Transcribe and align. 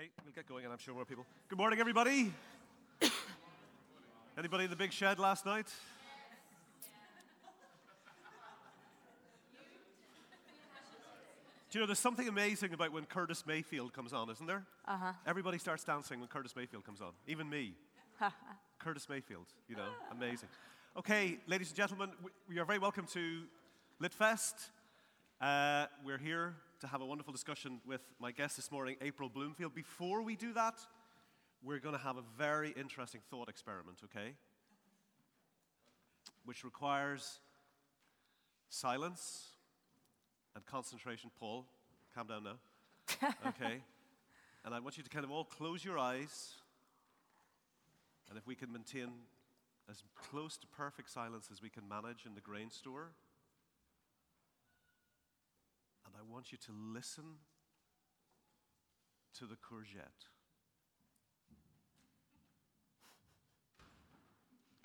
Okay, 0.00 0.08
we'll 0.24 0.32
get 0.32 0.48
going, 0.48 0.64
and 0.64 0.72
I'm 0.72 0.78
sure 0.78 0.94
more 0.94 1.04
people. 1.04 1.26
Good 1.50 1.58
morning, 1.58 1.78
everybody. 1.78 2.32
Anybody 4.38 4.64
in 4.64 4.70
the 4.70 4.76
big 4.76 4.94
shed 4.94 5.18
last 5.18 5.44
night? 5.44 5.66
Do 11.70 11.78
you 11.78 11.80
know 11.80 11.86
there's 11.86 11.98
something 11.98 12.28
amazing 12.28 12.72
about 12.72 12.92
when 12.92 13.04
Curtis 13.04 13.44
Mayfield 13.46 13.92
comes 13.92 14.14
on, 14.14 14.30
isn't 14.30 14.46
there? 14.46 14.64
Uh 14.88 14.96
huh. 14.96 15.12
Everybody 15.26 15.58
starts 15.58 15.84
dancing 15.84 16.18
when 16.18 16.28
Curtis 16.30 16.56
Mayfield 16.56 16.86
comes 16.86 17.02
on, 17.02 17.10
even 17.26 17.50
me. 17.50 17.74
Curtis 18.78 19.06
Mayfield, 19.06 19.48
you 19.68 19.76
know, 19.76 19.88
amazing. 20.12 20.48
Okay, 20.96 21.36
ladies 21.46 21.68
and 21.68 21.76
gentlemen, 21.76 22.08
we, 22.22 22.30
we 22.48 22.58
are 22.58 22.64
very 22.64 22.78
welcome 22.78 23.04
to 23.12 23.42
Litfest. 24.02 24.54
Uh, 25.42 25.88
we're 26.02 26.16
here 26.16 26.54
to 26.80 26.86
have 26.86 27.02
a 27.02 27.06
wonderful 27.06 27.32
discussion 27.32 27.80
with 27.86 28.00
my 28.18 28.32
guest 28.32 28.56
this 28.56 28.72
morning, 28.72 28.96
April 29.02 29.28
Bloomfield. 29.28 29.74
Before 29.74 30.22
we 30.22 30.34
do 30.34 30.52
that, 30.54 30.74
we're 31.62 31.78
going 31.78 31.94
to 31.94 32.00
have 32.00 32.16
a 32.16 32.22
very 32.38 32.70
interesting 32.70 33.20
thought 33.30 33.48
experiment, 33.50 33.98
okay? 34.04 34.32
Which 36.44 36.64
requires 36.64 37.40
silence 38.70 39.48
and 40.54 40.64
concentration. 40.64 41.30
Paul, 41.38 41.66
calm 42.14 42.26
down 42.26 42.44
now. 42.44 43.28
Okay? 43.48 43.82
and 44.64 44.74
I 44.74 44.80
want 44.80 44.96
you 44.96 45.02
to 45.02 45.10
kind 45.10 45.24
of 45.24 45.30
all 45.30 45.44
close 45.44 45.84
your 45.84 45.98
eyes. 45.98 46.54
And 48.28 48.38
if 48.38 48.46
we 48.46 48.54
can 48.54 48.72
maintain 48.72 49.10
as 49.90 50.02
close 50.14 50.56
to 50.56 50.66
perfect 50.66 51.10
silence 51.10 51.48
as 51.52 51.60
we 51.60 51.68
can 51.68 51.88
manage 51.88 52.24
in 52.24 52.34
the 52.34 52.40
grain 52.40 52.70
store. 52.70 53.10
And 56.10 56.18
I 56.18 56.32
want 56.32 56.50
you 56.50 56.58
to 56.66 56.72
listen 56.72 57.38
to 59.38 59.44
the 59.44 59.54
courgette. 59.54 60.26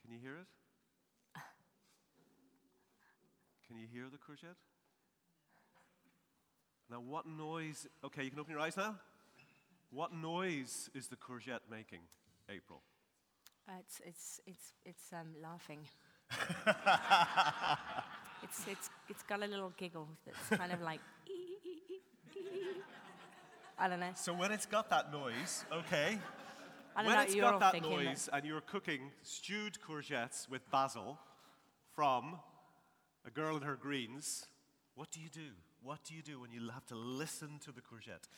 Can 0.01 0.13
you 0.13 0.19
hear 0.21 0.35
it? 0.35 0.45
Can 3.67 3.77
you 3.77 3.87
hear 3.91 4.05
the 4.11 4.17
courgette? 4.17 4.57
Now, 6.91 6.99
what 6.99 7.25
noise? 7.25 7.87
Okay, 8.03 8.23
you 8.23 8.29
can 8.29 8.39
open 8.39 8.51
your 8.51 8.59
eyes 8.61 8.77
now. 8.77 8.95
What 9.89 10.13
noise 10.13 10.91
is 10.93 11.07
the 11.07 11.15
courgette 11.15 11.61
making, 11.71 12.01
April? 12.49 12.83
Uh, 13.67 13.73
it's 13.79 13.99
it's 14.05 14.41
it's 14.45 14.73
it's 14.85 15.13
um, 15.13 15.33
laughing. 15.41 15.79
it's 18.45 18.67
it's 18.67 18.89
it's 19.09 19.23
got 19.23 19.41
a 19.43 19.47
little 19.47 19.73
giggle 19.77 20.07
that's 20.25 20.61
kind 20.61 20.71
of 20.71 20.81
like. 20.81 21.01
I 23.77 23.89
don't 23.89 23.99
know. 23.99 24.11
So 24.15 24.33
when 24.33 24.51
it's 24.51 24.65
got 24.65 24.89
that 24.89 25.11
noise, 25.11 25.65
okay. 25.71 26.17
When 26.95 27.07
know. 27.07 27.21
it's 27.21 27.35
got 27.35 27.59
that 27.59 27.81
noise 27.81 28.29
and 28.31 28.45
you're 28.45 28.61
cooking 28.61 29.11
stewed 29.21 29.77
courgettes 29.85 30.49
with 30.49 30.61
basil 30.71 31.19
from 31.93 32.39
a 33.27 33.31
girl 33.31 33.57
and 33.57 33.65
her 33.65 33.75
greens, 33.75 34.45
what 34.93 35.11
do 35.11 35.19
you 35.19 35.27
do? 35.27 35.51
What 35.83 36.05
do 36.05 36.13
you 36.15 36.21
do 36.21 36.39
when 36.39 36.51
you 36.51 36.69
have 36.69 36.85
to 36.85 36.95
listen 36.95 37.59
to 37.65 37.73
the 37.73 37.81
courgette? 37.81 38.29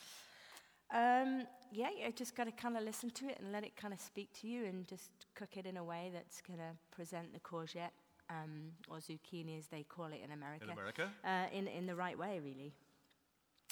Um, 0.91 1.43
yeah, 1.71 1.89
you 1.95 2.11
just 2.13 2.35
got 2.35 2.45
to 2.45 2.51
kind 2.51 2.75
of 2.75 2.83
listen 2.83 3.11
to 3.11 3.27
it 3.27 3.37
and 3.39 3.51
let 3.51 3.63
it 3.63 3.75
kind 3.75 3.93
of 3.93 4.01
speak 4.01 4.29
to 4.41 4.47
you, 4.47 4.65
and 4.65 4.87
just 4.87 5.11
cook 5.35 5.55
it 5.55 5.65
in 5.67 5.77
a 5.77 5.83
way 5.83 6.09
that's 6.11 6.41
going 6.41 6.57
to 6.57 6.71
present 6.95 7.33
the 7.33 7.39
courgette 7.39 7.91
um, 8.29 8.71
or 8.89 8.97
zucchini, 8.97 9.57
as 9.57 9.67
they 9.67 9.83
call 9.83 10.07
it 10.07 10.21
in 10.23 10.31
America, 10.31 10.65
In 10.65 10.69
America? 10.69 11.09
Uh, 11.23 11.45
in 11.53 11.67
in 11.67 11.85
the 11.85 11.95
right 11.95 12.17
way, 12.17 12.39
really. 12.43 12.73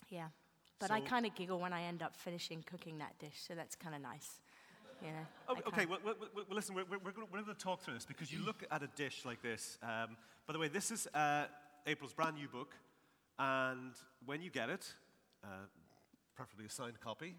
Yeah, 0.09 0.27
but 0.79 0.91
I 0.91 0.99
kind 1.01 1.25
of 1.25 1.35
giggle 1.35 1.59
when 1.59 1.73
I 1.73 1.83
end 1.83 2.01
up 2.01 2.15
finishing 2.15 2.63
cooking 2.63 2.97
that 2.99 3.17
dish, 3.19 3.35
so 3.47 3.55
that's 3.55 3.75
kind 3.75 3.95
of 3.95 4.01
nice. 4.01 4.39
You 5.01 5.11
know. 5.11 5.25
I 5.49 5.67
Okay, 5.67 5.85
well, 5.85 5.99
well, 6.05 6.15
well, 6.35 6.45
listen, 6.49 6.75
we're, 6.75 6.85
we're, 6.89 6.99
we're 7.03 7.11
going 7.11 7.45
to 7.45 7.53
talk 7.53 7.81
through 7.81 7.95
this 7.95 8.05
because 8.05 8.31
you 8.31 8.43
look 8.45 8.63
at 8.71 8.81
a 8.81 8.87
dish 8.95 9.23
like 9.25 9.41
this. 9.41 9.77
Um, 9.83 10.15
by 10.47 10.53
the 10.53 10.59
way, 10.59 10.67
this 10.67 10.91
is 10.91 11.07
uh, 11.13 11.45
April's 11.85 12.13
brand 12.13 12.35
new 12.35 12.47
book, 12.47 12.73
and 13.37 13.93
when 14.25 14.41
you 14.41 14.49
get 14.49 14.69
it, 14.69 14.93
uh, 15.43 15.47
preferably 16.35 16.65
a 16.65 16.69
signed 16.69 16.99
copy, 16.99 17.35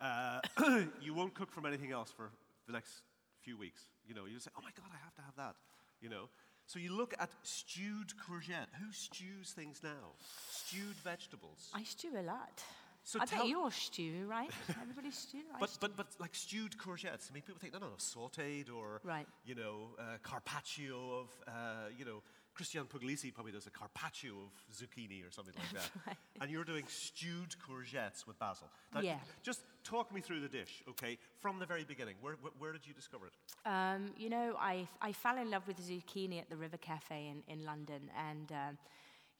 uh, 0.00 0.40
you 1.02 1.14
won't 1.14 1.34
cook 1.34 1.50
from 1.52 1.66
anything 1.66 1.92
else 1.92 2.10
for 2.10 2.30
the 2.66 2.72
next 2.72 3.02
few 3.40 3.56
weeks. 3.56 3.82
You 4.06 4.14
know, 4.14 4.26
you 4.26 4.38
say, 4.38 4.50
oh 4.56 4.62
my 4.62 4.70
God, 4.76 4.86
I 4.92 4.98
have 5.04 5.14
to 5.16 5.22
have 5.22 5.36
that. 5.36 5.56
You 6.00 6.08
know, 6.08 6.28
so 6.66 6.78
you 6.78 6.94
look 6.96 7.14
at 7.18 7.30
stewed 7.42 8.12
courgette. 8.28 8.68
Who 8.80 8.92
stews 8.92 9.50
things 9.52 9.80
now? 9.82 10.12
Stewed 10.50 10.96
vegetables. 11.02 11.70
I 11.74 11.82
stew 11.82 12.10
a 12.16 12.22
lot. 12.22 12.62
So 13.04 13.20
I 13.20 13.24
tell- 13.24 13.38
bet 13.40 13.48
you're 13.48 13.70
stew, 13.70 14.26
right? 14.28 14.50
Everybody 14.82 15.10
stew. 15.10 15.38
I 15.54 15.58
But, 15.60 15.76
but, 15.80 15.96
but 15.96 16.06
like 16.20 16.34
stewed 16.34 16.76
courgettes, 16.76 17.30
I 17.30 17.34
mean, 17.34 17.42
people 17.42 17.58
think, 17.58 17.72
no, 17.72 17.78
no, 17.78 17.86
no, 17.86 17.92
sauteed 17.96 18.66
or, 18.70 19.00
Right. 19.02 19.26
you 19.46 19.54
know, 19.54 19.96
uh, 19.98 20.18
carpaccio 20.22 21.20
of, 21.20 21.28
uh, 21.46 21.88
you 21.98 22.04
know, 22.04 22.22
Christian 22.58 22.86
Puglisi 22.86 23.32
probably 23.32 23.52
does 23.52 23.68
a 23.68 23.70
carpaccio 23.70 24.32
of 24.32 24.76
zucchini 24.76 25.24
or 25.24 25.30
something 25.30 25.54
like 25.56 25.80
that. 25.80 26.16
And 26.40 26.50
you're 26.50 26.64
doing 26.64 26.84
stewed 26.88 27.54
courgettes 27.64 28.26
with 28.26 28.36
basil. 28.40 28.66
Now, 28.92 29.00
Yeah. 29.00 29.18
Just 29.44 29.60
talk 29.84 30.12
me 30.12 30.20
through 30.20 30.40
the 30.40 30.48
dish, 30.48 30.82
okay, 30.88 31.18
from 31.38 31.60
the 31.60 31.66
very 31.66 31.84
beginning. 31.84 32.16
Where, 32.20 32.34
where, 32.42 32.52
where 32.58 32.72
did 32.72 32.84
you 32.84 32.94
discover 32.94 33.26
it? 33.26 33.34
Um, 33.64 34.10
you 34.16 34.28
know, 34.28 34.56
I, 34.58 34.88
I 35.00 35.12
fell 35.12 35.38
in 35.38 35.52
love 35.52 35.68
with 35.68 35.78
zucchini 35.78 36.40
at 36.40 36.50
the 36.50 36.56
River 36.56 36.78
Cafe 36.78 37.32
in, 37.32 37.44
in 37.46 37.64
London. 37.64 38.10
And, 38.28 38.50
um, 38.50 38.78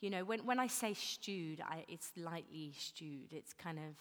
you 0.01 0.11
know, 0.11 0.25
when, 0.25 0.47
when 0.47 0.61
I 0.61 0.69
say 0.69 0.95
stewed, 0.95 1.61
I, 1.61 1.85
it's 1.89 2.13
lightly 2.17 2.73
stewed. 2.79 3.33
It's 3.33 3.53
kind 3.53 3.79
of 3.79 3.97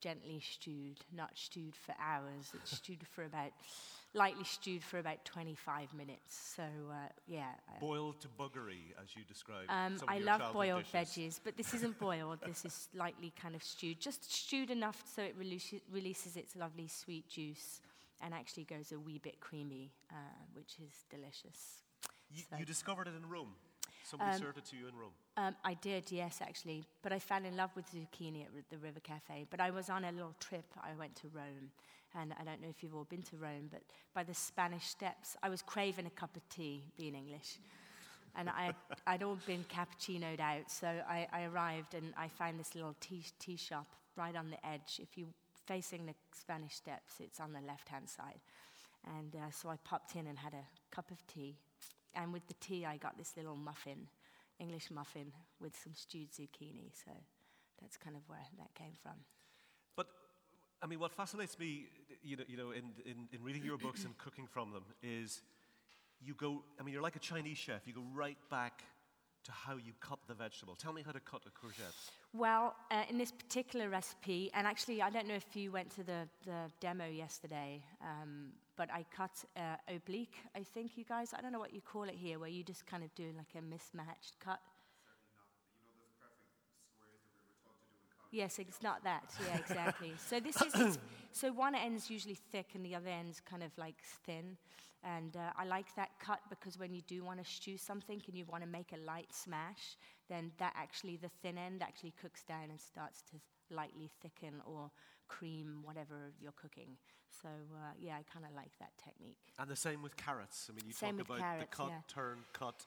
gently 0.00 0.40
stewed, 0.40 0.98
not 1.14 1.30
stewed 1.36 1.76
for 1.76 1.94
hours. 2.00 2.50
It's 2.54 2.76
stewed 2.82 3.06
for 3.06 3.22
about, 3.24 3.52
lightly 4.14 4.44
stewed 4.44 4.82
for 4.82 4.98
about 4.98 5.24
25 5.24 5.92
minutes. 5.94 6.54
So, 6.56 6.62
uh, 6.62 6.94
yeah. 7.26 7.48
uh, 7.68 7.80
Boiled 7.80 8.20
to 8.20 8.28
buggery, 8.28 8.92
as 9.02 9.14
you 9.14 9.22
described. 9.24 9.68
Um, 9.70 9.98
I 10.08 10.18
love 10.18 10.52
boiled 10.52 10.84
dishes. 10.90 11.34
veggies, 11.36 11.40
but 11.44 11.56
this 11.56 11.74
isn't 11.74 11.98
boiled. 11.98 12.38
this 12.46 12.64
is 12.64 12.88
lightly 12.94 13.32
kind 13.40 13.54
of 13.54 13.62
stewed, 13.62 14.00
just 14.00 14.32
stewed 14.32 14.70
enough 14.70 15.02
so 15.14 15.22
it 15.22 15.34
releases, 15.38 15.80
releases 15.92 16.36
its 16.36 16.56
lovely 16.56 16.88
sweet 16.88 17.28
juice 17.28 17.80
and 18.20 18.34
actually 18.34 18.64
goes 18.64 18.92
a 18.92 18.98
wee 18.98 19.18
bit 19.18 19.40
creamy, 19.40 19.92
uh, 20.10 20.14
which 20.54 20.76
is 20.82 21.04
delicious. 21.10 21.82
You, 22.30 22.42
So- 22.50 22.56
you 22.58 22.64
discovered 22.64 23.08
it 23.08 23.14
in 23.14 23.28
Rome. 23.28 23.54
Somebody 24.04 24.32
Um, 24.32 24.38
served 24.38 24.56
it 24.58 24.64
to 24.66 24.76
you 24.76 24.88
in 24.88 24.96
Rome. 24.96 25.12
Um, 25.36 25.54
I 25.64 25.74
did, 25.74 26.10
yes, 26.10 26.40
actually, 26.40 26.82
but 27.02 27.12
I 27.12 27.18
fell 27.18 27.44
in 27.44 27.56
love 27.58 27.76
with 27.76 27.90
zucchini 27.92 28.42
at 28.46 28.70
the 28.70 28.78
River 28.78 29.00
Cafe. 29.00 29.46
But 29.50 29.60
I 29.60 29.70
was 29.70 29.90
on 29.90 30.02
a 30.04 30.10
little 30.10 30.34
trip. 30.40 30.64
I 30.80 30.94
went 30.94 31.14
to 31.16 31.28
Rome, 31.28 31.70
and 32.14 32.32
I 32.40 32.44
don't 32.44 32.60
know 32.62 32.68
if 32.68 32.82
you've 32.82 32.94
all 32.94 33.04
been 33.04 33.22
to 33.22 33.36
Rome, 33.36 33.68
but 33.70 33.82
by 34.14 34.24
the 34.24 34.34
Spanish 34.34 34.86
Steps, 34.86 35.36
I 35.42 35.48
was 35.48 35.62
craving 35.62 36.06
a 36.06 36.10
cup 36.10 36.36
of 36.36 36.48
tea, 36.48 36.84
being 36.96 37.14
English. 37.14 37.58
And 38.36 38.48
I, 38.48 38.72
I'd 39.06 39.22
all 39.22 39.38
been 39.46 39.64
cappuccinoed 39.64 40.40
out, 40.40 40.70
so 40.70 40.86
I, 40.86 41.26
I 41.32 41.44
arrived 41.44 41.94
and 41.94 42.12
I 42.16 42.28
found 42.28 42.58
this 42.58 42.74
little 42.74 42.94
tea, 43.00 43.24
tea 43.38 43.56
shop 43.56 43.86
right 44.16 44.34
on 44.34 44.50
the 44.50 44.66
edge. 44.66 45.00
If 45.00 45.16
you're 45.16 45.28
facing 45.66 46.06
the 46.06 46.14
Spanish 46.32 46.74
Steps, 46.74 47.14
it's 47.20 47.40
on 47.40 47.52
the 47.52 47.60
left 47.60 47.88
hand 47.88 48.08
side. 48.08 48.40
And 49.16 49.34
uh, 49.36 49.50
so 49.50 49.68
I 49.68 49.76
popped 49.84 50.16
in 50.16 50.26
and 50.26 50.38
had 50.38 50.54
a 50.54 50.94
cup 50.94 51.10
of 51.10 51.24
tea. 51.26 51.56
And 52.14 52.32
with 52.32 52.46
the 52.48 52.54
tea, 52.54 52.84
I 52.84 52.96
got 52.96 53.16
this 53.16 53.36
little 53.36 53.56
muffin, 53.56 54.08
English 54.58 54.90
muffin, 54.90 55.32
with 55.60 55.76
some 55.76 55.94
stewed 55.94 56.32
zucchini. 56.32 56.90
So 56.92 57.12
that's 57.80 57.96
kind 57.96 58.16
of 58.16 58.22
where 58.28 58.46
that 58.58 58.74
came 58.74 58.92
from. 59.02 59.12
But 59.96 60.06
I 60.82 60.86
mean, 60.86 60.98
what 60.98 61.12
fascinates 61.12 61.58
me, 61.58 61.86
you 62.22 62.36
know, 62.36 62.44
you 62.46 62.56
know 62.56 62.70
in, 62.70 62.84
in, 63.04 63.28
in 63.32 63.42
reading 63.42 63.64
your 63.64 63.78
books 63.78 64.04
and 64.04 64.16
cooking 64.18 64.46
from 64.46 64.72
them 64.72 64.84
is 65.02 65.42
you 66.20 66.34
go, 66.34 66.62
I 66.78 66.82
mean, 66.82 66.92
you're 66.92 67.02
like 67.02 67.16
a 67.16 67.20
Chinese 67.20 67.58
chef. 67.58 67.86
You 67.86 67.92
go 67.92 68.04
right 68.14 68.38
back 68.50 68.82
to 69.44 69.52
how 69.52 69.76
you 69.76 69.92
cut 70.00 70.18
the 70.26 70.34
vegetable. 70.34 70.74
Tell 70.74 70.92
me 70.92 71.02
how 71.04 71.12
to 71.12 71.20
cut 71.20 71.42
a 71.46 71.50
courgette. 71.50 71.94
Well, 72.34 72.74
uh, 72.90 73.04
in 73.08 73.16
this 73.18 73.32
particular 73.32 73.88
recipe, 73.88 74.50
and 74.52 74.66
actually, 74.66 75.00
I 75.00 75.10
don't 75.10 75.26
know 75.26 75.34
if 75.34 75.56
you 75.56 75.72
went 75.72 75.90
to 75.96 76.04
the, 76.04 76.28
the 76.44 76.70
demo 76.80 77.06
yesterday, 77.06 77.82
um, 78.02 78.50
but 78.76 78.90
I 78.92 79.04
cut 79.14 79.30
uh, 79.56 79.76
oblique, 79.94 80.36
I 80.54 80.62
think 80.62 80.96
you 80.96 81.04
guys, 81.04 81.32
I 81.36 81.40
don't 81.40 81.52
know 81.52 81.58
what 81.58 81.72
you 81.72 81.80
call 81.80 82.04
it 82.04 82.14
here, 82.14 82.38
where 82.38 82.50
you 82.50 82.62
just 82.62 82.86
kind 82.86 83.02
of 83.02 83.14
do 83.14 83.32
like 83.36 83.54
a 83.56 83.62
mismatched 83.62 84.38
cut. 84.40 84.60
Yes, 88.30 88.58
it's 88.58 88.82
not 88.82 89.02
that. 89.04 89.24
Yeah, 89.46 89.58
exactly. 89.58 90.12
so 90.28 90.40
this 90.40 90.60
is 90.60 90.98
so 91.32 91.52
one 91.52 91.74
end's 91.74 92.10
usually 92.10 92.38
thick 92.52 92.70
and 92.74 92.84
the 92.84 92.94
other 92.94 93.08
end's 93.08 93.40
kind 93.40 93.62
of 93.62 93.70
like 93.78 93.96
thin, 94.26 94.56
and 95.04 95.36
uh, 95.36 95.52
I 95.56 95.64
like 95.64 95.94
that 95.96 96.10
cut 96.18 96.40
because 96.50 96.78
when 96.78 96.92
you 96.92 97.02
do 97.02 97.24
want 97.24 97.42
to 97.42 97.50
stew 97.50 97.78
something 97.78 98.20
and 98.26 98.36
you 98.36 98.44
want 98.46 98.62
to 98.64 98.68
make 98.68 98.92
a 98.92 98.98
light 98.98 99.28
smash, 99.32 99.96
then 100.28 100.50
that 100.58 100.74
actually 100.76 101.16
the 101.16 101.30
thin 101.42 101.56
end 101.56 101.82
actually 101.82 102.14
cooks 102.20 102.42
down 102.42 102.70
and 102.70 102.80
starts 102.80 103.22
to 103.30 103.36
lightly 103.74 104.10
thicken 104.20 104.54
or 104.66 104.90
cream 105.28 105.80
whatever 105.84 106.32
you're 106.40 106.52
cooking. 106.52 106.96
So 107.42 107.48
uh, 107.48 107.92
yeah, 108.00 108.14
I 108.14 108.22
kind 108.32 108.44
of 108.44 108.54
like 108.56 108.72
that 108.80 108.90
technique. 109.02 109.38
And 109.58 109.70
the 109.70 109.76
same 109.76 110.02
with 110.02 110.16
carrots. 110.16 110.68
I 110.70 110.74
mean, 110.74 110.84
you 110.86 110.92
Same 110.92 111.18
talk 111.18 111.26
about 111.26 111.38
carrots, 111.38 111.70
the 111.70 111.76
cut, 111.76 111.88
yeah. 111.88 112.00
turn, 112.08 112.38
cut, 112.52 112.86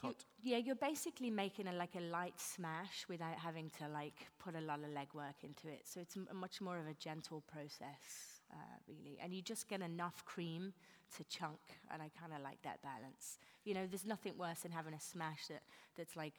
cut. 0.00 0.24
Yeah, 0.42 0.58
you're 0.58 0.74
basically 0.90 1.30
making 1.30 1.66
a, 1.68 1.72
like 1.72 1.94
a 1.96 2.00
light 2.00 2.38
smash 2.40 3.06
without 3.08 3.38
having 3.38 3.70
to 3.78 3.88
like 3.88 4.14
put 4.38 4.54
a 4.54 4.60
lot 4.60 4.80
of 4.80 4.90
legwork 4.90 5.42
into 5.42 5.68
it. 5.68 5.82
So 5.84 6.00
it's 6.00 6.16
m- 6.16 6.28
much 6.34 6.60
more 6.60 6.78
of 6.78 6.86
a 6.86 6.94
gentle 6.94 7.42
process, 7.52 8.40
uh, 8.52 8.56
really. 8.88 9.18
And 9.22 9.34
you 9.34 9.42
just 9.42 9.68
get 9.68 9.80
enough 9.82 10.24
cream 10.24 10.72
to 11.16 11.24
chunk, 11.24 11.58
and 11.90 12.02
I 12.02 12.10
kind 12.20 12.32
of 12.32 12.40
like 12.42 12.60
that 12.62 12.80
balance. 12.82 13.38
You 13.64 13.74
know, 13.74 13.86
there's 13.86 14.04
nothing 14.06 14.34
worse 14.38 14.60
than 14.60 14.72
having 14.72 14.94
a 14.94 15.00
smash 15.00 15.46
that, 15.48 15.62
that's 15.96 16.16
like 16.16 16.34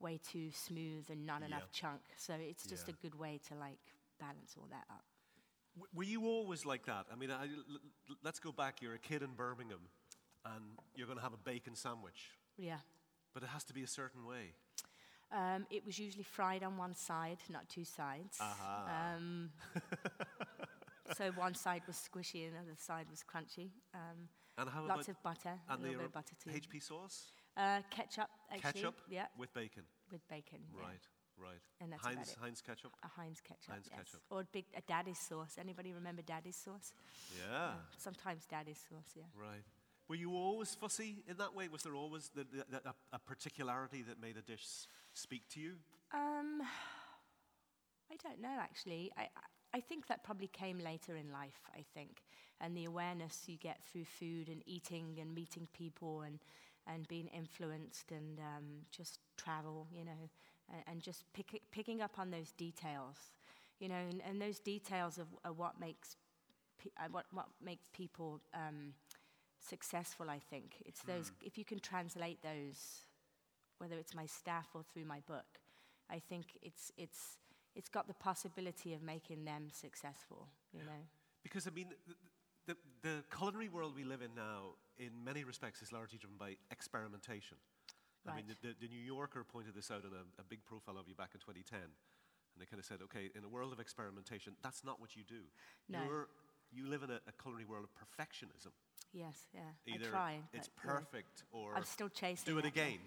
way 0.00 0.18
too 0.32 0.50
smooth 0.52 1.04
and 1.10 1.24
not 1.26 1.42
enough 1.42 1.70
chunk. 1.72 2.00
So 2.16 2.34
it's 2.38 2.66
just 2.66 2.88
Yeah. 2.88 2.94
a 2.94 3.02
good 3.02 3.18
way 3.18 3.38
to 3.48 3.54
like 3.54 3.78
balance 4.18 4.56
all 4.58 4.66
that 4.70 4.84
up. 4.90 5.04
W- 5.76 5.90
Were 5.94 6.04
you 6.04 6.26
always 6.26 6.64
like 6.66 6.84
that? 6.86 7.06
I 7.12 7.16
mean, 7.16 7.30
I, 7.30 7.44
l- 7.44 7.64
l- 8.10 8.16
let's 8.22 8.38
go 8.40 8.50
back. 8.52 8.80
You're 8.82 8.94
a 8.94 8.98
kid 8.98 9.22
in 9.22 9.34
Birmingham, 9.34 9.88
and 10.44 10.64
you're 10.94 11.06
going 11.06 11.18
to 11.18 11.22
have 11.24 11.32
a 11.34 11.38
bacon 11.44 11.74
sandwich, 11.76 12.30
Yeah. 12.58 12.78
But 13.34 13.42
it 13.42 13.48
has 13.50 13.64
to 13.64 13.74
be 13.74 13.82
a 13.82 13.86
certain 13.86 14.24
way. 14.24 14.54
Um, 15.32 15.66
it 15.70 15.84
was 15.84 15.98
usually 15.98 16.22
fried 16.22 16.62
on 16.62 16.76
one 16.76 16.94
side, 16.94 17.38
not 17.50 17.68
two 17.68 17.84
sides. 17.84 18.38
Aha. 18.40 19.14
Um, 19.16 19.50
so 21.16 21.30
one 21.32 21.54
side 21.54 21.82
was 21.86 21.96
squishy 21.96 22.46
and 22.46 22.54
the 22.54 22.60
other 22.60 22.76
side 22.76 23.06
was 23.10 23.22
crunchy. 23.24 23.70
Um, 23.92 24.28
And 24.56 24.70
how 24.70 24.86
lots 24.86 25.08
of 25.08 25.20
butter, 25.22 25.58
a 25.68 25.76
little 25.76 25.96
bit 25.96 26.04
of 26.06 26.12
butter 26.12 26.34
too. 26.42 26.50
HP 26.50 26.80
sauce? 26.82 27.32
Uh, 27.56 27.80
ketchup, 27.90 28.28
actually. 28.50 28.72
Ketchup 28.72 29.00
Yeah, 29.08 29.26
with 29.36 29.52
bacon. 29.52 29.82
with 30.12 30.26
bacon. 30.28 30.58
yeah. 30.72 30.82
Right, 30.82 31.04
right. 31.36 31.60
And 31.80 31.92
that's 31.92 32.06
about 32.06 32.28
it. 32.28 32.36
Heinz 32.40 32.60
ketchup. 32.60 32.92
A 33.02 33.08
Heinz 33.08 33.40
ketchup. 33.40 33.70
Heinz 33.72 33.88
yes. 33.90 33.98
ketchup. 33.98 34.20
Or 34.30 34.40
a 34.42 34.44
big 34.52 34.66
a 34.76 34.80
daddy's 34.82 35.18
sauce. 35.18 35.56
Anybody 35.58 35.92
remember 35.92 36.22
daddy's 36.22 36.56
sauce? 36.56 36.92
Yeah. 37.36 37.72
Sometimes 37.96 38.44
daddy's 38.46 38.78
sauce. 38.88 39.10
Yeah. 39.16 39.24
Right. 39.36 39.64
Were 40.08 40.14
you 40.16 40.32
always 40.32 40.74
fussy 40.74 41.22
in 41.26 41.36
that 41.38 41.54
way? 41.54 41.68
Was 41.68 41.82
there 41.82 41.94
always 41.94 42.30
the, 42.34 42.44
the, 42.44 42.64
the, 42.70 42.88
a, 42.88 42.94
a 43.14 43.18
particularity 43.18 44.02
that 44.02 44.20
made 44.20 44.36
a 44.36 44.42
dish 44.42 44.64
speak 45.14 45.48
to 45.50 45.60
you? 45.60 45.72
Um, 46.12 46.60
I 48.10 48.16
don't 48.22 48.40
know 48.40 48.56
actually. 48.60 49.10
I, 49.16 49.22
I- 49.22 49.80
think 49.88 50.06
that 50.06 50.22
probably 50.22 50.46
came 50.48 50.78
later 50.78 51.16
in 51.16 51.32
life, 51.32 51.60
I 51.76 51.84
think. 51.94 52.22
And 52.60 52.76
the 52.76 52.84
awareness 52.84 53.42
you 53.48 53.56
get 53.56 53.84
through 53.84 54.04
food 54.04 54.48
and 54.48 54.62
eating 54.66 55.18
and 55.20 55.34
meeting 55.34 55.66
people 55.72 56.22
and, 56.22 56.38
and 56.86 57.08
being 57.08 57.26
influenced 57.28 58.12
and 58.12 58.38
um, 58.38 58.64
just 58.92 59.18
travel, 59.36 59.88
you 59.92 60.04
know, 60.04 60.30
and, 60.72 60.82
and 60.86 61.02
just 61.02 61.24
pick, 61.32 61.60
picking 61.72 62.00
up 62.02 62.18
on 62.18 62.30
those 62.30 62.52
details, 62.52 63.16
you 63.80 63.88
know, 63.88 63.96
and, 63.96 64.22
and 64.24 64.40
those 64.40 64.60
details 64.60 65.18
of, 65.18 65.26
are 65.44 65.52
what 65.52 65.80
makes 65.80 66.16
pe- 66.82 66.90
uh, 66.98 67.08
what, 67.10 67.26
what 67.32 67.46
make 67.60 67.80
people 67.92 68.40
um, 68.54 68.92
successful, 69.68 70.30
I 70.30 70.38
think. 70.50 70.82
It's 70.84 71.02
those, 71.02 71.28
hmm. 71.28 71.46
if 71.46 71.58
you 71.58 71.64
can 71.64 71.80
translate 71.80 72.42
those, 72.42 73.06
whether 73.78 73.96
it's 73.96 74.14
my 74.14 74.26
staff 74.26 74.68
or 74.74 74.82
through 74.82 75.04
my 75.04 75.20
book, 75.26 75.60
I 76.10 76.18
think 76.18 76.58
it's, 76.62 76.92
it's, 76.96 77.38
it's 77.74 77.88
got 77.88 78.06
the 78.06 78.14
possibility 78.14 78.94
of 78.94 79.02
making 79.02 79.44
them 79.44 79.68
successful, 79.72 80.48
you 80.72 80.80
know. 80.80 81.02
Because, 81.42 81.66
I 81.66 81.70
mean, 81.70 81.88
the, 82.06 82.14
the, 82.66 82.76
the 83.02 83.24
culinary 83.36 83.68
world 83.68 83.94
we 83.96 84.04
live 84.04 84.22
in 84.22 84.34
now, 84.34 84.76
in 84.98 85.10
many 85.24 85.44
respects, 85.44 85.82
is 85.82 85.92
largely 85.92 86.18
driven 86.18 86.36
by 86.38 86.56
experimentation. 86.70 87.58
I 88.26 88.36
mean, 88.36 88.46
the, 88.48 88.56
the, 88.68 88.74
the 88.80 88.88
New 88.88 89.04
Yorker 89.04 89.44
pointed 89.44 89.74
this 89.74 89.90
out 89.90 90.00
in 90.00 90.12
a, 90.16 90.24
a 90.40 90.44
big 90.48 90.64
profile 90.64 90.96
of 90.96 91.08
you 91.08 91.14
back 91.14 91.30
in 91.34 91.40
2010. 91.40 91.76
And 91.76 91.92
they 92.56 92.64
kind 92.64 92.80
of 92.80 92.86
said, 92.86 93.04
okay, 93.04 93.28
in 93.36 93.44
a 93.44 93.48
world 93.48 93.72
of 93.72 93.80
experimentation, 93.80 94.56
that's 94.62 94.84
not 94.84 95.00
what 95.00 95.16
you 95.16 95.24
do. 95.28 95.44
No. 95.88 96.00
You're, 96.04 96.28
you 96.72 96.88
live 96.88 97.02
in 97.02 97.10
a, 97.10 97.20
a 97.28 97.34
culinary 97.36 97.66
world 97.66 97.84
of 97.84 97.92
perfectionism. 97.92 98.72
Yes, 99.14 99.46
yeah. 99.54 99.60
Either 99.86 100.06
I 100.06 100.10
try. 100.10 100.38
it's 100.52 100.68
but, 100.68 100.84
yeah. 100.84 100.92
perfect 100.98 101.44
or 101.52 101.74
I'm 101.74 101.84
still 101.84 102.08
chasing 102.08 102.52
do 102.52 102.58
it 102.58 102.64
yeah. 102.64 102.82
again. 102.82 102.98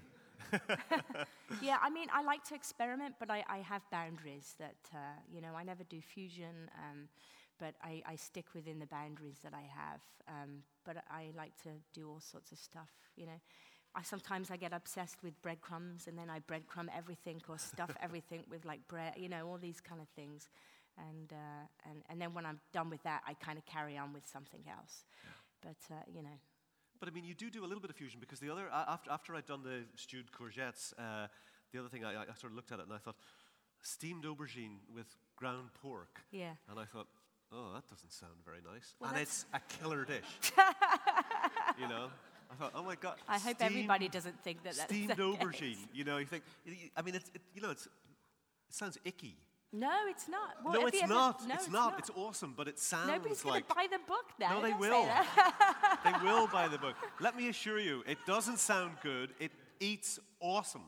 yeah, 1.62 1.77
I 1.81 1.89
mean, 1.89 2.07
I 2.13 2.24
like 2.24 2.44
to 2.45 2.56
experiment, 2.56 3.15
but 3.19 3.30
I, 3.30 3.44
I 3.50 3.57
have 3.57 3.81
boundaries 3.92 4.56
that, 4.59 4.77
uh, 4.94 5.19
you 5.30 5.42
know, 5.42 5.54
I 5.57 5.63
never 5.63 5.83
do 5.83 6.00
fusion, 6.00 6.69
um, 6.77 7.09
but 7.59 7.75
I, 7.83 8.01
I 8.07 8.15
stick 8.15 8.45
within 8.54 8.80
the 8.80 8.86
boundaries 8.86 9.39
that 9.44 9.54
I 9.54 9.68
have. 9.75 10.01
Um, 10.30 10.63
but 10.86 10.98
I 11.09 11.31
like 11.36 11.56
to 11.63 11.69
do 11.94 12.09
all 12.09 12.21
sorts 12.21 12.51
of 12.51 12.57
stuff, 12.57 12.89
you 13.15 13.25
know. 13.25 13.39
I 13.95 14.04
sometimes 14.04 14.51
I 14.51 14.57
get 14.57 14.74
obsessed 14.74 15.24
with 15.24 15.42
breadcrumbs, 15.42 16.07
and 16.07 16.18
then 16.18 16.30
I 16.30 16.39
breadcrumb 16.39 16.88
everything 16.95 17.42
or 17.50 17.57
stuff 17.57 17.92
everything 18.01 18.44
with 18.50 18.63
like 18.63 18.88
bread, 18.88 19.13
you 19.18 19.27
know, 19.27 19.48
all 19.48 19.57
these 19.57 19.81
kind 19.81 20.01
of 20.01 20.07
things. 20.09 20.50
And, 20.98 21.31
uh, 21.31 21.89
and, 21.89 22.04
and 22.09 22.21
then 22.21 22.33
when 22.33 22.45
I'm 22.45 22.59
done 22.74 22.89
with 22.89 23.04
that, 23.04 23.21
I 23.27 23.33
kind 23.33 23.57
of 23.57 23.65
carry 23.65 23.98
on 23.98 24.13
with 24.13 24.25
something 24.27 24.63
else. 24.68 25.04
But, 25.62 25.77
uh, 25.92 25.95
you 26.13 26.21
know, 26.21 26.38
But 27.00 27.09
I 27.09 27.12
mean, 27.12 27.24
you 27.25 27.33
do 27.33 27.50
do 27.50 27.63
a 27.63 27.68
little 27.68 27.81
bit 27.81 27.89
of 27.89 27.95
fusion 27.95 28.19
because 28.19 28.39
the 28.39 28.50
other, 28.50 28.69
after, 28.71 29.12
after 29.12 29.36
I'd 29.36 29.45
done 29.45 29.63
the 29.63 29.83
stewed 29.95 30.31
courgettes, 30.31 30.94
uh, 30.98 31.27
the 31.71 31.80
other 31.80 31.89
thing 31.89 32.06
I, 32.06 32.21
I 32.21 32.25
sort 32.39 32.51
of 32.51 32.56
looked 32.56 32.71
at 32.71 32.80
it 32.80 32.86
and 32.86 32.94
I 32.94 32.98
thought, 32.98 33.15
steamed 33.81 34.24
aubergine 34.25 34.77
with 34.94 35.07
ground 35.36 35.69
pork. 35.81 36.21
yeah. 36.31 36.54
And 36.69 36.80
I 36.80 36.86
thought, 36.86 37.07
oh, 37.51 37.74
that 37.74 37.88
doesn't 37.88 38.12
sound 38.12 38.33
very 38.45 38.59
nice. 38.74 38.95
Well, 39.00 39.12
and 39.12 39.19
it's 39.19 39.45
a 39.54 39.59
killer 39.69 40.06
dish. 40.06 40.24
you 41.80 41.88
know? 41.88 42.09
I 42.50 42.56
thought, 42.56 42.71
oh 42.75 42.83
my 42.83 42.95
God. 42.95 43.15
I 43.27 43.38
hope 43.39 43.57
everybody 43.59 44.07
doesn't 44.07 44.42
think 44.44 44.63
that 44.63 44.75
that's 44.75 44.86
Steamed 44.86 45.12
aubergine. 45.18 45.77
You 45.94 46.06
know, 46.06 46.18
you 46.18 46.25
think, 46.25 46.44
I 46.95 47.01
mean, 47.01 47.15
it's, 47.15 47.30
it, 47.36 47.42
you 47.54 47.62
know, 47.62 47.71
it's, 47.71 47.86
it 47.86 47.92
sounds 48.69 48.98
icky. 49.06 49.36
No, 49.73 49.91
it's 50.07 50.29
not. 50.29 50.55
Well, 50.63 50.73
no, 50.73 50.87
it's 50.87 51.07
not. 51.07 51.47
No, 51.47 51.55
it's, 51.55 51.69
not. 51.69 51.99
It's 51.99 52.09
awesome, 52.15 52.53
but 52.55 52.67
it 52.67 52.79
sounds 52.79 53.07
Nobody's 53.07 53.41
going 53.41 53.55
like. 53.55 53.67
to 53.67 53.75
buy 53.75 53.87
the 53.91 53.99
book 54.07 54.25
now. 54.39 54.59
No, 54.59 54.61
they 54.61 54.73
will. 54.73 55.05
they 56.03 56.13
will 56.23 56.47
buy 56.47 56.67
the 56.69 56.77
book. 56.77 56.95
Let 57.19 57.35
me 57.35 57.49
assure 57.49 57.79
you, 57.79 58.03
it 58.07 58.17
doesn't 58.25 58.59
sound 58.59 58.93
good. 59.03 59.31
It 59.39 59.51
eats 59.79 60.19
awesome. 60.39 60.83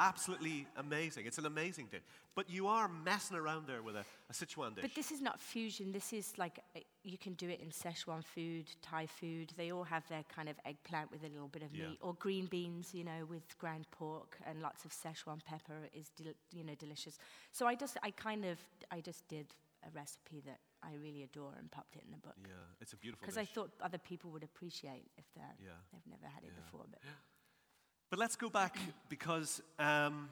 Absolutely 0.00 0.66
amazing. 0.76 1.26
It's 1.26 1.36
an 1.38 1.44
amazing 1.46 1.88
dish. 1.90 2.00
But 2.34 2.48
you 2.48 2.68
are 2.68 2.88
messing 2.88 3.36
around 3.36 3.66
there 3.66 3.82
with 3.82 3.96
a, 3.96 4.04
a 4.30 4.32
Sichuan 4.32 4.74
dish. 4.74 4.82
But 4.82 4.94
this 4.94 5.10
is 5.10 5.20
not 5.20 5.40
fusion. 5.40 5.92
This 5.92 6.12
is 6.14 6.32
like 6.38 6.58
uh, 6.74 6.80
you 7.04 7.18
can 7.18 7.34
do 7.34 7.48
it 7.50 7.60
in 7.60 7.68
Szechuan 7.68 8.24
food, 8.24 8.64
Thai 8.80 9.06
food. 9.06 9.52
They 9.58 9.70
all 9.72 9.84
have 9.84 10.08
their 10.08 10.24
kind 10.34 10.48
of 10.48 10.56
eggplant 10.64 11.10
with 11.12 11.22
a 11.22 11.28
little 11.28 11.48
bit 11.48 11.62
of 11.62 11.74
Yeah. 11.76 11.88
meat, 11.88 11.98
or 12.00 12.14
green 12.14 12.46
beans, 12.46 12.94
you 12.94 13.04
know, 13.04 13.26
with 13.28 13.58
ground 13.58 13.86
pork 13.90 14.38
and 14.46 14.62
lots 14.62 14.84
of 14.86 14.90
Szechuan 14.92 15.44
pepper 15.44 15.88
is 15.92 16.08
del- 16.16 16.32
you 16.52 16.64
know 16.64 16.74
delicious. 16.76 17.18
So 17.52 17.66
I 17.66 17.74
just 17.74 17.98
I 18.02 18.10
kind 18.10 18.44
of 18.46 18.58
I 18.90 19.00
just 19.02 19.28
did 19.28 19.46
a 19.86 19.90
recipe 19.94 20.40
that 20.46 20.60
I 20.82 20.92
really 21.02 21.22
adore 21.24 21.52
and 21.58 21.70
popped 21.70 21.96
it 21.96 22.02
in 22.06 22.10
the 22.10 22.18
book 22.18 22.36
yeah, 22.42 22.52
it's 22.80 22.92
a 22.94 22.96
beautiful 22.96 23.26
because. 23.26 23.36
I 23.38 23.44
thought 23.44 23.70
other 23.82 23.98
people 23.98 24.30
would 24.30 24.44
appreciate 24.44 25.10
if 25.18 25.24
they're, 25.36 25.56
Yeah. 25.62 25.72
they've 25.92 26.06
never 26.10 26.26
had 26.26 26.42
it 26.44 26.52
Yeah. 26.54 26.62
before. 26.64 26.86
But 26.90 27.00
But 28.10 28.18
let's 28.18 28.34
go 28.34 28.50
back 28.50 28.76
because 29.08 29.62
um, 29.78 30.28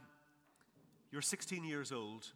you're 1.13 1.23
16 1.23 1.65
years 1.65 1.93
old 1.93 2.27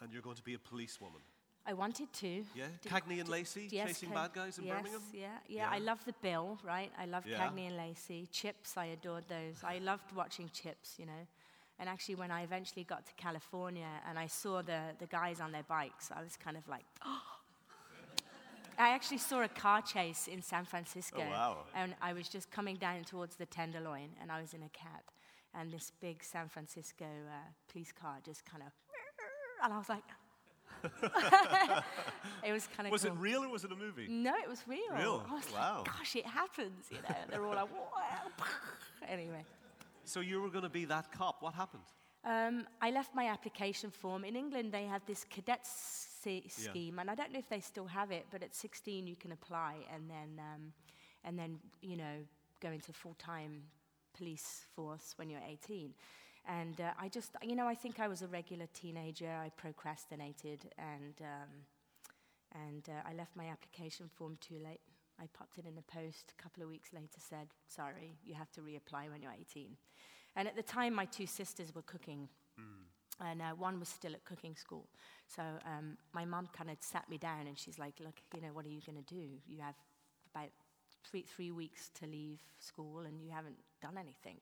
and 0.00 0.12
you're 0.12 0.22
going 0.22 0.36
to 0.36 0.42
be 0.42 0.54
a 0.54 0.58
policewoman. 0.58 1.20
I 1.64 1.74
wanted 1.74 2.12
to. 2.14 2.44
Yeah? 2.56 2.66
Cagney 2.86 3.20
and 3.20 3.28
Lacey 3.28 3.68
yes, 3.70 3.88
chasing 3.88 4.08
Cag- 4.08 4.16
bad 4.16 4.32
guys 4.32 4.58
in 4.58 4.64
yes, 4.64 4.76
Birmingham? 4.76 5.02
Yeah, 5.12 5.26
yeah, 5.48 5.68
I 5.70 5.78
love 5.78 6.02
the 6.06 6.14
bill, 6.22 6.58
right? 6.64 6.90
I 6.98 7.04
love 7.04 7.24
Yeah. 7.26 7.38
Cagney 7.38 7.68
and 7.68 7.76
Lacey. 7.76 8.26
Chips, 8.32 8.76
I 8.76 8.86
adored 8.86 9.24
those. 9.28 9.62
I 9.62 9.78
loved 9.78 10.10
watching 10.16 10.50
Chips, 10.52 10.94
you 10.98 11.06
know. 11.06 11.26
And 11.78 11.88
actually, 11.88 12.16
when 12.16 12.30
I 12.30 12.42
eventually 12.42 12.84
got 12.84 13.06
to 13.06 13.12
California 13.14 13.86
and 14.08 14.18
I 14.18 14.26
saw 14.26 14.62
the, 14.62 14.80
the 14.98 15.06
guys 15.06 15.40
on 15.40 15.52
their 15.52 15.62
bikes, 15.62 16.10
I 16.10 16.22
was 16.22 16.36
kind 16.36 16.56
of 16.56 16.66
like, 16.66 16.84
I 18.78 18.90
actually 18.90 19.18
saw 19.18 19.42
a 19.42 19.48
car 19.48 19.82
chase 19.82 20.28
in 20.28 20.40
San 20.42 20.64
Francisco. 20.64 21.18
Oh, 21.26 21.30
wow. 21.30 21.56
And 21.74 21.94
I 22.00 22.12
was 22.12 22.28
just 22.28 22.50
coming 22.50 22.76
down 22.76 23.04
towards 23.04 23.36
the 23.36 23.46
Tenderloin, 23.46 24.10
and 24.20 24.30
I 24.30 24.40
was 24.40 24.54
in 24.54 24.62
a 24.62 24.68
cab. 24.68 25.02
And 25.54 25.72
this 25.72 25.90
big 26.00 26.22
San 26.22 26.48
Francisco 26.48 27.04
uh, 27.06 27.32
police 27.72 27.90
car 27.92 28.18
just 28.24 28.44
kind 28.44 28.62
of, 28.62 28.72
and 29.64 29.72
I 29.72 29.78
was 29.78 29.88
like, 29.88 30.04
it 32.44 32.52
was 32.52 32.68
kind 32.76 32.86
of 32.86 32.92
Was 32.92 33.02
cool. 33.02 33.12
it 33.12 33.18
real 33.18 33.42
or 33.44 33.48
was 33.48 33.64
it 33.64 33.72
a 33.72 33.76
movie? 33.76 34.06
No, 34.08 34.34
it 34.42 34.48
was 34.48 34.62
real. 34.68 34.80
Real? 34.96 35.26
I 35.28 35.34
was 35.34 35.52
Wow. 35.52 35.78
like, 35.78 35.86
gosh, 35.86 36.14
it 36.16 36.26
happens, 36.26 36.86
you 36.90 36.98
know. 36.98 37.14
They're 37.30 37.44
all 37.44 37.54
like, 37.54 37.68
"Wow." 37.72 38.44
anyway. 39.08 39.44
So 40.04 40.20
you 40.20 40.40
were 40.40 40.50
going 40.50 40.62
to 40.64 40.68
be 40.70 40.84
that 40.84 41.10
cop. 41.12 41.42
What 41.42 41.54
happened? 41.54 41.82
Um, 42.24 42.66
I 42.80 42.90
left 42.90 43.14
my 43.14 43.26
application 43.28 43.90
form. 43.90 44.24
In 44.24 44.36
England, 44.36 44.70
they 44.72 44.84
have 44.84 45.04
this 45.06 45.24
cadet 45.24 45.66
se- 46.28 46.42
Yeah. 46.64 46.70
scheme, 46.70 46.98
and 46.98 47.10
I 47.10 47.14
don't 47.14 47.32
know 47.32 47.38
if 47.38 47.48
they 47.48 47.60
still 47.60 47.86
have 47.86 48.10
it, 48.10 48.26
but 48.30 48.42
at 48.42 48.54
16 48.54 49.06
you 49.06 49.16
can 49.16 49.32
apply 49.32 49.86
and 49.92 50.10
then, 50.10 50.38
um, 50.38 50.72
and 51.24 51.38
then 51.38 51.60
you 51.80 51.96
know, 51.96 52.26
go 52.60 52.70
into 52.70 52.92
full-time 52.92 53.62
police 54.12 54.66
force 54.74 55.14
when 55.16 55.30
you're 55.30 55.40
18. 55.46 55.94
And 56.44 56.80
uh, 56.80 56.92
I 56.98 57.08
just, 57.08 57.30
you 57.42 57.54
know, 57.54 57.66
I 57.68 57.74
think 57.74 58.00
I 58.00 58.08
was 58.08 58.22
a 58.22 58.26
regular 58.28 58.66
teenager. 58.72 59.30
I 59.30 59.50
procrastinated, 59.50 60.72
and 60.78 61.14
um, 61.20 61.50
and 62.52 62.88
uh, 62.88 63.02
I 63.10 63.12
left 63.14 63.36
my 63.36 63.48
application 63.48 64.08
form 64.08 64.36
too 64.40 64.58
late. 64.58 64.80
I 65.20 65.26
popped 65.38 65.58
it 65.58 65.66
in 65.66 65.74
the 65.74 65.82
post. 65.82 66.32
A 66.38 66.42
couple 66.42 66.62
of 66.62 66.68
weeks 66.70 66.92
later, 66.92 67.20
said, 67.20 67.48
"Sorry, 67.66 68.16
you 68.24 68.34
have 68.34 68.50
to 68.52 68.60
reapply 68.62 69.10
when 69.10 69.20
you're 69.22 69.32
18." 69.38 69.76
And 70.36 70.48
at 70.48 70.56
the 70.56 70.62
time, 70.62 70.94
my 70.94 71.04
two 71.04 71.26
sisters 71.26 71.74
were 71.74 71.82
cooking, 71.82 72.28
and 73.20 73.42
uh, 73.42 73.50
one 73.56 73.78
was 73.80 73.88
still 73.88 74.12
at 74.12 74.24
cooking 74.24 74.54
school. 74.56 74.86
So 75.26 75.42
um, 75.66 75.96
my 76.12 76.24
mum 76.24 76.48
kind 76.56 76.70
of 76.70 76.76
sat 76.80 77.08
me 77.10 77.18
down, 77.18 77.46
and 77.46 77.58
she's 77.58 77.78
like, 77.78 77.94
"Look, 78.00 78.16
you 78.34 78.40
know, 78.42 78.52
what 78.52 78.64
are 78.66 78.70
you 78.70 78.80
going 78.86 79.02
to 79.02 79.14
do? 79.14 79.26
You 79.46 79.60
have 79.62 79.74
about 80.34 80.50
three 81.08 81.22
three 81.22 81.50
weeks 81.50 81.90
to 82.00 82.06
leave 82.06 82.40
school, 82.58 83.00
and 83.00 83.20
you 83.20 83.30
haven't 83.30 83.56
done 83.82 83.96
anything." 83.98 84.38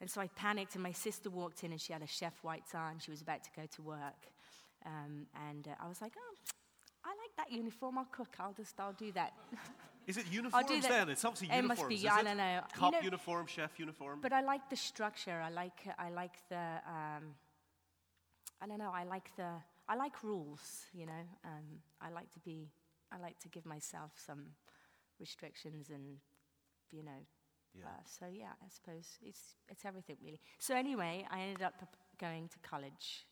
And 0.00 0.10
so 0.10 0.20
I 0.20 0.26
panicked, 0.28 0.74
and 0.74 0.82
my 0.82 0.92
sister 0.92 1.30
walked 1.30 1.64
in, 1.64 1.72
and 1.72 1.80
she 1.80 1.92
had 1.92 2.02
a 2.02 2.06
chef 2.06 2.34
whites 2.42 2.74
on. 2.74 2.98
She 2.98 3.10
was 3.10 3.22
about 3.22 3.42
to 3.44 3.50
go 3.56 3.62
to 3.76 3.82
work. 3.82 4.22
Um, 4.84 5.26
and 5.48 5.66
uh, 5.66 5.84
I 5.84 5.88
was 5.88 6.00
like, 6.02 6.12
oh, 6.18 6.34
I 7.04 7.08
like 7.08 7.34
that 7.38 7.50
uniform. 7.50 7.96
I'll 7.98 8.04
cook. 8.12 8.36
I'll 8.38 8.52
just, 8.52 8.78
I'll 8.78 8.92
do 8.92 9.10
that. 9.12 9.32
Is 10.06 10.16
it 10.18 10.26
uniforms 10.30 10.68
that. 10.82 10.88
then? 10.88 11.08
It's 11.08 11.24
obviously 11.24 11.48
It 11.48 11.64
must 11.64 11.80
uniforms. 11.80 11.88
be, 11.88 11.94
is 11.96 12.02
yeah, 12.04 12.14
I 12.14 12.20
it? 12.20 12.24
don't 12.24 12.36
know. 12.36 12.54
You 12.54 12.60
Cop 12.78 12.92
know- 12.92 13.00
uniform, 13.00 13.46
chef 13.46 13.78
uniform. 13.80 14.18
But 14.22 14.32
I 14.32 14.42
like 14.42 14.68
the 14.70 14.76
structure. 14.76 15.42
I 15.44 15.48
like, 15.50 15.80
I 15.98 16.10
like 16.10 16.34
the, 16.50 16.56
um, 16.86 17.34
I 18.60 18.66
don't 18.66 18.78
know. 18.78 18.92
I 18.94 19.04
like 19.04 19.30
the, 19.36 19.50
I 19.88 19.96
like 19.96 20.22
rules. 20.22 20.86
You 20.92 21.06
know, 21.06 21.24
um, 21.44 21.80
I 22.00 22.10
like 22.10 22.30
to 22.32 22.40
be, 22.40 22.68
I 23.12 23.18
like 23.18 23.38
to 23.40 23.48
give 23.48 23.66
myself 23.66 24.12
some 24.16 24.44
restrictions 25.20 25.90
and, 25.90 26.16
you 26.90 27.02
know. 27.02 27.26
Yeah. 27.78 27.84
Uh, 27.86 28.02
so 28.06 28.26
yeah, 28.32 28.52
I 28.64 28.68
suppose 28.68 29.18
it's 29.22 29.54
it's 29.68 29.84
everything 29.84 30.16
really. 30.24 30.40
So 30.58 30.74
anyway, 30.74 31.26
I 31.30 31.40
ended 31.40 31.62
up 31.62 31.74
going 32.18 32.48
to 32.48 32.58
college, 32.60 33.26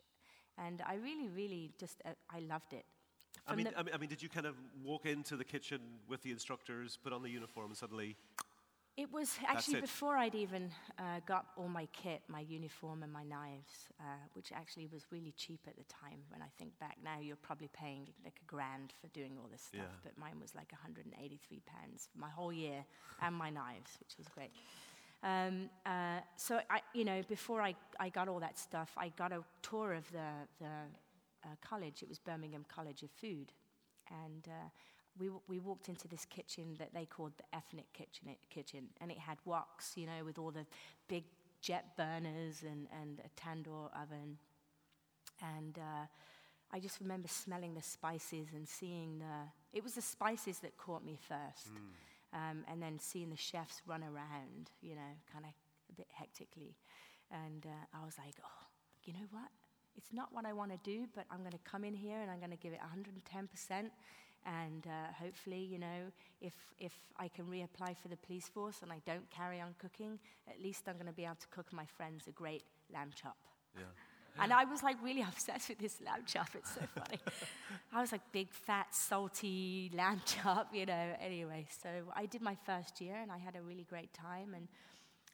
and 0.59 0.83
I 0.87 0.97
really, 0.97 1.29
really 1.29 1.73
just 1.81 2.03
uh, 2.05 2.11
I 2.31 2.41
loved 2.41 2.75
it. 2.75 2.85
I 3.47 3.55
mean, 3.55 3.69
I 3.77 3.83
mean, 3.83 3.95
I 3.95 3.99
mean, 3.99 4.09
did 4.09 4.23
you 4.23 4.29
kind 4.29 4.47
of 4.47 4.55
walk 4.83 5.07
into 5.07 5.37
the 5.37 5.45
kitchen 5.45 5.81
with 6.09 6.23
the 6.23 6.31
instructors, 6.31 6.99
put 7.03 7.13
on 7.13 7.23
the 7.23 7.31
uniform, 7.31 7.69
and 7.69 7.77
suddenly? 7.77 8.17
It 8.97 9.13
was 9.13 9.37
actually 9.49 9.79
it. 9.79 9.83
before 9.83 10.17
I'd 10.17 10.37
even 10.37 10.71
uh, 11.01 11.19
got 11.27 11.47
all 11.57 11.67
my 11.69 11.87
kit, 11.93 12.23
my 12.29 12.41
uniform 12.41 13.03
and 13.03 13.13
my 13.13 13.25
knives, 13.25 13.91
uh, 13.99 14.05
which 14.35 14.53
actually 14.53 14.87
was 14.87 15.03
really 15.11 15.33
cheap 15.37 15.61
at 15.67 15.77
the 15.77 15.83
time. 15.85 16.21
When 16.29 16.41
I 16.43 16.47
think 16.59 16.79
back 16.79 16.97
now, 17.03 17.19
you're 17.21 17.35
probably 17.35 17.69
paying 17.73 18.07
like 18.25 18.39
a 18.41 18.47
grand 18.47 18.93
for 19.01 19.09
doing 19.09 19.33
all 19.37 19.49
this 19.51 19.63
stuff, 19.63 19.81
Yeah. 19.83 20.01
but 20.05 20.17
mine 20.17 20.39
was 20.41 20.55
like 20.55 20.71
183 20.71 21.61
pounds 21.67 22.09
my 22.17 22.31
whole 22.31 22.53
year 22.53 22.85
and 23.21 23.35
my 23.35 23.51
knives, 23.51 23.97
which 23.99 24.17
was 24.17 24.29
great. 24.29 24.53
Um, 25.25 25.71
uh, 25.87 26.21
so 26.37 26.61
I, 26.71 26.81
you 26.93 27.05
know, 27.05 27.23
before 27.29 27.63
I, 27.63 27.75
I 27.99 28.11
got 28.11 28.29
all 28.29 28.39
that 28.41 28.59
stuff, 28.59 28.93
I 28.97 29.09
got 29.17 29.33
a 29.33 29.43
tour 29.63 29.95
of 29.95 30.11
the 30.13 30.29
the 30.61 30.67
uh, 31.45 31.49
college. 31.63 32.03
It 32.03 32.09
was 32.09 32.19
Birmingham 32.19 32.65
College 32.69 33.03
of 33.03 33.11
Food, 33.11 33.53
and 34.11 34.47
uh, 34.47 34.69
we 35.19 35.31
we 35.49 35.59
walked 35.59 35.89
into 35.89 36.09
this 36.09 36.25
kitchen 36.25 36.77
that 36.79 36.93
they 36.95 37.07
called 37.07 37.33
the 37.37 37.45
ethnic 37.57 37.93
kitchen 37.93 38.37
kitchen, 38.51 38.89
and 39.01 39.11
it 39.11 39.19
had 39.19 39.39
woks, 39.47 39.97
you 39.97 40.07
know, 40.07 40.25
with 40.25 40.39
all 40.39 40.51
the 40.51 40.67
big 41.09 41.25
jet 41.61 41.97
burners 41.97 42.63
and 42.63 42.87
and 43.01 43.21
a 43.21 43.41
tandoor 43.41 43.91
oven, 44.01 44.39
and. 45.41 45.79
Uh, 45.79 46.07
I 46.73 46.81
just 46.81 46.99
remember 47.01 47.29
smelling 47.29 47.75
the 47.75 47.83
spices 47.83 48.49
and 48.53 48.69
seeing 48.69 49.21
the. 49.21 49.47
It 49.73 49.85
was 49.85 49.95
the 49.95 50.03
spices 50.03 50.59
that 50.59 50.77
caught 50.77 51.05
me 51.05 51.17
first, 51.29 51.71
um, 52.33 52.65
and 52.69 52.83
then 52.83 52.99
seeing 52.99 53.31
the 53.31 53.37
chefs 53.37 53.81
run 53.87 54.03
around, 54.03 54.71
you 54.83 54.97
know, 54.97 55.13
kind 55.33 55.45
of 55.45 55.53
a 55.91 55.93
bit 55.95 56.09
hectically, 56.13 56.75
and 57.31 57.65
uh, 57.67 57.99
I 58.01 58.05
was 58.05 58.19
like, 58.19 58.35
oh, 58.43 58.67
you 59.05 59.13
know 59.13 59.27
what? 59.31 59.51
It's 59.97 60.13
not 60.13 60.33
what 60.33 60.45
I 60.45 60.53
want 60.53 60.73
to 60.73 60.79
do, 60.83 61.07
but 61.15 61.27
I'm 61.31 61.41
going 61.41 61.53
to 61.53 61.71
come 61.71 61.85
in 61.85 61.95
here 61.95 62.21
and 62.21 62.29
I'm 62.31 62.39
going 62.39 62.51
to 62.51 62.57
give 62.57 62.73
it 62.73 62.81
110 62.81 63.47
percent, 63.47 63.93
and 64.47 64.87
uh, 64.87 65.13
hopefully, 65.19 65.69
you 65.71 65.79
know, 65.79 66.13
if 66.41 66.53
if 66.79 66.93
I 67.19 67.29
can 67.29 67.47
reapply 67.47 67.97
for 67.97 68.09
the 68.09 68.17
police 68.17 68.49
force 68.49 68.83
and 68.83 68.93
I 68.93 69.01
don't 69.07 69.29
carry 69.31 69.61
on 69.61 69.75
cooking, 69.79 70.19
at 70.49 70.63
least 70.63 70.83
I'm 70.87 70.95
going 70.95 71.07
to 71.07 71.13
be 71.13 71.25
able 71.25 71.37
to 71.37 71.49
cook 71.49 71.73
my 71.73 71.87
friends 71.87 72.27
a 72.27 72.33
great 72.33 72.65
lamb 72.93 73.11
chop. 73.15 73.37
Yeah. 73.77 73.85
And 74.37 74.53
I 74.53 74.65
was 74.65 74.83
like 74.83 74.97
really 75.01 75.23
obsessed 75.33 75.69
with 75.69 75.79
this 75.79 76.01
lamb 76.05 76.25
chop. 76.27 76.49
It's 76.55 76.75
so 76.75 76.81
funny. 76.93 77.21
I 77.93 78.01
was 78.01 78.11
like 78.11 78.21
big, 78.33 78.51
fat, 78.51 78.93
salty 78.93 79.93
lamb 79.95 80.21
chop, 80.27 80.75
you 80.75 80.87
know. 80.87 81.15
Anyway, 81.21 81.67
so 81.83 81.89
I 82.17 82.27
did 82.27 82.43
my 82.43 82.57
first 82.67 83.01
year 83.01 83.15
and 83.23 83.31
I 83.31 83.39
had 83.39 83.55
a 83.55 83.63
really 83.63 83.85
great 83.85 84.13
time. 84.13 84.55
And 84.55 84.67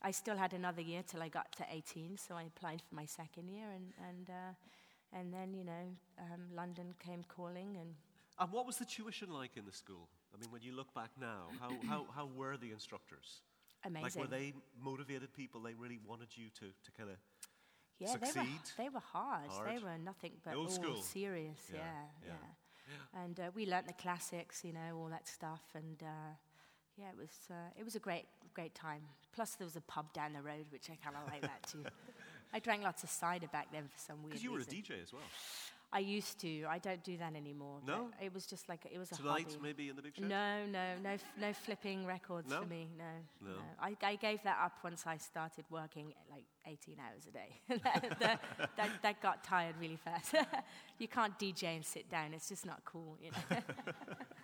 I 0.02 0.10
still 0.10 0.36
had 0.36 0.52
another 0.52 0.82
year 0.82 1.02
till 1.06 1.22
I 1.22 1.28
got 1.28 1.50
to 1.52 1.64
18. 1.72 2.18
So 2.18 2.34
I 2.34 2.42
applied 2.42 2.82
for 2.86 2.94
my 2.94 3.06
second 3.06 3.48
year. 3.48 3.70
And, 3.74 3.92
and, 4.06 4.28
uh, 4.28 5.18
and 5.18 5.32
then, 5.32 5.54
you 5.54 5.64
know, 5.64 5.96
um, 6.18 6.54
London 6.54 6.94
came 7.02 7.24
calling. 7.34 7.78
And 7.80 7.94
And 8.40 8.50
what 8.50 8.66
was 8.66 8.76
the 8.76 8.86
tuition 8.86 9.30
like 9.30 9.56
in 9.56 9.66
the 9.66 9.72
school? 9.72 10.08
I 10.34 10.40
mean, 10.40 10.50
when 10.50 10.62
you 10.62 10.72
look 10.72 10.94
back 10.94 11.10
now, 11.20 11.48
how, 11.60 11.70
how, 11.88 12.06
how 12.14 12.28
were 12.34 12.56
the 12.56 12.72
instructors? 12.72 13.42
amazing. 13.84 14.22
Like, 14.22 14.30
were 14.30 14.36
they 14.36 14.52
motivated 14.82 15.32
people? 15.34 15.60
They 15.60 15.74
really 15.74 15.98
wanted 16.06 16.28
you 16.36 16.46
to, 16.60 16.66
to 16.66 16.92
kind 16.96 17.10
of. 17.10 17.16
yeah, 17.98 18.14
they 18.14 18.20
were, 18.20 18.26
succeed? 18.26 18.60
they 18.76 18.88
were 18.88 19.00
hard. 19.00 19.50
They 19.66 19.78
were 19.78 19.98
nothing 19.98 20.32
but 20.44 20.54
old 20.54 20.68
all 20.68 20.72
school. 20.72 21.02
serious. 21.02 21.58
Yeah, 21.72 21.78
Yeah, 21.78 22.26
yeah. 22.26 22.32
yeah. 22.32 23.22
And 23.22 23.40
uh, 23.40 23.50
we 23.54 23.66
learnt 23.66 23.86
the 23.86 23.92
classics, 23.94 24.62
you 24.64 24.72
know, 24.72 24.96
all 24.98 25.08
that 25.10 25.28
stuff. 25.28 25.62
And 25.74 26.02
uh, 26.02 26.32
yeah, 26.96 27.10
it 27.10 27.16
was 27.16 27.30
uh, 27.50 27.78
it 27.78 27.84
was 27.84 27.94
a 27.94 28.00
great 28.00 28.26
great 28.54 28.74
time. 28.74 29.02
Plus, 29.32 29.54
there 29.54 29.64
was 29.64 29.76
a 29.76 29.80
pub 29.82 30.12
down 30.12 30.32
the 30.32 30.42
road, 30.42 30.66
which 30.70 30.90
I 30.90 30.96
kind 31.02 31.16
of 31.16 31.30
like 31.32 31.42
that 31.42 31.62
too. 31.70 31.84
I 32.52 32.58
drank 32.58 32.82
lots 32.82 33.04
of 33.04 33.10
cider 33.10 33.46
back 33.46 33.68
then 33.72 33.84
for 33.84 33.98
some 33.98 34.16
weird 34.22 34.30
Because 34.30 34.42
you 34.42 34.52
were 34.52 34.58
a. 34.58 34.64
DJ 34.64 35.00
as 35.02 35.12
well. 35.12 35.22
I 35.92 35.98
used 35.98 36.38
to. 36.42 36.64
I 36.68 36.78
don't 36.78 37.02
do 37.02 37.16
that 37.16 37.34
anymore. 37.34 37.78
No? 37.84 38.10
It 38.22 38.32
was 38.32 38.46
just 38.46 38.68
like 38.68 38.86
it 38.92 38.96
was 38.98 39.10
a 39.10 39.16
Tonight, 39.16 39.46
hobby. 39.50 39.58
maybe 39.60 39.88
in 39.88 39.96
the 39.96 40.02
big 40.02 40.14
show? 40.16 40.24
No, 40.24 40.64
no, 40.66 40.96
no, 41.02 41.10
f- 41.10 41.24
no 41.40 41.52
flipping 41.52 42.06
records 42.06 42.48
No? 42.48 42.60
for 42.60 42.66
me. 42.66 42.88
No, 42.96 43.04
No. 43.48 43.56
no. 43.56 43.62
I, 43.80 43.96
I 44.02 44.14
gave 44.14 44.40
that 44.44 44.58
up 44.64 44.78
once 44.84 45.04
I 45.06 45.16
started 45.16 45.64
working 45.68 46.12
like 46.30 46.44
18 46.66 46.96
hours 47.00 47.26
a 47.26 47.32
day. 47.32 47.60
that, 47.82 48.18
that, 48.20 48.40
that, 48.76 48.90
that 49.02 49.20
got 49.20 49.42
tired 49.42 49.74
really 49.80 49.96
fast. 50.04 50.34
you 50.98 51.08
can't 51.08 51.36
DJ 51.40 51.74
and 51.76 51.84
sit 51.84 52.08
down. 52.08 52.34
It's 52.34 52.48
just 52.48 52.64
not 52.66 52.84
cool, 52.84 53.16
you 53.20 53.30
know. 53.32 53.56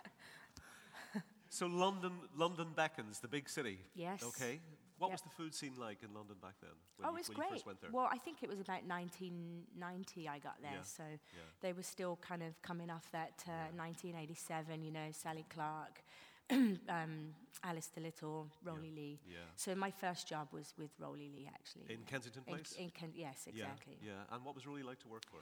So 1.57 1.65
London, 1.65 2.11
London 2.35 2.67
beckons, 2.75 3.19
the 3.19 3.27
big 3.27 3.49
city. 3.49 3.79
Yes. 3.95 4.21
Okay. 4.21 4.59
What 4.99 5.07
Yep. 5.07 5.13
was 5.15 5.21
the 5.21 5.29
food 5.29 5.55
scene 5.55 5.73
like 5.75 6.03
in 6.03 6.13
London 6.13 6.35
back 6.39 6.53
then? 6.61 6.69
When 6.97 7.07
oh, 7.07 7.11
you, 7.13 7.17
it's 7.17 7.29
when 7.29 7.37
great. 7.37 7.49
you 7.49 7.55
first 7.55 7.65
went 7.65 7.81
there? 7.81 7.89
Well, 7.91 8.07
I 8.11 8.19
think 8.19 8.43
it 8.43 8.49
was 8.49 8.59
about 8.59 8.83
1990 8.85 10.29
I 10.29 10.37
got 10.37 10.61
there, 10.61 10.71
Yeah, 10.73 10.83
so 10.83 11.03
yeah. 11.03 11.39
they 11.61 11.73
were 11.73 11.81
still 11.81 12.15
kind 12.21 12.43
of 12.43 12.61
coming 12.61 12.91
off 12.91 13.09
that 13.11 13.43
uh, 13.47 13.73
1987. 13.75 14.83
You 14.83 14.91
know, 14.91 15.07
Sally 15.11 15.45
Clarke, 15.49 16.03
um, 16.51 17.33
Alistair 17.63 18.03
Little, 18.03 18.51
Rowley 18.63 18.91
Leigh. 18.91 19.19
yeah. 19.27 19.37
So 19.55 19.73
my 19.73 19.89
first 19.89 20.27
job 20.27 20.49
was 20.51 20.75
with 20.77 20.91
Rowley 20.99 21.29
Leigh, 21.33 21.49
actually. 21.51 21.85
In 21.89 22.03
Kensington 22.05 22.43
Place? 22.43 22.73
in 22.77 22.91
Ken- 22.91 23.13
yes, 23.15 23.47
exactly. 23.47 23.97
Yeah, 24.01 24.11
And 24.31 24.45
what 24.45 24.53
was 24.53 24.67
Rowley 24.67 24.83
like 24.83 24.99
to 24.99 25.07
work 25.07 25.25
for? 25.25 25.39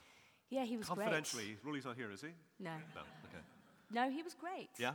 Yeah, 0.48 0.64
he 0.64 0.78
was 0.78 0.86
Confidentially, 0.86 1.58
Rowley's 1.62 1.84
not 1.84 1.96
here, 1.96 2.10
is 2.10 2.22
he? 2.22 2.32
No, 2.58 2.72
No. 2.94 3.02
Okay. 3.28 3.44
No, 3.90 4.10
he 4.10 4.22
was 4.22 4.34
great. 4.34 4.70
Yeah. 4.78 4.92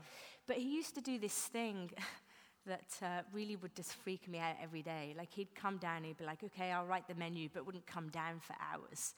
But 0.47 0.57
he 0.57 0.75
used 0.75 0.95
to 0.95 1.01
do 1.01 1.19
this 1.19 1.33
thing 1.33 1.91
that 2.65 2.89
uh, 3.01 3.21
really 3.33 3.55
would 3.55 3.75
just 3.75 3.93
freak 3.93 4.27
me 4.27 4.39
out 4.39 4.55
every 4.61 4.81
day. 4.81 5.13
Like 5.17 5.33
he'd 5.33 5.53
come 5.55 5.77
down, 5.77 6.03
he'd 6.03 6.17
be 6.17 6.25
like, 6.25 6.43
"Okay, 6.43 6.71
I'll 6.71 6.85
write 6.85 7.07
the 7.07 7.15
menu," 7.15 7.49
but 7.53 7.65
wouldn't 7.65 7.87
come 7.87 8.09
down 8.09 8.39
for 8.39 8.55
hours. 8.71 9.15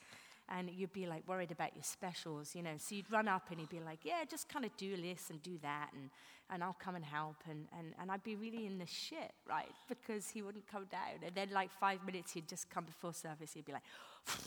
And 0.50 0.70
you'd 0.70 0.92
be 0.92 1.06
like 1.06 1.26
worried 1.26 1.50
about 1.52 1.74
your 1.74 1.82
specials, 1.84 2.54
you 2.54 2.62
know. 2.62 2.74
So 2.76 2.94
you'd 2.94 3.10
run 3.10 3.28
up 3.28 3.50
and 3.50 3.58
he'd 3.58 3.70
be 3.70 3.80
like, 3.80 4.00
"Yeah, 4.04 4.24
just 4.28 4.48
kind 4.48 4.64
of 4.64 4.76
do 4.76 4.96
this 5.00 5.30
and 5.30 5.42
do 5.42 5.58
that, 5.62 5.90
and, 5.94 6.10
and 6.50 6.62
I'll 6.62 6.76
come 6.78 6.96
and 6.96 7.04
help." 7.04 7.36
And, 7.48 7.66
and, 7.78 7.94
and 7.98 8.10
I'd 8.10 8.22
be 8.22 8.36
really 8.36 8.66
in 8.66 8.78
the 8.78 8.86
shit, 8.86 9.32
right? 9.48 9.72
Because 9.88 10.28
he 10.28 10.42
wouldn't 10.42 10.66
come 10.66 10.84
down. 10.90 11.22
And 11.24 11.34
then, 11.34 11.48
like 11.50 11.70
five 11.80 12.04
minutes, 12.04 12.32
he'd 12.32 12.46
just 12.48 12.68
come 12.68 12.84
before 12.84 13.14
service. 13.14 13.52
He'd 13.54 13.64
be 13.64 13.72
like, 13.72 13.82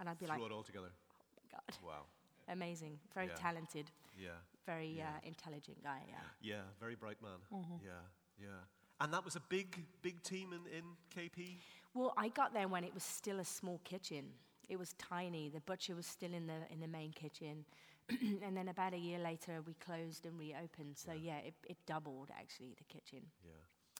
and 0.00 0.08
I'd 0.08 0.18
be 0.18 0.26
like, 0.26 0.38
Threw 0.38 0.46
it 0.46 0.52
all 0.52 0.64
together. 0.64 0.90
"Oh 0.90 1.26
my 1.36 1.58
God, 1.58 1.78
Wow. 1.86 2.02
Amazing, 2.48 2.98
very 3.14 3.28
Yeah. 3.28 3.34
talented, 3.36 3.90
Yeah. 4.16 4.38
very 4.66 4.88
Yeah. 4.88 5.16
uh, 5.16 5.20
intelligent 5.22 5.82
guy." 5.82 6.04
Yeah. 6.08 6.20
Yeah, 6.40 6.62
very 6.80 6.94
bright 6.96 7.20
man. 7.22 7.40
Mm-hmm. 7.52 7.84
Yeah, 7.84 8.00
yeah. 8.38 8.64
And 9.00 9.12
that 9.12 9.24
was 9.24 9.36
a 9.36 9.40
big, 9.40 9.84
big 10.02 10.22
team 10.22 10.52
in, 10.52 10.66
in 10.66 10.96
KP? 11.10 11.58
Well, 11.94 12.12
I 12.16 12.28
got 12.28 12.52
there 12.52 12.68
when 12.68 12.84
it 12.84 12.94
was 12.94 13.02
still 13.02 13.40
a 13.40 13.44
small 13.44 13.78
kitchen. 13.84 14.32
It 14.68 14.78
was 14.78 14.94
tiny. 14.94 15.48
The 15.50 15.60
butcher 15.60 15.94
was 15.94 16.06
still 16.06 16.32
in 16.32 16.46
the 16.46 16.66
in 16.70 16.80
the 16.80 16.88
main 16.88 17.12
kitchen, 17.12 17.64
and 18.08 18.56
then 18.56 18.68
about 18.68 18.94
a 18.94 18.98
year 18.98 19.18
later, 19.18 19.62
we 19.62 19.74
closed 19.74 20.26
and 20.26 20.38
reopened. 20.38 20.96
So 20.96 21.12
yeah, 21.12 21.38
it, 21.38 21.54
it 21.68 21.76
doubled 21.86 22.30
actually 22.38 22.74
the 22.78 22.84
kitchen, 22.84 23.30
Yeah. 23.44 23.52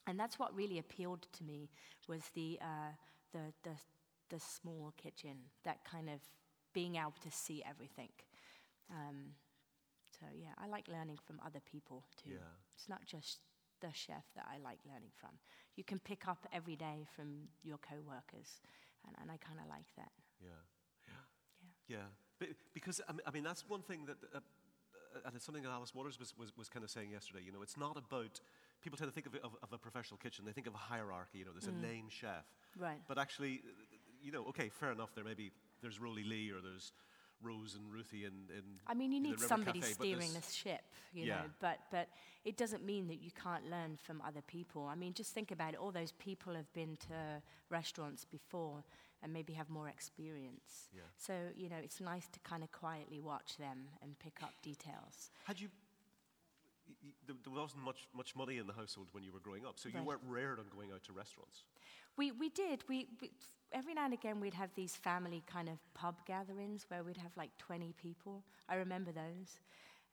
and 0.07 0.19
that's 0.19 0.39
what 0.39 0.55
really 0.55 0.79
appealed 0.79 1.27
to 1.33 1.43
me 1.43 1.69
was 2.07 2.21
the 2.33 2.57
uh, 2.61 2.93
the 3.31 3.53
the 3.63 3.75
the 4.29 4.39
small 4.39 4.91
kitchen, 4.97 5.37
that 5.63 5.83
kind 5.83 6.09
of 6.09 6.19
being 6.73 6.95
able 6.95 7.13
to 7.21 7.31
see 7.31 7.63
everything. 7.63 8.09
Um, 8.89 9.33
so 10.19 10.25
yeah, 10.33 10.53
I 10.57 10.67
like 10.67 10.87
learning 10.87 11.19
from 11.25 11.39
other 11.45 11.59
people 11.59 12.05
too. 12.15 12.31
Yeah. 12.31 12.53
It's 12.75 12.87
not 12.87 13.05
just 13.05 13.39
the 13.81 13.91
chef 13.91 14.23
that 14.35 14.45
I 14.47 14.57
like 14.63 14.79
learning 14.85 15.11
from. 15.19 15.31
You 15.75 15.83
can 15.83 15.99
pick 15.99 16.27
up 16.27 16.47
every 16.53 16.75
day 16.75 17.05
from 17.15 17.49
your 17.63 17.77
co-workers, 17.77 18.61
and, 19.05 19.15
and 19.21 19.29
I 19.29 19.37
kind 19.37 19.59
of 19.59 19.67
like 19.67 19.87
that. 19.97 20.11
Yeah. 20.41 20.61
Yeah. 21.07 21.97
Yeah. 21.97 22.07
Be- 22.39 22.55
because, 22.73 23.01
I 23.07 23.11
mean, 23.11 23.21
I 23.27 23.31
mean, 23.31 23.43
that's 23.43 23.67
one 23.67 23.81
thing 23.81 24.05
that, 24.05 24.17
uh, 24.33 24.37
uh, 24.37 25.19
and 25.25 25.35
it's 25.35 25.45
something 25.45 25.63
that 25.63 25.69
Alice 25.69 25.93
Waters 25.93 26.19
was, 26.19 26.33
was, 26.37 26.55
was 26.57 26.69
kind 26.69 26.83
of 26.83 26.89
saying 26.89 27.11
yesterday. 27.11 27.43
You 27.45 27.51
know, 27.51 27.61
it's 27.61 27.77
not 27.77 27.97
about, 27.97 28.39
people 28.81 28.97
tend 28.97 29.09
to 29.09 29.13
think 29.13 29.27
of, 29.27 29.35
it, 29.35 29.41
of, 29.43 29.51
of 29.61 29.73
a 29.73 29.77
professional 29.77 30.17
kitchen, 30.17 30.45
they 30.45 30.51
think 30.53 30.67
of 30.67 30.73
a 30.73 30.77
hierarchy, 30.77 31.39
you 31.39 31.45
know, 31.45 31.51
there's 31.51 31.67
a 31.67 31.85
name 31.85 32.07
chef. 32.09 32.45
Right. 32.77 32.99
But 33.07 33.17
actually, 33.17 33.61
uh, 33.65 33.71
you 34.21 34.31
know, 34.31 34.45
okay, 34.49 34.69
fair 34.69 34.91
enough, 34.91 35.13
there 35.15 35.23
may 35.23 35.33
be, 35.33 35.51
there's 35.81 35.99
Rowley 35.99 36.23
Leigh 36.23 36.51
or 36.51 36.61
there's 36.61 36.93
Rose 37.41 37.75
and 37.75 37.91
Ruthie 37.91 38.25
in 38.25 38.33
I 38.87 38.93
mean, 38.93 39.11
you 39.11 39.19
need 39.19 39.39
somebody 39.39 39.79
Cafe, 39.79 39.93
steering 39.93 40.33
this 40.33 40.51
ship, 40.51 40.81
you 41.13 41.25
Yeah. 41.25 41.41
know. 41.41 41.49
But 41.59 41.79
but 41.91 42.09
it 42.43 42.57
doesn't 42.57 42.83
mean 42.83 43.07
that 43.07 43.21
you 43.21 43.31
can't 43.31 43.69
learn 43.69 43.97
from 43.97 44.21
other 44.21 44.41
people. 44.41 44.85
I 44.87 44.95
mean, 44.95 45.13
just 45.13 45.33
think 45.33 45.51
about 45.51 45.73
it. 45.73 45.79
All 45.79 45.91
those 45.91 46.11
people 46.13 46.55
have 46.55 46.71
been 46.73 46.97
to 47.07 47.41
restaurants 47.69 48.25
before 48.25 48.83
and 49.21 49.33
maybe 49.33 49.53
have 49.53 49.69
more 49.69 49.89
experience. 49.89 50.89
Yeah. 50.93 51.01
So 51.17 51.33
you 51.55 51.69
know, 51.69 51.77
it's 51.81 51.99
nice 51.99 52.27
to 52.29 52.39
kind 52.39 52.63
of 52.63 52.71
quietly 52.71 53.19
watch 53.19 53.57
them 53.57 53.89
and 54.01 54.17
pick 54.19 54.41
up 54.41 54.53
details. 54.61 55.31
Had 55.43 55.59
you? 55.59 55.69
There 57.27 57.35
there 57.43 57.53
wasn't 57.53 57.83
much, 57.83 58.07
much 58.15 58.35
money 58.35 58.57
in 58.57 58.67
the 58.67 58.73
household 58.73 59.07
when 59.11 59.23
you 59.23 59.31
were 59.31 59.39
growing 59.39 59.65
up, 59.65 59.79
so 59.79 59.89
you 59.89 60.03
weren't 60.03 60.21
reared 60.27 60.59
on 60.59 60.65
going 60.75 60.91
out 60.91 61.03
to 61.03 61.13
restaurants. 61.13 61.63
We, 62.17 62.31
we 62.31 62.49
did. 62.49 62.83
We, 62.87 63.07
we, 63.21 63.31
every 63.75 63.93
now 63.93 64.05
and 64.05 64.13
again, 64.13 64.39
we'd 64.39 64.53
have 64.53 64.69
these 64.75 64.95
family 64.95 65.43
kind 65.45 65.67
of 65.67 65.77
pub 65.93 66.15
gatherings 66.25 66.85
where 66.87 67.03
we'd 67.03 67.17
have 67.17 67.35
like 67.35 67.51
20 67.59 67.93
people. 68.01 68.41
I 68.69 68.75
remember 68.75 69.11
those. 69.11 69.59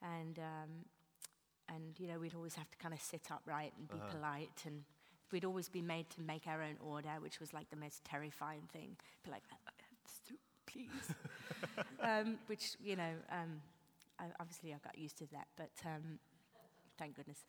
And, 0.01 0.37
um, 0.37 0.69
and 1.69 1.97
you 1.97 2.07
know, 2.07 2.19
we'd 2.19 2.35
always 2.35 2.55
have 2.55 2.69
to 2.69 2.77
kind 2.77 2.93
of 2.93 3.01
sit 3.01 3.21
upright 3.31 3.71
and 3.77 3.87
be 3.87 3.95
polite. 4.11 4.63
And 4.65 4.83
we'd 5.31 5.45
always 5.45 5.69
be 5.69 5.81
made 5.81 6.09
to 6.11 6.21
make 6.21 6.45
our 6.45 6.61
own 6.61 6.75
order, 6.81 7.13
which 7.19 7.39
was 7.39 7.53
like 7.53 7.69
the 7.69 7.77
most 7.77 8.03
terrifying 8.03 8.67
thing. 8.73 8.97
Be 9.23 9.31
like, 9.31 9.43
"Uh, 9.49 9.55
uh, 9.67 9.71
soup, 10.27 10.39
please. 10.67 11.15
um, 12.01 12.37
which, 12.47 12.75
you 12.83 12.97
know, 12.97 13.13
um, 13.31 13.61
I, 14.19 14.25
obviously 14.41 14.73
I 14.73 14.77
got 14.83 14.97
used 14.97 15.17
to 15.19 15.25
that, 15.31 15.47
but 15.55 15.71
um, 15.85 16.19
thank 16.97 17.15
goodness. 17.15 17.45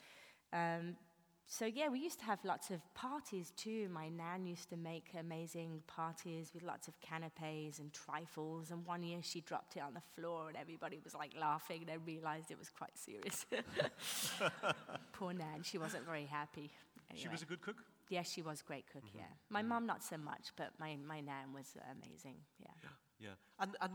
So 1.46 1.66
yeah, 1.66 1.88
we 1.88 2.00
used 2.00 2.18
to 2.20 2.24
have 2.24 2.38
lots 2.44 2.70
of 2.70 2.80
parties 2.94 3.52
too. 3.56 3.88
My 3.92 4.08
nan 4.08 4.44
used 4.46 4.70
to 4.70 4.76
make 4.76 5.04
amazing 5.18 5.82
parties 5.86 6.50
with 6.54 6.62
lots 6.62 6.88
of 6.88 6.94
canapes 7.00 7.78
and 7.78 7.92
trifles. 7.92 8.70
And 8.70 8.84
one 8.86 9.02
year 9.02 9.18
she 9.22 9.40
dropped 9.42 9.76
it 9.76 9.80
on 9.80 9.94
the 9.94 10.02
floor, 10.16 10.48
and 10.48 10.56
everybody 10.56 10.98
was 11.04 11.14
like 11.14 11.32
laughing. 11.38 11.82
And 11.82 11.90
I 11.90 11.94
realised 12.04 12.50
it 12.50 12.58
was 12.58 12.70
quite 12.70 12.96
serious. 12.96 13.46
Poor 15.12 15.32
nan, 15.32 15.62
she 15.62 15.78
wasn't 15.78 16.04
very 16.06 16.24
happy. 16.26 16.70
She 17.14 17.20
Anyway. 17.26 17.32
was 17.32 17.42
a 17.42 17.46
good 17.46 17.60
cook. 17.60 17.76
yeah, 18.08 18.22
she 18.22 18.42
was 18.42 18.60
a 18.62 18.64
great 18.64 18.86
cook. 18.92 19.04
Yeah, 19.14 19.22
my 19.50 19.62
mum 19.62 19.86
not 19.86 20.02
so 20.02 20.16
much, 20.16 20.48
but 20.56 20.70
my 20.80 20.96
my 21.06 21.20
nan 21.20 21.52
was 21.54 21.76
amazing. 21.92 22.36
Yeah. 22.58 22.88
Yeah, 23.20 23.28
and 23.60 23.76
and 23.80 23.92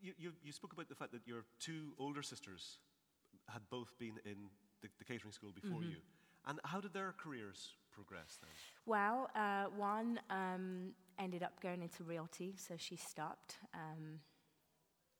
you, 0.00 0.12
you, 0.16 0.32
you 0.44 0.52
spoke 0.52 0.72
about 0.72 0.88
the 0.88 0.94
fact 0.94 1.10
that 1.12 1.26
your 1.26 1.44
two 1.58 1.94
older 1.98 2.22
sisters 2.22 2.78
had 3.48 3.62
both 3.70 3.98
been 3.98 4.20
in 4.24 4.36
the, 4.82 4.88
the 4.98 5.04
catering 5.04 5.32
school 5.32 5.50
before 5.52 5.80
Mm-hmm. 5.80 5.90
you, 5.90 5.96
and 6.46 6.60
how 6.64 6.80
did 6.80 6.92
their 6.92 7.14
careers 7.16 7.70
progress 7.92 8.38
then? 8.40 8.50
Well, 8.86 9.30
uh, 9.34 9.64
one 9.76 10.20
um, 10.30 10.92
ended 11.18 11.42
up 11.42 11.60
going 11.60 11.82
into 11.82 12.04
realty, 12.04 12.54
so 12.56 12.74
she 12.76 12.96
stopped. 12.96 13.56
Um, 13.74 14.20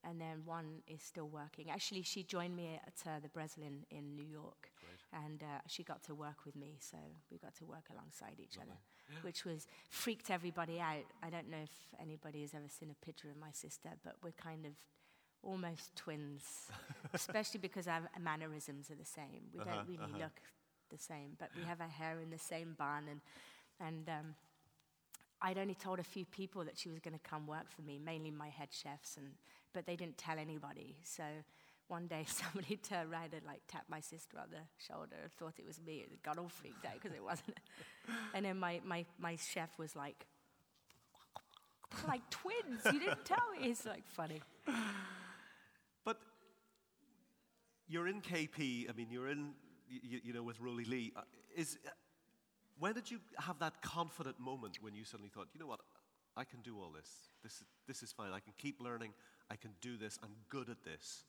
and 0.07 0.21
then 0.21 0.43
one 0.45 0.83
is 0.87 1.03
still 1.03 1.29
working. 1.29 1.71
Actually, 1.71 2.03
she 2.03 2.23
joined 2.23 2.55
me 2.55 2.79
at 2.87 2.95
uh, 3.07 3.21
the 3.23 3.29
Breslin 3.29 3.87
in 3.91 4.15
New 4.15 4.27
York. 4.27 4.71
And 5.15 5.43
uh, 5.43 5.61
she 5.67 5.83
got 5.85 6.03
to 6.05 6.15
work 6.15 6.45
with 6.45 6.57
me, 6.57 6.77
so 6.81 6.99
we 7.31 7.39
got 7.39 7.55
to 7.57 7.65
work 7.65 7.85
alongside 7.91 8.35
each 8.39 8.59
other, 8.59 8.77
which 9.23 9.45
was 9.45 9.67
freaked 9.89 10.31
everybody 10.31 10.81
out. 10.81 11.05
I 11.23 11.31
don't 11.31 11.49
know 11.49 11.63
if 11.63 11.71
anybody 12.01 12.41
has 12.43 12.53
ever 12.53 12.69
seen 12.69 12.91
a 12.91 13.05
picture 13.07 13.31
of 13.31 13.37
my 13.39 13.51
sister, 13.53 13.91
but 14.05 14.17
we're 14.23 14.33
kind 14.33 14.67
of 14.67 14.73
almost 15.43 15.95
twins, 15.97 16.43
especially 17.15 17.61
because 17.61 17.87
our 17.87 18.03
mannerisms 18.21 18.91
are 18.91 18.97
the 18.97 19.05
same. 19.05 19.49
We 19.55 19.61
Uh-huh, 19.61 19.71
don't 19.71 19.89
really 19.89 20.13
look 20.19 20.41
the 20.95 21.03
same, 21.03 21.37
but 21.39 21.51
we 21.57 21.65
have 21.65 21.81
our 21.81 21.89
hair 21.89 22.21
in 22.23 22.31
the 22.31 22.39
same 22.39 22.75
bun, 22.79 23.05
and 23.11 23.21
and 23.81 24.09
um, 24.09 24.35
I'd 25.43 25.59
only 25.59 25.75
told 25.75 25.99
a 25.99 26.05
few 26.05 26.25
people 26.25 26.65
that 26.65 26.79
she 26.79 26.89
was 26.89 27.01
going 27.01 27.15
to 27.15 27.29
come 27.29 27.47
work 27.47 27.71
for 27.71 27.83
me, 27.83 27.99
mainly 27.99 28.31
my 28.31 28.49
head 28.49 28.69
chefs, 28.71 29.17
and 29.17 29.33
but 29.73 29.87
they 29.87 29.97
didn't 29.97 30.19
tell 30.19 30.39
anybody. 30.39 30.97
So 31.03 31.25
one 31.89 32.07
day 32.07 32.25
somebody 32.29 32.77
turned 32.77 33.13
around 33.13 33.35
and 33.35 33.45
like 33.47 33.61
tapped 33.69 33.91
my 33.91 34.01
sister 34.01 34.39
on 34.39 34.47
the 34.51 34.63
shoulder 34.79 35.17
and 35.23 35.33
thought 35.33 35.55
it 35.59 35.67
was 35.67 35.81
me, 35.85 36.05
and 36.09 36.23
got 36.23 36.39
all 36.39 36.49
freaked 36.49 36.85
out 36.87 36.95
because 36.95 37.17
it 37.17 37.23
wasn't. 37.23 37.59
and 38.35 38.45
then 38.45 38.59
my, 38.59 38.81
my, 38.85 39.05
my 39.19 39.37
chef 39.37 39.71
was 39.79 39.97
like, 39.97 40.27
like 42.09 42.23
twins, 42.31 42.81
you 42.93 43.01
didn't 43.01 43.25
tell 43.25 43.45
me. 43.59 43.69
It's 43.69 43.85
like 43.85 44.05
funny. 44.07 44.41
But 46.05 46.19
you're 47.89 48.09
in 48.09 48.21
KP. 48.21 48.89
I 48.89 48.93
mean, 48.97 49.09
you're 49.11 49.29
in, 49.29 49.51
you, 50.03 50.21
you 50.25 50.33
know, 50.33 50.43
with 50.43 50.61
Rowley 50.61 50.85
Leigh. 50.85 51.13
Uh, 51.17 51.23
Is 51.57 51.79
uh, 51.87 51.91
when 52.79 52.95
did 52.95 53.11
you 53.11 53.21
have 53.39 53.59
that 53.61 53.83
confident 53.83 54.39
moment 54.41 54.79
when 54.81 54.95
you 54.95 55.05
suddenly 55.05 55.31
thought, 55.31 55.49
you 55.55 55.61
know 55.61 55.67
what, 55.67 55.81
I 56.37 56.45
can 56.45 56.61
do 56.63 56.79
all 56.81 56.91
this. 56.91 57.09
This 57.43 57.53
is, 57.53 57.65
this 57.87 58.03
is 58.03 58.13
fine. 58.13 58.33
I 58.33 58.41
can 58.41 58.53
keep 58.59 58.81
learning. 58.81 59.13
I 59.51 59.57
can 59.57 59.71
do 59.81 59.97
this. 59.97 60.19
I'm 60.23 60.35
good 60.49 60.69
at 60.69 60.83
this. 60.83 61.25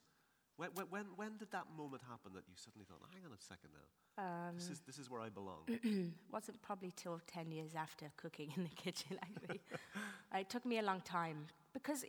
When, 0.58 0.70
when, 0.74 0.86
when, 0.90 1.06
when 1.18 1.38
did 1.38 1.52
that 1.52 1.66
moment 1.78 2.02
happen 2.10 2.32
that 2.34 2.44
you 2.48 2.56
suddenly 2.56 2.86
thought, 2.86 3.02
hang 3.14 3.24
on 3.26 3.32
a 3.34 3.42
second 3.42 3.72
now, 3.74 4.24
Um, 4.24 4.56
this, 4.56 4.70
is, 4.70 4.80
this 4.88 4.98
is 4.98 5.10
where 5.10 5.22
I 5.22 5.30
belong? 5.30 5.68
wasn't 6.32 6.62
probably 6.62 6.94
till 6.96 7.20
10 7.28 7.52
years 7.52 7.76
after 7.76 8.10
cooking 8.16 8.54
in 8.56 8.64
the 8.64 8.70
kitchen, 8.84 9.20
actually. 9.22 9.62
It 10.34 10.50
took 10.50 10.66
me 10.66 10.80
a 10.80 10.82
long 10.84 11.02
time 11.02 11.48
because 11.74 12.04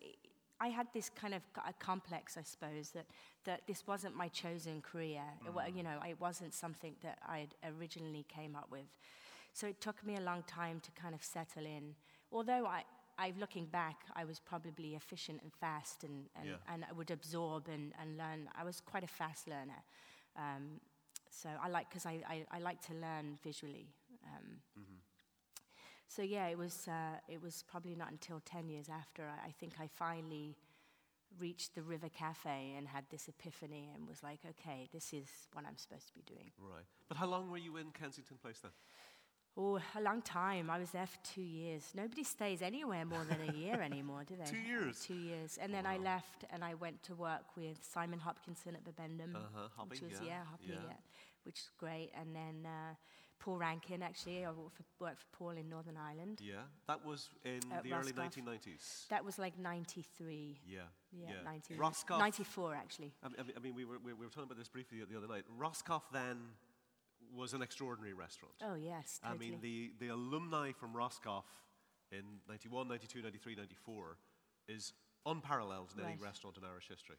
I- 0.60 0.68
had 0.68 0.86
this 0.92 1.08
kind 1.10 1.34
of 1.34 1.42
complex, 1.78 2.36
I 2.36 2.42
suppose, 2.42 2.90
that, 2.90 3.06
that 3.44 3.66
this 3.66 3.86
wasn't 3.86 4.14
my 4.16 4.28
chosen 4.28 4.80
career. 4.82 5.22
It, 5.46 5.74
you 5.76 5.82
know, 5.82 5.98
it 6.08 6.20
wasn't 6.20 6.54
something 6.54 6.94
that 7.02 7.18
I 7.26 7.48
originally 7.78 8.24
came 8.28 8.56
up 8.56 8.68
with. 8.70 8.86
So 9.52 9.66
it 9.66 9.80
took 9.80 10.04
me 10.04 10.16
a 10.16 10.20
long 10.20 10.42
time 10.44 10.80
to 10.80 10.90
kind 10.92 11.14
of 11.14 11.22
settle 11.22 11.64
in. 11.64 11.94
Although 12.32 12.66
I, 12.66 12.84
I 13.18 13.32
looking 13.38 13.66
back, 13.66 13.96
I 14.14 14.24
was 14.24 14.38
probably 14.38 14.94
efficient 14.94 15.40
and 15.42 15.52
fast 15.52 16.04
and, 16.04 16.26
and, 16.36 16.46
Yeah. 16.48 16.72
and 16.72 16.84
I 16.88 16.92
would 16.92 17.10
absorb 17.10 17.68
and, 17.68 17.92
and 18.00 18.18
learn. 18.18 18.48
I 18.54 18.64
was 18.64 18.80
quite 18.80 19.04
a 19.04 19.08
fast 19.08 19.48
learner. 19.48 19.82
Um, 20.36 20.80
so 21.30 21.48
I 21.62 21.68
like, 21.68 21.88
because 21.88 22.06
I, 22.06 22.20
I, 22.28 22.44
I 22.50 22.58
like 22.58 22.80
to 22.86 22.94
learn 22.94 23.38
visually. 23.42 23.88
Um, 24.24 24.60
So 26.08 26.22
yeah, 26.22 26.46
it 26.46 26.58
was, 26.58 26.88
uh, 26.88 27.18
it 27.28 27.42
was 27.42 27.64
probably 27.68 27.94
not 27.94 28.10
until 28.10 28.40
10 28.44 28.68
years 28.68 28.88
after 28.88 29.24
I, 29.24 29.48
I 29.48 29.50
think 29.50 29.74
I 29.80 29.88
finally 29.88 30.56
reached 31.38 31.74
the 31.74 31.82
River 31.82 32.08
Cafe 32.08 32.74
and 32.76 32.88
had 32.88 33.04
this 33.10 33.28
epiphany 33.28 33.90
and 33.94 34.08
was 34.08 34.22
like, 34.22 34.38
okay, 34.48 34.88
this 34.92 35.12
is 35.12 35.26
what 35.52 35.64
I'm 35.66 35.76
supposed 35.76 36.08
to 36.08 36.14
be 36.14 36.22
doing. 36.26 36.50
right. 36.58 36.84
But 37.08 37.18
how 37.18 37.26
long 37.26 37.50
were 37.50 37.58
you 37.58 37.76
in 37.76 37.90
Kensington 37.90 38.36
Place 38.40 38.60
then? 38.60 38.70
Oh, 39.58 39.80
a 39.96 40.00
long 40.02 40.20
time. 40.20 40.68
I 40.68 40.78
was 40.78 40.90
there 40.90 41.06
for 41.06 41.18
two 41.24 41.40
years. 41.42 41.82
Nobody 41.94 42.24
stays 42.24 42.60
anywhere 42.60 43.06
more 43.06 43.24
than 43.24 43.38
a 43.48 43.52
year 43.52 43.80
anymore, 43.80 44.22
do 44.26 44.34
they? 44.36 44.44
Two 44.50 44.58
years? 44.58 45.02
Two 45.02 45.14
years. 45.14 45.58
And 45.58 45.72
then 45.72 45.86
I 45.86 45.96
left 45.96 46.44
and 46.52 46.62
I 46.62 46.74
went 46.74 47.02
to 47.04 47.14
work 47.14 47.56
with 47.56 47.78
Simon 47.80 48.18
Hopkinson 48.18 48.74
at 48.74 48.84
Bibendum. 48.84 49.34
Uh-huh, 49.34 49.68
Hopping, 49.74 49.90
which 49.90 50.02
was, 50.02 50.12
yeah, 50.20 50.28
yeah, 50.28 50.44
Hopping, 50.50 50.68
yeah. 50.68 50.88
yeah. 50.88 50.96
Which 51.44 51.60
is 51.60 51.70
great. 51.78 52.10
And 52.20 52.36
then 52.36 52.66
uh, 52.66 52.94
Paul 53.38 53.58
Rankin, 53.58 54.02
actually. 54.02 54.44
I 54.44 54.50
worked 54.50 54.76
for, 54.76 54.84
worked 55.00 55.20
for 55.20 55.36
Paul 55.36 55.50
in 55.50 55.68
Northern 55.68 55.96
Ireland. 55.96 56.40
Yeah, 56.42 56.62
that 56.88 57.04
was 57.04 57.30
in 57.44 57.60
At 57.72 57.82
the 57.82 57.92
early 57.92 58.12
Roscoff. 58.12 58.36
1990s. 58.36 59.08
That 59.08 59.24
was 59.24 59.38
like 59.38 59.58
93. 59.58 60.60
Yeah, 60.66 60.80
Yeah, 61.12 61.42
90, 61.44 61.74
Roscoff. 61.74 62.18
94, 62.18 62.74
actually. 62.74 63.12
I 63.22 63.28
mean, 63.28 63.36
I 63.56 63.60
mean- 63.60 63.74
we 63.74 63.84
were, 63.84 63.98
we 63.98 64.12
we 64.12 64.24
were 64.24 64.30
talking 64.30 64.44
about 64.44 64.58
this 64.58 64.68
briefly 64.68 64.98
the 65.08 65.16
other 65.16 65.28
night. 65.28 65.44
Roscoff 65.56 66.10
then 66.12 66.38
was 67.34 67.52
an 67.52 67.62
extraordinary 67.62 68.14
restaurant. 68.14 68.54
Oh, 68.62 68.74
yes, 68.74 69.20
I 69.24 69.34
mean, 69.34 69.58
the, 69.60 69.92
the 69.98 70.08
alumni 70.08 70.72
from 70.72 70.94
Roscoff 70.96 71.44
in 72.12 72.22
91, 72.48 72.88
92, 72.88 73.22
93, 73.22 73.54
94 73.56 74.16
is 74.68 74.92
unparalleled 75.26 75.92
in 75.96 76.04
any 76.04 76.16
restaurant 76.16 76.56
in 76.56 76.64
Irish 76.64 76.88
history. 76.88 77.16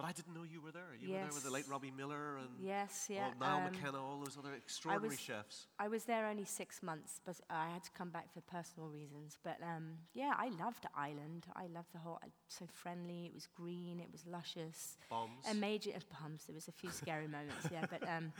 But 0.00 0.08
I 0.08 0.12
didn't 0.12 0.34
know 0.34 0.44
you 0.50 0.62
were 0.62 0.72
there. 0.72 0.94
You 0.98 1.12
were 1.12 1.18
there 1.18 1.26
with 1.34 1.44
the 1.44 1.50
late 1.50 1.68
Robbie 1.68 1.90
Millar 1.94 2.38
and 2.38 2.48
yes, 2.58 3.08
yeah. 3.10 3.24
all, 3.26 3.34
Niall 3.38 3.66
um, 3.66 3.72
McKenna, 3.72 4.02
all 4.02 4.18
those 4.18 4.38
other 4.38 4.54
extraordinary 4.54 5.10
was- 5.10 5.20
chefs. 5.20 5.66
I 5.78 5.88
was 5.88 6.04
there 6.04 6.26
only 6.26 6.46
six 6.46 6.82
months, 6.82 7.20
but 7.26 7.36
I 7.50 7.68
had 7.68 7.84
to 7.84 7.90
come 7.90 8.08
back 8.08 8.32
for 8.32 8.40
personal 8.40 8.88
reasons. 8.88 9.36
But 9.44 9.58
um, 9.62 9.98
yeah, 10.14 10.32
I 10.38 10.48
loved 10.64 10.86
Ireland. 10.96 11.44
I 11.54 11.66
loved 11.66 11.92
the 11.92 11.98
whole, 11.98 12.18
uh, 12.22 12.28
so 12.48 12.64
friendly. 12.72 13.26
It 13.26 13.34
was 13.34 13.46
green. 13.54 14.00
It 14.00 14.08
was 14.10 14.24
luscious. 14.26 14.96
Bombs. 15.10 15.44
A 15.50 15.54
major 15.54 15.90
uh, 15.94 16.00
bumps. 16.18 16.44
There 16.44 16.54
was 16.54 16.68
a 16.68 16.72
few 16.72 16.90
scary 16.90 17.28
moments, 17.28 17.66
yeah. 17.70 17.84
But 17.90 18.08
um, 18.08 18.32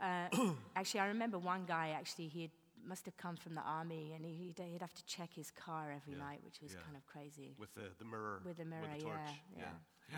uh, 0.00 0.52
actually, 0.76 1.00
I 1.00 1.06
remember 1.08 1.38
one 1.40 1.64
guy. 1.66 1.92
Actually, 1.98 2.28
he 2.28 2.50
must 2.86 3.04
have 3.06 3.16
come 3.16 3.34
from 3.36 3.54
the 3.54 3.62
army, 3.62 4.12
and 4.14 4.24
he, 4.24 4.32
he'd, 4.32 4.62
he'd 4.72 4.80
have 4.80 4.94
to 4.94 5.04
check 5.06 5.30
his 5.34 5.50
car 5.50 5.92
every 5.94 6.12
Yeah, 6.14 6.24
night, 6.24 6.40
which 6.44 6.60
was 6.62 6.72
yeah. 6.72 6.80
kind 6.84 6.96
of 6.96 7.04
crazy. 7.06 7.56
with 7.58 7.74
the, 7.74 7.90
the 7.98 8.04
mirror. 8.04 8.40
With 8.44 8.58
the 8.58 8.64
mirror, 8.64 8.82
With 8.82 8.98
the 9.00 9.04
torch. 9.04 9.18
yeah, 9.56 9.58
yeah. 9.58 9.64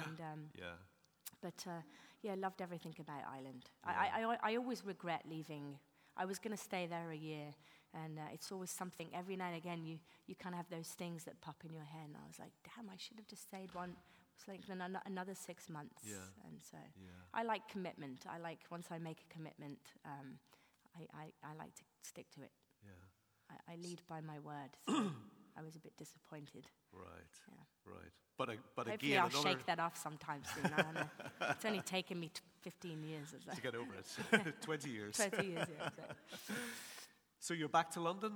And 0.07 0.21
um, 0.21 0.41
yeah. 0.59 0.77
but 1.41 1.65
uh, 1.67 1.83
yeah, 2.23 2.35
loved 2.37 2.61
everything 2.61 2.95
about 2.99 3.23
Ireland. 3.33 3.65
I, 3.85 3.91
I, 3.91 4.23
I, 4.23 4.53
I 4.53 4.57
always 4.57 4.85
regret 4.85 5.23
leaving. 5.29 5.79
I 6.17 6.25
was 6.25 6.39
going 6.39 6.57
to 6.57 6.63
stay 6.63 6.87
there 6.87 7.11
a 7.11 7.17
year, 7.17 7.55
and 7.93 8.19
uh, 8.19 8.23
it's 8.33 8.51
always 8.51 8.71
something. 8.71 9.09
Every 9.15 9.37
now 9.37 9.49
and 9.49 9.57
again, 9.57 9.85
you, 9.85 9.99
you 10.27 10.35
kind 10.35 10.55
of 10.55 10.57
have 10.57 10.71
those 10.71 10.89
things 10.89 11.25
that 11.25 11.41
pop 11.43 11.57
in 11.65 11.75
your 11.75 11.85
head, 11.85 12.07
and 12.07 12.17
I 12.17 12.27
was 12.27 12.39
like, 12.39 12.53
damn, 12.65 12.89
I 12.89 12.97
should 12.97 13.19
have 13.19 13.27
just 13.27 13.43
stayed 13.43 13.75
one. 13.75 13.97
It's 14.35 14.49
like 14.49 14.61
an, 14.71 14.99
another 15.07 15.35
six 15.35 15.69
months. 15.69 16.03
Yeah. 16.05 16.17
And 16.49 16.59
so 16.63 16.79
Yeah. 16.97 17.11
I 17.35 17.43
like 17.43 17.69
commitment. 17.69 18.25
I 18.29 18.39
like 18.39 18.61
once 18.71 18.87
I 18.91 18.99
make 18.99 19.19
a 19.29 19.33
commitment, 19.33 19.79
um, 20.05 20.39
I, 20.97 21.07
I, 21.15 21.25
I 21.43 21.55
like 21.59 21.75
to 21.75 21.83
stick 22.03 22.31
to 22.35 22.43
it. 22.43 22.51
Yeah. 22.83 23.57
I, 23.69 23.73
I 23.73 23.77
lead 23.77 24.03
by 24.09 24.21
my 24.21 24.39
word. 24.41 24.77
So. 24.89 25.36
I 25.59 25.62
was 25.62 25.77
a 25.77 25.79
bit 25.81 25.97
disappointed. 25.97 26.66
Right. 26.92 27.07
Yeah. 27.51 27.92
Right. 27.95 28.12
But, 28.38 28.49
uh, 28.51 28.53
but 28.75 28.87
Hopefully, 28.88 29.12
again, 29.12 29.23
I'll 29.35 29.42
shake 29.42 29.64
that 29.66 29.79
off 29.81 29.97
sometime 29.97 30.42
soon. 30.55 30.71
I 30.77 30.83
don't 30.83 30.95
know. 30.95 31.07
it's 31.51 31.64
only 31.64 31.81
taken 31.87 32.21
me 32.21 32.29
t- 32.29 32.40
15 32.62 33.03
years 33.05 33.33
or 33.33 33.40
so. 33.40 33.53
to 33.55 33.62
get 33.62 33.75
over 33.75 33.92
it. 33.95 34.55
20 34.61 34.90
years. 34.90 35.16
20 35.16 35.47
years, 35.47 35.66
yeah. 35.79 35.88
exactly. 35.88 36.57
So 37.38 37.55
you're 37.55 37.69
back 37.69 37.90
to 37.92 38.01
London 38.01 38.33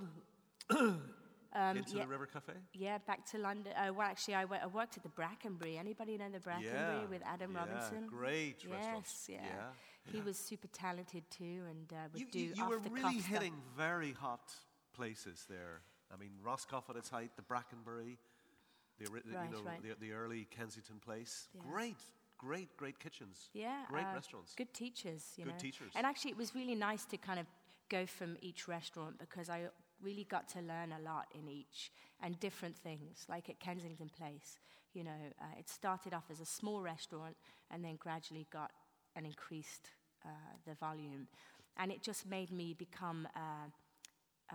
Um, 1.52 1.76
into 1.76 1.96
yeah, 1.96 2.02
the 2.04 2.08
River 2.08 2.26
Cafe? 2.26 2.52
yeah, 2.74 2.98
back 2.98 3.26
to 3.32 3.38
London. 3.38 3.72
Uh, 3.76 3.92
well, 3.92 4.06
actually, 4.06 4.36
I, 4.36 4.44
worked 4.44 4.96
at 4.96 5.02
the 5.02 5.08
Brackenbury. 5.08 5.78
Anybody 5.78 6.16
know 6.16 6.28
the 6.30 6.38
Brackenbury 6.38 7.08
with 7.10 7.22
Adam 7.26 7.52
yeah, 7.52 7.58
Robinson? 7.58 8.06
Great 8.06 8.64
restaurant. 8.70 9.04
Yes, 9.04 9.26
restaurant. 9.28 9.50
yeah. 10.06 10.12
He 10.12 10.20
was 10.20 10.38
super 10.38 10.68
talented 10.68 11.24
too, 11.30 11.62
and 11.68 11.92
uh, 11.92 11.96
would 12.12 12.20
You, 12.20 12.26
do 12.30 12.38
you, 12.38 12.52
you 12.54 12.68
were 12.68 12.78
really 12.78 13.00
cuff 13.02 13.12
stuff. 13.14 13.26
hitting 13.26 13.54
very 13.76 14.12
hot 14.12 14.52
places 14.94 15.44
there. 15.50 15.80
I 16.12 16.16
mean, 16.18 16.30
Roscoff 16.42 16.90
at 16.90 16.96
its 16.96 17.08
height, 17.08 17.30
the 17.36 17.42
Brackenbury, 17.42 18.18
the, 18.98 19.10
Right, 19.10 19.24
you 19.24 19.56
know, 19.56 19.62
right. 19.64 19.82
the, 19.82 20.06
the 20.06 20.12
early 20.12 20.46
Kensington 20.50 20.96
Place. 21.04 21.48
Yeah. 21.54 21.62
Great, 21.70 21.96
great, 22.38 22.76
great 22.76 22.98
kitchens. 22.98 23.48
Yeah, 23.54 23.84
Great 23.88 24.04
uh, 24.06 24.14
restaurants. 24.14 24.54
Good 24.54 24.74
teachers, 24.74 25.32
you 25.36 25.44
Good 25.44 25.54
know. 25.54 25.58
teachers. 25.58 25.92
And 25.94 26.06
actually, 26.06 26.32
it 26.32 26.36
was 26.36 26.54
really 26.54 26.74
nice 26.74 27.04
to 27.06 27.16
kind 27.16 27.38
of 27.38 27.46
go 27.88 28.06
from 28.06 28.36
each 28.40 28.68
restaurant 28.68 29.18
because 29.18 29.48
I 29.48 29.68
really 30.02 30.24
got 30.24 30.48
to 30.50 30.60
learn 30.60 30.92
a 30.92 31.02
lot 31.02 31.26
in 31.34 31.48
each 31.48 31.90
and 32.22 32.38
different 32.40 32.76
things. 32.76 33.24
Like 33.28 33.48
at 33.48 33.58
Kensington 33.60 34.10
Place, 34.16 34.58
you 34.94 35.04
know, 35.04 35.10
uh, 35.40 35.58
it 35.58 35.68
started 35.68 36.12
off 36.14 36.24
as 36.30 36.40
a 36.40 36.46
small 36.46 36.82
restaurant 36.82 37.36
and 37.70 37.84
then 37.84 37.96
gradually 37.96 38.46
got 38.52 38.70
and 39.16 39.26
increased 39.26 39.90
uh, 40.24 40.28
the 40.66 40.74
volume, 40.74 41.26
and 41.76 41.90
it 41.90 42.02
just 42.02 42.26
made 42.28 42.50
me 42.52 42.74
become 42.74 43.26
uh, 43.34 43.68
uh, 44.52 44.54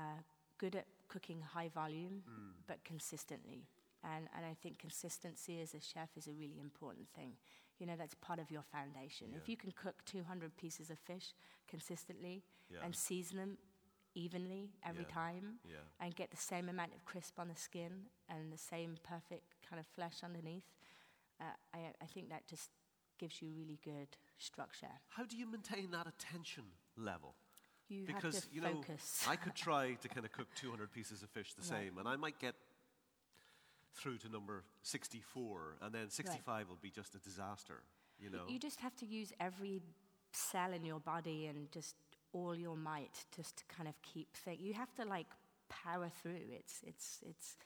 good 0.58 0.76
at 0.76 0.86
cooking 1.08 1.42
high 1.42 1.70
volume, 1.70 2.24
Mm. 2.30 2.54
but 2.68 2.84
consistently. 2.84 3.68
And, 4.04 4.28
and 4.36 4.46
I 4.46 4.54
think 4.62 4.78
consistency 4.80 5.62
as 5.62 5.74
a 5.74 5.80
chef 5.82 6.10
is 6.16 6.28
a 6.28 6.34
really 6.34 6.60
important 6.60 7.08
thing. 7.16 7.38
You 7.80 7.86
know, 7.88 7.96
that's 7.98 8.14
part 8.16 8.40
of 8.40 8.52
your 8.52 8.62
foundation. 8.62 9.34
If 9.36 9.50
you 9.50 9.58
can 9.58 9.72
cook 9.72 10.04
200 10.06 10.56
pieces 10.58 10.90
of 10.90 11.00
fish 11.00 11.34
consistently 11.68 12.44
Yeah. 12.70 12.84
and 12.84 12.96
season 12.96 13.38
them 13.38 13.58
evenly 14.14 14.72
every 14.84 15.04
Yeah. 15.04 15.10
time 15.10 15.60
Yeah. 15.66 15.82
and 16.00 16.16
get 16.16 16.30
the 16.32 16.38
same 16.38 16.70
amount 16.70 16.94
of 16.94 17.04
crisp 17.06 17.38
on 17.40 17.48
the 17.50 17.56
skin 17.56 18.10
and 18.30 18.52
the 18.54 18.58
same 18.58 18.96
perfect 19.04 19.60
kind 19.62 19.80
of 19.80 19.88
flesh 19.88 20.24
underneath, 20.24 20.72
uh, 21.40 21.54
I, 21.74 21.94
I 22.00 22.06
think 22.06 22.30
that 22.30 22.48
just 22.48 22.70
gives 23.18 23.42
you 23.42 23.52
really 23.52 23.78
good 23.84 24.16
structure. 24.38 25.02
How 25.10 25.26
do 25.26 25.36
you 25.36 25.48
maintain 25.48 25.92
that 25.92 26.08
attention 26.08 26.66
level? 26.96 27.36
You 27.88 28.06
because 28.08 28.48
you 28.52 28.62
know 28.62 28.74
focus. 28.82 29.26
I 29.28 29.36
could 29.36 29.56
try 29.56 29.94
to 30.02 30.08
kind 30.08 30.26
of 30.26 30.32
cook 30.32 30.48
200 30.56 30.92
pieces 30.92 31.22
of 31.24 31.30
fish 31.30 31.54
the 31.54 31.62
Right. 31.62 31.84
same, 31.86 31.98
and 31.98 32.08
I 32.08 32.16
might 32.16 32.40
get 32.40 32.56
through 33.96 34.18
to 34.20 34.30
number 34.30 34.64
64, 34.84 35.78
and 35.82 35.94
then 35.94 36.10
65 36.10 36.68
will 36.70 36.78
be 36.82 36.90
just 36.90 37.16
a 37.16 37.20
disaster. 37.20 37.84
You 38.20 38.30
know, 38.30 38.44
You 38.48 38.60
just 38.60 38.80
have 38.82 38.96
to 38.98 39.06
use 39.06 39.32
every 39.40 39.82
cell 40.32 40.74
in 40.74 40.84
your 40.86 41.00
body 41.00 41.48
and 41.48 41.72
just 41.72 41.96
all 42.34 42.56
your 42.56 42.76
might 42.76 43.26
just 43.36 43.58
to 43.58 43.64
kind 43.66 43.88
of 43.88 43.96
keep 44.02 44.36
things. 44.36 44.60
You 44.62 44.74
have 44.74 44.94
to 44.96 45.06
like 45.06 45.28
power 45.70 46.10
through. 46.22 46.42
It's 46.52 46.82
it's 46.86 47.20
it's 47.28 47.58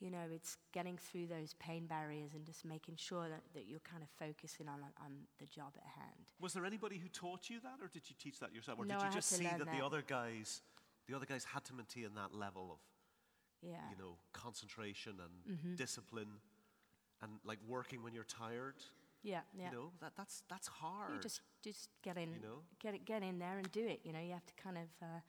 you 0.00 0.10
know 0.10 0.24
it's 0.32 0.56
getting 0.72 0.96
through 0.98 1.26
those 1.26 1.54
pain 1.58 1.86
barriers 1.86 2.32
and 2.34 2.44
just 2.44 2.64
making 2.64 2.96
sure 2.96 3.28
that, 3.28 3.42
that 3.54 3.66
you're 3.66 3.80
kind 3.80 4.02
of 4.02 4.08
focusing 4.18 4.68
on 4.68 4.80
on 5.04 5.12
the 5.38 5.46
job 5.46 5.72
at 5.76 5.86
hand. 6.00 6.32
was 6.40 6.52
there 6.52 6.64
anybody 6.66 6.98
who 6.98 7.08
taught 7.08 7.48
you 7.50 7.60
that, 7.60 7.78
or 7.82 7.88
did 7.88 8.08
you 8.08 8.14
teach 8.18 8.38
that 8.40 8.54
yourself, 8.54 8.78
or 8.78 8.84
No, 8.84 8.94
did 8.94 9.02
you 9.02 9.08
had 9.08 9.12
just 9.14 9.28
see 9.30 9.44
learn 9.44 9.58
that, 9.58 9.70
the 9.72 9.84
other 9.84 10.02
guys, 10.06 10.62
the 11.08 11.14
other 11.16 11.26
guys 11.26 11.44
had 11.44 11.64
to 11.64 11.74
maintain 11.74 12.14
that 12.14 12.34
level 12.34 12.70
of 12.72 12.78
Yeah. 13.62 13.88
you 13.90 13.96
know 13.96 14.16
concentration 14.32 15.14
and 15.20 15.56
Mm-hmm. 15.56 15.74
discipline, 15.76 16.40
and 17.22 17.32
like 17.44 17.58
working 17.66 18.02
when 18.02 18.12
you're 18.14 18.24
tired? 18.24 18.74
yeah, 19.22 19.40
yeah. 19.54 19.70
You 19.70 19.76
know, 19.76 19.92
that 20.00 20.12
that's 20.16 20.42
that's 20.48 20.68
hard. 20.68 21.14
You 21.14 21.20
just 21.20 21.40
just 21.64 21.88
get 22.02 22.16
in, 22.16 22.34
You 22.34 22.40
know? 22.42 22.58
get 22.80 22.94
it, 22.94 23.04
get 23.04 23.22
in 23.22 23.38
there 23.38 23.58
and 23.58 23.70
do 23.72 23.84
it. 23.86 24.00
You 24.04 24.12
know, 24.12 24.20
you 24.20 24.32
have 24.32 24.46
to 24.46 24.54
kind 24.62 24.76
of, 24.78 24.88
uh, 25.02 25.20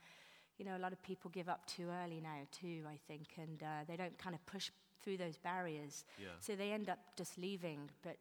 you 0.58 0.66
know, 0.66 0.76
a 0.76 0.80
lot 0.80 0.92
of 0.94 1.02
people 1.04 1.30
give 1.32 1.50
up 1.50 1.66
too 1.66 1.90
early 2.04 2.20
now 2.22 2.48
too. 2.52 2.82
I 2.88 2.98
think, 3.08 3.28
and 3.38 3.62
uh, 3.62 3.84
they 3.88 3.96
don't 3.96 4.18
kind 4.18 4.36
of 4.36 4.46
push 4.46 4.72
through 5.04 5.18
those 5.18 5.38
barriers. 5.38 6.06
Yeah. 6.20 6.30
So 6.40 6.56
they 6.56 6.72
end 6.72 6.90
up 6.90 7.00
just 7.16 7.38
leaving. 7.38 7.90
But 8.04 8.18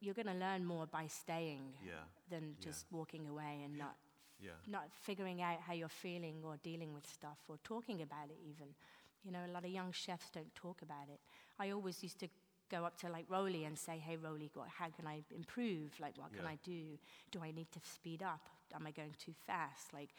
you're 0.00 0.14
going 0.14 0.26
to 0.26 0.34
learn 0.34 0.64
more 0.64 0.86
by 0.86 1.06
staying 1.06 1.74
Yeah. 1.86 2.04
than 2.30 2.56
Yeah. 2.58 2.64
just 2.66 2.86
walking 2.90 3.26
away 3.28 3.62
and 3.64 3.76
not 3.76 3.96
yeah. 4.42 4.52
not 4.66 4.90
figuring 4.90 5.42
out 5.42 5.60
how 5.60 5.74
you're 5.74 5.90
feeling 5.90 6.42
or 6.44 6.56
dealing 6.62 6.94
with 6.94 7.06
stuff 7.06 7.38
or 7.48 7.58
talking 7.62 8.00
about 8.00 8.30
it 8.30 8.38
even. 8.42 8.74
You 9.22 9.32
know, 9.32 9.44
a 9.44 9.52
lot 9.52 9.64
of 9.66 9.70
young 9.70 9.92
chefs 9.92 10.30
don't 10.30 10.54
talk 10.54 10.80
about 10.80 11.10
it. 11.12 11.20
I 11.58 11.70
always 11.72 12.02
used 12.02 12.18
to 12.20 12.28
go 12.70 12.86
up 12.86 12.96
to 12.98 13.10
like 13.10 13.26
Rowley 13.28 13.64
and 13.64 13.78
say, 13.78 13.98
hey, 13.98 14.16
Rowley, 14.16 14.50
how 14.78 14.88
can 14.88 15.06
I 15.06 15.22
improve? 15.34 15.90
Like, 16.00 16.16
what 16.16 16.32
can 16.32 16.44
Yeah. 16.44 16.52
I 16.52 16.58
do? 16.64 16.98
Do 17.30 17.42
I 17.42 17.50
need 17.50 17.70
to 17.72 17.80
speed 17.80 18.22
up? 18.22 18.48
Am 18.74 18.86
I 18.86 18.92
going 18.92 19.14
too 19.18 19.34
fast? 19.46 19.92
Like, 19.92 20.10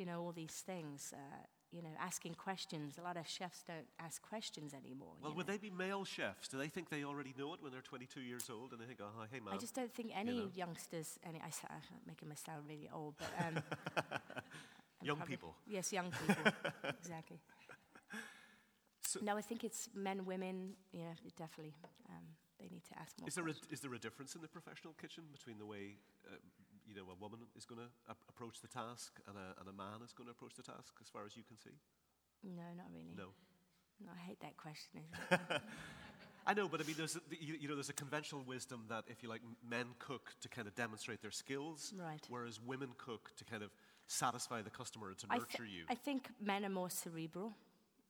you 0.00 0.06
know, 0.06 0.22
all 0.22 0.32
these 0.32 0.64
things. 0.66 1.12
Uh, 1.14 1.18
you 1.72 1.82
know, 1.82 1.90
asking 2.00 2.34
questions. 2.34 2.98
A 2.98 3.02
lot 3.02 3.16
of 3.16 3.28
chefs 3.28 3.62
don't 3.62 3.86
ask 4.00 4.20
questions 4.22 4.74
anymore. 4.74 5.12
Well, 5.22 5.30
you 5.30 5.36
would 5.36 5.46
they 5.46 5.56
be 5.56 5.70
male 5.70 6.04
chefs? 6.04 6.48
Do 6.48 6.58
they 6.58 6.66
think 6.66 6.88
they 6.90 7.04
already 7.04 7.32
know 7.38 7.54
it 7.54 7.62
when 7.62 7.70
they're 7.70 7.80
22 7.80 8.22
years 8.22 8.50
old 8.50 8.72
and 8.72 8.80
they 8.80 8.86
think, 8.86 8.98
oh, 9.00 9.24
hey, 9.30 9.38
man? 9.38 9.54
I 9.54 9.56
just 9.56 9.76
don't 9.76 9.94
think 9.94 10.10
any 10.12 10.40
know. 10.40 10.50
youngsters, 10.52 11.16
any, 11.24 11.38
I, 11.38 11.50
I'm 11.70 11.80
making 12.08 12.28
myself 12.28 12.56
sound 12.56 12.68
really 12.68 12.90
old, 12.92 13.14
but 13.18 13.28
um, 13.38 13.62
Young 15.02 15.16
probably- 15.18 15.36
people. 15.36 15.54
Yes, 15.64 15.92
young 15.92 16.10
people, 16.26 16.52
exactly. 16.98 17.38
So- 19.02 19.20
no, 19.22 19.36
I 19.36 19.42
think 19.42 19.62
it's 19.62 19.88
men, 19.94 20.24
women. 20.24 20.72
Yeah, 20.92 21.12
it 21.24 21.36
definitely. 21.36 21.74
Um, 22.08 22.24
they 22.58 22.68
need 22.68 22.84
to 22.92 22.98
ask 22.98 23.12
more. 23.20 23.28
Is 23.28 23.34
there, 23.34 23.46
a, 23.46 23.54
is 23.70 23.80
there 23.80 23.94
a 23.94 23.98
difference 23.98 24.34
in 24.34 24.42
the 24.42 24.48
professional 24.48 24.92
kitchen 25.00 25.24
between 25.32 25.58
the 25.58 25.66
way 25.66 25.96
uh, 26.26 26.36
you 26.90 26.96
know, 26.96 27.06
a 27.10 27.14
woman 27.22 27.38
is 27.56 27.64
going 27.64 27.80
to 27.80 27.86
ap- 28.10 28.24
approach 28.28 28.60
the 28.60 28.68
task 28.68 29.20
and 29.28 29.36
a, 29.38 29.54
and 29.60 29.68
a 29.68 29.72
man 29.72 30.02
is 30.04 30.12
going 30.12 30.26
to 30.26 30.32
approach 30.32 30.54
the 30.56 30.62
task, 30.62 30.92
as 31.00 31.08
far 31.08 31.22
as 31.24 31.36
you 31.36 31.44
can 31.46 31.56
see? 31.56 31.76
No, 32.42 32.66
not 32.76 32.86
really. 32.92 33.14
No. 33.16 33.30
No, 34.04 34.10
I 34.12 34.20
hate 34.26 34.40
that 34.40 34.56
question. 34.56 35.00
I 36.46 36.54
know, 36.54 36.68
but 36.68 36.80
I 36.80 36.84
mean, 36.84 36.96
there's 36.96 37.16
a, 37.16 37.20
you, 37.30 37.54
you 37.60 37.68
know, 37.68 37.74
there's 37.74 37.90
a 37.90 37.94
conventional 37.94 38.42
wisdom 38.42 38.84
that 38.88 39.04
if 39.08 39.22
you 39.22 39.28
like, 39.28 39.42
men 39.68 39.86
cook 39.98 40.32
to 40.40 40.48
kind 40.48 40.66
of 40.66 40.74
demonstrate 40.74 41.20
their 41.22 41.30
skills, 41.30 41.92
Right. 41.96 42.24
whereas 42.28 42.58
women 42.60 42.88
cook 42.98 43.30
to 43.36 43.44
kind 43.44 43.62
of 43.62 43.70
satisfy 44.06 44.62
the 44.62 44.70
customer 44.70 45.08
and 45.10 45.18
to 45.18 45.26
I, 45.30 45.38
nurture 45.38 45.64
thi- 45.64 45.70
you. 45.70 45.84
I 45.88 45.94
think 45.94 46.28
men 46.40 46.64
are 46.64 46.70
more 46.70 46.90
cerebral. 46.90 47.52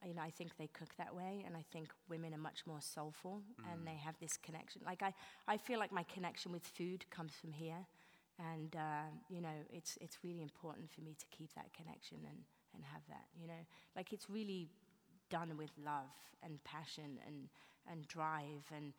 You 0.07 0.15
know, 0.15 0.23
I 0.23 0.31
think 0.31 0.57
they 0.57 0.69
cook 0.69 0.89
that 0.97 1.15
way, 1.15 1.43
and 1.45 1.55
I 1.57 1.63
think 1.73 1.91
women 2.09 2.33
are 2.33 2.39
much 2.39 2.61
more 2.67 2.81
soulful, 2.81 3.43
Mm. 3.61 3.73
and 3.73 3.87
they 3.87 3.97
have 3.97 4.15
this 4.21 4.37
connection. 4.39 4.81
Like 4.87 5.03
I, 5.03 5.13
I 5.47 5.59
feel 5.59 5.79
like 5.79 5.93
my 5.93 6.05
connection 6.05 6.53
with 6.53 6.65
food 6.65 7.05
comes 7.11 7.33
from 7.35 7.53
here, 7.53 7.85
and 8.41 8.75
uh, 8.77 9.09
you 9.29 9.41
know, 9.41 9.57
it's 9.71 9.99
it's 10.01 10.19
really 10.25 10.43
important 10.43 10.91
for 10.91 11.03
me 11.03 11.15
to 11.19 11.27
keep 11.37 11.53
that 11.55 11.73
connection 11.75 12.19
and 12.29 12.39
and 12.75 12.85
have 12.85 13.03
that. 13.09 13.27
You 13.41 13.49
know, 13.49 13.63
like 13.97 14.13
it's 14.13 14.31
really 14.31 14.69
done 15.31 15.57
with 15.57 15.71
love 15.85 16.13
and 16.43 16.63
passion 16.65 17.19
and 17.27 17.49
and 17.91 18.07
drive 18.09 18.65
and 18.75 18.93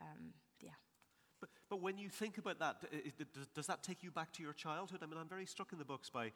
um, 0.00 0.32
yeah. 0.60 0.70
But, 1.40 1.50
but 1.68 1.80
when 1.80 1.98
you 1.98 2.08
think 2.08 2.38
about 2.38 2.58
that, 2.60 2.84
i- 2.92 2.96
i- 2.96 3.24
does, 3.34 3.46
does 3.54 3.66
that 3.66 3.82
take 3.82 4.02
you 4.02 4.10
back 4.10 4.32
to 4.34 4.42
your 4.42 4.52
childhood? 4.52 5.00
I 5.02 5.06
mean, 5.06 5.18
I'm 5.18 5.28
very 5.28 5.46
struck 5.46 5.72
in 5.72 5.78
the 5.78 5.84
books 5.84 6.10
by, 6.10 6.32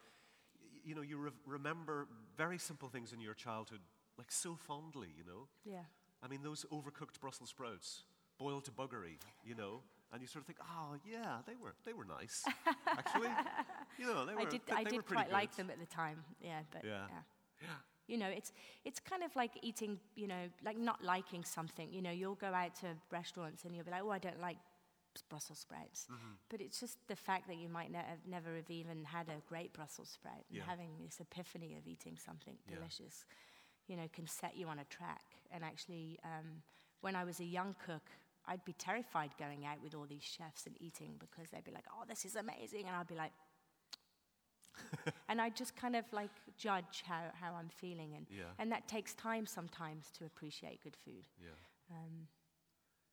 you 0.85 0.95
know, 0.95 1.03
you 1.03 1.19
re- 1.19 1.31
remember 1.47 2.09
very 2.37 2.59
simple 2.59 2.89
things 2.89 3.13
in 3.13 3.21
your 3.21 3.35
childhood, 3.35 3.81
like 4.19 4.31
so 4.33 4.57
fondly, 4.57 5.09
you 5.17 5.25
know? 5.25 5.49
Yeah. 5.65 5.85
I 6.23 6.29
mean, 6.29 6.43
those 6.43 6.65
overcooked 6.73 7.21
Brussels 7.21 7.51
sprouts, 7.51 8.03
boiled 8.39 8.65
to 8.65 8.71
buggery, 8.71 9.19
you 9.45 9.55
know? 9.55 9.83
And 10.15 10.23
you 10.23 10.29
sort 10.29 10.43
of 10.43 10.47
think, 10.47 10.61
oh, 10.63 10.95
yeah, 11.05 11.39
they 11.45 11.55
were, 11.61 11.75
they 11.85 11.93
were 11.93 12.05
nice, 12.05 12.45
actually. 12.87 13.29
You 13.99 14.07
know, 14.07 14.25
they 14.25 14.35
were, 14.35 14.43
I 14.43 14.45
did, 14.45 14.61
I 14.73 14.85
did 14.85 15.05
quite 15.07 15.33
like 15.33 15.57
them 15.57 15.71
at 15.71 15.81
the 15.81 15.87
time. 15.87 16.23
Yeah, 16.41 16.61
but 16.73 16.85
Yeah. 16.85 17.07
yeah. 17.11 17.23
Yeah. 17.61 17.69
You 18.07 18.19
know, 18.19 18.29
it's 18.29 18.53
it's 18.85 19.01
kind 19.01 19.23
of 19.25 19.35
like 19.35 19.53
eating, 19.63 19.99
you 20.15 20.29
know, 20.29 20.45
like 20.65 20.77
not 20.79 21.03
liking 21.03 21.43
something. 21.43 21.93
You 21.93 22.01
know, 22.03 22.11
you'll 22.11 22.35
go 22.37 22.53
out 22.55 22.77
to 22.77 22.89
restaurants 23.11 23.65
and 23.65 23.75
you'll 23.75 23.85
be 23.87 23.91
like, 23.91 24.03
oh, 24.05 24.11
I 24.11 24.19
don't 24.19 24.41
like 24.41 24.59
Brussels 25.31 25.59
sprouts. 25.61 26.07
Mm-hmm. 26.13 26.33
But 26.51 26.61
it's 26.61 26.79
just 26.79 26.99
the 27.09 27.17
fact 27.17 27.49
that 27.49 27.57
you 27.57 27.69
might 27.69 27.91
ne- 27.91 27.99
have 27.99 28.25
never 28.29 28.55
have 28.57 28.71
even 28.71 29.05
had 29.05 29.29
a 29.29 29.41
great 29.49 29.73
Brussels 29.73 30.11
sprout 30.11 30.45
and 30.51 30.59
Yeah. 30.59 30.65
having 30.67 30.91
this 31.05 31.19
epiphany 31.21 31.77
of 31.77 31.87
eating 31.89 32.17
something 32.19 32.57
Yeah. 32.69 32.77
delicious, 32.77 33.25
you 33.89 33.97
know, 33.97 34.07
can 34.13 34.27
set 34.27 34.57
you 34.57 34.69
on 34.69 34.79
a 34.79 34.85
track. 34.85 35.25
And 35.51 35.65
actually, 35.65 36.19
um, 36.25 36.63
when 37.01 37.17
I 37.17 37.25
was 37.25 37.41
a 37.41 37.45
young 37.45 37.75
cook, 37.87 38.11
I'd 38.47 38.65
be 38.65 38.75
terrified 38.75 39.31
going 39.39 39.65
out 39.65 39.83
with 39.83 39.95
all 39.95 40.07
these 40.09 40.23
chefs 40.23 40.67
and 40.67 40.77
eating 40.81 41.15
because 41.19 41.51
they'd 41.51 41.65
be 41.65 41.71
like, 41.73 41.87
oh, 41.91 42.05
this 42.09 42.25
is 42.25 42.37
amazing. 42.37 42.87
And 42.87 42.97
I'd 42.97 43.07
be 43.07 43.15
like, 43.15 43.33
and 45.29 45.41
I 45.41 45.51
just 45.51 45.77
kind 45.77 45.97
of 45.97 46.05
like 46.13 46.31
judge 46.57 47.05
how, 47.07 47.23
how 47.41 47.55
I'm 47.55 47.69
feeling. 47.69 48.15
And, 48.17 48.27
Yeah. 48.31 48.45
and 48.59 48.71
that 48.73 48.89
takes 48.89 49.15
time 49.15 49.47
sometimes 49.47 50.11
to 50.19 50.25
appreciate 50.27 50.83
good 50.83 50.97
food. 50.97 51.27
Yeah. 51.41 51.51
Um, 51.97 52.29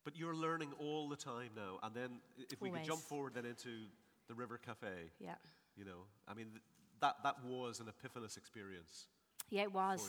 But 0.03 0.15
you're 0.17 0.35
learning 0.35 0.73
all 0.79 1.07
the 1.07 1.15
time 1.15 1.51
now. 1.55 1.79
And 1.83 1.93
then 1.95 2.21
i- 2.39 2.45
if 2.49 2.59
we 2.61 2.69
could 2.71 2.83
jump 2.83 3.01
forward 3.01 3.33
then 3.35 3.45
into 3.45 3.87
the 4.27 4.33
River 4.33 4.57
Cafe, 4.57 5.11
yeah. 5.19 5.35
you 5.75 5.85
know, 5.85 6.07
I 6.27 6.33
mean, 6.33 6.47
th- 6.51 6.63
that, 6.99 7.15
that 7.23 7.43
was 7.43 7.79
an 7.79 7.87
epiphanous 7.87 8.37
experience. 8.37 9.07
Yeah, 9.49 9.63
it 9.63 9.73
was. 9.73 10.01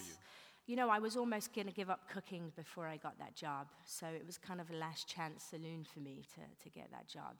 You. 0.66 0.76
know, 0.76 0.88
I 0.90 0.98
was 0.98 1.16
almost 1.16 1.54
going 1.54 1.66
to 1.66 1.72
give 1.72 1.90
up 1.90 2.08
cooking 2.08 2.52
before 2.56 2.86
I 2.86 2.96
got 2.96 3.18
that 3.18 3.34
job. 3.34 3.68
So 3.84 4.06
it 4.06 4.24
was 4.26 4.38
kind 4.38 4.60
of 4.60 4.70
a 4.70 4.74
last 4.76 5.08
chance 5.08 5.44
saloon 5.44 5.84
for 5.92 6.00
me 6.00 6.22
to, 6.34 6.40
to 6.64 6.70
get 6.70 6.90
that 6.90 7.08
job. 7.08 7.36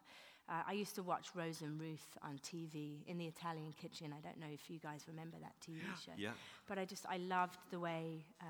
Uh, 0.49 0.63
I 0.69 0.73
used 0.73 0.95
to 0.97 1.03
watch 1.03 1.29
Rose 1.35 1.63
and 1.63 1.81
Ruth 1.81 2.19
on 2.23 2.39
TV 2.39 3.07
in 3.07 3.17
the 3.17 3.27
Italian 3.27 3.73
kitchen. 3.81 4.13
I 4.13 4.21
don't 4.21 4.39
know 4.41 4.53
if 4.53 4.69
you 4.69 4.79
guys 4.79 5.05
remember 5.09 5.37
that 5.41 5.55
TV 5.65 5.79
show. 6.05 6.13
Yeah. 6.17 6.31
But 6.69 6.79
I 6.79 6.85
just, 6.85 7.07
I 7.09 7.19
loved 7.19 7.59
the 7.71 7.79
way 7.79 8.25
uh, 8.41 8.45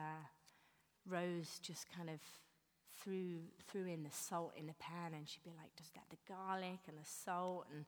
Rose 1.09 1.61
just 1.63 1.87
kind 1.95 2.09
of 2.09 2.21
threw, 3.03 3.41
threw 3.71 3.85
in 3.87 4.03
the 4.05 4.11
salt 4.11 4.53
in 4.57 4.67
the 4.67 4.75
pan 4.75 5.13
and 5.15 5.29
she'd 5.29 5.45
be 5.45 5.51
like, 5.51 5.75
does 5.77 5.91
that 5.95 6.05
the 6.11 6.17
garlic 6.33 6.79
and 6.89 6.97
the 6.97 7.05
salt? 7.05 7.67
And, 7.75 7.85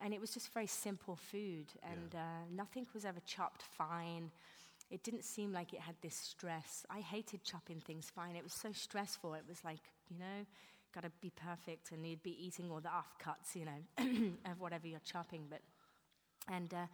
and 0.00 0.14
it 0.14 0.20
was 0.20 0.30
just 0.32 0.52
very 0.52 0.66
simple 0.66 1.16
food 1.16 1.66
and 1.82 2.12
Yeah. 2.14 2.20
uh, 2.20 2.44
nothing 2.54 2.86
was 2.94 3.04
ever 3.04 3.20
chopped 3.26 3.62
fine. 3.62 4.30
It 4.90 5.02
didn't 5.02 5.24
seem 5.24 5.52
like 5.52 5.72
it 5.72 5.80
had 5.80 5.96
this 6.02 6.14
stress. 6.16 6.84
I 6.90 7.00
hated 7.00 7.44
chopping 7.44 7.80
things 7.80 8.10
fine. 8.14 8.36
It 8.36 8.44
was 8.44 8.52
so 8.52 8.72
stressful. 8.72 9.34
It 9.34 9.44
was 9.48 9.64
like, 9.64 9.80
you 10.08 10.18
know, 10.18 10.46
got 10.94 11.02
to 11.04 11.10
be 11.20 11.30
perfect 11.30 11.92
and 11.92 12.06
you'd 12.06 12.22
be 12.22 12.36
eating 12.46 12.70
all 12.70 12.80
the 12.80 12.90
offcuts, 12.90 13.54
you 13.56 13.64
know, 13.66 14.32
of 14.50 14.60
whatever 14.60 14.86
you're 14.86 15.00
chopping. 15.00 15.46
But 15.50 15.60
and 16.48 16.72
uh, 16.74 16.86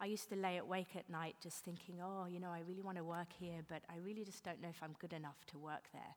I 0.00 0.06
used 0.06 0.28
to 0.30 0.36
lay 0.36 0.58
awake 0.58 0.96
at 0.96 1.08
night 1.08 1.36
just 1.42 1.64
thinking, 1.64 2.00
oh, 2.02 2.26
you 2.26 2.40
know, 2.40 2.50
I 2.50 2.60
really 2.66 2.82
want 2.82 2.98
to 2.98 3.04
work 3.04 3.28
here, 3.38 3.62
but 3.68 3.82
I 3.90 3.98
really 4.04 4.24
just 4.24 4.44
don't 4.44 4.60
know 4.60 4.68
if 4.68 4.82
I'm 4.82 4.94
good 5.00 5.12
enough 5.12 5.44
to 5.52 5.58
work 5.58 5.88
there. 5.92 6.16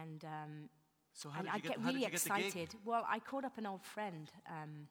And, 0.00 0.24
um, 0.24 0.68
So 1.14 1.30
how 1.30 1.40
and 1.40 1.48
did 1.48 1.54
you 1.54 1.60
I'd 1.60 1.62
get, 1.62 1.76
get 1.76 1.80
really 1.80 2.00
did 2.00 2.06
you 2.06 2.10
get 2.10 2.24
the 2.24 2.30
gig? 2.30 2.54
excited. 2.54 2.74
Well, 2.84 3.06
I 3.08 3.18
called 3.20 3.44
up 3.44 3.58
an 3.58 3.66
old 3.66 3.84
friend 3.84 4.30
um, 4.48 4.88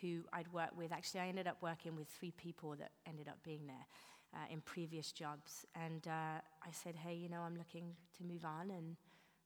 who 0.00 0.24
I'd 0.32 0.52
worked 0.52 0.76
with. 0.76 0.92
Actually, 0.92 1.20
I 1.20 1.28
ended 1.28 1.46
up 1.46 1.58
working 1.62 1.96
with 1.96 2.08
three 2.08 2.32
people 2.32 2.76
that 2.76 2.92
ended 3.06 3.28
up 3.28 3.38
being 3.44 3.66
there 3.66 3.86
uh, 4.34 4.52
in 4.52 4.60
previous 4.62 5.12
jobs. 5.12 5.64
And 5.74 6.06
uh, 6.08 6.40
I 6.62 6.70
said, 6.72 6.96
hey, 6.96 7.14
you 7.14 7.28
know, 7.28 7.40
I'm 7.42 7.56
looking 7.56 7.96
to 8.18 8.24
move 8.24 8.44
on 8.44 8.70
and 8.70 8.96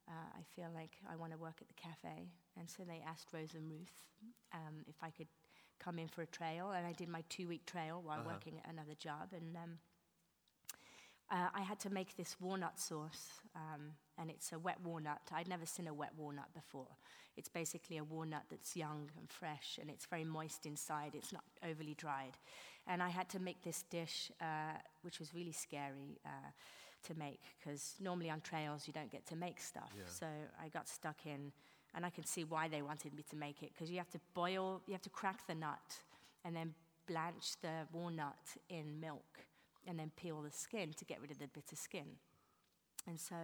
uh, 0.09 0.29
I 0.38 0.42
feel 0.57 0.70
like 0.74 0.92
I 1.11 1.16
want 1.16 1.33
to 1.33 1.38
work 1.38 1.57
at 1.61 1.68
the 1.68 1.74
cafe. 1.74 2.29
And 2.59 2.68
so 2.68 2.83
they 2.85 3.03
asked 3.07 3.29
Rose 3.33 3.55
and 3.55 3.70
Ruth 3.70 3.94
um, 4.55 4.85
if 4.87 4.96
I 5.03 5.11
could 5.11 5.29
come 5.79 5.98
in 5.98 6.09
for 6.09 6.22
a 6.22 6.27
trail. 6.27 6.72
And 6.72 6.87
I 6.87 6.92
did 6.92 7.09
my 7.09 7.22
two 7.29 7.48
week 7.48 7.66
trail 7.66 8.03
while 8.05 8.18
Uh-huh. 8.18 8.29
working 8.29 8.59
at 8.64 8.70
another 8.72 8.94
job. 8.98 9.33
And 9.33 9.57
um, 9.57 9.79
uh, 11.31 11.48
I 11.55 11.61
had 11.62 11.79
to 11.81 11.90
make 11.90 12.16
this 12.16 12.37
walnut 12.40 12.79
sauce, 12.81 13.40
um, 13.55 13.92
and 14.18 14.31
it's 14.31 14.53
a 14.53 14.59
wet 14.59 14.79
walnut. 14.83 15.20
I'd 15.33 15.48
never 15.48 15.66
seen 15.66 15.87
a 15.87 15.92
wet 15.94 16.12
walnut 16.16 16.55
before. 16.55 16.96
It's 17.37 17.51
basically 17.51 17.98
a 17.98 18.05
walnut 18.05 18.44
that's 18.51 18.74
young 18.77 19.11
and 19.18 19.31
fresh, 19.31 19.79
and 19.81 19.90
it's 19.90 20.07
very 20.07 20.24
moist 20.24 20.64
inside. 20.66 21.14
It's 21.14 21.33
not 21.33 21.44
overly 21.62 21.94
dried. 21.94 22.38
And 22.90 23.03
I 23.03 23.11
had 23.11 23.29
to 23.31 23.38
make 23.38 23.62
this 23.62 23.85
dish, 23.90 24.33
uh, 24.40 24.79
which 25.03 25.20
was 25.20 25.35
really 25.35 25.53
scary 25.53 26.18
uh, 26.24 26.51
to 27.07 27.14
make, 27.14 27.40
because 27.59 27.94
normally 28.01 28.31
on 28.31 28.40
trails 28.40 28.87
you 28.87 28.92
don't 28.92 29.12
get 29.12 29.27
to 29.27 29.37
make 29.37 29.61
stuff. 29.61 29.92
Yeah. 29.94 30.05
So 30.07 30.27
I 30.64 30.68
got 30.68 30.88
stuck 30.88 31.27
in, 31.27 31.53
and 31.94 32.05
I 32.05 32.11
can 32.11 32.24
see 32.24 32.44
why 32.44 32.66
they 32.68 32.83
wanted 32.83 33.14
me 33.14 33.24
to 33.31 33.37
make 33.37 33.62
it, 33.62 33.70
because 33.74 33.90
you 33.90 33.98
have 33.98 34.11
to 34.11 34.20
boil, 34.35 34.81
you 34.87 34.94
have 34.94 35.03
to 35.03 35.11
crack 35.11 35.46
the 35.46 35.55
nut, 35.55 36.03
and 36.44 36.57
then 36.57 36.74
blanch 37.07 37.61
the 37.62 37.87
walnut 37.92 38.57
in 38.68 39.01
milk 39.01 39.40
and 39.87 39.98
then 39.98 40.11
peel 40.16 40.42
the 40.42 40.51
skin 40.51 40.92
to 40.92 41.05
get 41.05 41.20
rid 41.20 41.31
of 41.31 41.38
the 41.38 41.48
bitter 41.48 41.74
skin. 41.74 42.07
And 43.07 43.18
so 43.18 43.35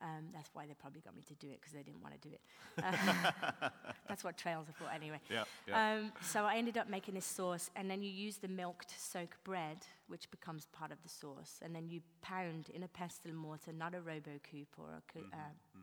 um, 0.00 0.26
that's 0.32 0.50
why 0.52 0.66
they 0.66 0.74
probably 0.74 1.00
got 1.00 1.14
me 1.14 1.22
to 1.28 1.34
do 1.34 1.48
it 1.48 1.60
because 1.60 1.72
they 1.72 1.82
didn't 1.82 2.02
want 2.02 2.20
to 2.20 2.28
do 2.28 2.34
it. 2.34 2.40
That's 4.08 4.24
what 4.24 4.36
trails 4.36 4.68
are 4.68 4.72
for, 4.72 4.90
anyway. 4.92 5.20
Yeah, 5.30 5.44
yeah. 5.66 5.94
Um, 5.94 6.12
so 6.22 6.44
I 6.44 6.56
ended 6.56 6.76
up 6.76 6.88
making 6.88 7.14
this 7.14 7.24
sauce, 7.24 7.70
and 7.76 7.90
then 7.90 8.02
you 8.02 8.10
use 8.10 8.36
the 8.38 8.48
milk 8.48 8.84
to 8.84 8.98
soak 8.98 9.36
bread, 9.44 9.78
which 10.08 10.30
becomes 10.30 10.66
part 10.66 10.90
of 10.92 10.98
the 11.02 11.08
sauce, 11.08 11.60
and 11.62 11.74
then 11.74 11.88
you 11.88 12.00
pound 12.20 12.68
in 12.74 12.82
a 12.82 12.88
pestle 12.88 13.30
and 13.30 13.36
mortar, 13.36 13.72
not 13.72 13.94
a 13.94 14.00
Robot 14.00 14.40
Coupe 14.50 14.74
or 14.78 14.88
a, 14.98 15.12
coo- 15.12 15.26
uh, 15.32 15.36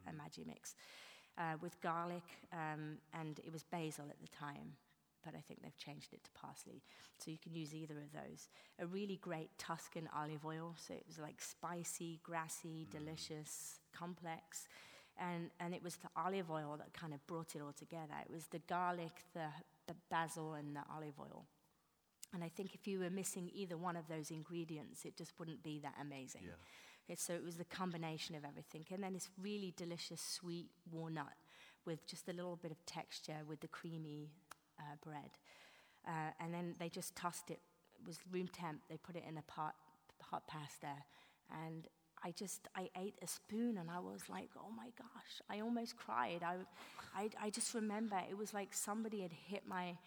a 0.10 0.12
Magimix, 0.12 0.76
uh, 1.38 1.56
with 1.62 1.80
garlic, 1.82 2.24
um, 2.54 2.98
and 3.13 3.39
it 3.45 3.52
was 3.54 3.63
basil 3.63 4.06
at 4.10 4.19
the 4.22 4.28
time, 4.28 4.74
but 5.24 5.34
I 5.36 5.39
think 5.39 5.62
they've 5.63 5.78
changed 5.78 6.13
it 6.13 6.24
to 6.26 6.32
parsley. 6.32 6.82
So 7.17 7.32
you 7.32 7.38
can 7.38 7.54
use 7.56 7.74
either 7.74 7.95
of 7.95 8.12
those. 8.13 8.50
A 8.80 8.86
really 8.86 9.17
great 9.17 9.50
Tuscan 9.58 10.10
olive 10.15 10.45
oil, 10.45 10.76
so 10.78 10.93
it 10.93 11.04
was 11.08 11.19
like 11.19 11.41
spicy, 11.41 12.19
grassy, 12.24 12.86
delicious, 12.91 13.79
complex. 13.91 14.67
And, 15.17 15.49
and 15.60 15.73
it 15.73 15.84
was 15.84 15.97
the 15.97 16.10
olive 16.15 16.49
oil 16.49 16.75
that 16.78 16.93
kind 16.93 17.13
of 17.13 17.25
brought 17.28 17.56
it 17.56 17.62
all 17.62 17.73
together. 17.73 18.13
It 18.23 18.32
was 18.32 18.47
the 18.47 18.60
garlic, 18.60 19.12
the, 19.34 19.47
the 19.88 19.95
basil, 20.10 20.54
and 20.54 20.75
the 20.75 20.82
olive 20.93 21.19
oil. 21.19 21.45
And 22.34 22.43
I 22.43 22.49
think 22.49 22.73
if 22.73 22.88
you 22.88 22.99
were 22.99 23.10
missing 23.10 23.49
either 23.54 23.75
one 23.75 23.97
of 23.97 24.08
those 24.08 24.32
ingredients, 24.32 25.04
it 25.04 25.17
just 25.17 25.34
wouldn't 25.39 25.63
be 25.63 25.80
that 25.80 25.95
amazing. 25.99 26.43
Yeah. 26.45 26.54
It's, 27.10 27.23
so 27.23 27.34
it 27.34 27.43
was 27.43 27.58
the 27.58 27.65
combination 27.65 28.36
of 28.36 28.45
everything. 28.45 28.86
And 28.91 29.04
then 29.04 29.13
this 29.13 29.30
really 29.41 29.73
delicious 29.75 30.21
sweet 30.21 30.69
walnut 30.91 31.34
with 31.86 32.06
just 32.06 32.30
a 32.30 32.34
little 32.34 32.56
bit 32.56 32.71
of 32.71 32.86
texture 32.86 33.39
with 33.47 33.62
the 33.62 33.67
creamy 33.67 34.30
uh, 34.80 34.95
bread. 35.04 35.32
Uh, 36.08 36.32
and 36.39 36.54
then 36.54 36.75
they 36.80 36.88
just 36.88 37.15
tossed 37.15 37.49
it. 37.49 37.60
It 37.99 38.08
was 38.08 38.19
room 38.32 38.47
temp. 38.47 38.82
They 38.89 38.97
put 38.97 39.15
it 39.15 39.23
in 39.28 39.38
a 39.38 39.41
pot, 39.41 39.75
hot 40.21 40.47
pasta. 40.47 40.93
And 41.65 41.88
I 42.23 42.32
just, 42.32 42.67
I 42.75 42.89
ate 42.97 43.15
a 43.21 43.27
spoon 43.27 43.77
and 43.77 43.89
I 43.89 43.99
was 43.99 44.21
like, 44.29 44.49
oh 44.58 44.71
my 44.75 44.89
gosh, 44.97 45.41
I 45.49 45.62
almost 45.62 45.95
cried. 45.95 46.41
I, 46.43 46.55
I, 47.15 47.29
I 47.41 47.49
just 47.49 47.73
remember 47.73 48.19
it 48.29 48.38
was 48.38 48.53
like 48.53 48.73
somebody 48.73 49.21
had 49.21 49.32
hit 49.32 49.63
my, 49.67 49.97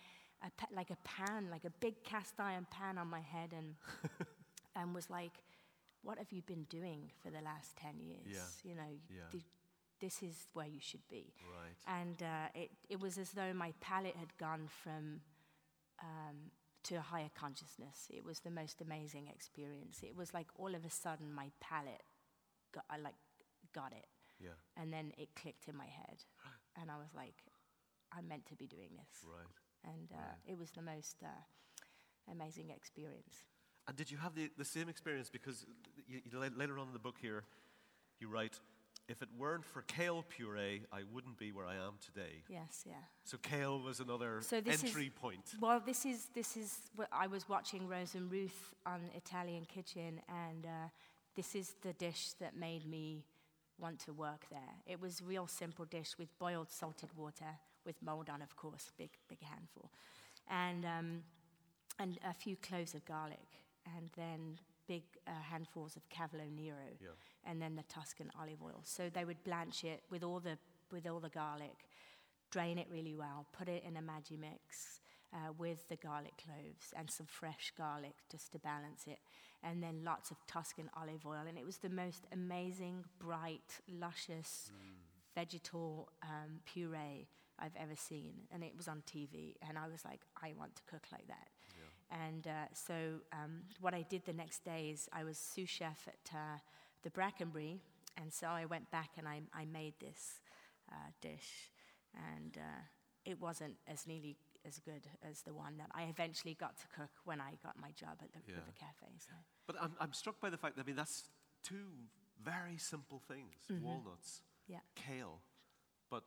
a 0.42 0.50
like 0.74 0.90
a 0.90 0.96
pan, 1.04 1.48
like 1.50 1.64
a 1.64 1.70
big 1.80 2.02
cast 2.04 2.34
iron 2.38 2.66
pan 2.70 2.98
on 2.98 3.08
my 3.08 3.20
head 3.20 3.54
and, 3.56 3.74
and 4.76 4.94
was 4.94 5.08
like, 5.08 5.32
what 6.02 6.18
have 6.18 6.32
you 6.32 6.42
been 6.42 6.64
doing 6.64 7.10
for 7.22 7.30
the 7.30 7.40
last 7.40 7.76
10 7.76 8.00
years? 8.00 8.26
Yeah. 8.28 8.70
You 8.70 8.74
know, 8.76 8.92
Yeah. 9.08 9.22
th- 9.30 9.44
this 10.00 10.22
is 10.22 10.34
where 10.52 10.66
you 10.66 10.80
should 10.80 11.06
be. 11.08 11.32
Right. 11.48 11.76
And 12.00 12.20
uh, 12.22 12.48
it, 12.60 12.70
it 12.90 13.00
was 13.00 13.18
as 13.18 13.30
though 13.30 13.52
my 13.54 13.72
palate 13.80 14.16
had 14.16 14.36
gone 14.36 14.68
from 14.82 15.20
um, 16.02 16.50
to 16.84 16.96
a 16.96 17.00
higher 17.00 17.30
consciousness. 17.34 18.08
It 18.10 18.24
was 18.24 18.40
the 18.40 18.50
most 18.50 18.80
amazing 18.80 19.28
experience. 19.28 20.00
It 20.02 20.16
was 20.16 20.34
like 20.34 20.48
all 20.56 20.74
of 20.74 20.84
a 20.84 20.90
sudden 20.90 21.32
my 21.32 21.50
palate, 21.60 22.02
got, 22.74 22.84
I 22.90 22.98
like 22.98 23.14
got 23.74 23.92
it, 23.92 24.06
Yeah. 24.40 24.56
and 24.76 24.92
then 24.92 25.12
it 25.16 25.28
clicked 25.34 25.68
in 25.68 25.76
my 25.76 25.86
head, 25.86 26.18
and 26.80 26.90
I 26.90 26.96
was 26.96 27.14
like, 27.14 27.34
I'm 28.16 28.28
meant 28.28 28.46
to 28.46 28.56
be 28.56 28.66
doing 28.66 28.90
this. 28.96 29.24
Right. 29.24 29.46
And 29.84 30.10
uh, 30.12 30.16
Right. 30.16 30.52
it 30.52 30.58
was 30.58 30.70
the 30.72 30.82
most 30.82 31.16
uh, 31.22 31.28
amazing 32.30 32.70
experience. 32.70 33.44
And 33.88 33.96
did 33.96 34.10
you 34.10 34.18
have 34.18 34.34
the, 34.34 34.50
the 34.56 34.64
same 34.64 34.88
experience? 34.88 35.28
Because 35.30 35.66
you, 36.06 36.20
you, 36.24 36.38
later 36.56 36.78
on 36.78 36.88
in 36.88 36.92
the 36.92 36.98
book 37.00 37.16
here, 37.20 37.44
you 38.20 38.28
write, 38.28 38.60
if 39.08 39.20
it 39.22 39.28
weren't 39.36 39.64
for 39.64 39.82
kale 39.82 40.24
puree, 40.28 40.82
I 40.92 41.02
wouldn't 41.12 41.36
be 41.38 41.52
where 41.52 41.66
I 41.66 41.74
am 41.74 41.94
today. 42.00 42.42
Yes, 42.48 42.84
yeah. 42.86 42.94
So 43.24 43.36
kale 43.38 43.80
was 43.80 44.00
another 44.00 44.40
So 44.42 44.60
this 44.60 44.76
is- 44.76 44.84
entry 44.84 45.10
point. 45.10 45.54
Well, 45.60 45.80
this 45.80 46.04
is 46.06 46.26
this 46.34 46.56
is 46.56 46.78
what 46.96 47.08
I 47.12 47.26
was 47.26 47.48
watching 47.48 47.88
Rose 47.88 48.14
and 48.14 48.30
Ruth 48.30 48.74
on 48.86 49.00
Italian 49.14 49.64
Kitchen, 49.66 50.20
and 50.28 50.66
uh, 50.66 50.88
this 51.34 51.54
is 51.54 51.74
the 51.82 51.92
dish 51.94 52.32
that 52.40 52.56
made 52.56 52.86
me 52.86 53.24
want 53.78 53.98
to 54.00 54.12
work 54.12 54.46
there. 54.50 54.74
It 54.86 55.00
was 55.00 55.20
a 55.20 55.24
real 55.24 55.46
simple 55.46 55.84
dish 55.84 56.16
with 56.18 56.28
boiled 56.38 56.70
salted 56.70 57.10
water 57.16 57.58
with 57.84 58.00
Maldon, 58.02 58.42
of 58.42 58.54
course, 58.56 58.92
big 58.96 59.10
big 59.28 59.42
handful, 59.42 59.90
and 60.48 60.84
um, 60.84 61.24
and 61.98 62.18
a 62.24 62.32
few 62.34 62.56
cloves 62.56 62.94
of 62.94 63.04
garlic, 63.04 63.48
and 63.96 64.10
then 64.16 64.58
big 64.86 65.02
uh, 65.26 65.30
handfuls 65.50 65.96
of 65.96 66.08
Cavolo 66.08 66.44
Nero, 66.50 66.76
Yeah. 67.00 67.08
And 67.44 67.60
then 67.60 67.76
the 67.76 67.82
Tuscan 67.84 68.30
olive 68.40 68.62
oil. 68.62 68.80
So 68.84 69.10
they 69.12 69.24
would 69.24 69.42
blanch 69.44 69.84
it 69.84 70.02
with 70.10 70.22
all 70.22 70.40
the 70.40 70.58
with 70.92 71.06
all 71.06 71.20
the 71.20 71.30
garlic, 71.30 71.86
drain 72.50 72.78
it 72.78 72.86
really 72.90 73.14
well, 73.14 73.46
put 73.52 73.68
it 73.68 73.82
in 73.86 73.96
a 73.96 74.00
Magimix 74.02 75.00
uh, 75.32 75.52
with 75.56 75.88
the 75.88 75.96
garlic 75.96 76.34
cloves 76.44 76.92
and 76.94 77.10
some 77.10 77.26
fresh 77.26 77.72
garlic 77.76 78.14
just 78.30 78.52
to 78.52 78.58
balance 78.58 79.04
it, 79.06 79.18
and 79.62 79.82
then 79.82 80.04
lots 80.04 80.30
of 80.30 80.36
Tuscan 80.46 80.90
olive 80.96 81.24
oil. 81.26 81.44
And 81.48 81.56
it 81.58 81.64
was 81.64 81.78
the 81.78 81.88
most 81.88 82.26
amazing, 82.32 83.04
bright, 83.18 83.80
luscious 83.88 84.70
vegetal 85.34 86.10
um, 86.22 86.60
puree 86.66 87.26
I've 87.58 87.76
ever 87.76 87.96
seen. 87.96 88.34
And 88.52 88.62
it 88.62 88.74
was 88.76 88.86
on 88.88 89.02
TV, 89.10 89.54
and 89.66 89.78
I 89.78 89.88
was 89.88 90.04
like, 90.04 90.20
I 90.42 90.52
want 90.58 90.76
to 90.76 90.82
cook 90.90 91.06
like 91.10 91.26
that. 91.28 91.48
And 92.10 92.46
uh, 92.46 92.66
so 92.74 92.94
um, 93.32 93.62
what 93.80 93.94
I 93.94 94.02
did 94.02 94.26
the 94.26 94.32
next 94.34 94.64
day 94.64 94.90
is 94.92 95.08
I 95.12 95.24
was 95.24 95.38
sous 95.38 95.68
chef 95.70 96.06
at 96.06 96.34
uh, 96.34 96.58
the 97.02 97.10
Brackenbury, 97.10 97.80
and 98.16 98.32
so 98.32 98.46
I 98.48 98.64
went 98.66 98.90
back 98.90 99.10
and 99.18 99.26
I, 99.28 99.40
I 99.54 99.64
made 99.64 99.94
this 100.00 100.40
uh, 100.90 100.94
dish, 101.20 101.70
and 102.14 102.56
uh, 102.56 102.80
it 103.24 103.40
wasn't 103.40 103.76
as 103.86 104.06
nearly 104.06 104.36
as 104.64 104.78
good 104.78 105.06
as 105.28 105.42
the 105.42 105.52
one 105.54 105.76
that 105.78 105.90
I 105.92 106.04
eventually 106.04 106.54
got 106.54 106.76
to 106.78 106.86
cook 106.96 107.10
when 107.24 107.40
I 107.40 107.54
got 107.62 107.76
my 107.80 107.90
job 107.92 108.18
at 108.22 108.32
the 108.32 108.40
Yeah. 108.46 108.58
River 108.58 108.72
Cafe. 108.78 109.12
So. 109.18 109.32
But 109.66 109.76
I'm, 109.80 109.92
I'm 110.00 110.12
struck 110.12 110.40
by 110.40 110.50
the 110.50 110.56
fact 110.56 110.76
that, 110.76 110.82
I 110.82 110.86
mean, 110.86 110.96
that's 110.96 111.24
two 111.64 111.88
very 112.42 112.76
simple 112.78 113.20
things 113.26 113.54
Mm-hmm. 113.70 113.84
walnuts, 113.84 114.42
Yeah. 114.68 114.78
kale, 114.94 115.40
but 116.10 116.22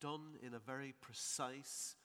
done 0.00 0.38
in 0.42 0.54
a 0.54 0.58
very 0.58 0.94
precise 1.02 1.96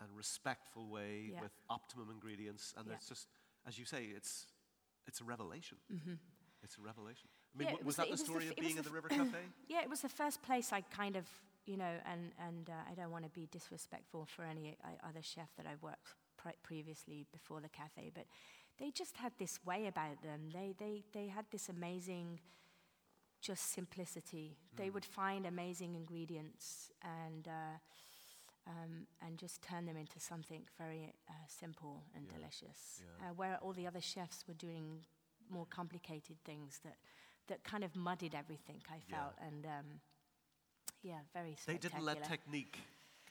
and 0.00 0.10
respectful 0.14 0.88
way 0.90 1.30
Yeah. 1.32 1.40
with 1.40 1.52
optimum 1.70 2.10
ingredients. 2.10 2.74
And 2.76 2.90
it's 2.90 3.08
just, 3.08 3.28
as 3.66 3.78
you 3.78 3.86
say, 3.86 4.06
it's, 4.14 4.46
it's 5.06 5.20
a 5.22 5.24
revelation. 5.24 5.78
Mm-hmm. 5.90 6.14
It's 6.62 6.76
a 6.76 6.82
revelation. 6.82 7.28
Mean, 7.56 7.68
Yeah, 7.68 7.74
was, 7.74 7.84
was 7.84 7.96
that 7.96 8.06
the- 8.06 8.12
the 8.12 8.16
the 8.18 8.24
story 8.24 8.44
f- 8.46 8.50
of 8.50 8.56
being 8.56 8.70
in 8.72 8.76
the 8.76 8.82
the 8.82 8.90
River 8.90 9.08
Cafe? 9.20 9.38
Yeah, 9.68 9.82
it 9.82 9.88
was 9.90 10.00
the 10.00 10.08
first 10.08 10.42
place 10.42 10.72
I 10.72 10.80
kind 10.82 11.16
of, 11.16 11.26
you 11.66 11.76
know, 11.76 11.94
and, 12.04 12.32
and 12.38 12.68
uh, 12.68 12.72
I 12.90 12.94
don't 12.94 13.10
want 13.10 13.24
to 13.24 13.30
be 13.30 13.46
disrespectful 13.50 14.26
for 14.26 14.42
any 14.44 14.76
uh, 14.84 14.88
other 15.08 15.22
chef 15.22 15.48
that 15.56 15.66
I've 15.66 15.82
worked 15.82 16.14
pre- 16.36 16.52
previously 16.62 17.26
before 17.32 17.60
the 17.60 17.68
cafe, 17.68 18.10
but 18.14 18.26
they 18.78 18.90
just 18.90 19.16
had 19.16 19.32
this 19.38 19.60
way 19.64 19.86
about 19.86 20.20
them. 20.22 20.50
They, 20.52 20.74
they, 20.78 21.04
they 21.12 21.28
had 21.28 21.44
this 21.52 21.68
amazing, 21.68 22.40
just 23.40 23.72
simplicity. 23.72 24.56
They 24.76 24.88
Mm. 24.88 24.94
would 24.94 25.04
find 25.04 25.46
amazing 25.46 25.94
ingredients 25.94 26.90
and, 27.02 27.46
uh, 27.46 27.78
um, 28.66 29.06
and 29.24 29.38
just 29.38 29.62
turn 29.62 29.84
them 29.86 29.96
into 29.96 30.18
something 30.18 30.66
very 30.78 31.12
uh, 31.28 31.32
simple 31.46 32.02
and 32.16 32.26
Yeah, 32.26 32.38
delicious. 32.38 33.02
yeah. 33.20 33.28
Uh, 33.30 33.34
where 33.34 33.58
all 33.62 33.72
the 33.72 33.86
other 33.86 34.00
chefs 34.00 34.44
were 34.48 34.54
doing 34.54 35.04
more 35.50 35.66
complicated 35.66 36.36
things 36.44 36.80
that, 36.84 36.96
that 37.48 37.64
kind 37.64 37.84
of 37.84 37.94
muddied 37.94 38.34
everything, 38.34 38.82
I 38.90 39.02
Yeah. 39.08 39.16
felt. 39.16 39.34
And 39.40 39.66
um, 39.66 40.00
yeah, 41.02 41.20
very 41.32 41.56
They 41.66 41.78
didn't 41.78 42.04
let 42.04 42.24
technique 42.24 42.78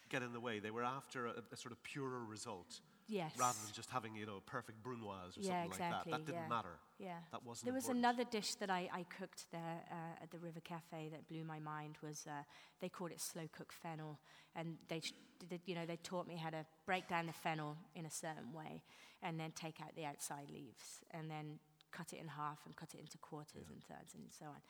get 0.10 0.21
in 0.21 0.34
the 0.34 0.39
way. 0.39 0.60
They 0.60 0.71
were 0.71 0.84
after 0.84 1.28
a, 1.28 1.43
a 1.52 1.58
sort 1.58 1.71
of 1.71 1.82
purer 1.84 2.23
result 2.23 2.82
yes. 3.08 3.34
rather 3.38 3.58
than 3.63 3.73
just 3.73 3.89
having, 3.89 4.15
you 4.15 4.26
know, 4.26 4.41
perfect 4.45 4.84
brunoise 4.84 5.38
or 5.38 5.41
Yeah, 5.41 5.63
something 5.63 5.69
like 5.71 5.80
that. 5.80 6.12
That 6.12 6.26
didn't 6.26 6.41
yeah. 6.41 6.47
matter. 6.47 6.76
Yeah. 6.99 7.17
That 7.32 7.43
wasn't 7.43 7.65
There 7.65 7.73
was 7.73 7.86
important. 7.86 8.06
another 8.06 8.30
dish 8.30 8.56
that 8.56 8.69
I, 8.69 8.89
I 8.93 9.04
cooked 9.17 9.45
there 9.52 9.82
uh, 9.91 10.23
at 10.23 10.30
the 10.32 10.38
River 10.38 10.60
Cafe 10.60 11.10
that 11.10 11.28
blew 11.28 11.43
my 11.43 11.60
mind. 11.60 11.97
Was 12.04 12.28
uh, 12.28 12.43
they 12.80 12.89
called 12.89 13.12
it 13.12 13.19
slow 13.21 13.47
cooked 13.52 13.73
fennel, 13.73 14.19
and 14.56 14.78
they, 14.88 15.02
did, 15.49 15.62
you 15.65 15.76
know, 15.76 15.86
they 15.86 15.97
taught 15.97 16.28
me 16.28 16.36
how 16.36 16.49
to 16.52 16.65
break 16.86 17.08
down 17.08 17.26
the 17.26 17.34
fennel 17.34 17.76
in 17.95 18.06
a 18.06 18.12
certain 18.12 18.54
way, 18.54 18.84
and 19.23 19.39
then 19.39 19.52
take 19.52 19.82
out 19.82 19.95
the 19.95 20.06
outside 20.06 20.49
leaves, 20.52 21.04
and 21.12 21.30
then 21.30 21.60
cut 21.95 22.12
it 22.13 22.19
in 22.19 22.27
half 22.27 22.60
and 22.65 22.75
cut 22.75 22.89
it 22.93 22.99
into 22.99 23.17
quarters 23.19 23.67
and 23.71 23.82
thirds 23.84 24.13
and 24.15 24.25
so 24.38 24.45
on, 24.47 24.62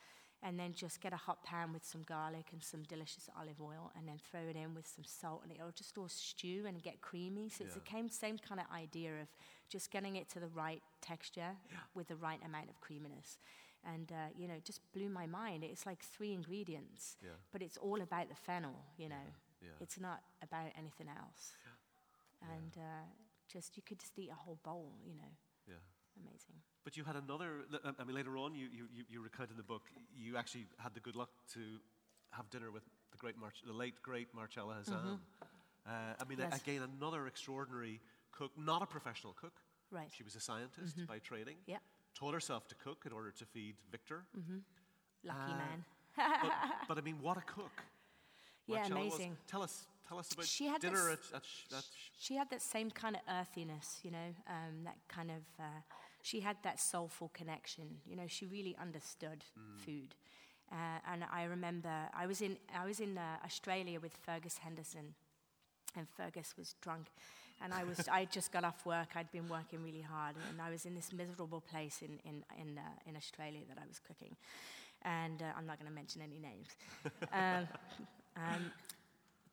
and 0.45 0.59
then 0.59 0.73
just 0.73 0.99
get 1.01 1.13
a 1.13 1.17
hot 1.27 1.43
pan 1.43 1.71
with 1.73 1.85
some 1.85 2.03
garlic 2.03 2.47
and 2.51 2.61
some 2.63 2.83
delicious 2.83 3.29
olive 3.39 3.59
oil, 3.61 3.91
and 3.95 4.07
then 4.07 4.17
throw 4.29 4.41
it 4.41 4.55
in 4.55 4.75
with 4.75 4.85
some 4.87 5.05
salt, 5.05 5.41
and 5.43 5.51
it'll 5.51 5.71
just 5.71 5.97
all 5.97 6.09
stew 6.09 6.65
and 6.67 6.83
get 6.83 7.01
creamy. 7.01 7.49
So 7.49 7.63
it's 7.63 7.75
Yeah. 7.75 7.81
the 7.83 7.89
same 7.91 8.09
same 8.09 8.37
kind 8.37 8.59
of 8.59 8.67
idea 8.71 9.21
of 9.21 9.27
just 9.69 9.89
getting 9.89 10.15
it 10.17 10.27
to 10.29 10.39
the 10.39 10.49
right 10.49 10.83
texture 11.01 11.55
with 11.95 12.07
the 12.09 12.15
right 12.17 12.41
amount 12.43 12.69
of 12.69 12.79
creaminess. 12.81 13.37
And, 13.85 14.11
uh, 14.11 14.29
you 14.35 14.47
know, 14.47 14.53
it 14.55 14.63
just 14.65 14.81
blew 14.93 15.09
my 15.09 15.25
mind. 15.25 15.63
It's 15.63 15.85
like 15.85 16.01
three 16.03 16.31
ingredients, 16.33 17.17
Yeah. 17.21 17.31
but 17.51 17.61
it's 17.61 17.75
all 17.77 18.01
about 18.01 18.29
the 18.29 18.35
fennel, 18.35 18.75
you 18.97 19.09
know. 19.09 19.25
Yeah. 19.61 19.69
It's 19.81 19.99
not 19.99 20.23
about 20.41 20.71
anything 20.77 21.09
else. 21.09 21.57
And 22.41 22.77
uh, 22.77 23.05
just, 23.47 23.75
you 23.77 23.83
could 23.83 23.99
just 23.99 24.17
eat 24.19 24.29
a 24.31 24.35
whole 24.35 24.59
bowl, 24.63 24.93
you 25.05 25.15
know. 25.15 25.31
Yeah. 25.67 25.79
Amazing. 26.21 26.55
But 26.83 26.97
you 26.97 27.03
had 27.05 27.15
another, 27.15 27.61
I 27.99 28.03
mean, 28.03 28.15
later 28.15 28.37
on, 28.37 28.53
you, 28.55 28.67
you, 28.71 28.87
you- 29.09 29.21
recount 29.21 29.49
in 29.51 29.57
the 29.57 29.63
book, 29.63 29.83
you 30.15 30.35
actually 30.37 30.65
had 30.77 30.93
the 30.93 30.99
good 30.99 31.15
luck 31.15 31.29
to 31.53 31.59
have 32.31 32.49
dinner 32.49 32.71
with 32.71 32.83
the 33.11 33.17
great, 33.17 33.37
March, 33.37 33.55
the 33.65 33.71
late, 33.73 34.01
great 34.01 34.27
Marcella 34.33 34.75
Hazan. 34.81 35.19
Uh, 35.85 35.89
I 36.19 36.23
mean, 36.27 36.37
Mm-hmm. 36.39 36.51
Yes. 36.51 36.61
again, 36.61 36.81
another 36.99 37.27
extraordinary 37.27 37.99
cook, 38.31 38.51
not 38.57 38.81
a 38.81 38.85
professional 38.85 39.33
cook. 39.33 39.53
Right. 39.91 40.09
She 40.11 40.23
was 40.23 40.35
a 40.35 40.39
scientist 40.39 40.97
by 41.07 41.19
training. 41.19 41.55
Yeah. 41.67 41.77
Taught 42.15 42.33
herself 42.33 42.67
to 42.69 42.75
cook 42.75 43.03
in 43.05 43.11
order 43.13 43.31
to 43.31 43.45
feed 43.45 43.75
Victor. 43.91 44.23
Lucky 45.23 45.39
Uh, 45.53 45.57
man. 45.57 45.85
but, 46.17 46.51
but 46.89 46.97
I 46.97 47.01
mean, 47.01 47.17
what 47.21 47.37
a 47.37 47.41
cook. 47.41 47.71
Yeah, 48.67 48.77
Marcella 48.77 49.05
was. 49.05 49.13
amazing. 49.15 49.37
Tell 49.47 49.61
us, 49.61 49.85
tell 50.07 50.19
us 50.19 50.31
about 50.31 50.45
She 50.45 50.65
had 50.67 50.81
dinner 50.81 51.09
this- 51.09 51.29
at, 51.31 51.37
at, 51.37 51.45
sh- 51.45 51.73
at 51.77 51.83
sh- 51.83 52.09
She 52.17 52.35
had 52.35 52.49
that 52.49 52.61
same 52.61 52.89
kind 52.91 53.15
of 53.15 53.21
earthiness, 53.29 53.99
you 54.03 54.11
know, 54.11 54.29
um, 54.49 54.83
that 54.85 54.97
kind 55.07 55.31
of, 55.31 55.43
uh, 55.59 55.63
she 56.23 56.39
had 56.39 56.55
that 56.63 56.79
soulful 56.79 57.29
connection. 57.33 57.97
You 58.07 58.15
know, 58.15 58.27
she 58.27 58.45
really 58.45 58.75
understood 58.81 59.43
food. 59.85 60.15
Uh, 60.71 60.75
and 61.11 61.25
I 61.31 61.43
remember 61.43 61.91
I 62.17 62.25
was 62.25 62.41
in, 62.41 62.57
I 62.75 62.85
was 62.85 63.01
in 63.01 63.17
uh, 63.17 63.45
Australia 63.45 63.99
with 63.99 64.13
Fergus 64.25 64.57
Henderson, 64.57 65.13
and 65.95 66.07
Fergus 66.09 66.55
was 66.57 66.75
drunk. 66.81 67.07
And 67.61 67.73
I, 67.73 67.83
was, 67.83 68.07
I 68.11 68.25
just 68.25 68.51
got 68.51 68.63
off 68.63 68.85
work, 68.85 69.09
I'd 69.15 69.31
been 69.31 69.47
working 69.47 69.83
really 69.83 70.01
hard, 70.01 70.35
and 70.49 70.61
I 70.61 70.69
was 70.69 70.85
in 70.85 70.95
this 70.95 71.13
miserable 71.13 71.61
place 71.61 72.01
in, 72.01 72.19
in, 72.25 72.43
in, 72.59 72.77
uh, 72.77 72.81
in 73.05 73.15
Australia 73.15 73.61
that 73.69 73.77
I 73.77 73.87
was 73.87 73.99
cooking. 73.99 74.35
And 75.03 75.41
uh, 75.41 75.45
I'm 75.57 75.67
not 75.67 75.77
going 75.77 75.89
to 75.89 75.93
mention 75.93 76.21
any 76.21 76.39
names. 76.39 76.67
um, 77.33 77.67
um, 78.37 78.71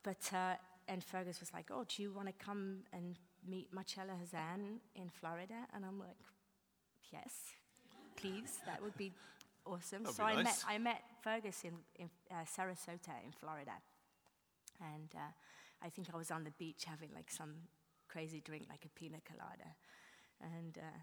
but, 0.03 0.31
uh, 0.33 0.55
and 0.89 1.05
Fergus 1.05 1.41
was 1.41 1.53
like, 1.53 1.67
oh, 1.71 1.85
do 1.87 2.03
you 2.03 2.13
want 2.13 2.29
to 2.29 2.35
come 2.45 2.79
and 2.93 3.17
meet 3.47 3.73
Marcella 3.73 4.13
Hazan 4.13 4.79
in 4.95 5.11
Florida? 5.11 5.67
And 5.75 5.85
I'm 5.85 5.99
like, 5.99 6.17
yes, 7.13 7.33
please, 8.17 8.59
that 8.67 8.83
would 8.83 8.97
be 8.97 9.13
awesome. 9.67 10.03
That'd 10.03 10.17
so 10.17 10.27
be 10.27 10.33
I, 10.33 10.43
met. 10.43 10.65
I 10.69 10.79
met 10.79 11.03
Fergus 11.23 11.65
in, 11.65 11.73
in 11.97 12.11
uh, 12.31 12.45
Sarasota 12.45 13.15
in 13.25 13.33
Florida. 13.33 13.73
And 14.81 15.11
uh, 15.15 15.33
I 15.83 15.91
think 15.91 16.09
I 16.13 16.17
was 16.17 16.31
on 16.31 16.45
the 16.45 16.53
beach 16.53 16.85
having 16.87 17.11
like 17.15 17.31
some 17.31 17.55
crazy 18.09 18.41
drink, 18.41 18.67
like 18.69 18.85
a 18.85 18.89
pina 18.99 19.19
colada. 19.27 19.77
And 20.41 20.79
uh, 20.79 20.99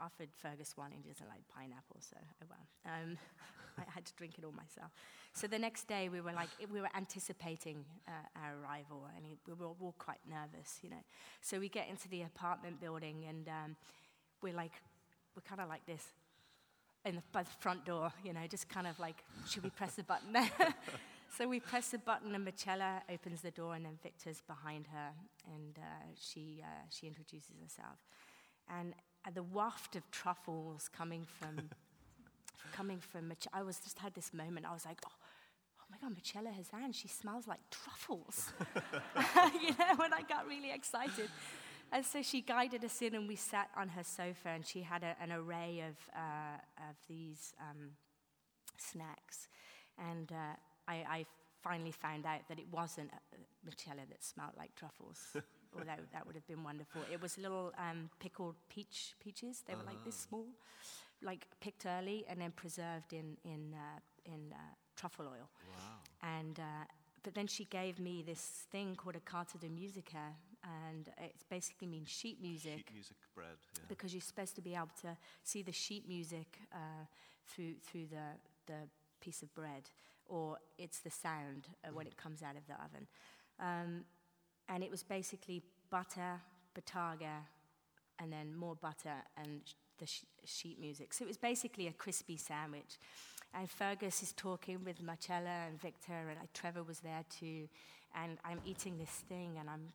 offered 0.00 0.30
Fergus 0.34 0.76
one, 0.76 0.92
and 0.92 1.02
he 1.04 1.10
doesn't 1.10 1.28
like 1.28 1.42
pineapple, 1.54 1.98
so 2.00 2.16
oh 2.20 2.46
well. 2.48 2.66
Um, 2.86 3.18
I 3.78 3.84
had 3.94 4.04
to 4.04 4.14
drink 4.14 4.34
it 4.36 4.44
all 4.44 4.52
myself. 4.52 4.90
So 5.32 5.46
the 5.46 5.58
next 5.58 5.86
day, 5.86 6.08
we 6.08 6.20
were 6.20 6.32
like, 6.32 6.48
we 6.72 6.80
were 6.80 6.90
anticipating 6.96 7.84
uh, 8.08 8.10
our 8.36 8.56
arrival, 8.62 9.08
and 9.16 9.24
we 9.46 9.54
were 9.54 9.66
all 9.66 9.94
quite 9.98 10.18
nervous, 10.28 10.78
you 10.82 10.90
know. 10.90 11.04
So 11.40 11.60
we 11.60 11.68
get 11.68 11.88
into 11.88 12.08
the 12.08 12.22
apartment 12.22 12.80
building, 12.80 13.24
and 13.28 13.48
um, 13.48 13.76
we're 14.42 14.54
like, 14.54 14.72
we're 15.34 15.42
kind 15.42 15.60
of 15.60 15.68
like 15.68 15.84
this 15.86 16.04
in 17.04 17.16
the, 17.16 17.22
by 17.32 17.42
the 17.42 17.50
front 17.60 17.84
door, 17.84 18.12
you 18.24 18.32
know, 18.32 18.46
just 18.48 18.68
kind 18.68 18.86
of 18.86 18.98
like, 18.98 19.24
should 19.48 19.62
we 19.62 19.70
press 19.70 19.94
the 19.94 20.02
button 20.02 20.32
there? 20.32 20.50
so 21.38 21.48
we 21.48 21.60
press 21.60 21.90
the 21.90 21.98
button, 21.98 22.34
and 22.34 22.44
Marcella 22.44 23.02
opens 23.10 23.40
the 23.40 23.50
door, 23.50 23.74
and 23.74 23.84
then 23.84 23.98
Victor's 24.02 24.42
behind 24.46 24.86
her, 24.88 25.10
and 25.54 25.78
uh, 25.78 26.06
she, 26.20 26.62
uh, 26.62 26.86
she 26.90 27.06
introduces 27.06 27.56
herself. 27.62 28.04
And 28.68 28.94
uh, 29.26 29.30
the 29.32 29.42
waft 29.42 29.96
of 29.96 30.10
truffles 30.10 30.90
coming 30.94 31.26
from, 31.38 31.70
coming 32.72 32.98
from, 33.00 33.28
Mich- 33.28 33.48
I 33.52 33.62
was 33.62 33.78
just 33.78 33.98
had 33.98 34.14
this 34.14 34.34
moment, 34.34 34.66
I 34.68 34.72
was 34.72 34.84
like, 34.84 34.98
oh, 35.06 35.12
oh 35.80 35.84
my 35.90 35.96
God, 36.02 36.14
Marcella 36.14 36.50
Hazan, 36.50 36.94
she 36.94 37.08
smells 37.08 37.46
like 37.46 37.60
truffles. 37.70 38.52
you 39.62 39.70
know, 39.70 39.96
when 39.96 40.12
I 40.12 40.22
got 40.28 40.46
really 40.46 40.72
excited. 40.72 41.30
And 41.92 42.04
so 42.04 42.22
she 42.22 42.40
guided 42.40 42.84
us 42.84 43.02
in, 43.02 43.14
and 43.14 43.26
we 43.26 43.36
sat 43.36 43.68
on 43.76 43.88
her 43.88 44.04
sofa, 44.04 44.48
and 44.48 44.64
she 44.64 44.82
had 44.82 45.02
a, 45.02 45.16
an 45.20 45.32
array 45.32 45.82
of, 45.88 45.96
uh, 46.14 46.88
of 46.88 46.96
these 47.08 47.52
um, 47.60 47.90
snacks. 48.78 49.48
And 49.98 50.30
uh, 50.30 50.56
I, 50.86 50.94
I 50.94 51.26
finally 51.62 51.90
found 51.90 52.26
out 52.26 52.40
that 52.48 52.58
it 52.58 52.66
wasn't 52.70 53.10
uh, 53.12 53.36
Marcella 53.64 54.02
that 54.08 54.24
smelled 54.24 54.52
like 54.56 54.74
truffles. 54.74 55.18
Although 55.74 56.02
that 56.12 56.26
would 56.26 56.34
have 56.34 56.46
been 56.48 56.64
wonderful. 56.64 57.02
It 57.12 57.22
was 57.22 57.38
little 57.38 57.72
um, 57.78 58.10
pickled 58.18 58.56
peach 58.68 59.14
peaches. 59.20 59.62
They 59.66 59.74
were 59.74 59.84
like 59.84 60.04
this 60.04 60.16
small, 60.16 60.46
like 61.22 61.46
picked 61.60 61.86
early 61.86 62.24
and 62.28 62.40
then 62.40 62.50
preserved 62.50 63.12
in 63.12 63.36
in 63.44 63.74
uh, 63.74 64.00
in 64.24 64.52
uh, 64.52 64.56
truffle 64.96 65.26
oil. 65.26 65.48
Wow. 65.68 66.38
And 66.38 66.58
uh, 66.58 66.84
but 67.22 67.34
then 67.34 67.46
she 67.46 67.66
gave 67.66 68.00
me 68.00 68.24
this 68.26 68.66
thing 68.72 68.96
called 68.96 69.14
a 69.14 69.20
carta 69.20 69.58
de 69.58 69.68
musica, 69.68 70.34
and 70.64 71.08
it 71.18 71.34
basically 71.48 71.86
means 71.88 72.08
sheet 72.08 72.40
music 72.40 72.78
Sheet 72.78 72.92
music 72.94 73.16
bread. 73.34 73.56
Yeah. 73.76 73.84
because 73.88 74.12
you're 74.12 74.20
supposed 74.20 74.54
to 74.56 74.60
be 74.62 74.74
able 74.74 74.90
to 75.02 75.16
see 75.42 75.62
the 75.62 75.72
sheet 75.72 76.06
music 76.08 76.58
uh, 76.72 77.04
through 77.46 77.74
through 77.86 78.06
the 78.10 78.38
the 78.66 78.88
piece 79.20 79.42
of 79.42 79.52
bread, 79.54 79.84
or 80.26 80.56
it's 80.78 81.00
the 81.00 81.10
sound 81.10 81.68
uh, 81.84 81.88
when 81.92 82.06
it 82.06 82.16
comes 82.16 82.42
out 82.42 82.56
of 82.56 82.66
the 82.66 82.74
oven. 82.74 83.06
Um, 83.58 84.04
and 84.68 84.82
it 84.84 84.90
was 84.90 85.02
basically 85.02 85.62
butter, 85.90 86.40
bottarga, 86.74 87.44
and 88.18 88.32
then 88.32 88.54
more 88.54 88.76
butter 88.76 89.16
and 89.36 89.60
sh- 89.64 89.72
the 89.98 90.06
sh- 90.06 90.24
sheet 90.44 90.80
music. 90.80 91.12
So 91.12 91.24
it 91.24 91.28
was 91.28 91.36
basically 91.36 91.88
a 91.88 91.92
crispy 91.92 92.36
sandwich. 92.36 92.98
And 93.52 93.68
Fergus 93.68 94.22
is 94.22 94.32
talking 94.32 94.84
with 94.84 95.02
Marcella 95.02 95.66
and 95.68 95.80
Victor, 95.80 96.12
and 96.30 96.38
I, 96.38 96.46
Trevor 96.54 96.84
was 96.84 97.00
there 97.00 97.24
too. 97.28 97.68
And 98.14 98.38
I'm 98.44 98.60
eating 98.64 98.96
this 98.96 99.10
thing, 99.28 99.56
and 99.58 99.68
I'm, 99.68 99.88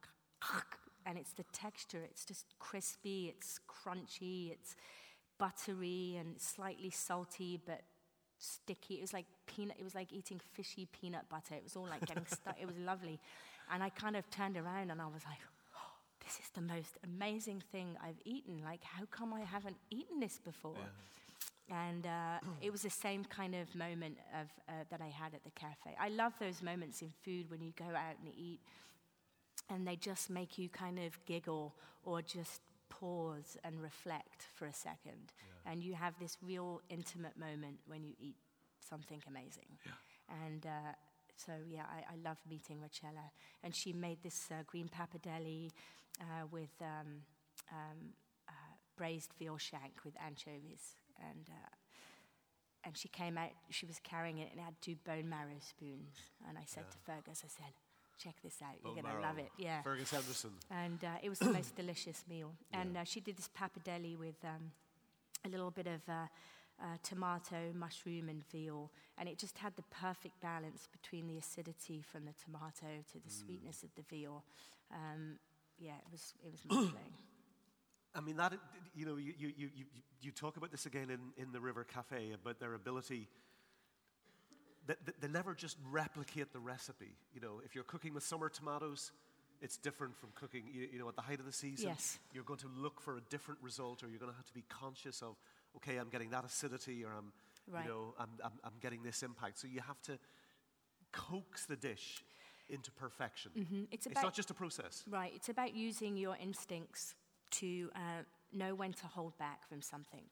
and 1.05 1.17
it's 1.17 1.31
the 1.31 1.45
texture. 1.53 2.01
It's 2.03 2.25
just 2.25 2.45
crispy. 2.59 3.33
It's 3.35 3.59
crunchy. 3.67 4.51
It's 4.51 4.75
buttery 5.37 6.17
and 6.19 6.39
slightly 6.39 6.89
salty, 6.89 7.59
but 7.65 7.81
sticky. 8.39 8.95
It 8.95 9.01
was 9.01 9.13
like 9.13 9.25
peanut. 9.47 9.77
It 9.79 9.83
was 9.83 9.95
like 9.95 10.11
eating 10.11 10.39
fishy 10.53 10.87
peanut 10.91 11.29
butter. 11.29 11.55
It 11.55 11.63
was 11.63 11.75
all 11.75 11.87
like 11.87 12.05
getting 12.05 12.25
stuck. 12.29 12.57
It 12.59 12.65
was 12.65 12.77
lovely. 12.77 13.19
And 13.71 13.81
I 13.81 13.89
kind 13.89 14.15
of 14.15 14.29
turned 14.29 14.57
around, 14.57 14.91
and 14.91 15.01
I 15.01 15.05
was 15.05 15.23
like, 15.25 15.39
oh, 15.75 15.93
"This 16.23 16.35
is 16.35 16.49
the 16.53 16.61
most 16.61 16.97
amazing 17.03 17.63
thing 17.71 17.97
I've 18.03 18.19
eaten. 18.25 18.61
Like, 18.63 18.83
how 18.83 19.05
come 19.11 19.33
I 19.33 19.41
haven't 19.41 19.77
eaten 19.89 20.19
this 20.19 20.39
before?" 20.43 20.75
And 21.69 22.05
uh, 22.05 22.37
it 22.61 22.71
was 22.71 22.83
the 22.83 22.91
same 22.91 23.25
kind 23.25 23.55
of 23.55 23.73
moment 23.73 24.17
of, 24.39 24.47
uh, 24.69 24.83
that 24.91 25.01
I 25.01 25.07
had 25.07 25.33
at 25.33 25.43
the 25.43 25.49
cafe. 25.49 25.95
I 25.99 26.09
love 26.09 26.33
those 26.39 26.61
moments 26.61 27.01
in 27.01 27.11
food 27.23 27.49
when 27.49 27.59
you 27.63 27.73
go 27.75 27.85
out 27.85 28.17
and 28.23 28.31
eat, 28.37 28.59
and 29.69 29.87
they 29.87 29.95
just 29.95 30.29
make 30.29 30.57
you 30.57 30.69
kind 30.69 30.99
of 30.99 31.17
giggle 31.25 31.73
or 32.03 32.21
just 32.21 32.61
pause 32.89 33.57
and 33.63 33.81
reflect 33.81 34.47
for 34.53 34.65
a 34.65 34.73
second. 34.73 35.33
And 35.65 35.83
you 35.83 35.93
have 35.95 36.13
this 36.19 36.37
real 36.41 36.81
intimate 36.89 37.37
moment 37.37 37.79
when 37.87 38.03
you 38.03 38.13
eat 38.19 38.35
something 38.87 39.21
amazing. 39.27 39.77
And 40.43 40.65
uh, 40.65 40.93
so, 41.35 41.53
yeah, 41.67 41.83
I, 41.89 42.13
I 42.13 42.15
love 42.23 42.37
meeting 42.49 42.79
Marcella. 42.79 43.31
And 43.63 43.75
she 43.75 43.91
made 43.93 44.19
this 44.23 44.47
uh, 44.51 44.63
green 44.67 44.89
pappardelle 44.89 45.71
uh, 46.21 46.45
with 46.51 46.69
um, 46.81 47.23
um, 47.71 48.13
uh, 48.47 48.51
braised 48.95 49.31
veal 49.39 49.57
shank 49.57 50.03
with 50.05 50.13
anchovies. 50.23 50.95
And, 51.19 51.49
uh, 51.49 51.69
and 52.83 52.95
she 52.95 53.07
came 53.07 53.37
out, 53.37 53.49
she 53.71 53.85
was 53.85 53.99
carrying 54.03 54.37
it 54.37 54.49
and 54.51 54.59
it 54.59 54.63
had 54.63 54.75
two 54.81 54.95
bone 55.05 55.27
marrow 55.27 55.59
spoons. 55.59 56.15
And 56.47 56.57
I 56.57 56.63
said 56.65 56.83
to 56.91 56.97
Fergus, 57.05 57.43
I 57.43 57.49
said, 57.49 57.73
check 58.17 58.35
this 58.43 58.55
out, 58.61 58.75
you're 58.83 58.93
going 59.01 59.15
to 59.15 59.21
love 59.21 59.37
it. 59.37 59.51
Yeah. 59.57 59.81
Fergus 59.81 60.11
Henderson. 60.11 60.51
And 60.71 61.03
uh, 61.03 61.17
it 61.21 61.29
was 61.29 61.39
the 61.39 61.51
most 61.51 61.75
delicious 61.81 62.23
meal. 62.29 62.53
And 62.71 62.97
uh, 62.97 63.03
she 63.03 63.19
did 63.19 63.37
this 63.37 63.49
pappardelle 63.57 64.17
with 64.17 64.35
um, 64.43 64.71
a 65.45 65.49
little 65.49 65.71
bit 65.71 65.87
of 65.87 66.01
uh, 66.07 66.27
uh, 66.81 66.97
tomato, 67.03 67.71
mushroom, 67.73 68.29
and 68.29 68.43
veal. 68.51 68.91
And 69.17 69.29
it 69.29 69.37
just 69.37 69.57
had 69.57 69.75
the 69.75 69.83
perfect 69.91 70.39
balance 70.41 70.87
between 70.91 71.27
the 71.27 71.37
acidity 71.37 72.01
from 72.01 72.25
the 72.25 72.33
tomato 72.43 73.03
to 73.11 73.19
the 73.19 73.31
sweetness 73.31 73.83
of 73.83 73.89
the 73.95 74.03
veal. 74.09 74.43
Um, 74.91 75.39
yeah, 75.79 75.93
it 76.05 76.11
was, 76.11 76.33
it 76.43 76.51
was 76.51 76.65
mind. 76.69 76.95
I 78.13 78.21
mean, 78.21 78.37
that, 78.37 78.53
you 78.95 79.05
know, 79.05 79.17
you, 79.17 79.33
you, 79.37 79.51
you, 79.57 79.69
you, 79.75 79.85
you 80.21 80.31
talk 80.31 80.55
about 80.57 80.71
this 80.71 80.85
again 80.85 81.09
in, 81.09 81.19
in 81.41 81.51
the 81.51 81.59
River 81.59 81.83
Cafe 81.83 82.31
about 82.33 82.59
their 82.59 82.73
ability. 82.73 83.27
They 84.87 85.27
never 85.27 85.55
just 85.55 85.77
replicate 85.89 86.53
the 86.53 86.59
recipe. 86.59 87.15
You 87.33 87.41
know, 87.41 87.61
if 87.65 87.73
you're 87.75 87.83
cooking 87.83 88.13
with 88.13 88.23
summer 88.23 88.49
tomatoes, 88.49 89.11
it's 89.61 89.77
different 89.77 90.15
from 90.17 90.29
cooking, 90.35 90.63
you, 90.71 90.87
you 90.93 90.99
know, 90.99 91.07
at 91.09 91.15
the 91.15 91.21
height 91.21 91.39
of 91.39 91.45
the 91.45 91.51
season. 91.53 91.87
Yes. 91.89 92.19
You're 92.33 92.43
going 92.43 92.59
to 92.59 92.67
look 92.77 93.01
for 93.01 93.17
a 93.17 93.21
different 93.29 93.59
result, 93.63 94.03
or 94.03 94.07
you're 94.09 94.19
going 94.19 94.31
to 94.31 94.35
have 94.37 94.45
to 94.45 94.53
be 94.53 94.63
conscious 94.69 95.21
of, 95.21 95.35
okay, 95.77 95.97
I'm 95.97 96.09
getting 96.09 96.29
that 96.31 96.45
acidity, 96.45 97.03
or 97.03 97.09
I'm, 97.17 97.31
Right. 97.67 97.83
you 97.85 97.89
know, 97.89 98.13
I'm, 98.19 98.29
I'm, 98.43 98.51
I'm 98.63 98.73
getting 98.79 99.01
this 99.01 99.23
impact. 99.23 99.57
So 99.57 99.67
you 99.67 99.81
have 99.81 99.99
to 100.03 100.19
coax 101.11 101.65
the 101.65 101.75
dish 101.75 102.23
into 102.69 102.91
perfection. 102.91 103.51
Mhm. 103.55 103.87
It's 103.91 104.05
It's 104.05 104.21
not 104.21 104.33
just 104.33 104.51
a 104.51 104.53
process. 104.53 105.03
Right, 105.07 105.31
it's 105.35 105.49
about 105.49 105.73
using 105.75 106.17
your 106.17 106.35
instincts 106.35 107.15
to 107.51 107.89
uh, 107.95 108.23
know 108.51 108.75
when 108.75 108.93
to 108.93 109.07
hold 109.07 109.37
back 109.37 109.67
from 109.67 109.81
something. 109.81 110.25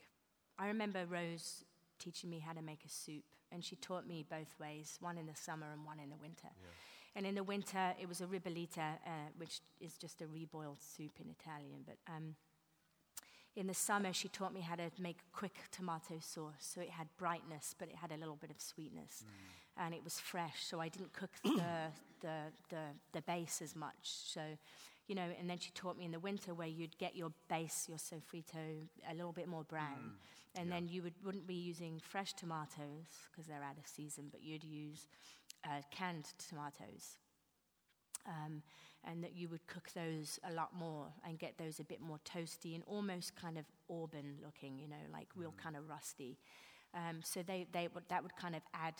I 0.59 0.67
remember 0.67 1.05
Rose 1.05 1.63
teaching 1.99 2.29
me 2.29 2.39
how 2.39 2.53
to 2.53 2.61
make 2.61 2.83
a 2.85 2.89
soup, 2.89 3.23
and 3.53 3.63
she 3.63 3.75
taught 3.75 4.07
me 4.07 4.25
both 4.29 4.55
ways 4.59 4.97
one 4.99 5.17
in 5.17 5.27
the 5.27 5.35
summer 5.35 5.67
and 5.71 5.85
one 5.85 5.99
in 5.99 6.09
the 6.09 6.17
winter. 6.17 6.49
And 7.15 7.25
in 7.25 7.35
the 7.35 7.43
winter, 7.43 7.93
it 8.01 8.07
was 8.09 8.21
a 8.21 8.25
ribollita, 8.25 8.77
uh, 9.05 9.09
which 9.37 9.61
is 9.79 9.97
just 9.97 10.21
a 10.21 10.25
reboiled 10.25 10.81
soup 10.81 11.11
in 11.19 11.29
Italian. 11.29 11.83
But 11.85 11.97
um, 12.11 12.35
in 13.55 13.67
the 13.67 13.73
summer, 13.75 14.11
she 14.13 14.29
taught 14.29 14.51
me 14.51 14.61
how 14.61 14.75
to 14.75 14.89
make 14.97 15.17
quick 15.31 15.55
tomato 15.71 16.15
sauce. 16.19 16.53
So 16.59 16.81
it 16.81 16.89
had 16.89 17.07
brightness, 17.17 17.75
but 17.77 17.87
it 17.87 17.95
had 17.95 18.11
a 18.11 18.17
little 18.17 18.35
bit 18.35 18.49
of 18.49 18.59
sweetness. 18.59 19.23
And 19.77 19.93
it 19.93 20.03
was 20.03 20.19
fresh, 20.19 20.63
so 20.63 20.79
I 20.79 20.89
didn't 20.89 21.13
cook 21.13 21.31
the, 21.43 21.91
the, 22.21 22.37
the, 22.69 22.83
the 23.11 23.21
base 23.21 23.61
as 23.61 23.75
much. 23.75 23.93
So, 24.03 24.41
you 25.07 25.15
know, 25.15 25.27
and 25.39 25.49
then 25.49 25.57
she 25.59 25.71
taught 25.71 25.97
me 25.97 26.05
in 26.05 26.11
the 26.11 26.19
winter 26.19 26.53
where 26.53 26.67
you'd 26.67 26.97
get 26.97 27.15
your 27.15 27.31
base, 27.49 27.87
your 27.89 27.97
sofrito, 27.97 28.87
a 29.09 29.13
little 29.13 29.33
bit 29.33 29.47
more 29.47 29.63
brown. 29.63 30.13
and 30.55 30.71
then 30.71 30.87
you 30.87 31.01
would, 31.03 31.13
wouldn't 31.25 31.47
be 31.47 31.55
using 31.55 31.99
fresh 31.99 32.33
tomatoes 32.33 33.07
because 33.31 33.47
they're 33.47 33.63
out 33.63 33.77
of 33.77 33.87
season, 33.87 34.25
but 34.31 34.41
you'd 34.43 34.63
use 34.63 35.07
uh, 35.65 35.81
canned 35.91 36.25
tomatoes 36.37 37.17
um, 38.27 38.61
and 39.03 39.23
that 39.23 39.35
you 39.35 39.49
would 39.49 39.65
cook 39.67 39.89
those 39.93 40.39
a 40.49 40.53
lot 40.53 40.69
more 40.77 41.07
and 41.27 41.37
get 41.39 41.57
those 41.57 41.79
a 41.79 41.83
bit 41.83 41.99
more 42.01 42.19
toasty 42.23 42.73
and 42.75 42.83
almost 42.87 43.35
kind 43.35 43.57
of 43.57 43.65
auburn 43.89 44.37
looking, 44.43 44.79
you 44.79 44.87
know, 44.87 45.03
like 45.11 45.27
real 45.35 45.53
kind 45.61 45.75
of 45.75 45.89
rusty. 45.89 46.37
Um, 46.93 47.19
so 47.23 47.41
they, 47.41 47.67
they 47.71 47.89
would, 47.93 48.03
that 48.09 48.23
would 48.23 48.35
kind 48.35 48.55
of 48.55 48.61
add 48.73 48.93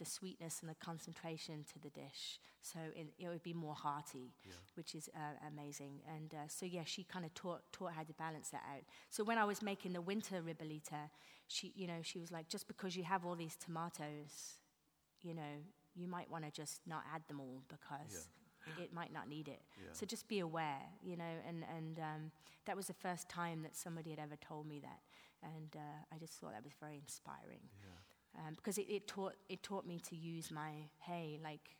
the 0.00 0.04
sweetness 0.04 0.60
and 0.60 0.68
the 0.68 0.74
concentration 0.74 1.64
to 1.72 1.78
the 1.78 1.90
dish. 1.90 2.40
So 2.62 2.78
it, 2.96 3.06
it 3.18 3.28
would 3.28 3.42
be 3.42 3.54
more 3.54 3.74
hearty, 3.74 4.34
which 4.74 4.94
is 4.94 5.08
uh, 5.14 5.46
amazing. 5.46 6.00
And 6.16 6.34
uh, 6.34 6.48
so, 6.48 6.66
yeah, 6.66 6.82
she 6.84 7.04
kind 7.04 7.24
of 7.24 7.32
taught, 7.34 7.62
taught 7.72 7.92
how 7.92 8.02
to 8.02 8.12
balance 8.14 8.48
that 8.50 8.62
out. 8.74 8.82
So 9.10 9.22
when 9.22 9.38
I 9.38 9.44
was 9.44 9.62
making 9.62 9.92
the 9.92 10.00
winter 10.00 10.42
ribollita, 10.42 11.10
she, 11.46 11.72
you 11.76 11.86
know, 11.86 12.00
she 12.02 12.18
was 12.18 12.32
like, 12.32 12.48
just 12.48 12.66
because 12.66 12.96
you 12.96 13.04
have 13.04 13.24
all 13.24 13.36
these 13.36 13.56
tomatoes, 13.56 14.58
you 15.22 15.34
know, 15.34 15.54
you 15.94 16.08
might 16.08 16.30
want 16.30 16.44
to 16.44 16.50
just 16.50 16.80
not 16.86 17.02
add 17.14 17.22
them 17.28 17.40
all 17.40 17.62
because 17.68 18.28
it 18.84 18.92
might 18.92 19.12
not 19.12 19.28
need 19.28 19.48
it. 19.48 19.62
Yeah. 19.78 19.88
So 19.92 20.06
just 20.06 20.28
be 20.28 20.40
aware, 20.40 20.82
you 21.02 21.16
know, 21.16 21.34
and, 21.48 21.64
and 21.76 21.98
um, 21.98 22.30
that 22.66 22.76
was 22.76 22.86
the 22.86 22.94
first 22.94 23.28
time 23.28 23.62
that 23.62 23.76
somebody 23.76 24.10
had 24.10 24.18
ever 24.18 24.36
told 24.36 24.66
me 24.66 24.80
that. 24.80 25.00
And 25.42 25.74
uh, 25.74 26.14
I 26.14 26.18
just 26.18 26.34
thought 26.34 26.52
that 26.52 26.62
was 26.62 26.74
very 26.78 26.96
inspiring. 26.96 27.64
Um, 28.38 28.54
because 28.54 28.78
it, 28.78 28.86
it, 28.88 29.06
taught, 29.06 29.34
it 29.48 29.62
taught 29.62 29.86
me 29.86 30.00
to 30.08 30.16
use 30.16 30.50
my, 30.50 30.70
hey, 31.00 31.38
like, 31.42 31.76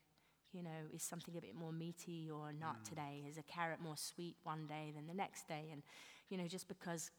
you 0.52 0.62
know, 0.62 0.70
is 0.92 1.02
something 1.02 1.36
a 1.36 1.40
bit 1.40 1.54
more 1.54 1.72
meaty 1.72 2.28
or 2.28 2.52
not 2.52 2.84
today? 2.84 3.22
Is 3.28 3.38
a 3.38 3.42
carrot 3.42 3.80
more 3.80 3.96
sweet 3.96 4.36
one 4.42 4.66
day 4.66 4.92
than 4.94 5.06
the 5.06 5.14
next 5.14 5.46
day? 5.46 5.68
And, 5.70 5.82
you 6.28 6.36
know, 6.36 6.48
just 6.48 6.66
because, 6.66 7.12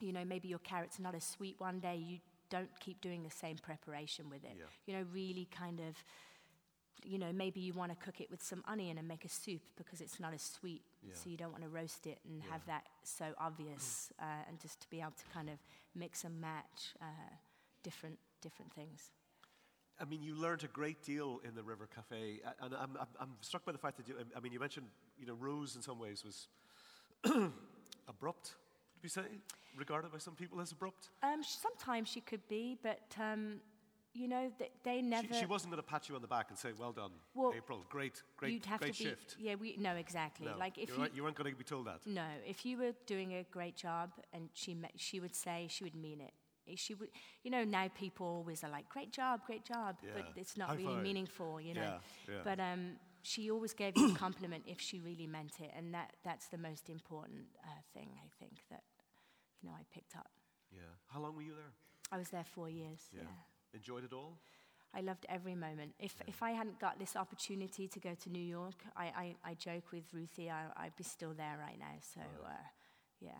you 0.00 0.12
know, 0.12 0.24
maybe 0.24 0.48
your 0.48 0.58
carrot's 0.58 0.98
not 0.98 1.14
as 1.14 1.24
sweet 1.24 1.54
one 1.58 1.78
day, 1.78 1.96
you 1.96 2.18
don't 2.50 2.70
keep 2.80 3.00
doing 3.00 3.22
the 3.22 3.30
same 3.30 3.56
preparation 3.56 4.28
with 4.28 4.42
it. 4.44 4.56
Yeah. 4.58 4.64
You 4.86 4.94
know, 4.98 5.06
really 5.12 5.46
kind 5.56 5.78
of, 5.78 5.94
you 7.04 7.18
know, 7.18 7.32
maybe 7.32 7.60
you 7.60 7.72
want 7.72 7.92
to 7.92 8.04
cook 8.04 8.20
it 8.20 8.30
with 8.30 8.42
some 8.42 8.64
onion 8.66 8.98
and 8.98 9.06
make 9.06 9.24
a 9.24 9.28
soup 9.28 9.62
because 9.76 10.00
it's 10.00 10.18
not 10.18 10.34
as 10.34 10.42
sweet. 10.42 10.82
Yeah. 11.02 11.14
So 11.14 11.30
you 11.30 11.36
don't 11.36 11.52
want 11.52 11.62
to 11.62 11.68
roast 11.68 12.06
it 12.06 12.18
and 12.28 12.42
have 12.50 12.66
that 12.66 12.82
so 13.04 13.26
obvious, 13.38 14.12
uh, 14.20 14.48
and 14.48 14.58
just 14.58 14.80
to 14.80 14.90
be 14.90 15.00
able 15.00 15.12
to 15.12 15.24
kind 15.32 15.48
of 15.48 15.58
mix 15.94 16.24
and 16.24 16.40
match 16.40 16.94
uh, 17.00 17.06
different 17.84 18.18
different 18.40 18.72
things. 18.72 19.10
I 20.00 20.04
mean, 20.06 20.22
you 20.22 20.34
learned 20.34 20.64
a 20.64 20.68
great 20.68 21.02
deal 21.02 21.40
in 21.46 21.54
the 21.54 21.62
River 21.62 21.86
Cafe, 21.94 22.40
and 22.62 22.74
I'm, 22.74 22.96
I'm, 22.98 23.06
I'm 23.20 23.30
struck 23.42 23.66
by 23.66 23.72
the 23.72 23.78
fact 23.78 23.98
that 23.98 24.08
you, 24.08 24.14
I 24.34 24.40
mean, 24.40 24.52
you 24.52 24.58
mentioned, 24.58 24.86
you 25.18 25.26
know, 25.26 25.34
Rose 25.34 25.76
in 25.76 25.82
some 25.82 25.98
ways 25.98 26.24
was 26.24 26.48
abrupt, 28.08 28.54
would 28.96 29.02
you 29.02 29.08
say? 29.10 29.22
Regarded 29.76 30.10
by 30.10 30.18
some 30.18 30.34
people 30.34 30.60
as 30.60 30.72
abrupt? 30.72 31.10
Um, 31.22 31.42
sometimes 31.42 32.08
she 32.08 32.20
could 32.20 32.46
be, 32.48 32.78
but 32.82 33.00
um, 33.20 33.60
you 34.14 34.26
know, 34.26 34.50
th- 34.58 34.70
they 34.84 35.00
never. 35.02 35.28
She, 35.32 35.40
she 35.40 35.46
wasn't 35.46 35.72
going 35.72 35.82
to 35.82 35.88
pat 35.88 36.08
you 36.08 36.16
on 36.16 36.22
the 36.22 36.28
back 36.28 36.46
and 36.48 36.58
say, 36.58 36.70
well 36.76 36.92
done, 36.92 37.12
Well, 37.34 37.52
April, 37.56 37.84
great, 37.88 38.22
great, 38.36 38.54
you'd 38.54 38.66
have 38.66 38.80
great 38.80 38.94
to 38.94 38.98
be. 38.98 39.10
shift. 39.10 39.36
Yeah, 39.38 39.54
we 39.54 39.76
no 39.78 39.94
exactly. 39.94 40.46
No, 40.46 40.56
Like 40.58 40.78
if 40.78 40.88
you, 40.88 40.94
you, 40.94 41.00
weren't, 41.00 41.14
you 41.16 41.22
weren't 41.22 41.36
going 41.36 41.52
to 41.52 41.56
be 41.56 41.64
told 41.64 41.86
that. 41.86 42.00
No, 42.06 42.24
if 42.46 42.64
you 42.66 42.78
were 42.78 42.92
doing 43.06 43.34
a 43.34 43.44
great 43.50 43.76
job 43.76 44.10
and 44.32 44.48
she 44.54 44.74
me- 44.74 44.88
she 44.96 45.20
would 45.20 45.36
say 45.36 45.66
she 45.70 45.84
would 45.84 45.94
mean 45.94 46.20
it. 46.20 46.32
She 46.76 46.94
would, 46.94 47.08
you 47.42 47.50
know, 47.50 47.64
now 47.64 47.88
people 47.88 48.26
always 48.26 48.62
are 48.64 48.70
like, 48.70 48.88
"Great 48.88 49.12
job, 49.12 49.40
great 49.46 49.64
job," 49.64 49.96
but 50.14 50.26
it's 50.36 50.56
not 50.56 50.68
High 50.70 50.76
really 50.76 50.94
five. 50.94 51.02
meaningful, 51.02 51.60
you 51.60 51.74
know. 51.74 51.82
Yeah, 52.28 52.34
yeah. 52.34 52.40
But 52.44 52.60
um, 52.60 52.96
she 53.22 53.50
always 53.50 53.74
gave 53.74 53.96
you 53.96 54.12
a 54.12 54.14
compliment 54.14 54.64
if 54.66 54.80
she 54.80 55.00
really 55.00 55.26
meant 55.26 55.60
it, 55.60 55.70
and 55.76 55.92
that 55.94 56.14
that's 56.24 56.46
the 56.48 56.58
most 56.58 56.88
important 56.88 57.46
uh, 57.64 57.68
thing 57.94 58.08
I 58.16 58.28
think 58.38 58.62
that 58.70 58.82
you 59.62 59.68
know 59.68 59.74
I 59.74 59.82
picked 59.92 60.16
up. 60.16 60.30
Yeah. 60.72 60.82
How 61.06 61.20
long 61.20 61.36
were 61.36 61.42
you 61.42 61.54
there? 61.54 61.72
I 62.12 62.18
was 62.18 62.28
there 62.28 62.44
four 62.44 62.68
years. 62.68 63.00
Yeah. 63.12 63.22
Enjoyed 63.74 64.04
it 64.04 64.12
all? 64.12 64.38
I 64.92 65.00
loved 65.00 65.24
every 65.28 65.54
moment. 65.54 65.94
If, 66.00 66.16
if 66.26 66.42
I 66.42 66.50
hadn't 66.50 66.80
got 66.80 66.98
this 66.98 67.14
opportunity 67.14 67.86
to 67.86 68.00
go 68.00 68.14
to 68.14 68.30
New 68.30 68.42
York, 68.42 68.74
I, 68.96 69.04
I, 69.04 69.50
I 69.50 69.54
joke 69.54 69.92
with 69.92 70.02
Ruthie, 70.12 70.50
I, 70.50 70.64
I'd 70.76 70.96
be 70.96 71.04
still 71.04 71.32
there 71.32 71.58
right 71.60 71.78
now. 71.78 71.94
So, 72.12 72.20
uh, 72.44 72.50
yeah, 73.20 73.38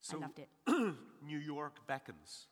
So 0.00 0.18
I 0.18 0.20
loved 0.22 0.38
it. 0.38 0.48
New 1.26 1.38
York 1.38 1.76
beckons. 1.88 2.46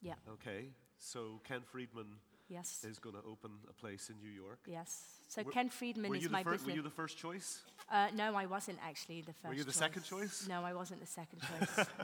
Yeah, 0.00 0.14
Okay. 0.34 0.66
So 0.98 1.40
Ken 1.44 1.60
Friedman 1.70 2.06
yes, 2.48 2.84
is 2.88 2.98
going 2.98 3.14
to 3.14 3.22
open 3.28 3.50
a 3.68 3.72
place 3.72 4.10
in 4.10 4.16
New 4.20 4.30
York. 4.32 4.58
yes. 4.66 5.02
So 5.28 5.42
Were- 5.42 5.50
Ken 5.52 5.68
Friedman 5.68 6.08
were 6.10 6.16
is 6.16 6.22
you, 6.22 6.28
the 6.28 6.32
my 6.32 6.44
fir- 6.44 6.58
were 6.64 6.70
you 6.72 6.82
the 6.82 6.90
first 6.90 7.18
choice? 7.18 7.60
uh, 7.90 8.08
no, 8.14 8.34
I 8.34 8.46
wasn't 8.46 8.78
actually 8.86 9.20
the 9.22 9.32
first. 9.32 9.48
Were 9.48 9.54
you 9.54 9.64
the 9.64 9.72
second 9.72 10.02
choice? 10.04 10.46
No, 10.48 10.62
I 10.62 10.72
wasn't 10.74 11.00
the 11.00 11.06
second 11.06 11.40
choice. 11.40 11.86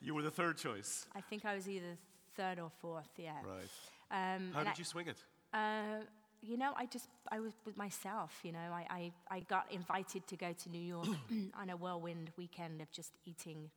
You 0.00 0.14
were 0.14 0.22
the 0.22 0.30
third 0.30 0.58
choice. 0.58 1.06
I 1.16 1.20
think 1.22 1.44
I 1.44 1.54
was 1.54 1.68
either 1.68 1.96
third 2.36 2.58
or 2.60 2.70
fourth. 2.80 3.08
Yeah. 3.16 3.32
Right. 3.42 4.36
Um, 4.36 4.50
How 4.52 4.60
did 4.60 4.68
I- 4.68 4.74
you 4.76 4.84
swing 4.84 5.08
it? 5.08 5.16
Uh, 5.52 6.04
you 6.46 6.56
know, 6.56 6.72
I 6.76 6.86
just, 6.86 7.08
I 7.30 7.40
was 7.40 7.52
with 7.64 7.76
myself, 7.76 8.32
you 8.42 8.52
know. 8.52 8.72
I, 8.72 8.86
I, 9.30 9.36
I 9.36 9.40
got 9.40 9.66
invited 9.70 10.26
to 10.28 10.36
go 10.36 10.52
to 10.52 10.68
New 10.70 10.80
York 10.80 11.08
on 11.60 11.70
a 11.70 11.76
whirlwind 11.76 12.30
weekend 12.36 12.80
of 12.80 12.90
just 12.92 13.12
eating 13.24 13.70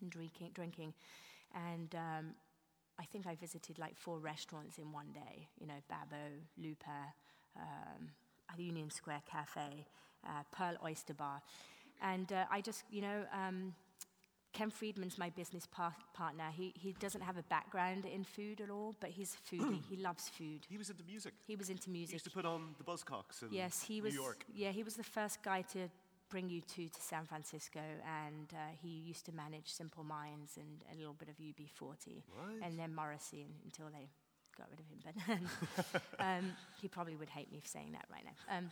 and 0.00 0.10
drinking. 0.10 0.50
drinking. 0.54 0.94
And 1.54 1.94
um, 1.94 2.34
I 2.98 3.04
think 3.04 3.26
I 3.26 3.34
visited 3.34 3.78
like 3.78 3.96
four 3.96 4.18
restaurants 4.18 4.78
in 4.78 4.92
one 4.92 5.12
day, 5.12 5.48
you 5.60 5.66
know, 5.66 5.80
Babbo, 5.88 6.16
Lupa, 6.58 7.14
um, 7.56 8.08
Union 8.56 8.90
Square 8.90 9.22
Cafe, 9.30 9.86
uh, 10.24 10.42
Pearl 10.52 10.76
Oyster 10.84 11.14
Bar. 11.14 11.42
And 12.02 12.32
uh, 12.32 12.44
I 12.50 12.60
just, 12.60 12.84
you 12.90 13.02
know, 13.02 13.24
um, 13.32 13.74
Ken 14.56 14.70
Friedman's 14.70 15.18
my 15.18 15.30
business 15.30 15.66
par- 15.70 15.94
partner. 16.14 16.44
He, 16.56 16.72
he 16.78 16.92
doesn't 16.98 17.20
have 17.20 17.36
a 17.36 17.42
background 17.42 18.06
in 18.06 18.24
food 18.24 18.60
at 18.60 18.70
all, 18.70 18.94
but 19.00 19.10
he's 19.10 19.36
a 19.36 19.54
foodie. 19.54 19.82
he 19.90 19.96
loves 19.96 20.28
food. 20.30 20.60
He 20.68 20.78
was 20.78 20.88
into 20.90 21.04
music. 21.04 21.34
He 21.46 21.56
was 21.56 21.68
into 21.68 21.86
He 21.86 21.92
music. 21.98 22.12
used 22.14 22.24
to 22.24 22.30
put 22.30 22.46
on 22.46 22.74
the 22.78 22.84
Buzzcocks 22.84 23.42
in 23.42 23.48
Yes, 23.52 23.82
he 23.82 24.00
was. 24.00 24.14
New 24.14 24.22
York. 24.22 24.44
Yeah, 24.54 24.70
he 24.72 24.82
was 24.82 24.94
the 24.96 25.04
first 25.04 25.42
guy 25.42 25.60
to 25.74 25.88
bring 26.30 26.48
U2 26.48 26.90
to 26.90 27.00
San 27.00 27.24
Francisco, 27.26 27.80
and 28.24 28.48
uh, 28.52 28.56
he 28.82 28.88
used 28.88 29.26
to 29.26 29.32
manage 29.32 29.68
Simple 29.72 30.04
Minds 30.04 30.56
and 30.56 30.82
a 30.92 30.96
little 30.98 31.14
bit 31.14 31.28
of 31.28 31.36
UB40, 31.36 32.22
Right. 32.36 32.60
and 32.62 32.78
then 32.78 32.94
Morrissey 32.94 33.42
un- 33.44 33.54
until 33.64 33.86
they 33.92 34.08
got 34.58 34.68
rid 34.70 34.80
of 34.80 34.86
him. 34.88 35.48
But 35.92 36.02
um, 36.24 36.52
he 36.80 36.88
probably 36.88 37.14
would 37.14 37.28
hate 37.28 37.52
me 37.52 37.60
for 37.60 37.68
saying 37.68 37.92
that 37.92 38.06
right 38.10 38.24
now. 38.24 38.56
Um, 38.58 38.70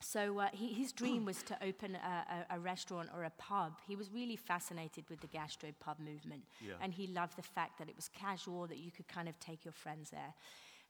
so 0.00 0.38
uh, 0.38 0.48
he, 0.52 0.68
his 0.72 0.92
dream 0.92 1.24
was 1.24 1.42
to 1.44 1.56
open 1.64 1.96
a, 1.96 2.46
a, 2.52 2.56
a 2.56 2.58
restaurant 2.60 3.08
or 3.14 3.24
a 3.24 3.30
pub. 3.38 3.72
He 3.86 3.96
was 3.96 4.10
really 4.12 4.36
fascinated 4.36 5.04
with 5.08 5.20
the 5.20 5.26
gastro 5.26 5.70
pub 5.80 5.98
movement, 5.98 6.42
Yeah. 6.60 6.74
and 6.80 6.92
he 6.92 7.06
loved 7.06 7.36
the 7.36 7.42
fact 7.42 7.78
that 7.78 7.88
it 7.88 7.96
was 7.96 8.08
casual, 8.08 8.66
that 8.66 8.78
you 8.78 8.90
could 8.90 9.08
kind 9.08 9.28
of 9.28 9.38
take 9.40 9.64
your 9.64 9.72
friends 9.72 10.10
there. 10.10 10.34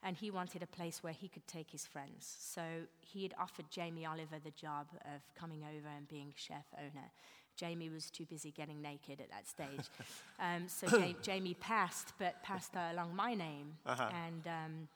And 0.03 0.15
he 0.15 0.29
wanted 0.29 0.61
a 0.61 0.67
place 0.67 1.01
where 1.01 1.13
he 1.13 1.27
could 1.27 1.47
take 1.47 1.71
his 1.71 1.85
friends. 1.85 2.35
So 2.39 2.61
he 3.01 3.23
had 3.23 3.33
offered 3.39 3.65
Jamie 3.71 4.05
Oliver 4.05 4.35
the 4.43 4.51
job 4.51 4.87
of 5.05 5.21
coming 5.35 5.63
over 5.63 5.87
and 5.95 6.07
being 6.07 6.33
chef 6.35 6.65
owner. 6.77 7.07
Jamie 7.55 7.89
was 7.89 8.11
too 8.11 8.25
busy 8.25 8.51
getting 8.51 8.79
naked 8.79 9.19
at 9.19 9.31
that 9.31 9.47
stage. 9.47 9.87
um, 10.39 10.67
so 10.67 10.95
ja- 10.99 11.13
Jamie 11.23 11.55
passed, 11.55 12.13
but 12.19 12.43
passed 12.43 12.75
uh, 12.75 12.89
along 12.93 13.15
my 13.15 13.33
name. 13.33 13.73
Uh-huh. 13.87 14.09
And, 14.27 14.47
um, 14.47 14.87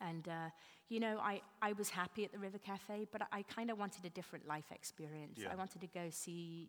and 0.00 0.28
uh, 0.28 0.50
you 0.88 0.98
know, 1.00 1.18
I, 1.22 1.40
I 1.62 1.72
was 1.74 1.88
happy 1.90 2.24
at 2.24 2.32
the 2.32 2.38
River 2.38 2.58
Cafe, 2.58 3.06
but 3.12 3.22
I 3.32 3.42
kind 3.42 3.70
of 3.70 3.78
wanted 3.78 4.04
a 4.04 4.10
different 4.10 4.46
life 4.48 4.64
experience. 4.72 5.38
Yeah. 5.40 5.48
I 5.52 5.54
wanted 5.54 5.80
to 5.82 5.86
go 5.86 6.08
see 6.10 6.68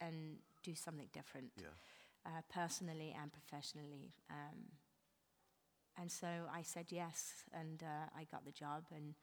and 0.00 0.36
do 0.62 0.74
something 0.74 1.08
different 1.12 1.50
Yeah. 1.56 1.68
uh, 2.26 2.40
personally 2.52 3.16
and 3.20 3.32
professionally. 3.32 4.12
Um, 4.30 4.58
and 5.96 6.10
so 6.10 6.26
I 6.52 6.62
said 6.62 6.86
yes, 6.90 7.44
and 7.52 7.82
uh, 7.82 8.08
I 8.18 8.24
got 8.24 8.44
the 8.44 8.50
job. 8.52 8.84
And 8.94 9.14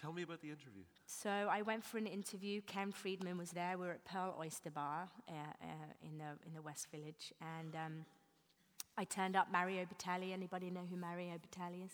Tell 0.00 0.12
me 0.12 0.22
about 0.22 0.40
the 0.40 0.50
interview. 0.50 0.82
so 1.06 1.30
I 1.30 1.62
went 1.62 1.84
for 1.84 1.98
an 1.98 2.06
interview. 2.06 2.60
Ken 2.66 2.92
Friedman 2.92 3.38
was 3.38 3.50
there. 3.52 3.78
We 3.78 3.86
were 3.86 3.92
at 3.92 4.04
Pearl 4.04 4.36
Oyster 4.38 4.70
Bar 4.70 5.08
uh, 5.28 5.32
uh, 5.32 5.66
in 6.02 6.18
the 6.18 6.36
in 6.46 6.52
the 6.54 6.62
West 6.62 6.88
Village, 6.90 7.32
and 7.40 7.74
um, 7.76 8.04
I 8.96 9.04
turned 9.04 9.36
up. 9.36 9.50
Mario 9.50 9.86
Batali. 9.86 10.32
Anybody 10.32 10.70
know 10.70 10.86
who 10.90 10.96
Mario 10.96 11.34
Batali 11.38 11.84
is? 11.86 11.92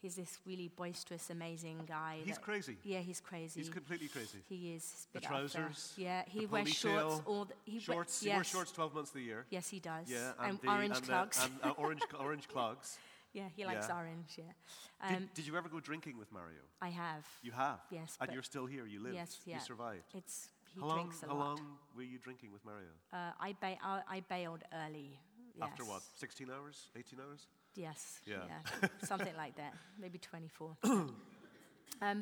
He's 0.00 0.14
this 0.14 0.38
really 0.46 0.68
boisterous, 0.76 1.28
amazing 1.30 1.80
guy. 1.88 2.18
He's 2.24 2.36
that- 2.36 2.42
crazy. 2.44 2.76
Yeah, 2.84 3.00
he's 3.00 3.20
crazy. 3.20 3.58
He's 3.60 3.68
completely 3.68 4.06
crazy. 4.08 4.38
he 4.48 4.74
is. 4.74 5.06
The 5.12 5.18
bit 5.20 5.26
out 5.26 5.30
there. 5.30 5.62
trousers, 5.62 5.94
Yeah, 5.96 6.22
he 6.26 6.46
wears 6.46 6.68
shorts 6.72 7.20
all 7.26 7.44
the. 7.46 7.54
He 7.64 7.80
Shorts. 7.80 8.22
yes. 8.22 8.30
He 8.32 8.36
wears 8.36 8.46
shorts 8.46 8.72
12 8.72 8.94
months 8.94 9.10
of 9.10 9.14
the 9.14 9.22
year. 9.22 9.44
Yes, 9.50 9.68
he 9.68 9.80
does. 9.80 10.08
Yeah, 10.08 10.32
and, 10.38 10.60
the, 10.60 10.68
orange 10.70 10.96
and 10.96 11.02
the- 11.04 11.08
clogs. 11.08 11.44
and, 11.44 11.52
uh, 11.64 11.70
orange, 11.76 12.02
orange 12.20 12.46
clogs. 12.54 12.98
yeah, 13.32 13.48
he 13.56 13.66
likes 13.66 13.86
yeah. 13.88 13.96
orange. 13.96 14.38
Yeah. 14.38 15.08
Did, 15.08 15.16
Um, 15.16 15.30
did 15.34 15.46
you 15.48 15.56
ever 15.56 15.68
go 15.68 15.80
drinking 15.80 16.16
with 16.16 16.30
Mario? 16.30 16.62
I 16.80 16.90
have. 16.90 17.26
You 17.42 17.50
have. 17.52 17.80
Yes, 17.90 18.16
And 18.20 18.32
you're 18.32 18.42
still 18.44 18.66
here. 18.66 18.86
You 18.86 19.00
lived. 19.02 19.16
Yes, 19.16 19.40
yeah. 19.44 19.54
You 19.56 19.60
survived. 19.60 20.14
It's 20.14 20.48
he 20.74 20.80
how 20.80 20.86
long? 20.86 20.96
drinks 20.98 21.22
a 21.24 21.26
how 21.26 21.34
lot. 21.34 21.46
long 21.58 21.78
were 21.96 22.02
you 22.04 22.18
drinking 22.18 22.52
with 22.52 22.64
Mario? 22.64 22.90
Uh, 23.12 23.32
I, 23.40 23.52
ba- 23.60 23.78
I, 23.82 24.02
I 24.08 24.20
bailed 24.20 24.62
early. 24.72 25.18
Yes. 25.56 25.68
After 25.70 25.84
what? 25.84 26.02
16 26.16 26.50
hours? 26.50 26.90
18 26.96 27.18
hours? 27.20 27.46
Yes. 27.78 28.20
Yeah. 28.26 28.88
Something 29.04 29.36
like 29.36 29.56
that. 29.56 29.72
Maybe 30.00 30.18
24. 30.18 30.76
um, 30.84 31.14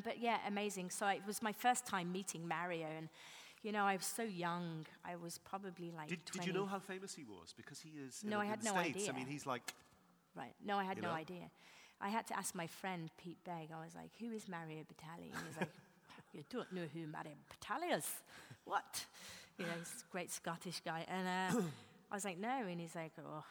but 0.03 0.19
yeah, 0.21 0.37
amazing. 0.47 0.91
So 0.91 1.07
it 1.07 1.21
was 1.25 1.41
my 1.41 1.51
first 1.51 1.85
time 1.85 2.11
meeting 2.11 2.47
Mario, 2.47 2.85
and 2.95 3.09
you 3.63 3.71
know, 3.71 3.83
I 3.85 3.95
was 3.95 4.05
so 4.05 4.21
young. 4.21 4.85
I 5.03 5.15
was 5.15 5.39
probably 5.39 5.91
like. 5.91 6.09
Did, 6.09 6.25
20. 6.27 6.39
did 6.39 6.47
you 6.47 6.53
know 6.59 6.67
how 6.67 6.77
famous 6.79 7.15
he 7.15 7.23
was? 7.23 7.53
Because 7.57 7.79
he 7.79 7.89
is. 7.89 8.23
No, 8.23 8.37
the- 8.37 8.41
I 8.41 8.43
in 8.43 8.49
had 8.51 8.63
no 8.63 8.71
States. 8.73 8.97
idea. 8.97 9.11
I 9.11 9.15
mean, 9.15 9.27
he's 9.27 9.45
like. 9.47 9.73
Right. 10.35 10.53
No, 10.63 10.77
I 10.77 10.83
had 10.83 11.01
no 11.01 11.07
know? 11.09 11.15
idea. 11.15 11.49
I 11.99 12.09
had 12.09 12.27
to 12.27 12.37
ask 12.37 12.53
my 12.53 12.67
friend 12.67 13.09
Pete 13.17 13.43
Begg. 13.43 13.69
I 13.75 13.83
was 13.83 13.95
like, 13.95 14.11
"Who 14.19 14.31
is 14.31 14.47
Mario 14.47 14.81
Batali?" 14.83 15.33
And 15.33 15.41
he's 15.47 15.57
like, 15.59 15.71
"You 16.33 16.43
don't 16.51 16.71
know 16.71 16.83
who 16.93 17.07
Mario 17.07 17.33
Batali 17.49 17.97
is? 17.97 18.05
What?" 18.65 19.05
You 19.57 19.65
know, 19.65 19.71
he's 19.79 20.03
a 20.07 20.11
great 20.11 20.31
Scottish 20.31 20.81
guy. 20.85 21.03
And 21.07 21.27
uh, 21.57 21.61
I 22.11 22.15
was 22.15 22.23
like, 22.23 22.37
"No," 22.37 22.49
and 22.69 22.79
he's 22.79 22.93
like, 22.93 23.13
"Oh, 23.19 23.43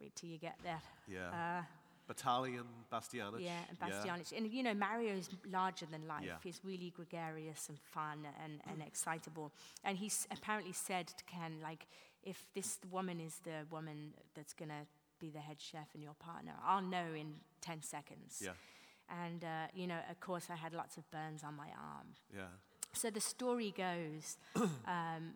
wait 0.00 0.14
till 0.16 0.28
you 0.28 0.38
get 0.38 0.56
there." 0.62 0.80
Yeah. 1.06 1.60
Uh, 1.60 1.62
Batali, 2.08 2.58
Bastianich. 2.90 3.40
yeah, 3.40 3.58
and 3.68 3.78
Bastianich. 3.78 4.32
And 4.36 4.50
you 4.50 4.62
know, 4.62 4.74
Mario's 4.74 5.28
larger 5.50 5.86
than 5.86 6.08
life. 6.08 6.24
Yeah. 6.26 6.36
He's 6.42 6.60
really 6.64 6.90
gregarious 6.96 7.68
and 7.68 7.78
fun 7.78 8.26
and, 8.42 8.60
and 8.70 8.82
excitable. 8.86 9.52
And 9.84 9.98
he's 9.98 10.26
apparently 10.30 10.72
said 10.72 11.08
to 11.08 11.24
Ken, 11.24 11.58
like, 11.62 11.86
if 12.22 12.46
this 12.54 12.78
woman 12.90 13.20
is 13.20 13.40
the 13.44 13.66
woman 13.70 14.14
that's 14.34 14.54
going 14.54 14.70
to 14.70 14.86
be 15.20 15.30
the 15.30 15.38
head 15.38 15.56
chef 15.60 15.88
and 15.94 16.02
your 16.02 16.14
partner, 16.14 16.52
I'll 16.64 16.82
know 16.82 17.12
in 17.14 17.34
10 17.60 17.82
seconds. 17.82 18.42
Yeah. 18.42 18.52
And, 19.24 19.44
uh, 19.44 19.66
you 19.74 19.86
know, 19.86 19.98
of 20.10 20.20
course, 20.20 20.46
I 20.50 20.56
had 20.56 20.72
lots 20.72 20.96
of 20.96 21.10
burns 21.10 21.44
on 21.44 21.56
my 21.56 21.68
arm. 21.68 22.08
Yeah. 22.34 22.42
So 22.94 23.10
the 23.10 23.20
story 23.20 23.74
goes 23.76 24.36
um, 24.56 25.34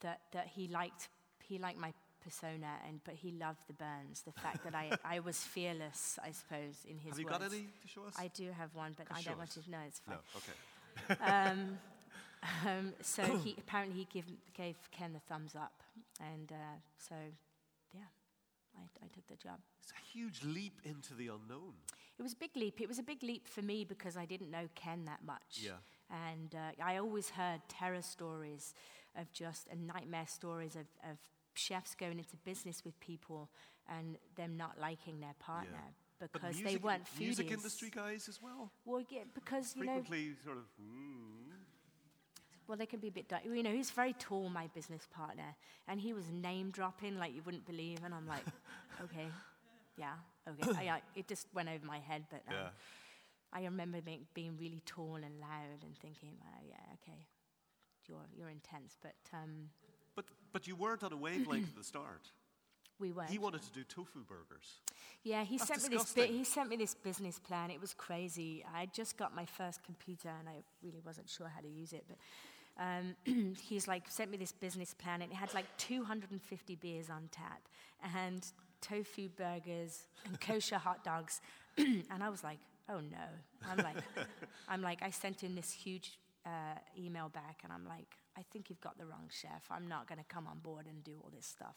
that, 0.00 0.20
that 0.32 0.48
he, 0.54 0.68
liked, 0.68 1.08
he 1.44 1.58
liked 1.58 1.78
my 1.78 1.92
persona, 2.26 2.66
and, 2.86 3.00
but 3.04 3.14
he 3.14 3.30
loved 3.30 3.60
the 3.68 3.72
burns, 3.72 4.22
the 4.22 4.32
fact 4.32 4.64
that 4.64 4.74
I, 4.74 4.90
I 5.16 5.20
was 5.20 5.38
fearless, 5.38 6.18
I 6.22 6.32
suppose, 6.32 6.84
in 6.88 6.98
his 6.98 7.12
Have 7.12 7.20
you 7.20 7.26
words. 7.26 7.38
got 7.38 7.52
any 7.52 7.62
to 7.82 7.88
show 7.88 8.02
us? 8.06 8.14
I 8.18 8.28
do 8.28 8.50
have 8.50 8.74
one, 8.74 8.94
but 8.98 9.06
I 9.10 9.22
don't 9.22 9.38
want 9.38 9.50
to. 9.52 9.60
No, 9.68 9.78
it's 9.86 10.00
no. 10.08 10.16
fine. 10.32 11.18
Okay. 11.18 11.50
Um, 11.50 11.78
um, 12.66 12.92
so 13.00 13.22
he 13.38 13.54
apparently 13.58 13.96
he 14.00 14.08
give, 14.12 14.26
gave 14.54 14.76
Ken 14.90 15.12
the 15.12 15.20
thumbs 15.20 15.54
up, 15.54 15.82
and 16.20 16.50
uh, 16.50 16.76
so 16.98 17.14
yeah, 17.94 18.00
I, 18.76 18.82
I 19.04 19.08
took 19.14 19.26
the 19.28 19.36
job. 19.36 19.60
It's 19.82 19.92
a 19.92 20.18
huge 20.18 20.42
leap 20.44 20.80
into 20.84 21.14
the 21.14 21.28
unknown. 21.28 21.74
It 22.18 22.22
was 22.22 22.32
a 22.32 22.36
big 22.36 22.56
leap. 22.56 22.80
It 22.80 22.88
was 22.88 22.98
a 22.98 23.02
big 23.02 23.22
leap 23.22 23.46
for 23.46 23.62
me 23.62 23.84
because 23.84 24.16
I 24.16 24.24
didn't 24.24 24.50
know 24.50 24.68
Ken 24.74 25.04
that 25.04 25.20
much. 25.24 25.60
Yeah. 25.60 25.72
And 26.10 26.54
uh, 26.54 26.82
I 26.82 26.96
always 26.96 27.30
heard 27.30 27.60
terror 27.68 28.00
stories 28.00 28.74
of 29.18 29.30
just 29.32 29.68
and 29.70 29.86
nightmare 29.86 30.26
stories 30.26 30.76
of, 30.76 30.86
of 31.10 31.18
chefs 31.58 31.94
going 31.94 32.18
into 32.18 32.36
business 32.44 32.84
with 32.84 32.98
people 33.00 33.50
and 33.88 34.16
them 34.36 34.56
not 34.56 34.78
liking 34.80 35.20
their 35.20 35.34
partner 35.38 35.94
But 36.18 36.32
because 36.32 36.60
they 36.60 36.76
weren't 36.76 37.04
foodies. 37.04 37.20
music 37.20 37.50
industry 37.50 37.90
guys 37.90 38.28
as 38.28 38.40
well. 38.42 38.70
Well, 38.84 39.02
yeah, 39.10 39.20
because 39.34 39.74
you 39.76 39.84
know 39.84 39.92
Frequently, 39.92 40.34
sort 40.44 40.56
of. 40.58 40.64
Mm, 40.80 41.54
Well, 42.66 42.76
they 42.76 42.86
can 42.86 42.98
be 43.00 43.08
a 43.08 43.12
bit. 43.12 43.28
Di- 43.28 43.42
you 43.44 43.62
know, 43.62 43.70
he's 43.72 43.90
very 43.90 44.12
tall, 44.14 44.48
my 44.48 44.66
business 44.74 45.06
partner, 45.10 45.54
and 45.86 46.00
he 46.00 46.12
was 46.12 46.24
name 46.32 46.70
dropping 46.72 47.16
like 47.18 47.32
you 47.34 47.42
wouldn't 47.44 47.64
believe, 47.66 47.98
and 48.04 48.12
I'm 48.12 48.26
like, 48.26 48.44
okay, 49.04 49.28
yeah, 49.96 50.14
okay. 50.48 50.88
I, 50.88 50.94
I, 50.96 51.02
it 51.14 51.28
just 51.28 51.46
went 51.54 51.68
over 51.68 51.84
my 51.86 52.00
head, 52.00 52.24
but 52.30 52.42
um, 52.48 52.54
yeah. 52.54 52.68
I 53.52 53.64
remember 53.64 54.00
being, 54.00 54.26
being 54.34 54.56
really 54.58 54.82
tall 54.84 55.14
and 55.14 55.38
loud 55.40 55.80
and 55.84 55.96
thinking, 56.02 56.32
well, 56.40 56.60
yeah, 56.68 56.94
okay, 57.02 57.26
you're 58.08 58.26
you're 58.36 58.50
intense, 58.50 58.96
but 59.00 59.14
um, 59.32 59.70
But 60.56 60.66
you 60.66 60.74
weren't 60.74 61.04
on 61.04 61.12
a 61.12 61.16
wavelength 61.18 61.68
at 61.68 61.76
the 61.76 61.84
start. 61.84 62.30
we 62.98 63.12
weren't. 63.12 63.28
He 63.28 63.36
wanted 63.36 63.60
to 63.60 63.70
do 63.72 63.84
tofu 63.84 64.20
burgers. 64.26 64.80
Yeah, 65.22 65.44
he 65.44 65.58
That's 65.58 65.68
sent 65.68 65.82
me 65.82 65.98
this. 65.98 66.14
Bi- 66.14 66.32
he 66.32 66.44
sent 66.44 66.70
me 66.70 66.76
this 66.76 66.94
business 66.94 67.38
plan. 67.38 67.70
It 67.70 67.78
was 67.78 67.92
crazy. 67.92 68.64
I 68.74 68.86
just 68.86 69.18
got 69.18 69.36
my 69.36 69.44
first 69.44 69.84
computer, 69.84 70.30
and 70.30 70.48
I 70.48 70.62
really 70.82 71.02
wasn't 71.04 71.28
sure 71.28 71.52
how 71.54 71.60
to 71.60 71.68
use 71.68 71.92
it. 71.92 72.06
But 72.08 72.16
um, 72.82 73.54
he's 73.68 73.86
like 73.86 74.04
sent 74.08 74.30
me 74.30 74.38
this 74.38 74.52
business 74.52 74.94
plan, 74.94 75.20
and 75.20 75.30
it 75.30 75.34
had 75.34 75.52
like 75.52 75.66
250 75.76 76.74
beers 76.76 77.10
on 77.10 77.28
tap, 77.30 77.60
and 78.16 78.42
tofu 78.80 79.28
burgers 79.28 80.06
and 80.24 80.40
kosher 80.48 80.78
hot 80.78 81.04
dogs, 81.04 81.42
and 81.76 82.22
I 82.22 82.30
was 82.30 82.42
like, 82.42 82.60
oh 82.88 83.00
no. 83.00 83.26
I'm 83.70 83.76
like, 83.76 83.96
I'm 84.70 84.80
like, 84.80 85.02
I 85.02 85.10
sent 85.10 85.42
him 85.42 85.54
this 85.54 85.70
huge 85.70 86.18
uh, 86.46 86.78
email 86.96 87.28
back, 87.28 87.60
and 87.64 87.72
I'm 87.72 87.84
like, 87.86 88.16
I 88.38 88.42
think 88.52 88.70
you've 88.70 88.80
got 88.80 88.96
the 88.98 89.04
wrong 89.06 89.28
chef. 89.30 89.64
I'm 89.70 89.88
not 89.88 90.06
going 90.06 90.18
to 90.18 90.24
come 90.24 90.46
on 90.46 90.58
board 90.60 90.86
and 90.86 91.02
do 91.02 91.12
all 91.22 91.30
this 91.34 91.46
stuff. 91.46 91.76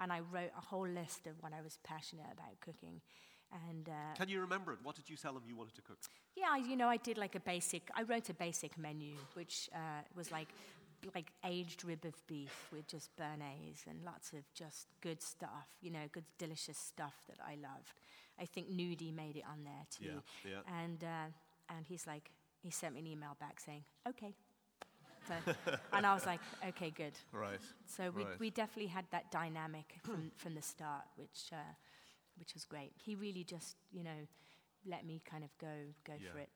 And 0.00 0.12
I 0.12 0.20
wrote 0.20 0.50
a 0.56 0.60
whole 0.60 0.86
list 0.88 1.26
of 1.26 1.34
what 1.40 1.52
I 1.52 1.62
was 1.62 1.78
passionate 1.84 2.26
about 2.32 2.60
cooking. 2.60 3.00
And 3.66 3.88
uh, 3.88 4.14
Can 4.16 4.28
you 4.28 4.40
remember 4.40 4.72
it? 4.72 4.78
What 4.82 4.96
did 4.96 5.08
you 5.08 5.16
tell 5.16 5.32
him 5.32 5.42
you 5.46 5.56
wanted 5.56 5.74
to 5.76 5.82
cook? 5.82 5.98
yeah, 6.36 6.56
you 6.56 6.76
know, 6.76 6.88
I 6.88 6.98
did 6.98 7.18
like 7.18 7.34
a 7.34 7.40
basic, 7.40 7.90
I 7.94 8.02
wrote 8.02 8.28
a 8.28 8.34
basic 8.34 8.78
menu, 8.78 9.14
which 9.34 9.68
uh, 9.74 10.02
was 10.14 10.30
like, 10.30 10.48
like 11.14 11.32
aged 11.44 11.84
rib 11.84 12.04
of 12.04 12.14
beef 12.26 12.68
with 12.72 12.86
just 12.86 13.10
béarnaise 13.16 13.86
and 13.88 14.04
lots 14.04 14.32
of 14.32 14.40
just 14.54 14.86
good 15.00 15.20
stuff, 15.22 15.68
you 15.80 15.90
know, 15.90 16.00
good 16.12 16.24
delicious 16.38 16.78
stuff 16.78 17.14
that 17.28 17.38
I 17.44 17.52
loved. 17.54 17.92
I 18.40 18.44
think 18.44 18.70
Nudie 18.70 19.14
made 19.14 19.36
it 19.36 19.44
on 19.50 19.64
there 19.64 19.86
too. 19.90 20.20
Yeah, 20.44 20.50
yeah. 20.52 20.82
And, 20.82 21.02
uh, 21.02 21.74
and 21.74 21.86
he's 21.88 22.06
like, 22.06 22.30
he 22.62 22.70
sent 22.70 22.94
me 22.94 23.00
an 23.00 23.06
email 23.06 23.36
back 23.40 23.60
saying, 23.60 23.84
okay. 24.08 24.34
So, 25.26 25.34
and 25.92 26.06
I 26.06 26.14
was 26.14 26.24
like, 26.26 26.40
okay, 26.68 26.90
good. 26.90 27.12
Right. 27.32 27.60
So 27.86 28.10
we, 28.10 28.24
Right. 28.24 28.40
we 28.40 28.50
definitely 28.50 28.86
had 28.88 29.04
that 29.10 29.30
dynamic 29.30 29.96
from, 30.02 30.30
from 30.36 30.54
the 30.54 30.62
start, 30.62 31.04
which, 31.16 31.50
uh, 31.52 31.56
which 32.38 32.54
was 32.54 32.64
great. 32.64 32.92
He 32.96 33.14
really 33.14 33.44
just, 33.44 33.76
you 33.92 34.02
know, 34.04 34.26
let 34.86 35.04
me 35.04 35.20
kind 35.30 35.44
of 35.44 35.50
go, 35.58 35.66
go 36.04 36.14
Yeah. 36.18 36.32
for 36.32 36.38
it. 36.38 36.48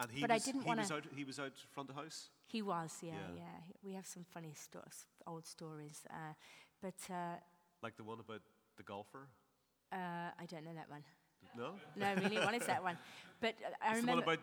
And 0.00 0.10
he 0.10 0.20
But 0.20 0.30
I 0.30 0.38
didn't 0.38 0.64
was 0.64 0.90
out. 0.90 1.04
He 1.14 1.24
was 1.24 1.38
out 1.40 1.52
front 1.70 1.90
of 1.90 1.96
house. 1.96 2.30
He 2.46 2.62
was, 2.62 2.96
yeah, 3.02 3.12
Yeah. 3.34 3.36
yeah. 3.36 3.60
We 3.82 3.92
have 3.94 4.06
some 4.06 4.24
funny 4.24 4.54
sto- 4.54 4.84
old 5.26 5.44
stories. 5.44 6.02
Uh, 6.08 6.34
but 6.80 6.94
uh, 7.10 7.36
Like 7.82 7.96
the 7.96 8.04
one 8.04 8.20
about 8.20 8.42
the 8.76 8.84
golfer. 8.84 9.28
uh, 9.92 10.30
I 10.38 10.46
don't 10.46 10.64
know 10.64 10.74
that 10.74 10.88
one. 10.88 11.02
No? 11.56 11.72
No, 11.96 12.14
really, 12.22 12.36
what 12.38 12.54
is 12.54 12.66
that 12.66 12.82
one? 12.82 12.96
But 13.40 13.54
uh, 13.64 13.70
I 13.80 13.92
It's 13.92 14.00
remember. 14.00 14.22
about 14.24 14.40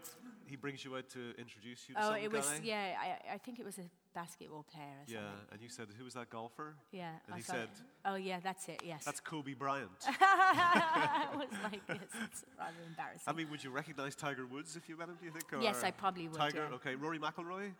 he 0.48 0.56
brings 0.56 0.86
you 0.86 0.96
out 0.96 1.10
to 1.10 1.34
introduce 1.38 1.90
you 1.90 1.96
to 1.96 2.02
oh, 2.02 2.10
some 2.12 2.16
it 2.22 2.32
was 2.32 2.46
guy. 2.46 2.60
yeah. 2.64 2.94
I, 3.02 3.34
I 3.34 3.38
think 3.40 3.60
it 3.60 3.66
was 3.66 3.78
a 3.80 3.90
basketball 4.14 4.64
player 4.72 4.86
or 4.86 5.04
Yeah, 5.08 5.20
something. 5.20 5.46
and 5.52 5.62
you 5.62 5.70
said, 5.70 5.88
who 5.98 6.04
was 6.06 6.14
that 6.14 6.30
golfer? 6.30 6.76
Yeah. 6.92 7.10
And 7.26 7.34
I 7.34 7.38
he 7.38 7.44
said, 7.44 7.68
Oh 8.06 8.16
yeah, 8.16 8.40
that's 8.42 8.70
it. 8.70 8.82
Yes. 8.86 9.04
that's 9.04 9.20
Kobe 9.20 9.54
Bryant. 9.54 9.90
I 10.08 11.28
was 11.36 11.48
like, 11.64 11.82
yes, 11.90 12.00
it's 12.24 12.46
rather 12.58 12.78
embarrassing. 12.88 13.24
I 13.28 13.34
mean, 13.34 13.50
would 13.50 13.64
you 13.64 13.72
recognize 13.72 14.16
Tiger 14.16 14.46
Woods 14.46 14.76
if 14.76 14.88
you 14.88 14.98
met 14.98 15.10
him, 15.10 15.18
do 15.20 15.26
you 15.26 15.32
think? 15.32 15.46
yes, 15.62 15.84
I 15.84 15.92
probably 15.92 16.28
would. 16.28 16.38
Tiger, 16.38 16.68
yeah. 16.70 16.76
okay. 16.76 16.96
Rory 16.96 17.20
McIlroy? 17.20 17.72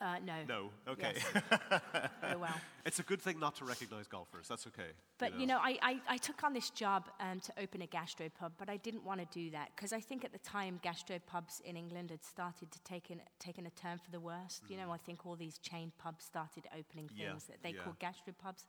Uh, 0.00 0.16
no. 0.24 0.34
No, 0.48 0.70
okay. 0.92 1.12
Yes. 1.14 1.42
oh 2.22 2.38
well. 2.38 2.54
it's 2.86 3.00
a 3.00 3.02
good 3.02 3.20
thing 3.20 3.38
not 3.38 3.56
to 3.56 3.66
recognize 3.66 4.06
golfers. 4.06 4.48
That's 4.48 4.66
okay. 4.68 4.92
But 5.18 5.38
you 5.38 5.46
know, 5.46 5.58
I, 5.58 5.78
I, 5.82 6.00
I 6.08 6.16
took 6.16 6.42
on 6.42 6.54
this 6.54 6.70
job 6.70 7.04
um, 7.20 7.38
to 7.40 7.52
open 7.62 7.82
a 7.82 7.86
gastropub, 7.86 8.52
but 8.56 8.70
I 8.70 8.78
didn't 8.78 9.04
want 9.04 9.20
to 9.20 9.26
do 9.30 9.50
that 9.50 9.72
because 9.76 9.92
I 9.92 10.00
think 10.00 10.24
at 10.24 10.32
the 10.32 10.38
time 10.38 10.80
gastropubs 10.82 11.60
in 11.66 11.76
England 11.76 12.10
had 12.10 12.24
started 12.24 12.70
to 12.70 12.78
take 12.82 13.10
in, 13.10 13.20
taken 13.38 13.66
a 13.66 13.70
turn 13.70 13.98
for 13.98 14.10
the 14.10 14.20
worst. 14.20 14.62
You 14.70 14.78
know, 14.78 14.90
I 14.90 14.96
think 14.96 15.26
all 15.26 15.36
these 15.36 15.58
chain 15.58 15.92
pubs 15.98 16.24
started 16.24 16.64
opening 16.72 17.08
Mm. 17.10 17.10
Yeah, 17.16 17.30
things 17.30 17.44
that 17.44 17.62
they 17.62 17.70
yeah. 17.70 17.82
call 17.82 17.94
gastropubs, 18.00 18.64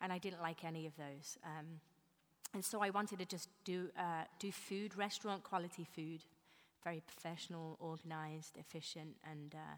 and 0.00 0.12
I 0.12 0.18
didn't 0.18 0.40
like 0.40 0.64
any 0.64 0.86
of 0.86 0.92
those. 0.96 1.38
Um, 1.44 1.80
and 2.54 2.64
so 2.64 2.82
I 2.82 2.90
wanted 2.90 3.18
to 3.18 3.26
just 3.26 3.48
do 3.64 3.88
uh, 3.98 4.24
do 4.38 4.52
food, 4.52 4.96
restaurant 4.96 5.42
quality 5.42 5.84
food, 5.84 6.24
very 6.82 7.02
professional, 7.06 7.76
organized, 7.78 8.56
efficient, 8.56 9.16
and. 9.30 9.54
Uh, 9.54 9.76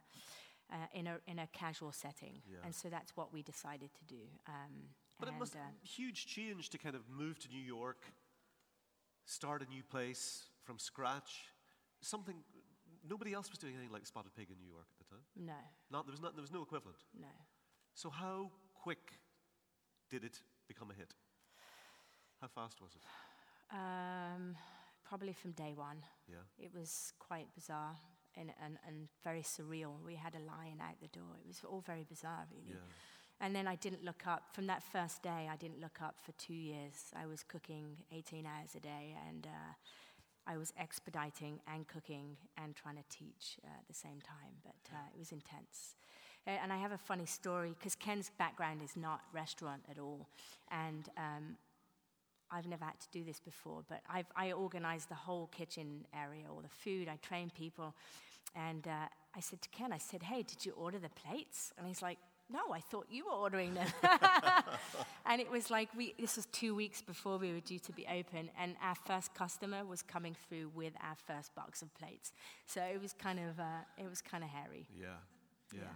uh, 0.75 0.79
in 0.93 1.07
a 1.07 1.17
in 1.27 1.39
a 1.39 1.47
casual 1.53 1.93
setting, 1.93 2.43
Yeah. 2.47 2.65
and 2.65 2.75
so 2.75 2.89
that's 2.91 3.17
what 3.17 3.33
we 3.33 3.43
decided 3.43 3.91
to 3.95 4.05
do. 4.05 4.23
Um, 4.47 4.75
But 5.19 5.29
it 5.29 5.31
and, 5.33 5.39
must 5.39 5.55
uh, 5.57 5.61
huge 5.83 6.27
change 6.27 6.69
to 6.71 6.79
kind 6.79 6.97
of 6.97 7.03
move 7.09 7.39
to 7.39 7.49
New 7.49 7.63
York, 7.77 8.03
start 9.25 9.63
a 9.63 9.67
new 9.67 9.83
place 9.83 10.51
from 10.65 10.79
scratch. 10.79 11.49
Something 12.01 12.45
nobody 13.09 13.33
else 13.33 13.51
was 13.51 13.59
doing 13.59 13.75
anything 13.75 13.93
like 13.93 14.07
Spotted 14.07 14.35
Pig 14.35 14.51
in 14.51 14.59
New 14.59 14.69
York 14.75 14.87
at 14.93 14.99
the 14.99 15.15
time. 15.15 15.25
no, 15.37 15.61
Not, 15.91 16.07
there 16.07 16.13
was 16.13 16.21
not, 16.21 16.35
there 16.35 16.43
was 16.43 16.53
no 16.53 16.63
equivalent. 16.63 16.99
no. 17.21 17.29
So 17.95 18.11
how 18.11 18.51
quick 18.83 19.21
did 20.11 20.25
it 20.25 20.43
become 20.67 20.91
a 20.91 20.95
hit? 20.95 21.15
How 22.41 22.49
fast 22.49 22.81
was 22.81 22.95
it? 22.97 23.03
Um, 23.71 24.57
probably 25.05 25.33
from 25.33 25.53
day 25.53 25.75
one. 25.75 26.03
Yeah. 26.29 26.45
It 26.59 26.73
was 26.75 27.13
quite 27.19 27.47
bizarre 27.55 27.97
and, 28.37 28.51
and, 28.65 28.79
and 28.87 29.09
very 29.23 29.43
surreal. 29.43 29.93
We 30.05 30.15
had 30.15 30.35
a 30.35 30.39
lion 30.39 30.81
out 30.81 30.97
the 31.01 31.09
door. 31.09 31.37
It 31.41 31.47
was 31.47 31.63
all 31.69 31.83
very 31.85 32.05
bizarre, 32.09 32.47
really. 32.51 32.75
Yeah. 32.75 33.41
And 33.41 33.55
then 33.55 33.67
I 33.67 33.75
didn't 33.77 34.05
look 34.05 34.27
up. 34.27 34.45
From 34.53 34.67
that 34.69 34.83
first 34.83 35.23
day, 35.23 35.49
I 35.51 35.57
didn't 35.57 35.81
look 35.81 36.01
up 36.03 36.17
for 36.25 36.33
two 36.33 36.55
years. 36.55 37.13
I 37.17 37.27
was 37.27 37.43
cooking 37.43 37.97
18 38.13 38.47
hours 38.47 38.71
a 38.77 38.81
day, 38.81 39.17
and 39.29 39.47
uh, 39.47 39.73
I 40.47 40.57
was 40.57 40.73
expediting 40.79 41.61
and 41.73 41.87
cooking 41.89 42.37
and 42.57 42.77
trying 42.77 42.97
to 42.97 43.05
teach 43.11 43.59
uh, 43.65 43.69
at 43.79 43.87
the 43.89 43.95
same 43.95 44.21
time. 44.21 44.55
But 44.63 44.93
uh, 44.93 45.09
it 45.13 45.19
was 45.19 45.33
intense. 45.33 45.97
And 46.47 46.73
I 46.73 46.77
have 46.77 46.93
a 46.93 46.99
funny 46.99 47.25
story 47.25 47.75
because 47.77 47.95
Ken's 47.95 48.31
background 48.39 48.83
is 48.85 48.97
not 48.97 49.23
restaurant 49.33 49.83
at 49.91 49.99
all. 49.99 50.29
And 50.71 51.09
um, 51.17 51.57
I've 52.55 52.67
never 52.67 52.85
had 52.85 53.01
to 53.01 53.09
do 53.11 53.25
this 53.25 53.41
before, 53.41 53.83
but 53.89 54.01
I've, 54.09 54.27
I 54.37 54.53
organized 54.53 55.09
the 55.09 55.15
whole 55.17 55.49
kitchen 55.49 56.07
area, 56.15 56.45
all 56.49 56.63
the 56.63 56.69
food. 56.69 57.09
I 57.09 57.17
train 57.17 57.51
people. 57.51 57.95
And 58.55 58.87
uh, 58.87 59.09
I 59.37 59.41
said 59.41 59.61
to 59.63 59.69
Ken, 59.71 59.93
I 59.93 59.99
said, 59.99 60.23
hey, 60.23 60.43
did 60.43 60.65
you 60.65 60.73
order 60.73 60.99
the 60.99 61.09
plates? 61.09 61.73
And 61.77 61.87
he's 61.89 62.03
like, 62.03 62.19
no, 62.53 62.61
I 62.73 62.81
thought 62.81 63.07
you 63.11 63.25
were 63.25 63.33
ordering 63.33 63.75
them. 63.75 63.89
and 65.27 65.41
it 65.41 65.51
was 65.51 65.71
like, 65.71 65.89
we, 65.97 66.15
this 66.19 66.37
was 66.37 66.47
two 66.47 66.75
weeks 66.75 67.03
before 67.03 67.39
we 67.39 67.53
were 67.53 67.61
due 67.61 67.79
to 67.81 67.93
be 67.93 68.07
open, 68.07 68.51
and 68.61 68.77
our 68.83 68.95
first 68.95 69.35
customer 69.35 69.85
was 69.85 70.03
coming 70.03 70.37
through 70.49 70.71
with 70.75 70.93
our 71.03 71.17
first 71.27 71.55
box 71.55 71.83
of 71.83 71.93
plates. 71.95 72.33
So 72.67 72.83
it 72.83 73.01
was 73.01 73.15
kind 73.15 73.41
of, 73.41 73.59
uh, 73.59 73.83
it 73.99 74.09
was 74.09 74.21
kind 74.21 74.45
of 74.45 74.51
hairy. 74.51 74.87
Yeah. 74.95 75.07
Yeah. 75.73 75.81
Yeah. 75.81 75.87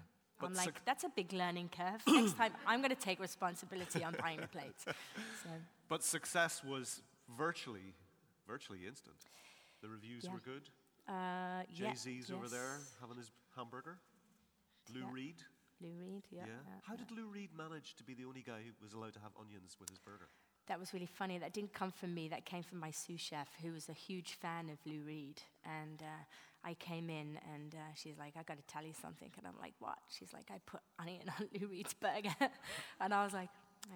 But 0.40 0.46
I'm 0.46 0.54
like, 0.54 0.64
suc- 0.66 0.84
that's 0.84 1.04
a 1.04 1.10
big 1.10 1.32
learning 1.32 1.70
curve. 1.76 2.02
Next 2.08 2.36
time, 2.36 2.52
I'm 2.66 2.80
going 2.80 2.94
to 2.94 3.00
take 3.00 3.20
responsibility 3.20 4.02
on 4.04 4.16
buying 4.20 4.40
the 4.40 4.48
plates. 4.48 4.84
So, 5.42 5.50
but 5.88 6.02
success 6.02 6.62
was 6.64 7.02
virtually, 7.36 7.94
virtually 8.46 8.86
instant. 8.86 9.16
The 9.82 9.88
reviews 9.88 10.24
Yeah. 10.24 10.32
were 10.32 10.40
good. 10.40 10.68
uh, 11.08 11.62
Jay 11.72 11.84
yeah, 11.84 11.94
Z's 11.94 12.30
over 12.30 12.48
there 12.48 12.80
having 13.00 13.16
his 13.16 13.30
hamburger. 13.56 13.98
Lou 14.92 15.00
Yeah. 15.00 15.10
Reed. 15.12 15.42
Lou 15.80 15.94
Reed, 15.94 16.24
yeah. 16.30 16.44
Yeah. 16.46 16.52
yeah, 16.66 16.80
How 16.82 16.94
yeah. 16.94 16.98
did 17.04 17.10
Lou 17.16 17.26
Reed 17.28 17.50
manage 17.56 17.94
to 17.96 18.04
be 18.04 18.12
the 18.14 18.24
only 18.24 18.42
guy 18.42 18.60
who 18.62 18.72
was 18.84 18.92
allowed 18.94 19.14
to 19.14 19.20
have 19.20 19.32
onions 19.40 19.76
with 19.80 19.88
his 19.88 19.98
burger? 19.98 20.28
That 20.66 20.78
was 20.78 20.92
really 20.92 21.06
funny. 21.06 21.38
That 21.38 21.52
didn't 21.54 21.72
come 21.72 21.92
from 21.92 22.12
me. 22.14 22.28
That 22.28 22.44
came 22.44 22.62
from 22.62 22.78
my 22.78 22.90
sous 22.90 23.20
chef, 23.20 23.48
who 23.62 23.72
was 23.72 23.88
a 23.88 23.92
huge 23.94 24.34
fan 24.34 24.68
of 24.68 24.78
Lou 24.84 25.02
Reed. 25.04 25.40
And 25.64 26.02
uh, 26.02 26.24
I 26.64 26.74
came 26.74 27.08
in, 27.08 27.38
and 27.54 27.74
uh, 27.74 27.78
she's 27.94 28.18
like, 28.18 28.34
"I 28.36 28.42
got 28.42 28.58
to 28.58 28.66
tell 28.66 28.84
you 28.84 28.92
something." 28.92 29.30
And 29.38 29.46
I'm 29.46 29.56
like, 29.58 29.72
"What?" 29.78 29.98
She's 30.10 30.32
like, 30.34 30.50
"I 30.50 30.58
put 30.66 30.80
onion 30.98 31.30
on 31.40 31.48
Lou 31.58 31.68
Reed's 31.68 31.94
burger," 31.94 32.34
and 33.00 33.14
I 33.14 33.24
was 33.24 33.32
like, 33.32 33.48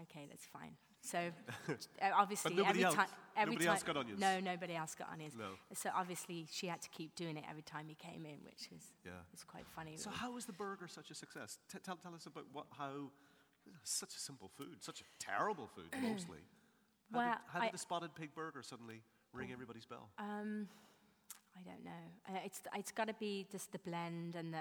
"Okay, 0.03 0.27
that's 0.31 0.47
fine." 0.47 0.77
So 1.03 1.19
uh, 1.69 1.75
obviously, 2.15 2.55
nobody 2.55 2.69
every 2.71 2.85
else- 2.85 2.95
time, 2.95 3.07
every 3.37 3.55
nobody 3.55 3.67
time, 3.67 3.75
else 3.75 3.83
got 3.83 3.97
onions? 3.97 4.21
No, 4.21 4.41
nobody 4.41 4.75
else 4.77 4.95
got 4.95 5.09
onions. 5.13 5.35
No. 5.37 5.51
So 5.75 5.91
obviously, 5.95 6.47
she 6.51 6.69
had 6.69 6.81
to 6.83 6.89
keep 6.91 7.15
doing 7.17 7.37
it 7.37 7.45
every 7.51 7.63
time 7.63 7.87
he 7.89 7.95
came 7.97 8.25
in, 8.25 8.39
which 8.45 8.69
was 8.73 8.93
Yeah. 9.05 9.11
was 9.33 9.43
quite 9.43 9.67
funny. 9.75 9.97
So 9.97 10.11
really. 10.11 10.19
how 10.21 10.31
was 10.33 10.47
the 10.47 10.53
burger 10.53 10.87
such 10.89 11.11
a 11.11 11.15
success? 11.15 11.59
T- 11.71 11.79
tell, 11.83 11.97
tell 11.97 12.15
us 12.15 12.27
about 12.27 12.45
what, 12.53 12.67
how, 12.79 13.11
such 13.83 14.15
a 14.15 14.19
simple 14.21 14.49
food, 14.57 14.77
such 14.81 15.01
a 15.01 15.05
terrible 15.19 15.69
food 15.75 15.89
mostly. 16.01 16.39
How, 17.13 17.19
Well, 17.19 17.29
did, 17.29 17.39
how 17.53 17.61
did 17.61 17.69
I- 17.69 17.73
the 17.73 17.79
spotted 17.79 18.15
pig 18.15 18.35
burger 18.35 18.63
suddenly 18.63 19.03
ring 19.35 19.51
everybody's 19.53 19.85
bell? 19.85 20.09
Um, 20.19 20.67
I 21.59 21.63
don't 21.63 21.85
know. 21.85 22.41
It's 22.45 22.61
it's 22.77 22.93
got 22.93 23.09
to 23.09 23.15
be 23.15 23.47
just 23.51 23.73
the 23.73 23.79
blend 23.79 24.35
and 24.37 24.55
the. 24.55 24.61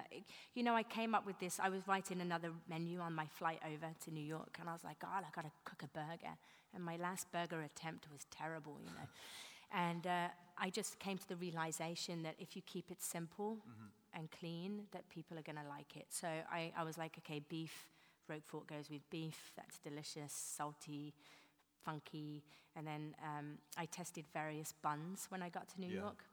You 0.56 0.64
know, 0.64 0.76
I 0.76 0.84
came 0.84 1.16
up 1.16 1.26
with 1.26 1.40
this. 1.40 1.60
I 1.62 1.70
was 1.70 1.88
writing 1.88 2.22
another 2.22 2.52
menu 2.70 3.00
on 3.00 3.14
my 3.14 3.26
flight 3.28 3.60
over 3.66 3.88
to 4.06 4.12
New 4.12 4.24
York, 4.24 4.58
and 4.60 4.70
I 4.70 4.74
was 4.74 4.84
like, 4.84 5.00
God, 5.00 5.24
I've 5.26 5.34
got 5.34 5.44
to 5.46 5.52
cook 5.64 5.84
a 5.84 5.88
burger. 5.88 6.36
And 6.74 6.84
my 6.84 6.98
last 6.98 7.32
burger 7.32 7.62
attempt 7.62 8.08
was 8.12 8.26
terrible, 8.30 8.78
you 8.82 8.88
know. 8.92 9.08
and 9.74 10.06
uh, 10.08 10.28
I 10.58 10.70
just 10.70 11.00
came 11.00 11.18
to 11.18 11.28
the 11.28 11.36
realization 11.36 12.24
that 12.24 12.36
if 12.40 12.56
you 12.56 12.62
keep 12.66 12.92
it 12.92 13.02
simple 13.02 13.58
and 14.14 14.30
clean, 14.32 14.84
that 14.92 15.08
people 15.10 15.38
are 15.38 15.42
going 15.44 15.58
to 15.58 15.70
like 15.70 15.96
it. 15.96 16.08
So 16.10 16.28
I, 16.28 16.72
I 16.78 16.84
was 16.84 16.98
like, 16.98 17.18
okay, 17.20 17.42
beef. 17.50 17.74
Roquefort 18.30 18.68
goes 18.68 18.90
with 18.90 19.02
beef. 19.10 19.52
That's 19.58 19.78
delicious, 19.80 20.32
salty, 20.32 21.14
funky. 21.84 22.44
And 22.78 22.88
then 22.88 23.16
um, 23.22 23.58
I 23.78 23.86
tested 23.86 24.26
various 24.34 24.74
buns 24.82 25.26
when 25.30 25.42
I 25.42 25.50
got 25.50 25.68
to 25.70 25.82
New 25.82 25.88
Yeah. 25.88 26.02
York. 26.02 26.24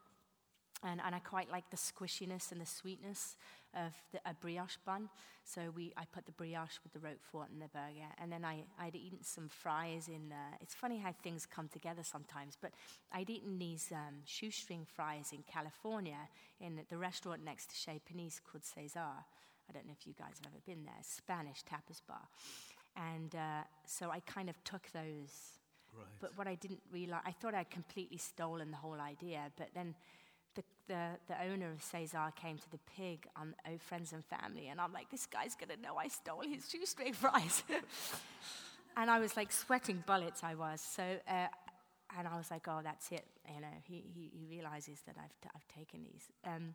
And, 0.84 1.00
and 1.04 1.14
I 1.14 1.18
quite 1.18 1.50
like 1.50 1.68
the 1.70 1.76
squishiness 1.76 2.52
and 2.52 2.60
the 2.60 2.66
sweetness 2.66 3.36
of 3.74 3.92
the, 4.12 4.20
a 4.24 4.34
brioche 4.34 4.76
bun. 4.86 5.08
So 5.44 5.72
we, 5.74 5.92
I 5.96 6.04
put 6.12 6.26
the 6.26 6.32
brioche 6.32 6.78
with 6.84 6.92
the 6.92 7.00
Roquefort 7.00 7.48
in 7.52 7.58
the 7.58 7.68
burger. 7.68 8.08
And 8.18 8.30
then 8.30 8.44
I, 8.44 8.64
I'd 8.78 8.94
eaten 8.94 9.22
some 9.22 9.48
fries 9.48 10.08
in, 10.08 10.32
uh, 10.32 10.56
it's 10.60 10.74
funny 10.74 10.98
how 10.98 11.14
things 11.22 11.46
come 11.46 11.68
together 11.68 12.02
sometimes, 12.02 12.56
but 12.60 12.72
I'd 13.12 13.28
eaten 13.30 13.58
these 13.58 13.90
um, 13.92 14.22
shoestring 14.24 14.86
fries 14.94 15.32
in 15.32 15.42
California 15.50 16.28
in 16.60 16.80
the 16.88 16.96
restaurant 16.96 17.44
next 17.44 17.70
to 17.70 17.76
Chez 17.76 18.00
Panisse 18.08 18.40
called 18.40 18.64
Cesar. 18.64 19.00
I 19.00 19.72
don't 19.72 19.86
know 19.86 19.94
if 19.98 20.06
you 20.06 20.14
guys 20.18 20.40
have 20.42 20.52
ever 20.52 20.62
been 20.64 20.84
there, 20.84 21.02
Spanish 21.02 21.62
tapas 21.64 22.00
bar. 22.06 22.28
And 22.96 23.34
uh, 23.34 23.64
so 23.84 24.10
I 24.10 24.20
kind 24.20 24.48
of 24.48 24.62
took 24.64 24.90
those 24.92 25.58
Right. 25.96 26.06
but 26.20 26.36
what 26.36 26.46
I 26.46 26.54
didn't 26.54 26.82
realize, 26.92 27.22
I 27.24 27.32
thought 27.32 27.54
I'd 27.54 27.70
completely 27.70 28.18
stolen 28.18 28.70
the 28.70 28.76
whole 28.76 29.00
idea. 29.00 29.50
But 29.56 29.68
then 29.74 29.94
the, 30.88 31.10
the, 31.28 31.34
owner 31.44 31.70
of 31.70 31.82
Cesar 31.82 32.32
came 32.34 32.58
to 32.58 32.70
the 32.70 32.78
pig 32.96 33.26
on 33.36 33.54
Oh 33.66 33.78
Friends 33.78 34.12
and 34.12 34.24
Family, 34.24 34.68
and 34.68 34.80
I'm 34.80 34.92
like, 34.92 35.10
this 35.10 35.26
guy's 35.26 35.54
gonna 35.54 35.80
know 35.80 35.96
I 35.96 36.08
stole 36.08 36.42
his 36.42 36.68
shoestring 36.68 37.12
fries. 37.12 37.62
and 38.96 39.10
I 39.10 39.18
was 39.20 39.36
like 39.36 39.52
sweating 39.52 40.02
bullets, 40.06 40.42
I 40.42 40.54
was. 40.54 40.80
So, 40.80 41.02
uh, 41.02 41.46
and 42.18 42.26
I 42.26 42.36
was 42.36 42.50
like, 42.50 42.66
oh, 42.68 42.80
that's 42.82 43.12
it. 43.12 43.24
You 43.54 43.60
know, 43.60 43.66
he, 43.84 44.02
he, 44.14 44.30
he 44.32 44.46
realizes 44.46 45.00
that 45.06 45.16
I've, 45.18 45.38
t- 45.40 45.50
I've 45.54 45.68
taken 45.68 46.02
these. 46.02 46.24
Um, 46.44 46.74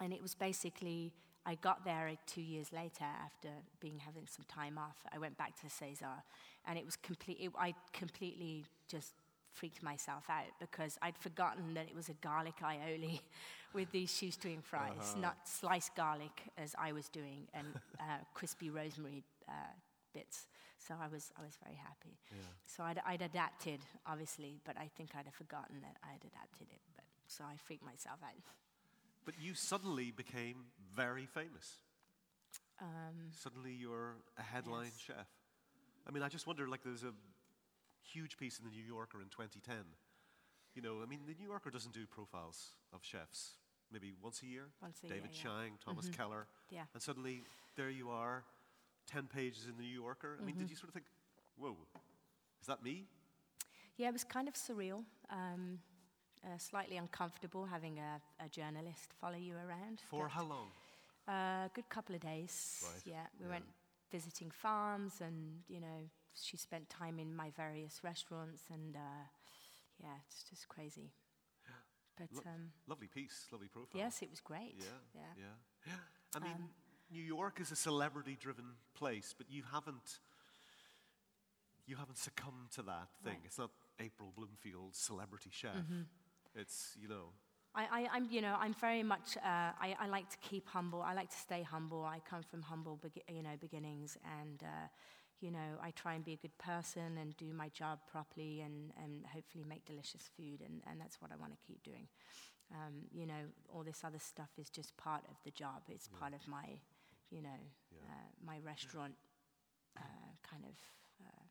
and 0.00 0.12
it 0.12 0.22
was 0.22 0.34
basically, 0.34 1.12
I 1.44 1.54
got 1.56 1.84
there 1.84 2.10
two 2.26 2.42
years 2.42 2.72
later 2.72 3.04
after 3.04 3.48
being 3.80 3.98
having 3.98 4.26
some 4.26 4.44
time 4.48 4.78
off. 4.78 4.96
I 5.14 5.18
went 5.18 5.36
back 5.36 5.60
to 5.60 5.70
Cesar, 5.70 6.22
and 6.66 6.78
it 6.78 6.84
was 6.84 6.96
complete. 6.96 7.38
It, 7.40 7.52
I 7.58 7.74
completely 7.92 8.64
just 8.88 9.12
freaked 9.56 9.82
myself 9.82 10.24
out 10.28 10.52
because 10.60 10.98
I'd 11.02 11.16
forgotten 11.18 11.74
that 11.74 11.86
it 11.88 11.94
was 11.94 12.08
a 12.08 12.14
garlic 12.14 12.56
aioli 12.62 13.20
with 13.74 13.90
these 13.90 14.14
shoestring 14.14 14.60
fries, 14.62 15.14
not 15.20 15.36
sliced 15.48 15.94
garlic 15.96 16.42
as 16.58 16.74
I 16.78 16.92
was 16.92 17.08
doing, 17.08 17.48
and 17.54 17.66
uh, 18.00 18.18
crispy 18.34 18.70
rosemary 18.70 19.22
uh, 19.48 19.52
bits. 20.12 20.46
So 20.78 20.94
I 21.02 21.08
was, 21.08 21.32
I 21.38 21.42
was 21.42 21.56
very 21.64 21.76
happy. 21.76 22.16
So 22.66 22.82
I'd, 22.84 23.00
I'd 23.06 23.22
adapted, 23.22 23.80
obviously, 24.06 24.60
but 24.64 24.76
I 24.76 24.88
think 24.96 25.10
I'd 25.18 25.24
have 25.24 25.34
forgotten 25.34 25.80
that 25.80 25.96
I'd 26.04 26.24
adapted 26.24 26.68
it. 26.70 26.80
But 26.94 27.04
so 27.26 27.44
I 27.44 27.56
freaked 27.56 27.84
myself 27.84 28.18
out. 28.22 28.42
But 29.24 29.34
you 29.40 29.54
suddenly 29.54 30.12
became 30.12 30.66
very 30.94 31.26
famous. 31.26 31.80
Um, 32.80 33.30
Suddenly 33.42 33.72
you're 33.72 34.16
a 34.38 34.42
headline 34.42 34.92
Yes. 34.92 35.00
chef. 35.06 35.26
I 36.06 36.12
mean, 36.12 36.22
I 36.22 36.28
just 36.28 36.46
wonder, 36.46 36.68
like, 36.68 36.84
there's 36.84 37.02
a 37.02 37.12
huge 38.12 38.36
piece 38.36 38.58
in 38.58 38.64
the 38.64 38.70
New 38.70 38.82
Yorker 38.84 39.20
in 39.20 39.28
2010 39.28 39.74
you 40.74 40.82
know, 40.82 40.96
I 41.02 41.06
mean, 41.06 41.20
the 41.26 41.32
New 41.40 41.48
Yorker 41.48 41.70
doesn't 41.70 41.94
do 41.94 42.04
profiles 42.06 42.72
of 42.92 43.00
chefs 43.02 43.52
maybe 43.90 44.12
once 44.22 44.42
a 44.42 44.46
year. 44.46 44.64
Once 44.82 44.98
a 45.04 45.06
David 45.08 45.30
year, 45.32 45.42
yeah. 45.42 45.42
Chang, 45.42 45.78
Thomas 45.82 46.10
Keller, 46.10 46.46
Yeah. 46.68 46.82
and 46.92 47.02
suddenly 47.02 47.40
there 47.76 47.88
you 47.88 48.10
are, 48.10 48.44
ten 49.06 49.26
pages 49.26 49.64
in 49.66 49.76
the 49.78 49.82
New 49.84 49.88
Yorker. 50.02 50.36
I 50.38 50.44
mean, 50.44 50.54
Mm-hmm. 50.54 50.64
did 50.64 50.70
you 50.70 50.76
sort 50.76 50.88
of 50.88 50.94
think, 50.94 51.06
whoa, 51.56 51.76
is 52.60 52.66
that 52.66 52.82
me? 52.82 53.06
Yeah, 53.96 54.08
it 54.08 54.12
was 54.12 54.24
kind 54.24 54.48
of 54.48 54.54
surreal, 54.54 55.02
um, 55.30 55.78
uh, 56.44 56.58
slightly 56.58 56.98
uncomfortable 56.98 57.64
having 57.64 57.98
a, 57.98 58.20
a 58.44 58.48
journalist 58.50 59.14
follow 59.18 59.36
you 59.38 59.54
around. 59.54 60.02
For 60.10 60.24
but, 60.24 60.32
how 60.32 60.44
long? 60.44 60.68
uh, 61.26 61.32
a 61.66 61.70
good 61.72 61.88
couple 61.88 62.14
of 62.14 62.20
days. 62.20 62.82
Right, 62.84 63.02
Yeah, 63.06 63.26
we 63.40 63.46
yeah. 63.46 63.52
went 63.52 63.64
visiting 64.12 64.50
farms, 64.50 65.22
and 65.22 65.62
you 65.68 65.80
know, 65.80 66.10
she 66.42 66.56
spent 66.56 66.88
time 66.88 67.18
in 67.18 67.34
my 67.34 67.50
various 67.56 68.00
restaurants, 68.04 68.62
and 68.72 68.96
uh, 68.96 69.24
yeah, 70.02 70.16
it's 70.26 70.44
just 70.48 70.68
crazy. 70.68 71.12
But 72.18 72.28
Look- 72.32 72.46
um, 72.46 72.72
Lovely 72.86 73.08
piece, 73.08 73.46
lovely 73.52 73.68
profile. 73.68 74.00
yes, 74.00 74.22
it 74.22 74.30
was 74.30 74.40
great. 74.40 74.74
Yeah, 74.78 74.84
yeah. 75.14 75.20
yeah, 75.36 75.44
yeah. 75.86 75.92
I 76.34 76.38
mean, 76.38 76.52
Um, 76.54 76.68
New 77.10 77.22
York 77.22 77.60
is 77.60 77.70
a 77.72 77.76
celebrity-driven 77.76 78.64
place, 78.94 79.34
but 79.36 79.50
you 79.50 79.62
haven't, 79.70 80.20
you 81.86 81.96
haven't 81.96 82.18
succumbed 82.18 82.70
to 82.72 82.82
that 82.82 83.08
thing. 83.22 83.34
Right. 83.34 83.42
It's 83.44 83.58
not 83.58 83.70
April 84.00 84.32
Bloomfield, 84.34 84.94
celebrity 84.94 85.50
chef. 85.52 85.76
Mm-hmm. 85.76 86.02
It's 86.54 86.96
you 86.98 87.06
know, 87.08 87.32
I, 87.74 87.84
I, 87.92 88.08
I'm, 88.16 88.28
you 88.30 88.40
know, 88.40 88.56
I'm 88.58 88.72
very 88.74 89.02
much. 89.02 89.36
Uh, 89.36 89.72
I, 89.78 89.94
I 90.00 90.06
like 90.08 90.30
to 90.30 90.38
keep 90.38 90.66
humble. 90.68 91.02
I 91.02 91.12
like 91.12 91.28
to 91.30 91.36
stay 91.38 91.62
humble. 91.62 92.02
I 92.04 92.20
come 92.28 92.42
from 92.42 92.62
humble, 92.62 92.98
begi- 93.04 93.28
you 93.34 93.42
know, 93.42 93.56
beginnings, 93.60 94.16
and 94.40 94.62
uh, 94.62 94.88
you 95.40 95.50
know, 95.50 95.78
I 95.82 95.90
try 95.90 96.14
and 96.14 96.24
be 96.24 96.32
a 96.32 96.36
good 96.36 96.56
person 96.58 97.18
and 97.20 97.36
do 97.36 97.52
my 97.52 97.68
job 97.68 97.98
properly, 98.10 98.60
and, 98.62 98.92
and 99.02 99.24
hopefully 99.32 99.64
make 99.68 99.84
delicious 99.84 100.30
food, 100.36 100.60
and, 100.64 100.82
and 100.90 101.00
that's 101.00 101.20
what 101.20 101.30
I 101.32 101.36
want 101.36 101.52
to 101.52 101.58
keep 101.66 101.82
doing. 101.82 102.08
Um, 102.72 102.94
you 103.12 103.26
know, 103.26 103.44
all 103.72 103.82
this 103.84 104.02
other 104.04 104.18
stuff 104.18 104.50
is 104.58 104.68
just 104.70 104.96
part 104.96 105.22
of 105.30 105.36
the 105.44 105.50
job. 105.52 105.82
It's 105.88 106.08
part 106.08 106.34
of 106.34 106.40
my, 106.48 106.64
you 107.30 107.42
know, 107.42 107.60
Yeah. 107.92 108.08
uh, 108.08 108.28
my 108.44 108.58
restaurant 108.64 109.14
uh, 109.96 110.00
kind 110.42 110.64
of 110.64 110.74
uh, 111.24 111.44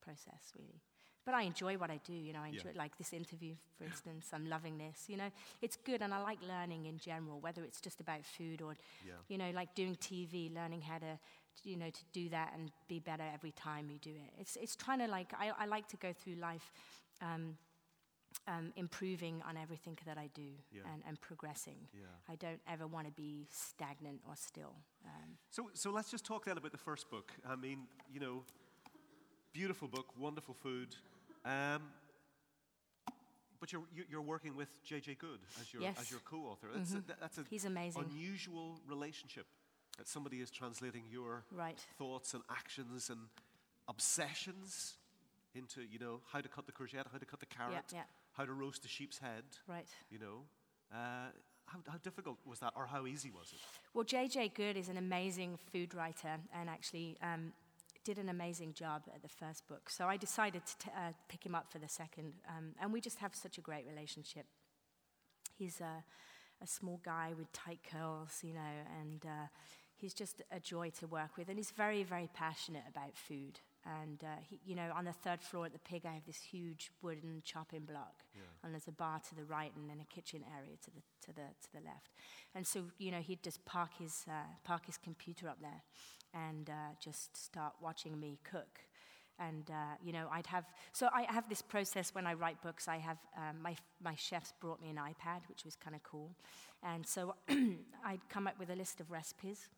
process, 0.00 0.52
really. 0.58 0.80
But 1.24 1.34
I 1.34 1.42
enjoy 1.42 1.78
what 1.78 1.90
I 1.90 2.00
do, 2.04 2.12
you 2.12 2.32
know, 2.32 2.40
I 2.42 2.48
Yeah. 2.48 2.54
enjoy, 2.54 2.72
like 2.74 2.98
this 2.98 3.12
interview, 3.12 3.54
for 3.78 3.84
instance, 3.84 4.30
I'm 4.32 4.46
loving 4.48 4.76
this, 4.76 5.08
you 5.08 5.16
know. 5.16 5.30
It's 5.60 5.76
good, 5.76 6.02
and 6.02 6.12
I 6.12 6.20
like 6.20 6.40
learning 6.42 6.86
in 6.86 6.98
general, 6.98 7.38
whether 7.40 7.62
it's 7.62 7.80
just 7.80 8.00
about 8.00 8.24
food 8.24 8.60
or, 8.60 8.74
Yeah. 9.06 9.14
you 9.28 9.38
know, 9.38 9.50
like 9.52 9.72
doing 9.76 9.94
TV, 9.96 10.50
learning 10.52 10.80
how 10.82 10.98
to, 10.98 11.18
you 11.64 11.76
know, 11.76 11.90
to 11.90 12.00
do 12.12 12.28
that 12.30 12.52
and 12.54 12.70
be 12.88 12.98
better 12.98 13.24
every 13.34 13.52
time 13.52 13.88
you 13.90 13.98
do 13.98 14.10
it. 14.10 14.32
It's, 14.40 14.56
it's 14.56 14.76
trying 14.76 14.98
to 15.00 15.06
like, 15.06 15.32
I, 15.38 15.52
I 15.58 15.66
like 15.66 15.86
to 15.88 15.96
go 15.96 16.12
through 16.12 16.34
life 16.36 16.72
um, 17.20 17.56
um, 18.48 18.72
improving 18.76 19.42
on 19.48 19.56
everything 19.56 19.96
that 20.06 20.18
I 20.18 20.28
do 20.34 20.42
Yeah. 20.72 20.80
and, 20.92 21.02
and 21.06 21.20
progressing. 21.20 21.76
yeah. 21.94 22.06
I 22.28 22.34
don't 22.36 22.60
ever 22.68 22.86
want 22.86 23.06
to 23.06 23.12
be 23.12 23.46
stagnant 23.50 24.20
or 24.26 24.34
still. 24.36 24.74
Um, 25.04 25.36
So, 25.50 25.70
so 25.74 25.90
let's 25.90 26.10
just 26.10 26.24
talk 26.24 26.44
then 26.46 26.56
about 26.58 26.72
the 26.72 26.78
first 26.78 27.10
book. 27.10 27.32
I 27.48 27.54
mean, 27.56 27.86
you 28.12 28.20
know, 28.20 28.42
beautiful 29.52 29.86
book, 29.88 30.06
wonderful 30.18 30.54
food. 30.54 30.96
Um, 31.44 31.82
but 33.60 33.72
you're, 33.72 33.82
you- 33.94 34.04
you're 34.10 34.22
working 34.22 34.56
with 34.56 34.68
J.J. 34.82 35.16
Goode 35.16 35.38
as 35.60 35.72
your, 35.72 35.82
Yes. 35.82 35.96
as 36.00 36.10
your 36.10 36.20
co-author. 36.20 36.68
That's, 36.74 36.94
a, 36.94 37.02
that's 37.20 37.38
a 37.38 37.44
he's 37.48 37.64
amazing. 37.64 38.04
unusual 38.10 38.80
relationship 38.88 39.46
that 39.98 40.08
somebody 40.08 40.40
is 40.40 40.50
translating 40.50 41.04
your 41.10 41.44
Right. 41.50 41.78
thoughts 41.98 42.34
and 42.34 42.42
actions 42.50 43.10
and 43.10 43.28
obsessions 43.88 44.94
into, 45.54 45.82
you 45.82 45.98
know, 45.98 46.20
how 46.32 46.40
to 46.40 46.48
cut 46.48 46.66
the 46.66 46.72
courgette, 46.72 47.06
how 47.12 47.18
to 47.18 47.26
cut 47.26 47.40
the 47.40 47.46
carrot, 47.46 47.84
yeah. 47.92 48.04
how 48.32 48.44
to 48.44 48.52
roast 48.52 48.84
a 48.84 48.88
sheep's 48.88 49.18
head, 49.18 49.44
Right. 49.66 49.88
you 50.10 50.18
know. 50.18 50.46
Uh, 50.92 51.30
how, 51.66 51.78
how 51.88 51.98
difficult 51.98 52.38
was 52.44 52.58
that, 52.60 52.72
or 52.76 52.86
how 52.86 53.06
easy 53.06 53.30
was 53.30 53.52
it? 53.52 53.60
Well, 53.94 54.04
JJ 54.04 54.54
Goode 54.54 54.76
is 54.76 54.88
an 54.88 54.96
amazing 54.96 55.56
food 55.72 55.94
writer 55.94 56.38
and 56.52 56.68
actually 56.68 57.16
um, 57.22 57.52
did 58.04 58.18
an 58.18 58.28
amazing 58.28 58.74
job 58.74 59.02
at 59.14 59.22
the 59.22 59.28
first 59.28 59.66
book. 59.68 59.88
So 59.88 60.06
I 60.08 60.16
decided 60.16 60.66
to 60.66 60.78
t- 60.78 60.90
uh, 60.96 61.12
pick 61.28 61.44
him 61.46 61.54
up 61.54 61.70
for 61.70 61.78
the 61.78 61.88
second. 61.88 62.34
Um, 62.48 62.74
and 62.80 62.92
we 62.92 63.00
just 63.00 63.18
have 63.20 63.34
such 63.34 63.58
a 63.58 63.60
great 63.60 63.86
relationship. 63.86 64.46
He's 65.56 65.80
a, 65.80 66.02
a 66.60 66.66
small 66.66 67.00
guy 67.04 67.32
with 67.38 67.50
tight 67.52 67.80
curls, 67.90 68.40
you 68.42 68.54
know, 68.54 68.74
and 69.00 69.24
uh, 69.24 69.46
he's 70.02 70.12
just 70.12 70.42
a 70.50 70.58
joy 70.58 70.90
to 70.98 71.06
work 71.06 71.36
with. 71.38 71.48
And 71.48 71.56
he's 71.56 71.70
very, 71.70 72.02
very 72.02 72.28
passionate 72.34 72.82
about 72.90 73.16
food. 73.16 73.60
And, 73.84 74.22
uh, 74.22 74.40
he, 74.48 74.60
you 74.66 74.74
know, 74.74 74.90
on 74.94 75.04
the 75.04 75.12
third 75.12 75.40
floor 75.40 75.66
at 75.66 75.72
the 75.72 75.78
pig, 75.78 76.02
I 76.04 76.12
have 76.12 76.26
this 76.26 76.42
huge 76.42 76.90
wooden 77.02 77.40
chopping 77.44 77.84
block. 77.84 78.24
And 78.62 78.74
there's 78.74 78.88
a 78.88 78.92
bar 78.92 79.20
to 79.28 79.34
the 79.34 79.44
right 79.44 79.72
and 79.76 79.88
then 79.88 79.98
a 80.00 80.14
kitchen 80.14 80.42
area 80.56 80.76
to 80.84 80.90
the, 80.90 81.00
to 81.26 81.32
the, 81.32 81.42
to 81.62 81.72
the 81.72 81.80
left. 81.84 82.10
And 82.54 82.66
so, 82.66 82.84
you 82.98 83.12
know, 83.12 83.20
he'd 83.20 83.42
just 83.42 83.64
park 83.64 83.90
his, 83.98 84.24
uh, 84.28 84.46
park 84.64 84.86
his 84.86 84.98
computer 84.98 85.48
up 85.48 85.58
there 85.60 85.82
and 86.34 86.68
uh, 86.68 86.94
just 87.00 87.36
start 87.36 87.74
watching 87.80 88.18
me 88.18 88.38
cook. 88.44 88.80
And, 89.38 89.70
uh, 89.70 89.96
you 90.04 90.12
know, 90.12 90.28
I'd 90.30 90.46
have, 90.46 90.64
so 90.92 91.08
I 91.12 91.26
have 91.32 91.48
this 91.48 91.62
process 91.62 92.14
when 92.14 92.26
I 92.26 92.34
write 92.34 92.60
books. 92.62 92.86
I 92.86 92.98
have, 92.98 93.18
um, 93.36 93.62
my, 93.62 93.76
my 94.02 94.14
chefs 94.14 94.52
brought 94.60 94.80
me 94.80 94.90
an 94.90 94.96
iPad, 94.96 95.48
which 95.48 95.64
was 95.64 95.74
kind 95.74 95.96
of 95.96 96.02
cool. 96.02 96.30
And 96.82 97.06
so 97.06 97.34
I'd 98.04 98.28
come 98.28 98.46
up 98.46 98.58
with 98.58 98.70
a 98.70 98.76
list 98.76 99.00
of 99.00 99.10
recipes 99.10 99.68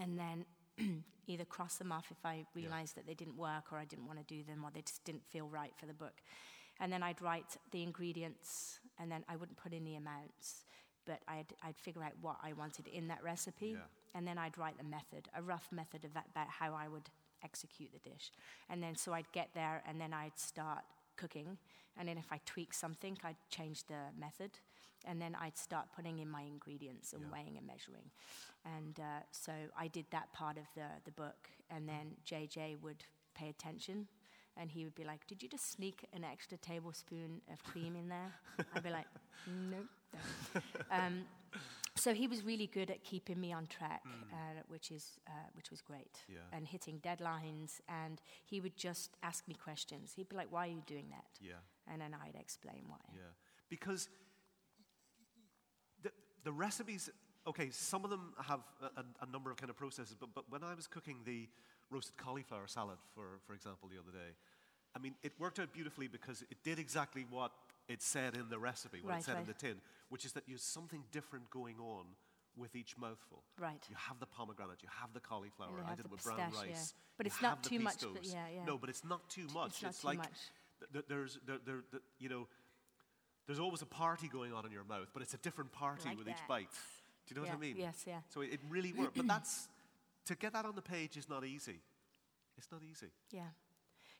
and 0.00 0.18
then 0.18 0.44
either 1.26 1.44
cross 1.44 1.76
them 1.76 1.92
off 1.92 2.06
if 2.10 2.24
I 2.24 2.44
realized 2.54 2.96
that 2.96 3.06
they 3.06 3.14
didn't 3.14 3.36
work 3.36 3.72
or 3.72 3.78
I 3.78 3.84
didn't 3.84 4.06
want 4.06 4.18
to 4.18 4.34
do 4.34 4.42
them 4.44 4.64
or 4.64 4.70
they 4.72 4.82
just 4.82 5.04
didn't 5.04 5.24
feel 5.24 5.48
right 5.48 5.72
for 5.76 5.86
the 5.86 5.94
book. 5.94 6.14
And 6.78 6.92
then 6.92 7.02
I'd 7.02 7.20
write 7.22 7.56
the 7.72 7.82
ingredients 7.82 8.80
and 8.98 9.10
then 9.10 9.24
I 9.28 9.36
wouldn't 9.36 9.56
put 9.56 9.72
in 9.72 9.84
the 9.84 9.96
amounts, 9.96 10.64
but 11.06 11.20
I'd, 11.26 11.54
I'd 11.62 11.76
figure 11.78 12.02
out 12.02 12.12
what 12.20 12.36
I 12.42 12.52
wanted 12.52 12.86
in 12.88 13.08
that 13.08 13.22
recipe. 13.22 13.76
Yeah. 13.76 13.84
And 14.14 14.26
then 14.26 14.38
I'd 14.38 14.56
write 14.56 14.78
the 14.78 14.84
method, 14.84 15.28
a 15.34 15.42
rough 15.42 15.68
method 15.70 16.04
of 16.04 16.14
that, 16.14 16.26
about 16.30 16.48
how 16.48 16.74
I 16.74 16.88
would 16.88 17.10
execute 17.42 17.90
the 17.92 18.10
dish. 18.10 18.30
And 18.68 18.82
then 18.82 18.96
so 18.96 19.12
I'd 19.12 19.30
get 19.32 19.50
there 19.54 19.82
and 19.88 20.00
then 20.00 20.12
I'd 20.12 20.38
start 20.38 20.84
cooking. 21.16 21.58
And 21.98 22.08
then 22.08 22.18
if 22.18 22.26
I 22.30 22.40
tweak 22.44 22.74
something, 22.74 23.18
I'd 23.24 23.36
change 23.50 23.86
the 23.86 24.12
method. 24.18 24.50
And 25.04 25.20
then 25.20 25.36
I'd 25.40 25.56
start 25.58 25.86
putting 25.94 26.18
in 26.18 26.28
my 26.28 26.42
ingredients 26.42 27.12
and 27.12 27.22
Yeah. 27.22 27.32
weighing 27.32 27.56
and 27.58 27.66
measuring. 27.66 28.10
And 28.64 28.98
uh, 28.98 29.22
so 29.30 29.52
I 29.78 29.88
did 29.88 30.06
that 30.10 30.32
part 30.32 30.56
of 30.56 30.64
the, 30.74 30.86
the 31.04 31.12
book. 31.12 31.48
And 31.70 31.88
then 31.88 32.16
JJ 32.26 32.80
would 32.80 33.04
pay 33.34 33.48
attention. 33.48 34.08
And 34.56 34.70
he 34.70 34.84
would 34.84 34.94
be 34.94 35.04
like, 35.04 35.26
Did 35.26 35.42
you 35.42 35.48
just 35.48 35.70
sneak 35.70 36.06
an 36.12 36.24
extra 36.24 36.56
tablespoon 36.58 37.40
of 37.52 37.62
cream 37.62 37.94
in 37.94 38.08
there? 38.08 38.32
I'd 38.74 38.82
be 38.82 38.90
like, 38.90 39.06
Nope. 39.46 39.86
no." 40.54 40.60
Um, 40.90 41.24
so 41.94 42.12
he 42.12 42.26
was 42.26 42.42
really 42.42 42.66
good 42.66 42.90
at 42.90 43.02
keeping 43.04 43.40
me 43.40 43.52
on 43.54 43.66
track, 43.66 44.02
uh, 44.32 44.36
which, 44.68 44.90
is, 44.90 45.18
uh, 45.28 45.30
which 45.54 45.70
was 45.70 45.80
great. 45.80 46.18
Yeah. 46.28 46.38
And 46.52 46.66
hitting 46.66 47.00
deadlines. 47.00 47.80
And 47.88 48.20
he 48.44 48.60
would 48.60 48.76
just 48.76 49.16
ask 49.22 49.46
me 49.48 49.54
questions. 49.54 50.12
He'd 50.16 50.28
be 50.28 50.36
like, 50.36 50.50
Why 50.50 50.66
are 50.66 50.70
you 50.70 50.82
doing 50.86 51.06
that? 51.10 51.26
Yeah. 51.40 51.54
And 51.90 52.00
then 52.00 52.14
I'd 52.14 52.34
explain 52.40 52.82
why. 52.88 52.98
Yeah, 53.14 53.22
because 53.70 54.08
the, 56.46 56.52
recipes, 56.52 57.10
okay, 57.46 57.68
some 57.70 58.04
of 58.04 58.10
them 58.10 58.32
have 58.46 58.60
a, 58.80 59.00
a, 59.00 59.04
a 59.26 59.32
number 59.32 59.50
of 59.50 59.56
kind 59.56 59.68
of 59.68 59.76
processes, 59.76 60.14
but, 60.18 60.30
but 60.34 60.44
when 60.48 60.62
I 60.62 60.74
was 60.74 60.86
cooking 60.86 61.16
the 61.24 61.48
roasted 61.90 62.16
cauliflower 62.16 62.66
salad, 62.66 62.98
for, 63.14 63.40
for 63.46 63.52
example, 63.52 63.88
the 63.92 63.98
other 63.98 64.16
day, 64.16 64.34
I 64.94 64.98
mean, 65.00 65.14
it 65.22 65.32
worked 65.38 65.58
out 65.58 65.72
beautifully 65.72 66.06
because 66.08 66.42
it 66.42 66.58
did 66.62 66.78
exactly 66.78 67.26
what 67.28 67.50
it 67.88 68.00
said 68.00 68.34
in 68.34 68.48
the 68.48 68.58
recipe, 68.58 69.00
what 69.02 69.10
Right, 69.10 69.20
it 69.20 69.24
said 69.24 69.38
in 69.38 69.46
the 69.46 69.52
tin, 69.54 69.76
which 70.08 70.24
is 70.24 70.32
that 70.32 70.44
there's 70.46 70.62
something 70.62 71.02
different 71.12 71.50
going 71.50 71.76
on 71.80 72.06
with 72.56 72.74
each 72.74 72.96
mouthful. 72.96 73.42
Right. 73.60 73.82
You 73.90 73.96
have 74.08 74.18
the 74.18 74.26
pomegranate, 74.26 74.78
you 74.82 74.88
have 75.00 75.12
the 75.12 75.20
cauliflower, 75.20 75.78
you 75.78 75.84
I 75.92 75.94
did 75.94 76.06
it 76.06 76.10
with 76.10 76.24
brown 76.24 76.38
rice. 76.38 76.94
But 77.18 77.26
you 77.26 77.32
it's 77.32 77.42
not 77.42 77.58
have 77.58 77.62
too 77.62 77.80
much, 77.80 78.00
but 78.00 78.24
yeah, 78.24 78.46
yeah. 78.54 78.64
No, 78.64 78.78
but 78.78 78.88
it's 78.88 79.04
not 79.04 79.28
too 79.28 79.46
much. 79.52 79.82
It's 79.82 79.82
not 79.82 79.94
too 80.00 80.06
like 80.06 80.18
much. 80.18 80.38
th- 80.80 80.92
th- 80.92 81.04
there's, 81.08 81.38
there, 81.46 81.58
there, 81.66 81.82
th- 81.90 82.02
you 82.18 82.28
know, 82.28 82.48
there's 83.46 83.60
always 83.60 83.82
a 83.82 83.86
party 83.86 84.28
going 84.28 84.52
on 84.52 84.66
in 84.66 84.72
your 84.72 84.84
mouth, 84.84 85.08
but 85.12 85.22
it's 85.22 85.34
a 85.34 85.38
different 85.38 85.72
party 85.72 86.08
Like 86.08 86.18
with 86.18 86.28
each 86.28 86.48
bite. 86.48 86.68
Do 87.26 87.34
you 87.34 87.40
know 87.40 87.46
yeah. 87.46 87.54
what 87.54 87.58
I 87.58 87.60
mean? 87.60 87.76
Yes, 87.78 88.04
yeah. 88.06 88.20
So 88.28 88.40
it, 88.40 88.52
it 88.52 88.60
really 88.68 88.92
worked. 88.92 89.16
but 89.16 89.26
that's, 89.26 89.68
to 90.26 90.34
get 90.34 90.52
that 90.52 90.64
on 90.64 90.74
the 90.74 90.82
page 90.82 91.16
is 91.16 91.28
not 91.28 91.44
easy. 91.44 91.80
It's 92.58 92.68
not 92.70 92.82
easy. 92.82 93.08
Yeah. 93.30 93.42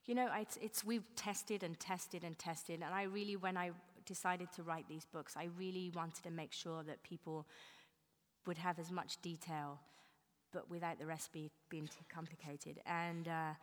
You 0.06 0.14
know, 0.14 0.28
it's, 0.36 0.56
it's, 0.62 0.84
we've 0.84 1.04
tested 1.16 1.62
and 1.62 1.78
tested 1.80 2.22
and 2.22 2.38
tested, 2.38 2.82
and 2.84 2.94
I 2.94 3.04
really, 3.04 3.36
when 3.36 3.56
I 3.56 3.70
decided 4.04 4.52
to 4.52 4.62
write 4.62 4.88
these 4.88 5.04
books, 5.04 5.34
I 5.36 5.48
really 5.58 5.90
wanted 5.94 6.22
to 6.22 6.30
make 6.30 6.52
sure 6.52 6.84
that 6.84 7.02
people 7.02 7.46
would 8.46 8.58
have 8.58 8.78
as 8.78 8.92
much 8.92 9.20
detail, 9.22 9.80
but 10.52 10.70
without 10.70 11.00
the 11.00 11.06
recipe 11.06 11.50
being 11.68 11.86
too 11.86 12.04
complicated. 12.08 12.80
And, 12.86 13.26
uh, 13.26 13.54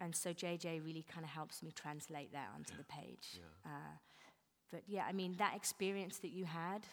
and 0.00 0.16
so 0.16 0.30
JJ 0.30 0.82
really 0.84 1.04
kind 1.12 1.24
of 1.24 1.30
helps 1.30 1.62
me 1.62 1.72
translate 1.72 2.32
that 2.32 2.48
onto 2.54 2.74
the 2.76 2.84
page. 2.84 3.38
Yeah. 3.38 3.70
Uh, 3.70 3.96
but 4.70 4.82
yeah, 4.86 5.04
I 5.08 5.12
mean, 5.12 5.34
that 5.38 5.54
experience 5.56 6.18
that 6.18 6.30
you 6.30 6.44
had, 6.44 6.86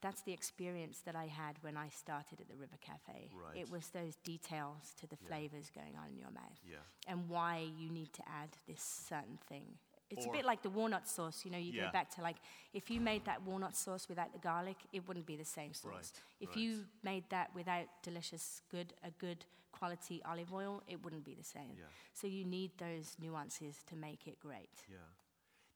that's 0.00 0.22
the 0.22 0.32
experience 0.32 1.00
that 1.04 1.14
I 1.14 1.26
had 1.26 1.56
when 1.62 1.76
I 1.76 1.88
started 1.90 2.40
at 2.40 2.48
the 2.48 2.56
River 2.56 2.76
Cafe. 2.80 3.28
Right. 3.34 3.56
It 3.56 3.70
was 3.70 3.88
those 3.90 4.16
details 4.24 4.94
to 5.00 5.06
the 5.06 5.16
Yeah. 5.20 5.28
flavors 5.28 5.70
going 5.70 5.94
on 5.96 6.08
in 6.08 6.16
your 6.18 6.30
mouth 6.30 6.58
Yeah. 6.64 6.78
and 7.06 7.28
why 7.28 7.58
you 7.58 7.90
need 7.90 8.12
to 8.14 8.26
add 8.28 8.56
this 8.66 8.82
certain 8.82 9.36
thing 9.48 9.78
It's 10.12 10.26
Or- 10.26 10.30
a 10.30 10.38
bit 10.38 10.44
like 10.44 10.62
the 10.62 10.70
walnut 10.70 11.06
sauce. 11.06 11.44
You 11.44 11.52
know, 11.52 11.58
you 11.58 11.72
Yeah. 11.72 11.86
go 11.86 11.92
back 11.92 12.10
to 12.16 12.20
like 12.20 12.38
if 12.72 12.90
you 12.90 13.00
made 13.00 13.24
that 13.26 13.42
walnut 13.42 13.76
sauce 13.76 14.08
without 14.08 14.32
the 14.32 14.40
garlic, 14.40 14.76
it 14.92 15.06
wouldn't 15.06 15.24
be 15.24 15.36
the 15.36 15.44
same 15.44 15.72
sauce. 15.72 15.84
Right, 15.92 16.22
If 16.40 16.48
right. 16.48 16.58
you 16.58 16.88
made 17.04 17.28
that 17.30 17.54
without 17.54 17.86
delicious, 18.02 18.60
good, 18.70 18.92
a 19.04 19.12
good 19.12 19.46
quality 19.70 20.20
olive 20.24 20.52
oil, 20.52 20.82
it 20.88 21.00
wouldn't 21.04 21.24
be 21.24 21.36
the 21.36 21.44
same. 21.44 21.78
So 22.12 22.26
you 22.26 22.44
need 22.44 22.76
those 22.78 23.16
nuances 23.20 23.84
to 23.84 23.94
make 23.94 24.26
it 24.26 24.40
great. 24.40 24.84
Yeah. 24.88 24.98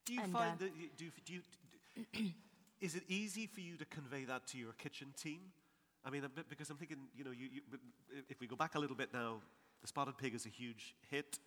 Do 0.05 0.13
you 0.13 0.21
And, 0.21 0.31
find 0.31 0.53
uh, 0.53 0.65
that 0.65 0.97
do, 0.97 1.05
you, 1.05 1.11
do 1.25 1.33
you, 1.33 2.29
is 2.81 2.95
it 2.95 3.03
easy 3.07 3.47
for 3.47 3.61
you 3.61 3.75
to 3.77 3.85
convey 3.85 4.23
that 4.25 4.45
to 4.47 4.57
your 4.57 4.73
kitchen 4.73 5.07
team? 5.21 5.39
I 6.05 6.11
mean, 6.11 6.23
because 6.47 6.69
I'm 6.69 6.77
thinking, 6.77 6.97
you 7.17 7.23
know, 7.23 7.31
you, 7.31 7.47
you, 7.51 7.61
if 8.29 8.39
we 8.39 8.45
go 8.47 8.55
back 8.55 8.75
a 8.75 8.79
little 8.79 8.95
bit 8.95 9.09
now, 9.13 9.41
the 9.81 9.87
spotted 9.87 10.17
pig 10.17 10.35
is 10.35 10.45
a 10.45 10.49
huge 10.49 10.93
hit, 11.09 11.39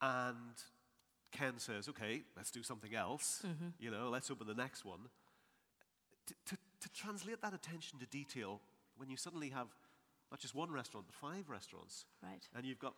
and 0.00 0.54
Ken 1.32 1.54
says, 1.58 1.88
"Okay, 1.88 2.22
let's 2.36 2.50
do 2.52 2.62
something 2.62 2.94
else. 2.94 3.42
Mm-hmm. 3.44 3.68
You 3.80 3.90
know, 3.90 4.08
let's 4.08 4.30
open 4.30 4.46
the 4.46 4.54
next 4.54 4.84
one." 4.84 5.00
To, 6.28 6.34
to, 6.46 6.56
to 6.80 6.88
translate 6.92 7.40
that 7.42 7.54
attention 7.54 7.98
to 8.00 8.06
detail 8.06 8.60
when 8.96 9.08
you 9.08 9.16
suddenly 9.16 9.50
have 9.50 9.68
not 10.30 10.40
just 10.40 10.54
one 10.56 10.70
restaurant 10.72 11.06
but 11.06 11.14
five 11.14 11.48
restaurants, 11.48 12.04
Right. 12.22 12.42
and 12.56 12.64
you've 12.64 12.80
got 12.80 12.94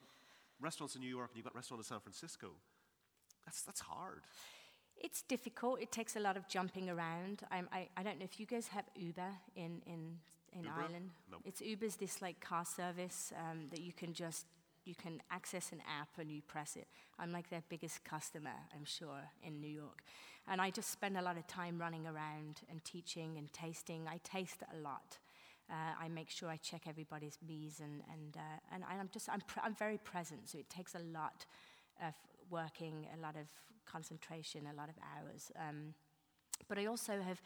restaurants 0.61 0.95
in 0.97 1.03
New 1.03 1.09
York 1.11 1.31
and 1.31 1.37
you've 1.37 1.45
got 1.45 1.55
restaurants 1.55 1.87
in 1.89 1.95
San 1.95 2.01
Francisco, 2.01 2.49
that's 3.45 3.63
that's 3.63 3.81
hard. 3.81 4.23
It's 5.01 5.23
difficult. 5.23 5.81
It 5.81 5.93
takes 5.93 6.17
a 6.17 6.21
lot 6.21 6.37
of 6.37 6.49
jumping 6.49 6.91
around. 6.91 7.43
I'm, 7.51 7.69
I, 7.73 7.89
I 7.97 8.03
don't 8.03 8.19
know 8.19 8.25
if 8.25 8.41
you 8.41 8.47
guys 8.47 8.69
have 8.69 8.85
Uber 8.97 9.31
in, 9.57 9.83
in, 9.87 10.19
in 10.53 10.65
Uber? 10.65 10.73
Ireland. 10.77 11.11
No. 11.31 11.39
It's 11.45 11.61
Uber's 11.61 11.97
this 11.97 12.21
like 12.21 12.41
car 12.41 12.65
service 12.65 13.33
um, 13.39 13.67
that 13.71 13.81
you 13.81 13.93
can 13.93 14.13
just 14.13 14.47
you 14.85 14.95
can 14.95 15.21
access 15.31 15.71
an 15.71 15.83
app 16.01 16.09
and 16.19 16.31
you 16.33 16.41
press 16.41 16.75
it. 16.75 16.89
I'm 17.19 17.31
like 17.31 17.51
their 17.51 17.63
biggest 17.69 18.05
customer, 18.05 18.55
I'm 18.75 18.87
sure, 18.87 19.21
in 19.43 19.61
New 19.61 19.69
York. 19.69 20.03
And 20.51 20.63
I 20.63 20.71
just 20.71 20.91
spend 20.91 21.19
a 21.19 21.23
lot 21.23 21.37
of 21.37 21.47
time 21.47 21.79
running 21.79 22.07
around 22.07 22.63
and 22.71 22.83
teaching 22.85 23.37
and 23.37 23.53
tasting. 23.53 24.09
I 24.09 24.19
taste 24.25 24.63
a 24.73 24.79
lot. 24.79 25.19
Uh, 25.71 25.93
I 26.01 26.09
make 26.09 26.31
sure 26.31 26.49
I 26.49 26.57
check 26.57 26.83
everybody's 26.89 27.37
bees 27.47 27.81
and 27.81 28.03
and 28.13 28.37
uh, 28.37 28.75
and 28.75 28.83
I'm 28.89 29.11
just 29.13 29.29
I'm 29.29 29.43
pr- 29.43 29.61
I'm 29.63 29.75
very 29.75 29.99
present. 29.99 30.49
So 30.49 30.59
it 30.59 30.71
takes 30.71 30.95
a 30.95 31.01
lot 31.01 31.45
of 32.03 32.15
working, 32.51 33.07
a 33.15 33.21
lot 33.21 33.37
of 33.37 33.47
concentration, 33.91 34.67
a 34.67 34.77
lot 34.77 34.89
of 34.89 34.97
hours. 35.13 35.51
Um, 35.57 35.95
but 36.69 36.79
I 36.79 36.87
also 36.87 37.21
have, 37.21 37.41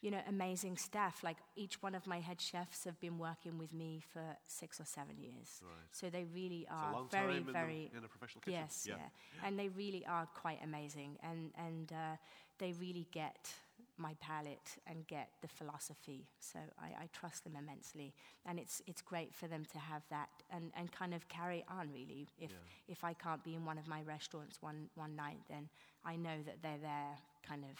you 0.00 0.10
know, 0.10 0.20
amazing 0.28 0.76
staff. 0.76 1.22
Like 1.22 1.38
each 1.56 1.82
one 1.82 1.94
of 1.94 2.06
my 2.06 2.20
head 2.20 2.40
chefs 2.40 2.84
have 2.84 2.98
been 3.00 3.18
working 3.18 3.58
with 3.58 3.72
me 3.72 4.02
for 4.12 4.22
six 4.46 4.80
or 4.80 4.84
seven 4.84 5.16
years. 5.18 5.60
Right. 5.62 5.88
So 5.92 6.10
they 6.10 6.24
really 6.24 6.66
are 6.70 7.04
very, 7.10 7.36
in, 7.38 7.46
the- 7.46 7.52
very 7.52 7.90
in 7.96 8.04
a 8.04 8.08
professional 8.08 8.42
kitchen. 8.42 8.60
Yes, 8.60 8.86
yeah. 8.88 9.46
And 9.46 9.58
they 9.58 9.68
really 9.68 10.04
are 10.06 10.26
quite 10.34 10.60
amazing. 10.62 11.18
And, 11.22 11.52
and 11.56 11.92
uh, 11.92 12.16
they 12.58 12.72
really 12.80 13.06
get 13.12 13.52
my 13.98 14.14
palate 14.20 14.76
and 14.86 15.06
get 15.06 15.30
the 15.42 15.48
philosophy. 15.48 16.26
So 16.40 16.58
I, 16.78 17.04
I 17.04 17.08
trust 17.12 17.44
them 17.44 17.56
immensely. 17.56 18.14
And 18.46 18.58
it's, 18.58 18.80
it's 18.86 19.02
great 19.02 19.34
for 19.34 19.48
them 19.48 19.64
to 19.72 19.78
have 19.78 20.02
that 20.10 20.28
and, 20.50 20.72
and 20.76 20.90
kind 20.92 21.14
of 21.14 21.28
carry 21.28 21.64
on, 21.68 21.90
really. 21.92 22.28
If, 22.38 22.50
Yeah. 22.50 22.56
if 22.88 23.04
I 23.04 23.14
can't 23.14 23.42
be 23.42 23.54
in 23.54 23.64
one 23.64 23.78
of 23.78 23.86
my 23.88 24.02
restaurants 24.02 24.62
one, 24.62 24.88
one 24.94 25.16
night, 25.16 25.40
then 25.48 25.68
I 26.04 26.16
know 26.16 26.42
that 26.46 26.62
they're 26.62 26.78
there 26.80 27.18
kind 27.46 27.64
of 27.64 27.76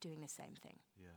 doing 0.00 0.20
the 0.20 0.28
same 0.28 0.54
thing. 0.62 0.78
Yeah. 1.00 1.08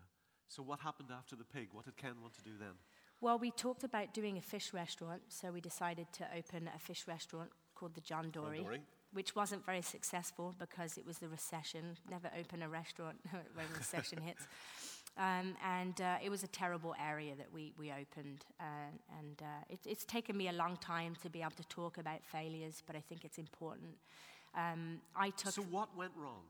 So 0.47 0.63
what 0.63 0.79
happened 0.79 1.09
after 1.11 1.35
the 1.35 1.43
pig? 1.43 1.69
What 1.73 1.85
did 1.85 1.97
Ken 1.97 2.21
want 2.21 2.33
to 2.35 2.41
do 2.41 2.51
then? 2.59 2.73
Well, 3.21 3.37
we 3.37 3.51
talked 3.51 3.83
about 3.83 4.13
doing 4.13 4.37
a 4.37 4.41
fish 4.41 4.73
restaurant, 4.73 5.21
so 5.27 5.51
we 5.51 5.59
decided 5.61 6.07
to 6.13 6.27
open 6.35 6.69
a 6.73 6.79
fish 6.79 7.05
restaurant 7.07 7.49
called 7.75 7.93
the 7.93 8.01
John 8.01 8.29
Dory, 8.31 8.61
Dory. 8.61 8.81
Which 9.13 9.35
wasn't 9.35 9.65
very 9.65 9.81
successful 9.81 10.55
because 10.59 10.97
it 10.97 11.05
was 11.05 11.17
the 11.17 11.27
recession. 11.27 11.97
Never 12.09 12.29
open 12.39 12.61
a 12.61 12.69
restaurant 12.69 13.17
when 13.31 13.65
the 13.71 13.77
recession 13.77 14.21
hits. 14.21 14.47
Um, 15.17 15.55
and 15.65 15.99
uh, 15.99 16.15
it 16.23 16.29
was 16.29 16.43
a 16.43 16.47
terrible 16.47 16.95
area 17.03 17.35
that 17.35 17.47
we, 17.53 17.73
we 17.77 17.91
opened. 17.91 18.45
Uh, 18.59 18.63
and 19.19 19.41
uh, 19.41 19.45
it, 19.69 19.79
it's 19.85 20.05
taken 20.05 20.37
me 20.37 20.47
a 20.47 20.53
long 20.53 20.77
time 20.77 21.15
to 21.23 21.29
be 21.29 21.41
able 21.41 21.51
to 21.51 21.67
talk 21.67 21.97
about 21.97 22.23
failures, 22.23 22.83
but 22.85 22.95
I 22.95 23.01
think 23.01 23.25
it's 23.25 23.37
important. 23.37 23.97
Um, 24.55 25.01
I 25.15 25.31
took, 25.31 25.53
So 25.53 25.61
what 25.63 25.95
went 25.97 26.11
wrong? 26.15 26.43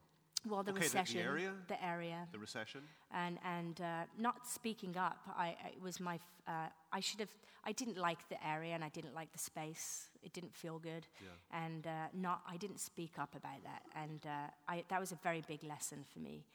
Well, 0.48 0.64
the 0.64 0.72
okay, 0.72 0.80
the- 0.88 0.90
the 0.92 1.00
recession, 1.00 1.22
area? 1.22 1.54
the 1.68 1.84
area, 1.84 2.28
The 2.32 2.40
recession? 2.40 2.82
and 3.12 3.38
and 3.44 3.82
uh, 3.82 4.04
not 4.18 4.48
speaking 4.48 4.98
up. 4.98 5.18
I, 5.38 5.48
I 5.66 5.68
it 5.76 5.82
was 5.82 6.00
my 6.00 6.16
f- 6.16 6.22
uh, 6.48 6.70
I 6.92 7.00
should 7.02 7.20
have. 7.20 7.34
I 7.66 7.74
didn't 7.74 7.98
like 7.98 8.28
the 8.30 8.38
area 8.48 8.74
and 8.74 8.84
I 8.84 8.90
didn't 8.90 9.14
like 9.14 9.32
the 9.34 9.40
space. 9.40 10.10
It 10.24 10.32
didn't 10.34 10.56
feel 10.56 10.80
good, 10.80 11.06
Yeah. 11.22 11.66
and 11.66 11.86
uh, 11.88 11.92
not 12.14 12.42
I 12.48 12.58
didn't 12.58 12.80
speak 12.80 13.20
up 13.20 13.36
about 13.36 13.64
that. 13.64 13.82
And 13.96 14.26
uh, 14.26 14.50
I, 14.68 14.84
that 14.88 15.00
was 15.00 15.12
a 15.12 15.20
very 15.24 15.42
big 15.48 15.64
lesson 15.64 16.06
for 16.14 16.20
me, 16.20 16.46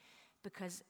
because 0.43 0.83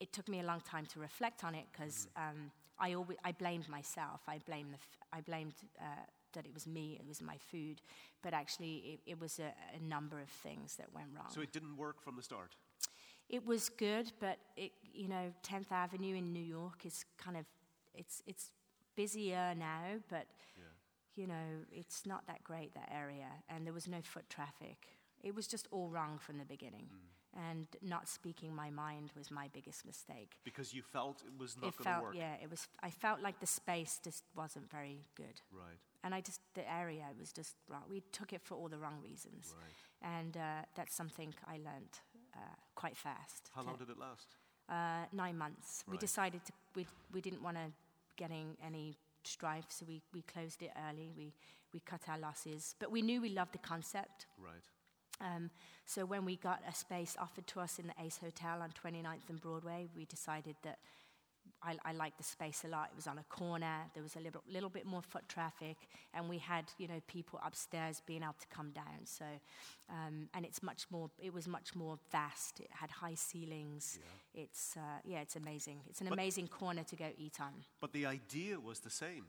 it 0.00 0.12
took 0.12 0.28
me 0.28 0.40
a 0.40 0.44
long 0.44 0.60
time 0.60 0.86
to 0.86 1.00
reflect 1.00 1.44
on 1.44 1.54
it. 1.54 1.66
Because 1.72 2.08
um, 2.16 2.50
I 2.80 2.94
always 2.94 3.18
I 3.24 3.32
blamed 3.32 3.68
myself. 3.68 4.20
I 4.26 4.38
blamed 4.46 4.72
the 4.72 4.78
f- 4.78 4.98
I 5.12 5.20
blamed. 5.20 5.54
That 6.34 6.44
it 6.46 6.52
was 6.54 6.66
me, 6.66 6.96
it 7.00 7.06
was 7.06 7.20
my 7.22 7.36
food, 7.50 7.80
but 8.22 8.34
actually 8.34 9.00
it, 9.06 9.12
it 9.12 9.20
was 9.20 9.38
a, 9.38 9.52
a 9.76 9.82
number 9.82 10.20
of 10.20 10.28
things 10.28 10.76
that 10.76 10.92
went 10.94 11.08
wrong. 11.14 11.26
So 11.30 11.40
it 11.40 11.52
didn't 11.52 11.76
work 11.76 12.02
from 12.02 12.16
the 12.16 12.22
start? 12.22 12.54
It 13.28 13.46
was 13.46 13.68
good, 13.68 14.12
but 14.20 14.38
it, 14.56 14.72
you 14.92 15.08
know, 15.08 15.32
10th 15.42 15.70
Avenue 15.70 16.16
in 16.16 16.32
New 16.32 16.42
York 16.44 16.86
is 16.86 17.04
kind 17.22 17.36
of, 17.36 17.44
it's, 17.94 18.22
it's 18.26 18.50
busier 18.96 19.54
now, 19.56 20.00
but, 20.08 20.26
Yeah. 20.56 20.64
you 21.14 21.26
know, 21.26 21.64
it's 21.70 22.06
not 22.06 22.26
that 22.26 22.42
great, 22.42 22.74
that 22.74 22.90
area. 22.90 23.28
And 23.48 23.66
there 23.66 23.74
was 23.74 23.86
no 23.86 24.00
foot 24.02 24.28
traffic. 24.30 24.98
It 25.22 25.34
was 25.34 25.46
just 25.46 25.68
all 25.70 25.88
wrong 25.90 26.18
from 26.18 26.38
the 26.38 26.44
beginning. 26.44 26.88
Mm. 26.90 27.50
And 27.50 27.66
not 27.82 28.08
speaking 28.08 28.54
my 28.56 28.70
mind 28.70 29.12
was 29.16 29.30
my 29.30 29.48
biggest 29.52 29.84
mistake. 29.84 30.38
Because 30.42 30.72
you 30.72 30.82
felt 30.82 31.22
it 31.26 31.38
was 31.38 31.54
not 31.56 31.62
going 31.62 31.72
to 31.72 31.82
felt, 31.82 32.02
work? 32.04 32.14
yeah, 32.16 32.34
it 32.42 32.50
was, 32.50 32.66
I 32.82 32.90
felt 32.90 33.20
like 33.20 33.38
the 33.40 33.46
space 33.46 34.00
just 34.02 34.24
wasn't 34.34 34.70
very 34.70 35.04
good. 35.14 35.42
Right, 35.52 35.78
And 36.04 36.14
I 36.14 36.20
just, 36.20 36.40
the 36.54 36.70
area 36.70 37.04
was 37.18 37.32
just 37.32 37.56
wrong. 37.68 37.82
We 37.90 38.02
took 38.12 38.32
it 38.32 38.40
for 38.42 38.54
all 38.54 38.68
the 38.68 38.78
wrong 38.78 38.98
reasons. 39.02 39.54
right. 39.58 40.14
And 40.16 40.36
uh, 40.36 40.40
that's 40.76 40.94
something 40.94 41.34
I 41.46 41.54
learned 41.54 41.98
uh, 42.34 42.54
quite 42.76 42.96
fast. 42.96 43.50
How 43.54 43.62
long 43.62 43.76
did 43.76 43.90
it 43.90 43.98
last? 43.98 44.36
uh, 44.68 45.04
nine 45.12 45.36
months. 45.36 45.84
We 45.90 45.96
decided 45.98 46.44
to, 46.44 46.52
we, 46.74 46.86
we 47.12 47.20
didn't 47.20 47.42
want 47.42 47.56
to 47.56 47.72
getting 48.16 48.56
any 48.64 48.96
strife, 49.24 49.66
so 49.68 49.86
we, 49.88 50.02
we 50.12 50.22
closed 50.22 50.62
it 50.62 50.70
early. 50.88 51.12
We, 51.16 51.32
we 51.72 51.80
cut 51.80 52.02
our 52.08 52.18
losses. 52.18 52.74
But 52.78 52.90
we 52.90 53.02
knew 53.02 53.20
we 53.20 53.30
loved 53.30 53.52
the 53.52 53.58
concept. 53.58 54.26
Right. 54.38 54.54
Um, 55.20 55.50
so 55.84 56.04
when 56.04 56.24
we 56.24 56.36
got 56.36 56.62
a 56.68 56.74
space 56.74 57.16
offered 57.18 57.46
to 57.48 57.60
us 57.60 57.78
in 57.78 57.86
the 57.88 57.94
Ace 58.04 58.18
Hotel 58.18 58.62
on 58.62 58.70
29th 58.70 59.28
and 59.28 59.40
Broadway, 59.40 59.88
we 59.96 60.04
decided 60.04 60.56
that 60.62 60.78
I, 61.62 61.76
I 61.84 61.92
liked 61.92 62.18
the 62.18 62.24
space 62.24 62.64
a 62.64 62.68
lot. 62.68 62.88
It 62.92 62.96
was 62.96 63.06
on 63.06 63.18
a 63.18 63.24
corner. 63.24 63.76
There 63.94 64.02
was 64.02 64.16
a 64.16 64.20
little, 64.20 64.42
little 64.50 64.68
bit 64.68 64.86
more 64.86 65.02
foot 65.02 65.28
traffic, 65.28 65.76
and 66.14 66.28
we 66.28 66.38
had 66.38 66.64
you 66.78 66.88
know 66.88 67.00
people 67.06 67.40
upstairs 67.44 68.02
being 68.06 68.22
able 68.22 68.36
to 68.40 68.46
come 68.48 68.70
down. 68.70 69.04
So, 69.04 69.24
um, 69.90 70.28
and 70.34 70.44
it's 70.44 70.62
much 70.62 70.86
more. 70.90 71.10
It 71.18 71.32
was 71.32 71.48
much 71.48 71.74
more 71.74 71.98
vast. 72.10 72.60
It 72.60 72.68
had 72.70 72.90
high 72.90 73.14
ceilings. 73.14 73.98
It's 74.34 74.76
uh, 74.76 75.00
yeah, 75.04 75.20
it's 75.20 75.36
amazing. 75.36 75.80
It's 75.88 76.00
an 76.00 76.08
But- 76.08 76.14
amazing 76.14 76.48
corner 76.48 76.84
to 76.84 76.96
go 76.96 77.10
eat 77.16 77.40
on. 77.40 77.52
But 77.80 77.92
the 77.92 78.06
idea 78.06 78.58
was 78.60 78.80
the 78.80 78.90
same. 78.90 79.26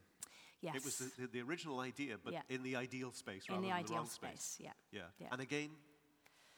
Yes, 0.61 0.75
It 0.75 0.83
was 0.83 0.97
the, 0.97 1.21
the, 1.21 1.27
the 1.27 1.41
original 1.41 1.79
idea, 1.79 2.17
but 2.21 2.33
Yeah. 2.33 2.41
in 2.49 2.63
the 2.63 2.75
ideal 2.75 3.13
space 3.13 3.45
in 3.47 3.55
rather 3.55 3.61
the 3.61 3.69
than 3.69 3.77
ideal 3.77 3.95
wrong 3.97 4.09
space. 4.09 4.57
Yeah. 4.59 4.73
Yeah. 4.91 5.03
Yeah. 5.17 5.27
And 5.31 5.39
again, 5.41 5.69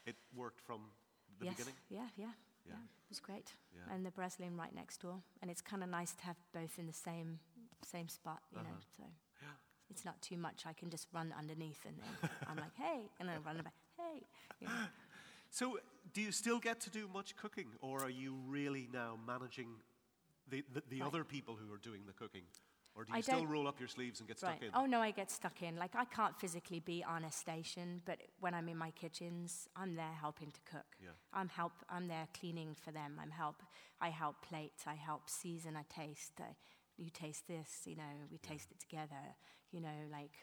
it 0.07 0.15
worked 0.35 0.59
from 0.59 0.81
the 1.39 1.45
yes. 1.45 1.53
beginning? 1.55 1.75
Yeah, 1.89 2.07
yeah, 2.17 2.31
yeah, 2.65 2.73
Yeah. 2.73 2.83
It 2.83 3.09
was 3.09 3.19
great. 3.19 3.53
Yeah. 3.75 3.93
And 3.93 4.05
the 4.05 4.11
Breslin 4.11 4.55
right 4.57 4.73
next 4.73 5.01
door. 5.01 5.21
And 5.41 5.51
it's 5.51 5.61
kind 5.61 5.83
of 5.83 5.89
nice 5.89 6.13
to 6.13 6.23
have 6.23 6.37
both 6.53 6.79
in 6.79 6.87
the 6.87 6.93
same 6.93 7.39
same 7.83 8.07
spot, 8.07 8.41
you 8.51 8.57
know. 8.59 8.69
Uh-huh. 8.69 8.95
So 8.97 9.03
Yeah. 9.41 9.47
it's 9.89 10.05
not 10.05 10.21
too 10.21 10.37
much. 10.37 10.65
I 10.67 10.73
can 10.73 10.89
just 10.89 11.07
run 11.13 11.33
underneath 11.37 11.83
and 11.85 11.95
then 11.97 12.29
I'm 12.47 12.57
like, 12.57 12.75
hey, 12.75 13.09
and 13.19 13.27
then 13.27 13.35
I 13.37 13.39
run 13.39 13.57
back, 13.63 13.73
hey. 13.97 14.21
You 14.59 14.67
know. 14.67 14.73
So, 15.53 15.79
do 16.13 16.21
you 16.21 16.31
still 16.31 16.59
get 16.59 16.79
to 16.81 16.89
do 16.89 17.09
much 17.13 17.35
cooking, 17.35 17.67
or 17.81 18.01
are 18.05 18.09
you 18.09 18.35
really 18.47 18.87
now 18.93 19.19
managing 19.27 19.67
the, 20.47 20.63
the, 20.73 20.81
the 20.89 20.99
Right. 21.01 21.07
other 21.07 21.25
people 21.25 21.57
who 21.57 21.73
are 21.73 21.77
doing 21.77 22.03
the 22.07 22.13
cooking? 22.13 22.43
Or 22.95 23.05
do 23.05 23.11
you 23.13 23.17
I 23.17 23.21
still 23.21 23.45
roll 23.45 23.67
up 23.67 23.79
your 23.79 23.87
sleeves 23.87 24.19
and 24.19 24.27
get 24.27 24.37
stuck 24.37 24.51
Right. 24.51 24.63
in? 24.63 24.69
Oh 24.73 24.85
no, 24.85 24.99
I 25.01 25.11
get 25.11 25.31
stuck 25.31 25.61
in. 25.63 25.77
Like 25.77 25.95
I 25.95 26.05
can't 26.05 26.37
physically 26.37 26.79
be 26.81 27.03
on 27.03 27.23
a 27.23 27.31
station, 27.31 28.01
but 28.05 28.17
when 28.39 28.53
I'm 28.53 28.67
in 28.67 28.77
my 28.77 28.91
kitchens, 28.91 29.67
I'm 29.75 29.95
there 29.95 30.11
helping 30.19 30.51
to 30.51 30.61
cook. 30.69 30.85
Yeah. 31.01 31.11
I'm 31.33 31.47
help. 31.49 31.71
I'm 31.89 32.07
there 32.07 32.27
cleaning 32.37 32.75
for 32.75 32.91
them. 32.91 33.17
I'm 33.21 33.31
help. 33.31 33.63
I 34.01 34.09
help 34.09 34.41
plate. 34.41 34.83
I 34.85 34.95
help 34.95 35.29
season. 35.29 35.77
I 35.77 35.83
taste. 35.93 36.33
I, 36.41 36.55
you 36.97 37.09
taste 37.09 37.47
this. 37.47 37.81
You 37.85 37.95
know, 37.95 38.11
we 38.29 38.37
taste 38.39 38.71
it 38.71 38.79
together. 38.79 39.35
You 39.71 39.79
know, 39.81 39.97
like 40.11 40.33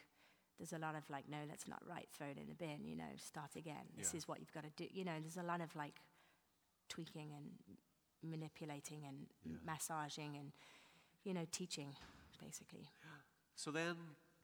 there's 0.57 0.73
a 0.73 0.79
lot 0.79 0.95
of 0.95 1.07
like, 1.09 1.29
no, 1.29 1.37
that's 1.47 1.67
not 1.67 1.81
right. 1.87 2.07
Throw 2.17 2.27
it 2.27 2.37
in 2.39 2.47
the 2.47 2.55
bin. 2.55 2.83
You 2.83 2.95
know, 2.95 3.11
start 3.17 3.55
again. 3.55 3.85
This 3.95 4.13
Yeah. 4.13 4.17
is 4.17 4.27
what 4.27 4.39
you've 4.39 4.51
got 4.53 4.63
to 4.63 4.71
do. 4.75 4.87
You 4.91 5.05
know, 5.05 5.19
there's 5.21 5.37
a 5.37 5.43
lot 5.43 5.61
of 5.61 5.75
like 5.75 6.01
tweaking 6.89 7.31
and 7.33 7.51
manipulating 8.23 9.05
and 9.05 9.27
Yeah. 9.45 9.57
massaging 9.63 10.35
and 10.35 10.51
you 11.23 11.33
know 11.33 11.45
teaching, 11.51 11.95
basically. 12.41 12.89
So 13.55 13.71
then, 13.71 13.95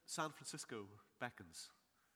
San 0.06 0.30
Francisco 0.32 0.86
beckons. 1.20 1.70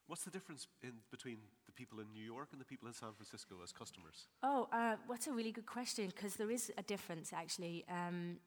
What's 0.07 0.23
the 0.23 0.31
difference 0.31 0.67
in 0.81 0.93
between 1.11 1.37
the 1.67 1.71
people 1.71 1.99
in 1.99 2.11
New 2.11 2.23
York 2.23 2.49
and 2.51 2.59
the 2.59 2.65
people 2.65 2.87
in 2.87 2.93
San 2.95 3.13
Francisco 3.13 3.55
as 3.63 3.71
customers? 3.71 4.27
Oh, 4.41 4.67
uh, 4.71 4.95
what's 5.05 5.27
a 5.27 5.31
really 5.31 5.51
good 5.51 5.67
question 5.67 6.07
because 6.07 6.35
there 6.35 6.49
is 6.51 6.71
a 6.77 6.83
difference 6.83 7.31
actually. 7.31 7.85
Um, 7.87 8.37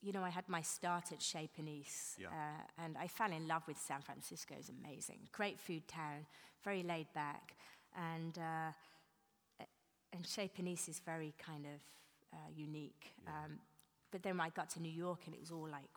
you 0.00 0.12
know, 0.12 0.22
I 0.22 0.30
had 0.30 0.48
my 0.48 0.62
start 0.62 1.12
at 1.12 1.22
Chez 1.22 1.48
Panisse, 1.56 2.16
Yeah. 2.18 2.28
uh, 2.28 2.82
and 2.84 2.96
I 2.98 3.06
fell 3.06 3.30
in 3.30 3.46
love 3.46 3.62
with 3.68 3.78
San 3.78 4.00
Francisco. 4.02 4.54
It's 4.58 4.68
amazing, 4.68 5.28
great 5.30 5.60
food 5.60 5.86
town, 5.86 6.26
very 6.64 6.82
laid 6.82 7.06
back, 7.14 7.54
and 7.96 8.36
uh, 8.38 8.72
and 10.12 10.26
Chez 10.26 10.48
Panisse 10.48 10.88
is 10.88 11.00
very 11.00 11.34
kind 11.38 11.66
of 11.66 11.80
uh, 12.32 12.50
unique. 12.54 13.12
Um, 13.26 13.60
but 14.10 14.22
then 14.22 14.40
I 14.40 14.48
got 14.50 14.70
to 14.70 14.80
New 14.80 14.90
York, 14.90 15.20
and 15.26 15.34
it 15.34 15.40
was 15.40 15.50
all 15.50 15.68
like 15.68 15.88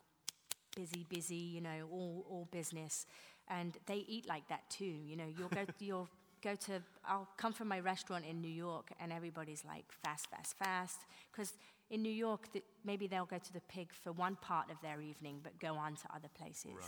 busy, 0.76 1.04
busy, 1.08 1.34
you 1.34 1.60
know, 1.60 1.88
all, 1.90 2.24
all 2.30 2.48
business. 2.52 3.06
And 3.48 3.76
they 3.86 4.04
eat 4.06 4.28
like 4.28 4.46
that 4.48 4.68
too. 4.70 4.84
You 4.84 5.16
know, 5.16 5.26
you'll 5.36 5.48
go, 5.48 5.64
you'll 5.80 6.08
go 6.42 6.54
to, 6.54 6.82
I'll 7.04 7.28
come 7.36 7.52
from 7.52 7.66
my 7.66 7.80
restaurant 7.80 8.24
in 8.24 8.40
New 8.40 8.48
York 8.50 8.90
and 9.00 9.12
everybody's 9.12 9.64
like 9.64 9.86
fast, 9.90 10.30
fast, 10.30 10.56
fast. 10.56 10.98
Because 11.32 11.54
in 11.90 12.02
New 12.02 12.12
York, 12.12 12.52
the, 12.52 12.62
maybe 12.84 13.06
they'll 13.06 13.26
go 13.26 13.38
to 13.38 13.52
the 13.52 13.60
pig 13.68 13.88
for 13.92 14.12
one 14.12 14.36
part 14.40 14.70
of 14.70 14.76
their 14.82 15.00
evening, 15.00 15.40
but 15.42 15.58
go 15.60 15.74
on 15.74 15.94
to 15.94 16.02
other 16.14 16.28
places. 16.36 16.72
Right. 16.74 16.84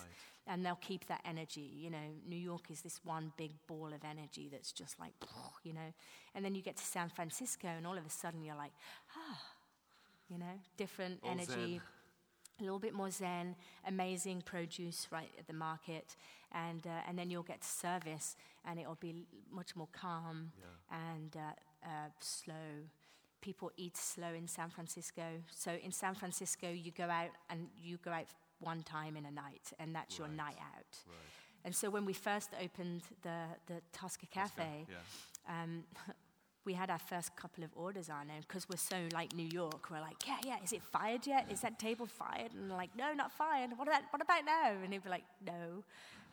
And 0.47 0.65
they'll 0.65 0.77
keep 0.77 1.07
that 1.07 1.21
energy. 1.25 1.71
You 1.77 1.91
know, 1.91 2.09
New 2.29 2.37
York 2.37 2.71
is 2.71 2.81
this 2.81 3.01
one 3.05 3.33
big 3.37 3.53
ball 3.67 3.89
of 3.89 4.05
energy 4.05 4.49
that's 4.51 4.73
just 4.73 4.99
like, 4.99 5.13
you 5.65 5.73
know. 5.73 5.93
And 6.35 6.45
then 6.45 6.55
you 6.55 6.63
get 6.63 6.77
to 6.77 6.85
San 6.85 7.09
Francisco 7.09 7.69
and 7.69 7.87
all 7.87 7.97
of 7.97 8.05
a 8.05 8.11
sudden 8.11 8.43
you're 8.43 8.57
like, 8.57 8.73
ah, 9.17 9.41
you 10.29 10.39
know, 10.39 10.61
different 10.77 11.21
All 11.23 11.31
energy 11.31 11.47
zen. 11.75 11.81
A 12.59 12.63
little 12.63 12.79
bit 12.79 12.95
more 12.95 13.11
zen, 13.11 13.55
amazing 13.87 14.43
produce 14.43 15.07
right 15.11 15.31
at 15.39 15.47
the 15.47 15.53
market, 15.53 16.17
and 16.53 16.87
uh, 16.87 17.09
and 17.09 17.19
then 17.19 17.31
you'll 17.31 17.43
get 17.43 17.63
service, 17.65 18.37
and 18.65 18.79
it'll 18.79 18.97
be 19.01 19.27
much 19.51 19.77
more 19.77 19.89
calm 19.93 20.53
and 20.91 21.37
uh, 21.37 21.87
uh, 21.87 22.09
slow. 22.21 22.55
People 23.41 23.71
eat 23.77 23.97
slow 23.97 24.35
in 24.35 24.49
San 24.49 24.69
Francisco. 24.71 25.23
So 25.51 25.71
in 25.85 25.93
San 25.93 26.15
Francisco, 26.15 26.69
you 26.71 26.91
go 26.91 27.05
out 27.05 27.31
and 27.51 27.69
you 27.81 27.99
go 28.05 28.11
out 28.11 28.27
one 28.61 28.83
time 28.83 29.17
in 29.17 29.25
a 29.25 29.31
night, 29.31 29.73
and 29.79 29.95
that's 29.95 30.19
your 30.19 30.29
night 30.29 30.57
out. 30.77 30.97
And 31.65 31.75
so 31.75 31.91
when 31.91 32.05
we 32.05 32.13
first 32.13 32.51
opened 32.63 33.03
the 33.23 33.45
the 33.67 33.81
Tosca 33.93 34.27
Cafe, 34.27 34.87
Yeah. 34.89 35.63
um, 35.63 35.85
we 36.69 36.75
had 36.75 36.91
our 36.91 36.99
first 36.99 37.35
couple 37.35 37.65
of 37.65 37.71
orders 37.75 38.11
on, 38.11 38.29
and 38.29 38.47
because 38.47 38.69
we're 38.69 38.77
so 38.77 38.99
like 39.15 39.35
New 39.35 39.49
York, 39.51 39.91
we're 39.91 40.03
like, 40.03 40.19
yeah, 40.27 40.37
yeah, 40.45 40.57
is 40.63 40.75
it 40.75 40.83
fired 40.83 41.27
yet? 41.27 41.47
Is 41.51 41.63
that 41.63 41.79
table 41.79 42.05
fired? 42.05 42.53
And 42.53 42.69
like, 42.71 42.91
no, 42.95 43.15
not 43.15 43.33
fired. 43.33 43.71
What 43.75 43.89
about, 43.89 44.03
what 44.11 44.21
about 44.21 44.45
now? 44.45 44.73
And 44.85 44.93
they'd 44.93 45.03
be 45.03 45.09
like, 45.09 45.25
no. 45.47 45.83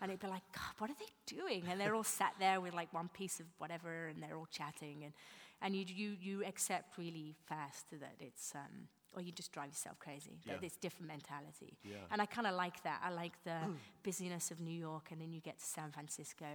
And 0.01 0.11
they'd 0.11 0.19
be 0.19 0.27
like, 0.27 0.43
God, 0.51 0.73
what 0.79 0.89
are 0.89 0.99
they 0.99 1.37
doing? 1.37 1.63
And 1.69 1.79
they're 1.79 1.95
all 1.95 2.03
sat 2.03 2.33
there 2.37 2.59
with 2.59 2.73
like 2.73 2.93
one 2.93 3.09
piece 3.13 3.39
of 3.39 3.45
whatever, 3.59 4.07
and 4.07 4.21
they're 4.21 4.35
all 4.35 4.49
chatting, 4.51 5.05
and 5.05 5.13
and 5.61 5.73
you 5.73 5.85
you 5.87 6.17
you 6.21 6.43
accept 6.43 6.97
really 6.97 7.33
fast 7.47 7.89
that 7.91 8.15
it's. 8.19 8.53
Um, 8.53 8.89
or 9.13 9.21
you 9.21 9.31
just 9.31 9.51
drive 9.51 9.69
yourself 9.69 9.97
crazy. 9.99 10.39
Yeah. 10.45 10.55
it's 10.61 10.77
different 10.77 11.07
mentality. 11.07 11.77
Yeah. 11.83 11.95
And 12.11 12.21
I 12.21 12.25
kind 12.25 12.47
of 12.47 12.55
like 12.55 12.83
that. 12.83 13.01
I 13.03 13.11
like 13.11 13.33
the 13.43 13.57
busyness 14.03 14.51
of 14.51 14.59
New 14.59 14.77
York, 14.77 15.09
and 15.11 15.21
then 15.21 15.31
you 15.31 15.39
get 15.41 15.59
to 15.59 15.65
San 15.65 15.91
Francisco, 15.91 16.45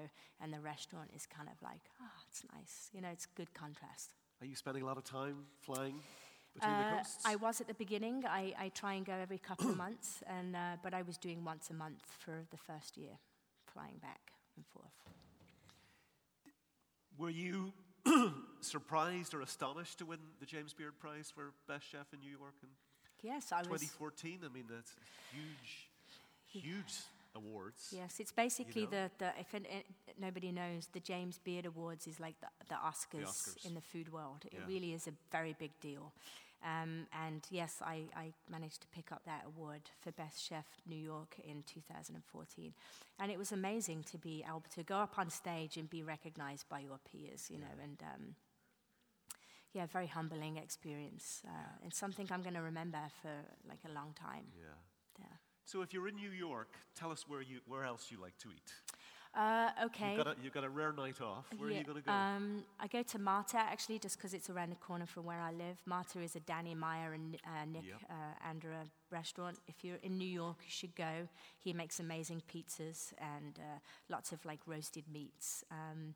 and 0.40 0.52
the 0.52 0.60
restaurant 0.60 1.10
is 1.14 1.26
kind 1.26 1.48
of 1.48 1.60
like, 1.62 1.80
oh, 2.02 2.20
it's 2.28 2.42
nice. 2.54 2.90
You 2.92 3.00
know, 3.00 3.08
it's 3.12 3.26
good 3.26 3.52
contrast. 3.54 4.14
Are 4.42 4.46
you 4.46 4.56
spending 4.56 4.82
a 4.82 4.86
lot 4.86 4.96
of 4.98 5.04
time 5.04 5.46
flying 5.60 6.00
between 6.54 6.72
the 6.72 6.78
Uh, 6.86 6.96
coasts? 6.98 7.22
I 7.24 7.36
was 7.36 7.60
at 7.60 7.66
the 7.66 7.74
beginning. 7.74 8.24
I, 8.26 8.54
I 8.58 8.68
try 8.70 8.94
and 8.94 9.04
go 9.06 9.12
every 9.14 9.38
couple 9.38 9.70
of 9.70 9.76
months, 9.86 10.22
and 10.26 10.54
uh, 10.56 10.76
but 10.82 10.92
I 10.94 11.02
was 11.02 11.16
doing 11.18 11.44
once 11.44 11.70
a 11.70 11.74
month 11.74 12.02
for 12.18 12.44
the 12.50 12.56
first 12.56 12.96
year, 12.96 13.18
flying 13.72 13.98
back 14.02 14.32
and 14.56 14.66
forth. 14.66 14.92
Were 17.18 17.30
you 17.30 17.72
surprised 18.60 19.34
or 19.34 19.40
astonished 19.40 19.98
to 19.98 20.06
win 20.06 20.18
the 20.40 20.46
James 20.46 20.72
Beard 20.72 20.98
Prize 20.98 21.32
for 21.34 21.52
Best 21.68 21.86
Chef 21.90 22.06
in 22.12 22.20
New 22.20 22.30
York 22.30 22.54
in 22.62 22.68
Yes, 23.22 23.52
I 23.52 23.58
was. 23.58 23.66
2014? 23.82 24.38
I 24.44 24.48
mean, 24.48 24.64
that's 24.70 24.94
huge, 25.32 25.90
huge 26.46 26.94
awards. 27.34 27.92
Yes, 27.94 28.18
it's 28.18 28.32
basically 28.32 28.84
know? 28.84 28.90
the, 28.90 29.10
the 29.18 29.30
if 29.38 29.54
it, 29.54 29.86
nobody 30.18 30.50
knows, 30.52 30.88
the 30.92 31.00
James 31.00 31.38
Beard 31.38 31.66
Awards 31.66 32.06
is 32.06 32.18
like 32.18 32.34
the, 32.40 32.46
the, 32.68 32.74
Oscars, 32.76 33.28
Oscars. 33.28 33.66
in 33.66 33.74
the 33.74 33.80
food 33.80 34.12
world. 34.12 34.44
It 34.46 34.54
Yeah. 34.54 34.66
really 34.66 34.94
is 34.94 35.06
a 35.06 35.12
very 35.30 35.54
big 35.58 35.70
deal. 35.80 36.12
Um, 36.64 37.06
and 37.24 37.42
yes, 37.50 37.76
I, 37.80 38.04
I 38.14 38.32
managed 38.50 38.82
to 38.82 38.88
pick 38.88 39.12
up 39.12 39.22
that 39.24 39.44
award 39.46 39.82
for 40.00 40.12
Best 40.12 40.42
Chef 40.42 40.66
New 40.86 40.96
York 40.96 41.36
in 41.42 41.62
2014. 41.62 42.72
And 43.18 43.32
it 43.32 43.38
was 43.38 43.52
amazing 43.52 44.04
to 44.10 44.18
be 44.18 44.44
able 44.46 44.64
to 44.74 44.82
go 44.82 44.96
up 44.96 45.18
on 45.18 45.30
stage 45.30 45.76
and 45.76 45.88
be 45.88 46.02
recognized 46.02 46.68
by 46.68 46.80
your 46.80 46.98
peers, 47.10 47.48
you 47.50 47.58
know, 47.58 47.74
and 47.82 48.02
um, 48.02 48.34
yeah, 49.72 49.86
very 49.86 50.06
humbling 50.06 50.56
experience. 50.56 51.42
Uh, 51.46 51.82
and 51.82 51.94
something 51.94 52.28
I'm 52.30 52.42
going 52.42 52.54
to 52.54 52.62
remember 52.62 53.00
for 53.22 53.30
like 53.68 53.80
a 53.88 53.92
long 53.92 54.14
time. 54.20 54.46
Yeah. 54.54 54.74
Yeah. 55.18 55.36
So 55.64 55.82
if 55.82 55.94
you're 55.94 56.08
in 56.08 56.16
New 56.16 56.30
York, 56.30 56.74
tell 56.94 57.12
us 57.12 57.24
where 57.28 57.42
you 57.42 57.60
where 57.66 57.84
else 57.84 58.08
you 58.10 58.20
like 58.20 58.36
to 58.38 58.48
eat. 58.48 58.72
Uh, 59.32 59.70
okay. 59.84 60.14
You've 60.16 60.24
got 60.24 60.26
a, 60.26 60.36
you've 60.42 60.52
got 60.52 60.64
a 60.64 60.68
rare 60.68 60.92
night 60.92 61.20
off. 61.20 61.46
Where 61.56 61.68
are 61.68 61.72
you 61.72 61.84
going 61.84 61.98
to 61.98 62.02
go? 62.02 62.10
Um, 62.10 62.64
I 62.80 62.88
go 62.88 63.02
to 63.02 63.18
Marta 63.18 63.58
actually, 63.58 63.98
just 64.00 64.16
because 64.16 64.34
it's 64.34 64.50
around 64.50 64.70
the 64.70 64.76
corner 64.76 65.06
from 65.06 65.24
where 65.24 65.40
I 65.40 65.52
live. 65.52 65.78
Marta 65.86 66.20
is 66.20 66.34
a 66.34 66.40
Danny 66.40 66.74
Meyer 66.74 67.12
and 67.12 67.36
uh, 67.44 67.64
Nick 67.70 67.84
Yep. 67.86 68.10
uh, 68.10 68.48
Anderer 68.48 68.84
restaurant. 69.10 69.58
If 69.68 69.84
you're 69.84 69.98
in 70.02 70.18
New 70.18 70.26
York, 70.28 70.56
you 70.64 70.70
should 70.70 70.96
go. 70.96 71.28
He 71.60 71.72
makes 71.72 72.00
amazing 72.00 72.42
pizzas 72.52 73.12
and 73.18 73.58
uh, 73.58 73.78
lots 74.08 74.32
of 74.32 74.44
like 74.44 74.60
roasted 74.66 75.04
meats. 75.12 75.64
Um, 75.70 76.14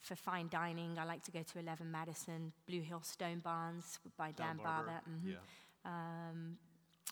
for 0.00 0.14
fine 0.16 0.48
dining, 0.48 0.98
I 0.98 1.04
like 1.04 1.22
to 1.24 1.30
go 1.32 1.42
to 1.42 1.58
11 1.58 1.90
Madison, 1.90 2.52
Blue 2.68 2.80
Hill 2.80 3.02
Stone 3.02 3.40
Barns 3.40 3.98
by 4.16 4.30
Dan, 4.32 4.58
Barber. 4.62 5.00
mhm. 5.08 5.32
Yeah. 5.32 5.36
Um, 5.84 6.58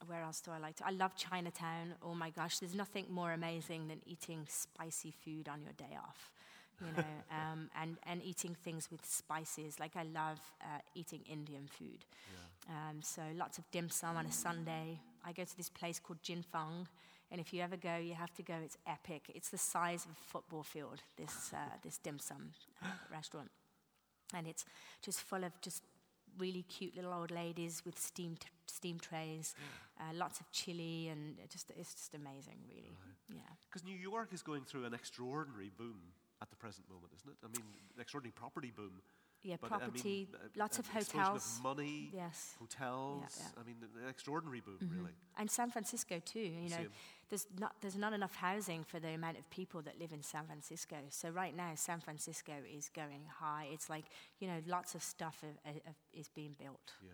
where 0.07 0.23
else 0.23 0.41
do 0.41 0.51
I 0.51 0.59
like 0.59 0.77
to? 0.77 0.87
I 0.87 0.91
love 0.91 1.17
Chinatown. 1.17 1.95
Oh 2.03 2.15
my 2.15 2.31
gosh, 2.31 2.59
there's 2.59 2.75
nothing 2.75 3.07
more 3.11 3.33
amazing 3.33 3.89
than 3.89 4.01
eating 4.07 4.47
spicy 4.49 5.13
food 5.25 5.49
on 5.49 5.63
your 5.63 5.73
day 5.73 5.97
off, 6.03 6.31
you 6.81 6.87
know, 6.97 7.05
um, 7.31 7.71
and 7.81 7.97
and 8.07 8.23
eating 8.25 8.57
things 8.65 8.91
with 8.91 9.05
spices. 9.05 9.79
Like 9.79 9.97
I 9.97 10.05
love 10.05 10.41
uh, 10.63 10.79
eating 10.95 11.21
Indian 11.31 11.67
food. 11.67 12.05
Um, 12.69 13.01
so 13.03 13.23
lots 13.37 13.59
of 13.59 13.71
dim 13.71 13.89
sum 13.89 14.17
on 14.17 14.27
a 14.27 14.33
Sunday. 14.33 15.01
I 15.25 15.33
go 15.33 15.45
to 15.45 15.57
this 15.57 15.69
place 15.69 15.99
called 15.99 16.23
Jing 16.23 16.45
Fong, 16.53 16.87
and 17.31 17.41
if 17.41 17.53
you 17.53 17.63
ever 17.63 17.77
go, 17.77 17.97
you 17.97 18.15
have 18.15 18.33
to 18.35 18.43
go. 18.43 18.55
It's 18.65 18.79
epic. 18.87 19.31
It's 19.35 19.51
the 19.51 19.59
size 19.59 20.05
of 20.05 20.13
a 20.13 20.31
football 20.31 20.63
field. 20.63 21.03
This 21.17 21.53
uh, 21.53 21.77
this 21.83 21.99
dim 21.99 22.19
sum 22.19 22.51
uh, 22.83 22.87
restaurant, 23.13 23.51
and 24.35 24.47
it's 24.47 24.65
just 25.03 25.21
full 25.21 25.45
of 25.45 25.53
just 25.61 25.83
really 26.39 26.63
cute 26.63 26.97
little 26.97 27.13
old 27.13 27.31
ladies 27.31 27.83
with 27.85 27.99
steam 27.99 28.37
t- 28.39 28.49
steam 28.67 28.99
trays, 28.99 29.55
uh, 30.01 30.13
lots 30.15 30.41
of 30.41 30.51
chili, 30.51 31.09
and 31.09 31.39
it 31.39 31.51
just 31.51 31.71
it's 31.77 31.95
just 31.95 32.15
amazing, 32.15 32.59
really. 32.69 32.93
Yeah. 33.29 33.43
Because 33.69 33.85
New 33.85 33.97
York 33.97 34.33
is 34.33 34.43
going 34.43 34.65
through 34.65 34.85
an 34.85 34.95
extraordinary 34.95 35.71
boom 35.77 36.01
at 36.43 36.51
the 36.51 36.57
present 36.57 36.89
moment, 36.89 37.13
isn't 37.17 37.31
it? 37.31 37.37
I 37.45 37.49
mean, 37.49 37.67
an 37.95 38.01
extraordinary 38.01 38.33
property 38.33 38.73
boom. 38.75 39.03
Yeah, 39.43 39.57
But, 39.61 39.73
I 39.73 39.77
mean, 39.77 39.81
property, 39.81 40.29
uh, 40.35 40.49
lots 40.55 40.79
of 40.79 40.87
hotels. 40.89 41.57
Of 41.57 41.63
money, 41.63 42.11
Yes. 42.13 42.57
hotels. 42.59 43.23
yeah. 43.39 43.47
Mm-hmm. 43.47 43.61
I 43.61 43.63
mean, 43.65 43.77
an 44.03 44.09
extraordinary 44.09 44.61
boom, 44.61 44.79
really. 44.95 45.13
And 45.39 45.51
San 45.51 45.71
Francisco 45.71 46.21
too. 46.23 46.41
You 46.41 46.69
know, 46.69 46.87
there's 47.31 47.47
not 47.59 47.75
there's 47.81 47.97
not 47.97 48.13
enough 48.13 48.35
housing 48.35 48.85
for 48.85 49.01
the 49.01 49.09
amount 49.09 49.39
of 49.39 49.49
people 49.51 49.81
that 49.83 49.99
live 49.99 50.13
in 50.13 50.23
San 50.23 50.45
Francisco. 50.47 50.97
So 51.09 51.31
right 51.31 51.57
now, 51.57 51.73
San 51.75 52.01
Francisco 52.01 52.53
is 52.71 52.91
going 52.91 53.25
high. 53.39 53.69
It's 53.73 53.89
like 53.89 54.05
you 54.41 54.49
know, 54.49 54.61
lots 54.67 54.95
of 54.95 55.03
stuff 55.03 55.43
of, 55.43 55.77
of, 55.77 55.95
is 56.13 56.29
being 56.29 56.55
built. 56.59 56.93
Yeah. 57.03 57.13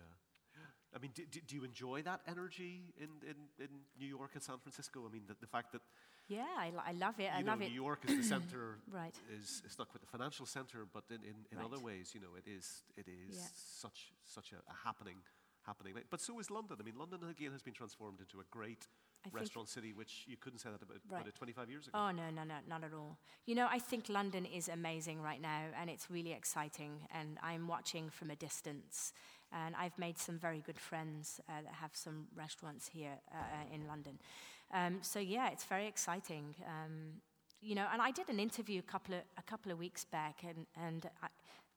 I 0.95 0.99
mean, 0.99 1.11
do, 1.13 1.23
do, 1.29 1.39
do 1.45 1.55
you 1.55 1.63
enjoy 1.63 2.01
that 2.03 2.21
energy 2.27 2.93
in, 2.97 3.09
in, 3.29 3.35
in 3.63 3.67
New 3.99 4.07
York 4.07 4.31
and 4.33 4.41
San 4.41 4.57
Francisco? 4.57 5.05
I 5.07 5.13
mean, 5.13 5.23
the, 5.27 5.35
the 5.39 5.45
fact 5.45 5.73
that 5.73 5.81
Yeah, 6.27 6.45
I, 6.57 6.71
I 6.87 6.91
love 6.91 7.19
it. 7.19 7.29
I 7.33 7.39
you 7.39 7.45
know, 7.45 7.51
love 7.51 7.59
New 7.59 7.65
it. 7.65 7.71
York 7.71 7.99
is 8.07 8.17
the 8.17 8.23
center. 8.23 8.77
Right. 8.91 9.15
Is 9.33 9.61
it's 9.65 9.77
not 9.77 9.87
quite 9.89 10.01
the 10.01 10.07
financial 10.07 10.45
center, 10.45 10.85
but 10.91 11.03
in, 11.09 11.23
in, 11.23 11.35
in 11.51 11.57
Right. 11.57 11.65
other 11.65 11.79
ways, 11.79 12.11
you 12.13 12.19
know, 12.21 12.35
it 12.37 12.47
is 12.49 12.83
it 12.97 13.07
is 13.07 13.35
Yeah. 13.37 13.47
such 13.55 14.11
such 14.25 14.51
a, 14.51 14.57
a 14.69 14.75
happening 14.85 15.17
happening. 15.65 15.93
But 16.09 16.21
so 16.21 16.39
is 16.39 16.49
London. 16.49 16.77
I 16.79 16.83
mean, 16.83 16.97
London 16.97 17.19
again 17.29 17.51
has 17.51 17.61
been 17.61 17.73
transformed 17.73 18.19
into 18.19 18.39
a 18.39 18.43
great 18.51 18.87
I 19.25 19.29
restaurant 19.31 19.67
city, 19.67 19.91
which 19.93 20.23
you 20.27 20.37
couldn't 20.37 20.59
say 20.59 20.69
that 20.69 20.81
about, 20.81 20.97
Right. 21.09 21.21
about 21.21 21.35
25 21.35 21.69
years 21.69 21.87
ago. 21.87 21.97
Oh 21.97 22.11
no, 22.11 22.29
no, 22.29 22.43
no, 22.43 22.55
not 22.67 22.83
at 22.83 22.93
all. 22.93 23.17
You 23.45 23.55
know, 23.55 23.67
I 23.69 23.79
think 23.79 24.07
London 24.09 24.45
is 24.45 24.69
amazing 24.69 25.21
right 25.21 25.41
now, 25.41 25.63
and 25.79 25.89
it's 25.89 26.09
really 26.09 26.31
exciting. 26.33 27.07
And 27.13 27.37
I'm 27.43 27.67
watching 27.67 28.09
from 28.09 28.31
a 28.31 28.35
distance, 28.35 29.13
and 29.51 29.75
I've 29.75 29.97
made 29.97 30.17
some 30.17 30.37
very 30.39 30.61
good 30.61 30.79
friends 30.79 31.41
uh, 31.49 31.61
that 31.63 31.73
have 31.73 31.91
some 31.95 32.27
restaurants 32.35 32.87
here 32.87 33.17
uh, 33.33 33.73
in 33.75 33.87
London. 33.87 34.19
Um, 34.73 34.99
so 35.01 35.19
yeah, 35.19 35.49
it's 35.49 35.63
very 35.65 35.87
exciting. 35.87 36.55
Um, 36.65 37.21
you 37.61 37.73
know, 37.75 37.85
and 37.91 38.01
I 38.01 38.11
did 38.11 38.29
an 38.29 38.39
interview 38.39 38.79
a 38.79 38.83
couple 38.91 39.15
of 39.15 39.21
a 39.37 39.41
couple 39.43 39.71
of 39.71 39.79
weeks 39.79 40.05
back, 40.05 40.43
and 40.43 40.65
and 40.75 41.09
I, 41.23 41.27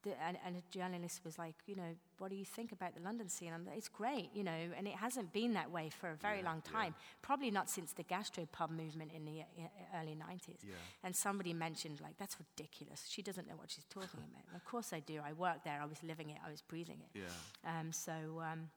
the, 0.02 0.10
and, 0.22 0.38
and 0.46 0.56
a 0.56 0.62
journalist 0.70 1.20
was 1.24 1.38
like, 1.38 1.54
you 1.66 1.76
know, 1.76 1.94
what 2.18 2.30
do 2.30 2.36
you 2.36 2.44
think 2.44 2.72
about 2.72 2.94
the 2.94 3.02
London 3.02 3.28
scene? 3.28 3.52
I'm 3.52 3.66
like, 3.66 3.76
it's 3.76 3.88
great, 3.88 4.30
you 4.32 4.42
know, 4.42 4.70
and 4.76 4.86
it 4.88 4.94
hasn't 4.94 5.30
been 5.32 5.52
that 5.54 5.70
way 5.70 5.90
for 5.90 6.10
a 6.10 6.16
very 6.16 6.38
Yeah, 6.38 6.46
long 6.46 6.62
yeah. 6.64 6.72
time. 6.72 6.94
Probably 7.20 7.50
not 7.50 7.68
since 7.68 7.92
the 7.92 8.04
gastropub 8.04 8.70
movement 8.70 9.12
in 9.14 9.26
the 9.26 9.40
uh, 9.42 10.00
early 10.00 10.14
90s. 10.16 10.60
Yeah. 10.66 10.74
And 11.04 11.14
somebody 11.14 11.52
mentioned, 11.52 12.00
like, 12.00 12.16
that's 12.18 12.36
ridiculous. 12.38 13.04
She 13.10 13.20
doesn't 13.20 13.46
know 13.46 13.56
what 13.56 13.70
she's 13.70 13.84
talking 13.90 14.20
about. 14.20 14.44
And 14.48 14.56
of 14.56 14.64
course 14.64 14.94
I 14.94 15.00
do. 15.00 15.20
I 15.22 15.34
work 15.34 15.64
there. 15.64 15.78
I 15.82 15.84
was 15.86 16.02
living 16.02 16.30
it. 16.30 16.38
I 16.46 16.50
was 16.50 16.62
breathing 16.62 17.02
it. 17.02 17.18
Yeah. 17.20 17.78
Um, 17.80 17.92
so, 17.92 18.12
um, 18.40 18.70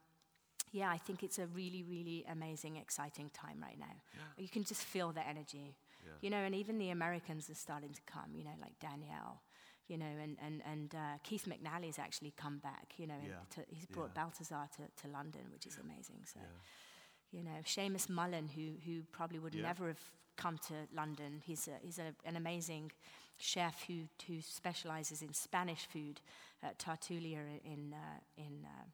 yeah, 0.74 0.90
I 0.90 0.98
think 0.98 1.24
it's 1.24 1.40
a 1.40 1.46
really, 1.48 1.84
really 1.84 2.26
amazing, 2.30 2.76
exciting 2.78 3.30
time 3.34 3.60
right 3.62 3.80
now. 3.80 3.96
You 4.38 4.50
can 4.50 4.64
just 4.66 4.82
feel 4.84 5.12
the 5.14 5.26
energy. 5.26 5.76
Yeah. 6.06 6.12
You 6.22 6.30
know, 6.32 6.38
and 6.48 6.54
even 6.56 6.78
the 6.80 6.90
Americans 6.90 7.50
are 7.50 7.56
starting 7.56 7.94
to 7.94 8.02
come, 8.06 8.30
you 8.36 8.44
know, 8.44 8.58
like 8.60 8.78
Danielle, 8.80 9.42
you 9.88 9.98
know, 9.98 10.14
and, 10.22 10.36
and, 10.46 10.62
and 10.70 10.96
uh, 10.96 11.18
Keith 11.24 11.46
McNally's 11.48 11.98
actually 12.00 12.34
come 12.36 12.58
back, 12.58 12.94
you 12.98 13.08
know, 13.08 13.22
Yeah. 13.26 13.36
to, 13.52 13.62
he's 13.70 13.86
brought 13.86 14.12
Yeah. 14.16 14.24
Balthazar 14.24 14.68
to, 14.78 14.84
to 15.08 15.14
London, 15.14 15.42
which 15.54 15.66
is 15.66 15.78
amazing. 15.78 16.22
So, 16.26 16.40
Yeah. 16.42 17.38
you 17.40 17.44
know, 17.44 17.60
Seamus 17.64 18.10
Mullen, 18.10 18.50
who, 18.50 18.74
who 18.86 19.04
probably 19.12 19.40
would 19.40 19.54
Yeah. 19.56 19.68
never 19.70 19.88
have 19.88 20.02
come 20.36 20.58
to 20.70 20.74
London, 20.94 21.42
he's, 21.46 21.68
a, 21.68 21.78
he's 21.82 22.00
a, 22.00 22.14
an 22.26 22.36
amazing 22.36 22.92
chef 23.38 23.84
who, 23.88 24.08
who 24.28 24.42
specializes 24.42 25.22
in 25.22 25.34
Spanish 25.34 25.86
food 25.86 26.20
at 26.64 26.80
Tertulia 26.80 27.40
in, 27.64 27.94
uh, 27.94 28.20
in, 28.38 28.66
uh, 28.66 28.86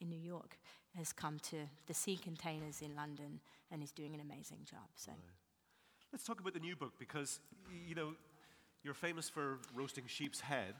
in 0.00 0.08
New 0.10 0.18
York, 0.20 0.58
has 0.96 1.12
come 1.12 1.38
to 1.50 1.56
the 1.86 1.94
Sea 1.94 2.16
Containers 2.16 2.80
in 2.82 2.94
London 2.96 3.40
and 3.70 3.82
is 3.82 3.92
doing 3.92 4.14
an 4.14 4.20
amazing 4.20 4.58
job. 4.68 4.88
So, 4.96 5.12
Let's 6.12 6.24
talk 6.24 6.40
about 6.40 6.54
the 6.54 6.60
new 6.60 6.76
book 6.76 6.92
because, 6.98 7.40
you 7.88 7.94
know, 7.94 8.14
you're 8.82 8.94
famous 8.94 9.28
for 9.28 9.58
roasting 9.74 10.04
sheep's 10.06 10.40
head. 10.40 10.74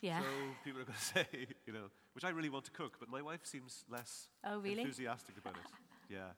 yeah. 0.00 0.20
So 0.20 0.26
people 0.64 0.80
are 0.82 0.84
going 0.84 0.96
to 0.98 1.04
say, 1.04 1.26
you 1.66 1.72
know, 1.72 1.86
which 2.12 2.24
I 2.24 2.28
really 2.30 2.50
want 2.50 2.64
to 2.66 2.70
cook, 2.70 2.96
but 3.00 3.08
my 3.08 3.22
wife 3.22 3.40
seems 3.44 3.84
less 3.90 4.28
Oh, 4.44 4.58
really? 4.58 4.82
enthusiastic 4.82 5.36
about 5.38 5.54
it. 5.56 5.70
Yeah. 6.10 6.28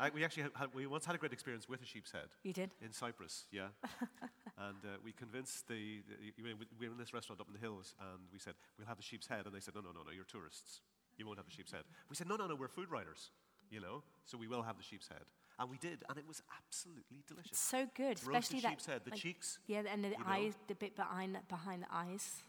I, 0.00 0.08
we 0.10 0.24
actually 0.24 0.44
had, 0.54 0.72
we 0.74 0.86
once 0.86 1.04
had 1.04 1.14
a 1.14 1.18
great 1.18 1.32
experience 1.34 1.68
with 1.68 1.82
a 1.82 1.84
sheep's 1.84 2.10
head 2.12 2.28
You 2.42 2.54
did? 2.54 2.70
in 2.80 2.90
Cyprus, 2.92 3.44
yeah. 3.50 3.66
and 4.58 4.76
uh, 4.82 4.96
we 5.04 5.12
convinced 5.12 5.68
the, 5.68 6.00
the 6.08 6.14
you 6.36 6.44
know, 6.44 6.54
we 6.58 6.66
we 6.80 6.86
were 6.88 6.92
in 6.94 6.98
this 6.98 7.12
restaurant 7.12 7.38
up 7.40 7.48
in 7.48 7.52
the 7.52 7.58
hills, 7.60 7.94
and 8.00 8.20
we 8.32 8.38
said 8.38 8.54
we'll 8.78 8.86
have 8.86 8.96
the 8.96 9.02
sheep's 9.02 9.26
head, 9.26 9.44
and 9.44 9.54
they 9.54 9.60
said 9.60 9.74
no, 9.74 9.82
no, 9.82 9.90
no, 9.90 10.00
no, 10.06 10.10
you're 10.10 10.24
tourists, 10.24 10.80
you 11.18 11.26
won't 11.26 11.38
have 11.38 11.46
the 11.46 11.52
sheep's 11.52 11.72
head. 11.72 11.82
We 12.08 12.16
said 12.16 12.28
no, 12.28 12.36
no, 12.36 12.46
no, 12.46 12.54
we're 12.54 12.68
food 12.68 12.90
writers, 12.90 13.30
you 13.70 13.80
know, 13.80 14.02
so 14.24 14.38
we 14.38 14.48
will 14.48 14.62
have 14.62 14.76
the 14.76 14.82
sheep's 14.82 15.08
head, 15.08 15.24
and 15.58 15.70
we 15.70 15.78
did, 15.78 16.02
and 16.08 16.18
it 16.18 16.26
was 16.26 16.42
absolutely 16.58 17.22
delicious. 17.26 17.58
So 17.58 17.86
good, 17.96 18.18
Roasted 18.24 18.28
especially 18.28 18.60
that. 18.60 18.70
sheep's 18.70 18.86
head, 18.86 19.00
the 19.04 19.10
like- 19.10 19.20
cheeks. 19.20 19.58
Yeah, 19.66 19.82
and 19.90 20.02
the 20.04 20.08
you 20.10 20.18
know. 20.18 20.24
eyes, 20.26 20.54
the 20.68 20.74
bit 20.74 20.96
behind 20.96 21.36
behind 21.48 21.82
the 21.82 21.92
eyes, 21.92 22.42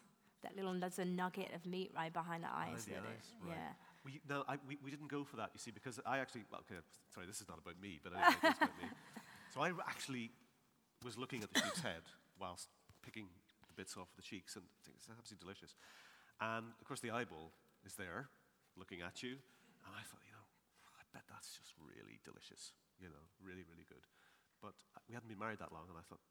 that 0.43 0.55
little 0.55 0.74
there's 0.80 0.99
a 0.99 1.05
nugget 1.05 1.53
of 1.53 1.66
meat 1.66 1.91
right 1.95 2.11
behind 2.13 2.43
the 2.43 2.47
behind 2.47 2.76
eyes. 2.76 2.86
the 2.86 2.91
that 2.91 2.97
it- 2.97 3.07
eyes, 3.09 3.28
right. 3.43 3.55
Yeah. 3.55 3.72
We, 4.05 4.22
no, 4.30 4.43
I, 4.47 4.57
we, 4.68 4.78
we 4.84 4.91
didn't 4.91 5.07
go 5.09 5.24
for 5.24 5.38
that, 5.38 5.49
you 5.55 5.59
see, 5.59 5.72
because 5.72 5.99
I 6.05 6.20
actually, 6.20 6.43
well, 6.51 6.61
okay, 6.70 6.80
sorry, 7.11 7.26
this 7.26 7.41
is 7.41 7.47
not 7.49 7.57
about 7.57 7.82
me, 7.82 7.99
but 8.03 8.13
anyway, 8.13 8.28
it's 8.43 8.57
about 8.59 8.78
me. 8.78 8.89
So 9.53 9.61
I 9.61 9.72
actually 9.88 10.32
was 11.03 11.18
looking 11.18 11.41
at 11.41 11.51
the 11.53 11.61
sheep's 11.61 11.80
head 11.80 12.01
whilst 12.39 12.68
picking 13.01 13.26
the 13.70 13.74
bits 13.74 13.95
off 13.97 14.09
the 14.18 14.22
cheeks 14.22 14.57
and 14.57 14.66
it's 14.93 15.07
absolutely 15.09 15.45
delicious. 15.45 15.74
And 16.41 16.66
of 16.80 16.86
course, 16.86 16.99
the 16.99 17.09
eyeball 17.11 17.53
is 17.86 17.95
there 17.95 18.28
looking 18.78 19.01
at 19.01 19.23
you. 19.23 19.38
And 19.86 19.91
I 19.95 20.03
thought, 20.03 20.21
you 20.26 20.34
know, 20.34 20.45
I 20.99 21.03
bet 21.13 21.23
that's 21.30 21.55
just 21.57 21.73
really 21.80 22.19
delicious, 22.23 22.71
you 22.99 23.07
know, 23.09 23.23
really, 23.43 23.63
really 23.69 23.86
good. 23.88 24.03
But 24.61 24.76
uh, 24.95 24.99
we 25.07 25.13
hadn't 25.13 25.30
been 25.30 25.39
married 25.39 25.59
that 25.59 25.71
long, 25.71 25.86
and 25.89 25.97
I 25.97 26.03
thought, 26.09 26.21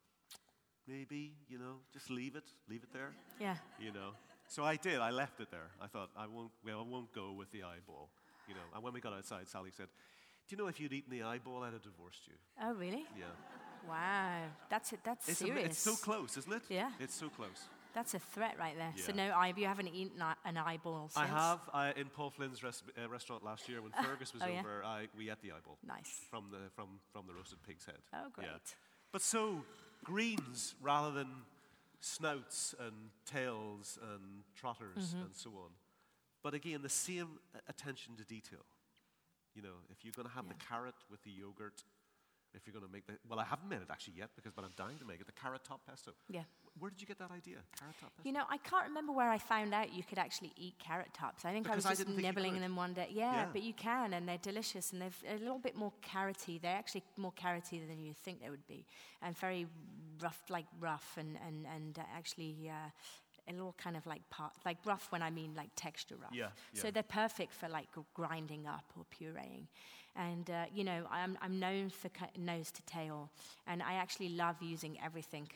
maybe, 0.86 1.34
you 1.48 1.58
know, 1.58 1.80
just 1.92 2.10
leave 2.10 2.36
it, 2.36 2.44
leave 2.68 2.82
it 2.82 2.92
there 2.92 3.12
Yeah. 3.40 3.56
you 3.78 3.92
know. 3.92 4.12
So 4.48 4.64
I 4.64 4.76
did. 4.76 5.00
I 5.00 5.10
left 5.10 5.40
it 5.40 5.50
there. 5.50 5.70
I 5.80 5.86
thought 5.86 6.10
I 6.16 6.26
won't. 6.26 6.50
Well, 6.64 6.80
I 6.80 6.90
won't 6.90 7.12
go 7.14 7.32
with 7.32 7.50
the 7.50 7.62
eyeball, 7.62 8.10
you 8.46 8.54
know. 8.54 8.60
And 8.74 8.82
when 8.82 8.92
we 8.92 9.00
got 9.00 9.14
outside, 9.14 9.48
Sally 9.48 9.70
said, 9.74 9.88
"Do 10.46 10.54
you 10.54 10.62
know 10.62 10.68
if 10.68 10.78
you'd 10.78 10.92
eaten 10.92 11.10
the 11.10 11.22
eyeball, 11.22 11.62
I'd 11.62 11.72
have 11.72 11.82
divorced 11.82 12.26
you." 12.26 12.34
Oh, 12.60 12.74
really? 12.74 13.06
Yeah. 13.18 13.24
Wow. 13.88 14.44
That's 14.68 14.92
it. 14.92 15.00
That's 15.02 15.26
It's, 15.30 15.40
am- 15.40 15.48
serious. 15.48 15.66
it's 15.68 15.78
so 15.78 15.94
close, 15.96 16.36
isn't 16.36 16.52
it? 16.52 16.62
Yeah. 16.68 16.90
It's 17.00 17.14
so 17.14 17.30
close. 17.30 17.68
That's 17.94 18.12
a 18.14 18.18
threat 18.18 18.56
right 18.58 18.76
there. 18.76 18.92
So 18.96 19.12
Yeah. 19.14 19.28
no, 19.28 19.34
eye, 19.34 19.52
you 19.56 19.66
haven't 19.66 19.88
eaten 19.88 20.20
an 20.44 20.56
eyeball 20.56 21.08
since. 21.08 21.16
I 21.16 21.26
have 21.26 21.60
uh, 21.72 21.92
in 21.96 22.06
Paul 22.08 22.30
Flynn's 22.30 22.62
res- 22.62 22.82
uh, 23.02 23.08
restaurant 23.08 23.44
last 23.44 23.68
year 23.68 23.80
when 23.80 23.92
Fergus 24.04 24.32
was 24.34 24.42
Oh, 24.42 24.46
yeah? 24.46 24.60
over. 24.60 24.84
I, 24.84 25.08
we 25.16 25.30
ate 25.30 25.40
the 25.42 25.52
eyeball 25.52 25.78
Nice. 25.86 26.20
from 26.30 26.50
the 26.50 26.70
from 26.74 26.98
from 27.12 27.26
the 27.28 27.34
roasted 27.34 27.62
pig's 27.62 27.86
head. 27.86 27.98
Oh, 28.12 28.28
great. 28.32 28.48
Yeah. 28.48 28.58
But 29.12 29.22
so 29.22 29.64
greens 30.02 30.74
rather 30.82 31.12
than 31.12 31.28
snouts 32.00 32.74
and 32.78 33.10
tails 33.24 33.98
and 34.02 34.42
trotters 34.54 35.14
Mm-hmm. 35.14 35.22
and 35.26 35.34
so 35.34 35.50
on. 35.50 35.70
But 36.42 36.52
again, 36.54 36.82
the 36.82 36.88
same 36.90 37.38
attention 37.68 38.16
to 38.16 38.24
detail. 38.24 38.64
You 39.54 39.62
know, 39.62 39.76
if 39.90 40.04
you're 40.04 40.12
going 40.12 40.28
to 40.28 40.34
have 40.34 40.48
the 40.48 40.54
carrot 40.68 40.94
with 41.10 41.22
the 41.22 41.30
yogurt, 41.30 41.84
if 42.54 42.66
you're 42.66 42.74
going 42.74 42.84
to 42.84 42.92
make 42.92 43.06
the 43.06 43.14
well, 43.28 43.38
I 43.38 43.44
haven't 43.44 43.68
made 43.68 43.80
it 43.80 43.88
actually 43.90 44.14
yet 44.18 44.30
because 44.36 44.52
but 44.52 44.64
I'm 44.64 44.74
dying 44.76 44.98
to 44.98 45.04
make 45.06 45.20
it. 45.20 45.26
The 45.26 45.32
carrot 45.40 45.62
top 45.64 45.86
pesto. 45.88 46.10
Yeah. 46.28 46.42
Where 46.78 46.90
did 46.90 47.00
you 47.00 47.06
get 47.06 47.18
that 47.18 47.30
idea? 47.30 47.56
Carrot 47.78 47.94
top. 48.00 48.12
You 48.24 48.32
know, 48.32 48.44
I 48.50 48.56
can't 48.58 48.86
remember 48.88 49.12
where 49.12 49.30
I 49.30 49.38
found 49.38 49.72
out 49.72 49.92
you 49.94 50.02
could 50.02 50.18
actually 50.18 50.52
eat 50.56 50.74
carrot 50.78 51.12
tops. 51.14 51.44
I 51.44 51.52
think 51.52 51.64
Because 51.64 51.86
I 51.86 51.90
was 51.90 51.98
just 51.98 52.08
didn't 52.08 52.16
think 52.20 52.26
you 52.36 52.42
nibbling 52.42 52.60
them 52.60 52.74
one 52.76 52.94
day. 52.94 53.08
Yeah, 53.10 53.32
Yeah. 53.32 53.46
but 53.52 53.62
you 53.62 53.72
can, 53.74 54.12
and 54.14 54.28
they're 54.28 54.38
delicious, 54.38 54.92
and 54.92 55.00
they're 55.00 55.36
a 55.36 55.38
little 55.38 55.58
bit 55.58 55.76
more 55.76 55.92
carroty. 56.02 56.60
They're 56.60 56.76
actually 56.76 57.04
more 57.16 57.32
carroty 57.32 57.86
than 57.86 58.02
you 58.04 58.12
think 58.12 58.40
they 58.40 58.50
would 58.50 58.66
be, 58.66 58.84
and 59.22 59.36
very 59.38 59.66
rough, 60.20 60.42
like 60.48 60.66
rough, 60.80 61.16
and 61.16 61.38
and 61.46 61.66
and 61.66 61.98
uh, 61.98 62.02
actually. 62.16 62.70
Uh, 62.70 62.90
a 63.46 63.52
little 63.52 63.74
kind 63.76 63.94
of 63.94 64.06
like 64.06 64.22
part, 64.30 64.54
like 64.64 64.78
rough 64.86 65.12
when 65.12 65.20
I 65.20 65.28
mean 65.28 65.52
like 65.54 65.68
texture 65.76 66.16
rough. 66.16 66.32
Yeah, 66.32 66.46
So 66.72 66.90
they're 66.90 67.02
perfect 67.02 67.52
for 67.52 67.68
like 67.68 67.88
grinding 68.14 68.66
up 68.66 68.84
or 68.96 69.04
pureeing. 69.14 69.66
And, 70.16 70.48
uh, 70.48 70.64
you 70.72 70.82
know, 70.82 71.04
I'm, 71.10 71.36
I'm 71.42 71.58
known 71.60 71.90
for 71.90 72.08
nose 72.38 72.70
to 72.70 72.82
tail, 72.84 73.30
and 73.66 73.82
I 73.82 73.94
actually 73.94 74.30
love 74.30 74.62
using 74.62 74.96
everything 75.04 75.50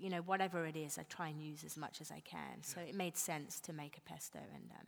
you 0.00 0.10
know, 0.10 0.20
whatever 0.20 0.66
it 0.66 0.76
is, 0.76 0.98
I 0.98 1.02
try 1.04 1.28
and 1.28 1.40
use 1.40 1.64
as 1.64 1.76
much 1.76 2.00
as 2.00 2.10
I 2.10 2.20
can. 2.20 2.62
So 2.62 2.80
it 2.80 2.94
made 2.94 3.16
sense 3.16 3.60
to 3.60 3.72
make 3.72 3.96
a 3.98 4.00
pesto. 4.02 4.38
And 4.54 4.70
um, 4.72 4.86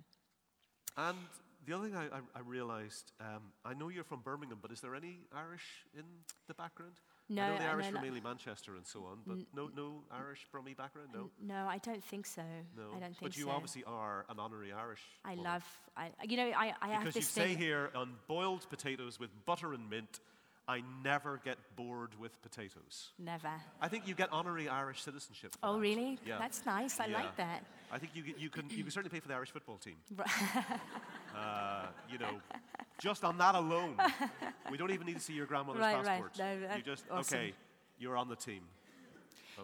And 0.97 1.19
the 1.67 1.75
other 1.77 1.85
thing 1.89 1.97
I, 1.97 2.05
I, 2.07 2.21
I 2.35 2.41
realised, 2.47 3.13
um, 3.21 3.53
I 3.65 3.75
know 3.75 3.89
you're 3.89 4.05
from 4.05 4.21
Birmingham, 4.21 4.59
but 4.63 4.71
is 4.73 4.81
there 4.81 4.95
any 4.95 5.19
Irish 5.35 5.85
in 5.97 6.05
the 6.49 6.55
background? 6.55 6.93
I 7.29 7.35
No, 7.35 7.49
know 7.51 7.59
the 7.59 7.65
I 7.65 7.71
Irish 7.71 7.91
know 7.93 7.99
are 7.99 8.03
mainly 8.03 8.21
Manchester 8.21 8.77
and 8.77 8.87
so 8.87 9.01
on, 9.05 9.19
but 9.27 9.39
no, 9.53 9.69
no 9.77 10.05
Irish 10.13 10.47
Brummy 10.53 10.75
background, 10.75 11.09
no, 11.13 11.31
no, 11.43 11.67
I 11.67 11.79
don't 11.79 12.05
think 12.05 12.25
so. 12.25 12.43
no. 12.77 12.85
I 12.97 13.01
don't 13.01 13.01
think 13.01 13.15
so. 13.17 13.23
but 13.23 13.37
you 13.37 13.45
so. 13.47 13.51
obviously 13.51 13.83
are 13.85 14.25
an 14.29 14.39
honorary 14.39 14.73
Irish. 14.73 15.03
I 15.25 15.31
woman. 15.31 15.45
love, 15.45 15.65
I, 15.97 16.11
you 16.23 16.37
know, 16.37 16.51
I, 16.57 16.73
I 16.81 16.89
have 16.89 17.01
because 17.01 17.15
this 17.15 17.37
you 17.37 17.43
say 17.43 17.55
here 17.57 17.91
on 17.97 18.13
boiled 18.29 18.65
potatoes 18.71 19.19
with 19.19 19.31
butter 19.45 19.73
and 19.73 19.91
mint, 19.91 20.21
I 20.69 20.83
never 21.05 21.41
get 21.45 21.59
bored 21.77 22.11
with 22.19 22.41
potatoes. 22.43 23.11
Never. 23.19 23.51
I 23.81 23.87
think 23.89 24.09
you 24.09 24.15
get 24.15 24.33
honorary 24.33 24.69
Irish 24.69 25.03
citizenship. 25.03 25.55
Oh, 25.63 25.75
that. 25.75 25.79
really? 25.81 26.19
Yeah. 26.27 26.39
That's 26.39 26.67
nice. 26.67 26.99
I 26.99 27.07
Yeah. 27.07 27.19
like 27.19 27.37
that. 27.37 27.65
I 27.93 27.99
think 27.99 28.13
you, 28.17 28.25
you 28.37 28.51
can 28.51 28.69
you 28.69 28.83
can 28.83 28.91
certainly 28.91 29.11
pay 29.15 29.21
for 29.21 29.29
the 29.29 29.35
Irish 29.35 29.51
football 29.51 29.79
team. 29.79 29.97
Uh, 31.37 31.85
you 32.11 32.17
know, 32.17 32.41
just 32.99 33.23
on 33.23 33.37
that 33.37 33.55
alone, 33.55 33.95
we 34.71 34.79
don't 34.79 34.91
even 34.91 35.07
need 35.07 35.17
to 35.17 35.21
see 35.23 35.35
your 35.35 35.45
grandmother's 35.45 35.83
Right, 35.83 35.97
right. 35.97 36.23
passport. 36.23 36.39
No, 36.39 36.77
you 36.77 36.83
just 36.83 37.05
awesome. 37.11 37.39
okay, 37.39 37.53
you're 37.99 38.17
on 38.17 38.31
the 38.31 38.37
team. 38.37 38.63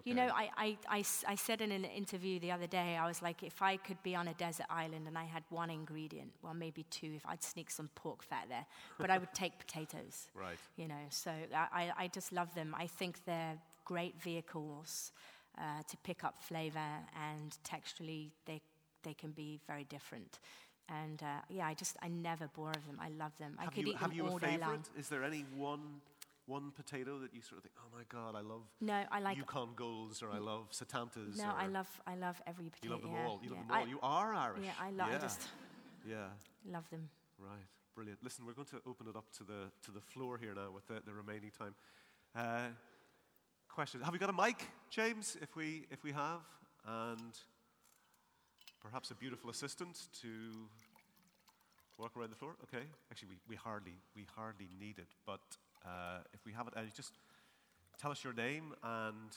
You 0.04 0.14
Okay. 0.14 0.26
know, 0.26 0.32
I 0.34 1.34
said 1.36 1.60
in 1.60 1.72
an 1.72 1.84
interview 1.84 2.38
the 2.40 2.50
other 2.52 2.66
day, 2.66 2.96
I 2.96 3.06
was 3.06 3.22
like, 3.22 3.42
if 3.42 3.62
I 3.62 3.76
could 3.76 4.02
be 4.02 4.14
on 4.14 4.28
a 4.28 4.34
desert 4.34 4.66
island 4.70 5.06
and 5.06 5.16
I 5.16 5.24
had 5.24 5.44
one 5.50 5.70
ingredient, 5.70 6.32
well, 6.42 6.54
maybe 6.54 6.84
two, 6.90 7.12
if 7.14 7.26
I'd 7.26 7.42
sneak 7.42 7.70
some 7.70 7.88
pork 7.94 8.22
fat 8.22 8.46
there, 8.48 8.66
but 8.98 9.10
I 9.10 9.18
would 9.18 9.32
take 9.34 9.58
potatoes. 9.58 10.28
Right. 10.34 10.58
You 10.76 10.88
know, 10.88 11.04
so 11.10 11.30
I, 11.54 11.66
I 11.72 12.04
I 12.04 12.08
just 12.08 12.32
love 12.32 12.54
them. 12.54 12.74
I 12.78 12.86
think 12.86 13.24
they're 13.26 13.58
great 13.84 14.20
vehicles 14.22 15.12
uh, 15.58 15.82
to 15.88 15.96
pick 15.98 16.24
up 16.24 16.42
flavor, 16.42 16.78
and 17.14 17.56
texturally, 17.64 18.30
they, 18.46 18.60
they 19.02 19.14
can 19.14 19.32
be 19.32 19.60
very 19.66 19.84
different. 19.84 20.40
And 20.88 21.22
uh, 21.22 21.40
yeah, 21.48 21.66
I 21.66 21.74
just, 21.74 21.96
I 22.02 22.08
never 22.08 22.48
bore 22.54 22.70
of 22.70 22.86
them. 22.86 22.98
I 23.00 23.08
love 23.10 23.32
them. 23.38 23.54
I 23.58 23.66
could 23.66 23.86
you, 23.86 23.92
eat 23.92 23.98
have 24.00 24.10
them 24.10 24.26
you 24.26 24.26
all 24.28 24.36
a 24.36 24.40
day 24.40 24.58
long. 24.58 24.70
favorite? 24.70 24.88
Is 24.98 25.08
there 25.08 25.24
any 25.24 25.44
one 25.56 26.00
one 26.46 26.72
potato 26.72 27.18
that 27.20 27.34
you 27.34 27.40
sort 27.40 27.58
of 27.58 27.62
think, 27.62 27.74
oh 27.78 27.88
my 27.96 28.02
god, 28.08 28.34
I 28.36 28.40
love 28.40 28.62
No, 28.80 29.04
I 29.10 29.20
like 29.20 29.36
Yukon 29.36 29.70
Golds 29.76 30.22
or 30.22 30.30
I 30.30 30.38
love 30.38 30.70
Satantas? 30.72 31.36
No, 31.36 31.52
I 31.56 31.66
love 31.66 31.88
I 32.06 32.16
love 32.16 32.40
every 32.46 32.68
potato. 32.70 32.86
You 32.86 32.90
love 32.90 33.02
them 33.02 33.12
yeah, 33.12 33.26
all. 33.26 33.40
You 33.42 33.50
yeah. 33.50 33.56
love 33.56 33.68
them 33.68 33.76
all. 33.76 33.84
I, 33.84 33.88
you 33.88 33.98
are 34.02 34.34
Irish. 34.34 34.62
yeah, 34.64 34.72
I 34.80 34.90
love. 34.90 35.08
Yeah. 35.10 35.16
I 35.16 35.18
just 35.20 35.40
yeah. 36.08 36.26
love 36.70 36.88
them. 36.90 37.08
Right, 37.38 37.66
brilliant. 37.94 38.18
Listen, 38.22 38.44
we're 38.46 38.54
going 38.54 38.68
to 38.68 38.80
open 38.86 39.06
it 39.08 39.16
up 39.16 39.30
to 39.38 39.44
the 39.44 39.70
to 39.84 39.90
the 39.90 40.00
floor 40.00 40.38
here 40.38 40.54
now 40.54 40.70
with 40.74 40.86
the, 40.88 41.00
the 41.06 41.12
remaining 41.12 41.50
time. 41.56 41.74
Uh, 42.34 42.68
questions? 43.68 44.02
Have 44.04 44.12
we 44.12 44.18
got 44.18 44.30
a 44.30 44.32
mic, 44.32 44.66
James? 44.90 45.36
If 45.40 45.54
we 45.56 45.86
if 45.90 46.02
we 46.02 46.12
have, 46.12 46.42
and 46.86 47.38
perhaps 48.80 49.10
a 49.10 49.14
beautiful 49.14 49.48
assistant 49.50 50.08
to 50.20 50.68
walk 51.98 52.16
around 52.16 52.30
the 52.30 52.36
floor. 52.36 52.56
Okay. 52.64 52.84
Actually, 53.10 53.28
we, 53.28 53.36
we 53.48 53.56
hardly 53.56 53.94
we 54.16 54.26
hardly 54.34 54.68
need 54.78 54.98
it, 54.98 55.14
but 55.24 55.40
uh, 55.84 56.18
if 56.32 56.44
we 56.44 56.52
have 56.52 56.66
it, 56.68 56.74
uh, 56.76 56.80
just 56.94 57.12
tell 58.00 58.10
us 58.10 58.22
your 58.24 58.32
name 58.32 58.74
and 58.82 59.36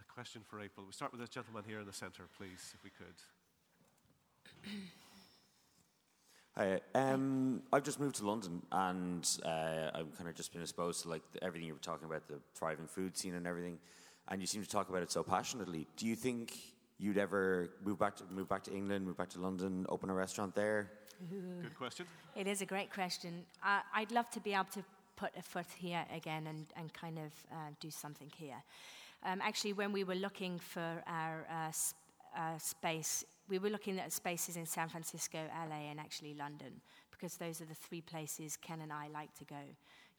a 0.00 0.12
question 0.12 0.42
for 0.48 0.60
April. 0.60 0.84
We'll 0.84 0.92
start 0.92 1.12
with 1.12 1.20
this 1.20 1.30
gentleman 1.30 1.64
here 1.66 1.80
in 1.80 1.86
the 1.86 1.92
centre, 1.92 2.24
please, 2.36 2.74
if 2.74 2.82
we 2.84 2.90
could. 2.90 3.16
Hi, 6.56 6.80
um, 6.94 7.62
I've 7.72 7.82
just 7.82 8.00
moved 8.00 8.16
to 8.16 8.26
London, 8.26 8.62
and 8.72 9.28
uh, 9.44 9.90
I've 9.94 10.16
kind 10.16 10.28
of 10.28 10.34
just 10.34 10.52
been 10.52 10.62
exposed 10.62 11.02
to 11.02 11.10
like 11.10 11.22
everything 11.42 11.66
you 11.68 11.74
were 11.74 11.80
talking 11.80 12.06
about, 12.06 12.26
the 12.28 12.40
thriving 12.54 12.86
food 12.86 13.16
scene 13.16 13.34
and 13.34 13.46
everything. 13.46 13.78
And 14.28 14.40
you 14.40 14.46
seem 14.46 14.62
to 14.62 14.68
talk 14.68 14.88
about 14.88 15.02
it 15.02 15.12
so 15.12 15.22
passionately. 15.22 15.86
Do 15.96 16.06
you 16.06 16.16
think 16.16 16.56
you'd 16.98 17.18
ever 17.18 17.68
move 17.84 17.98
back 17.98 18.16
to 18.16 18.24
move 18.30 18.48
back 18.48 18.62
to 18.64 18.74
England, 18.74 19.04
move 19.04 19.18
back 19.18 19.28
to 19.30 19.40
London, 19.40 19.84
open 19.88 20.08
a 20.08 20.14
restaurant 20.14 20.54
there? 20.54 20.90
Good 21.62 21.76
question. 21.76 22.06
It 22.34 22.46
is 22.46 22.60
a 22.62 22.66
great 22.66 22.92
question. 22.92 23.44
Uh, 23.64 23.80
I'd 23.94 24.12
love 24.12 24.30
to 24.30 24.40
be 24.40 24.52
able 24.52 24.64
to 24.74 24.84
put 25.16 25.30
a 25.38 25.42
foot 25.42 25.66
here 25.76 26.04
again 26.14 26.46
and, 26.46 26.66
and 26.76 26.92
kind 26.92 27.18
of 27.18 27.32
uh, 27.50 27.70
do 27.80 27.90
something 27.90 28.30
here. 28.36 28.62
Um, 29.24 29.40
actually, 29.42 29.72
when 29.72 29.92
we 29.92 30.04
were 30.04 30.14
looking 30.14 30.58
for 30.58 31.02
our 31.06 31.46
uh, 31.50 31.72
sp- 31.72 31.96
uh, 32.36 32.58
space, 32.58 33.24
we 33.48 33.58
were 33.58 33.70
looking 33.70 33.98
at 33.98 34.12
spaces 34.12 34.56
in 34.56 34.66
San 34.66 34.88
Francisco, 34.88 35.38
LA, 35.68 35.90
and 35.90 35.98
actually 35.98 36.34
London, 36.34 36.80
because 37.10 37.36
those 37.36 37.60
are 37.60 37.64
the 37.64 37.74
three 37.74 38.02
places 38.02 38.56
Ken 38.56 38.80
and 38.82 38.92
I 38.92 39.08
like 39.08 39.32
to 39.38 39.44
go. 39.44 39.62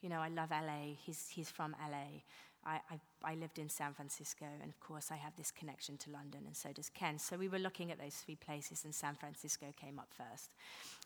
You 0.02 0.10
know, 0.10 0.20
I 0.20 0.30
love 0.30 0.50
LA. 0.52 0.96
He's, 0.98 1.28
he's 1.30 1.50
from 1.50 1.76
LA. 1.90 2.22
I, 2.68 2.82
I, 2.92 3.00
I 3.32 3.36
lived 3.36 3.60
in 3.60 3.70
San 3.70 3.94
Francisco, 3.94 4.46
and 4.62 4.70
of 4.70 4.80
course, 4.82 5.10
I 5.10 5.16
have 5.16 5.36
this 5.38 5.52
connection 5.52 5.98
to 6.00 6.12
London, 6.12 6.42
and 6.46 6.56
so 6.56 6.74
does 6.74 6.90
Ken. 6.90 7.18
So 7.18 7.38
we 7.38 7.48
were 7.48 7.60
looking 7.60 7.92
at 7.92 8.00
those 8.00 8.16
three 8.16 8.36
places, 8.36 8.84
and 8.84 8.94
San 8.94 9.16
Francisco 9.16 9.68
came 9.80 9.98
up 10.00 10.10
first. 10.12 10.52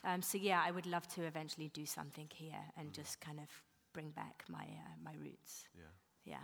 Um, 0.03 0.21
so 0.23 0.37
yeah, 0.39 0.63
I 0.65 0.71
would 0.71 0.87
love 0.87 1.07
to 1.09 1.23
eventually 1.23 1.69
do 1.73 1.85
something 1.85 2.27
here 2.33 2.63
and 2.77 2.91
just 2.91 3.21
kind 3.21 3.39
of 3.39 3.45
bring 3.93 4.09
back 4.09 4.43
my 4.49 4.63
uh, 4.63 4.95
my 5.03 5.11
roots. 5.21 5.65
Yeah. 5.75 5.83
Yeah, 6.25 6.37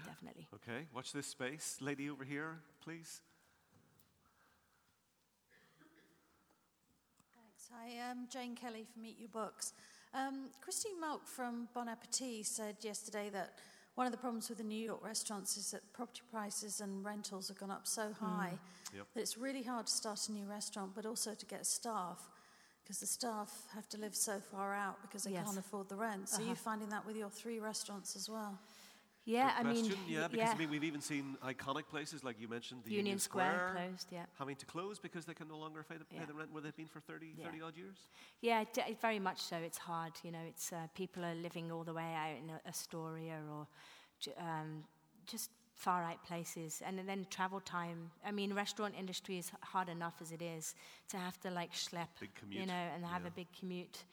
Yeah. 0.00 0.06
definitely. 0.06 0.48
Okay, 0.54 0.86
watch 0.94 1.12
this 1.12 1.26
space. 1.26 1.76
Lady 1.80 2.08
over 2.08 2.24
here, 2.24 2.58
please. 2.82 3.20
Thanks. 7.34 7.68
Hi, 7.72 8.10
I'm 8.10 8.26
Jane 8.28 8.54
Kelly 8.54 8.86
from 8.92 9.04
Eat 9.04 9.18
Your 9.18 9.28
Books. 9.28 9.72
Um, 10.14 10.50
Christine 10.62 11.00
Muhlke 11.02 11.26
from 11.26 11.68
Bon 11.74 11.88
Appetit 11.88 12.46
said 12.46 12.76
yesterday 12.82 13.28
that 13.30 13.58
one 13.96 14.06
of 14.06 14.12
the 14.12 14.18
problems 14.18 14.48
with 14.48 14.58
the 14.58 14.64
New 14.64 14.78
York 14.84 15.02
restaurants 15.02 15.56
is 15.56 15.70
that 15.72 15.80
property 15.92 16.20
prices 16.30 16.80
and 16.80 17.04
rentals 17.04 17.48
have 17.48 17.58
gone 17.58 17.70
up 17.70 17.86
so 17.86 18.12
high 18.12 18.58
Yep. 18.94 19.06
that 19.14 19.20
it's 19.20 19.36
really 19.38 19.62
hard 19.62 19.86
to 19.86 19.92
start 19.92 20.28
a 20.28 20.32
new 20.32 20.46
restaurant, 20.46 20.92
but 20.94 21.06
also 21.06 21.34
to 21.34 21.46
get 21.46 21.66
staff 21.66 22.28
because 22.84 23.00
the 23.00 23.06
staff 23.06 23.50
have 23.74 23.88
to 23.88 23.98
live 23.98 24.14
so 24.14 24.38
far 24.38 24.74
out 24.74 25.00
because 25.02 25.24
they 25.24 25.32
Yes. 25.32 25.44
can't 25.46 25.58
afford 25.58 25.88
the 25.88 25.96
rent. 25.96 26.28
So 26.28 26.36
Uh-huh. 26.36 26.46
you're 26.46 26.56
finding 26.56 26.90
that 26.90 27.04
with 27.06 27.16
your 27.16 27.30
three 27.30 27.58
restaurants 27.58 28.14
as 28.16 28.28
well. 28.28 28.58
Yeah, 29.26 29.50
Good 29.60 29.66
I 29.66 29.72
mean, 29.72 29.92
yeah, 30.08 30.28
because 30.28 30.50
I 30.50 30.54
mean, 30.54 30.70
we've 30.70 30.84
even 30.84 31.00
seen 31.00 31.36
iconic 31.44 31.88
places 31.88 32.22
like 32.22 32.40
you 32.40 32.46
mentioned, 32.46 32.82
the 32.84 32.90
Union, 32.90 33.06
Union, 33.06 33.18
Square, 33.18 33.72
closed. 33.74 34.06
Yeah. 34.12 34.24
having 34.38 34.54
to 34.54 34.66
close 34.66 35.00
because 35.00 35.24
they 35.24 35.34
can 35.34 35.48
no 35.48 35.58
longer 35.58 35.82
pay 35.82 35.96
the, 35.96 36.04
pay 36.04 36.24
the 36.24 36.32
rent 36.32 36.52
where 36.52 36.62
they've 36.62 36.76
been 36.76 36.86
for 36.86 37.00
30, 37.00 37.34
Yeah. 37.36 37.46
30 37.46 37.60
odd 37.62 37.76
years. 37.76 37.96
Yeah, 38.40 38.62
d- 38.72 38.96
very 39.02 39.18
much 39.18 39.40
so. 39.40 39.56
It's 39.56 39.78
hard, 39.78 40.12
you 40.22 40.30
know. 40.30 40.44
It's 40.46 40.72
uh, 40.72 40.86
people 40.94 41.24
are 41.24 41.34
living 41.34 41.72
all 41.72 41.82
the 41.82 41.92
way 41.92 42.14
out 42.14 42.36
in 42.38 42.52
Astoria 42.68 43.40
or 43.52 43.66
j- 44.20 44.32
um, 44.38 44.84
just 45.26 45.50
far 45.74 46.04
out 46.04 46.24
places, 46.24 46.80
and 46.86 46.98
then 47.06 47.26
travel 47.28 47.60
time. 47.60 48.10
I 48.24 48.30
mean, 48.30 48.54
restaurant 48.54 48.94
industry 48.96 49.38
is 49.38 49.50
hard 49.60 49.88
enough 49.88 50.14
as 50.22 50.30
it 50.30 50.40
is 50.40 50.76
to 51.08 51.16
have 51.16 51.38
to 51.40 51.50
like 51.50 51.72
schlep, 51.72 52.08
you 52.48 52.64
know, 52.64 52.72
and 52.94 53.04
have 53.04 53.22
yeah. 53.22 53.28
a 53.28 53.30
big 53.32 53.48
commute. 53.58 54.04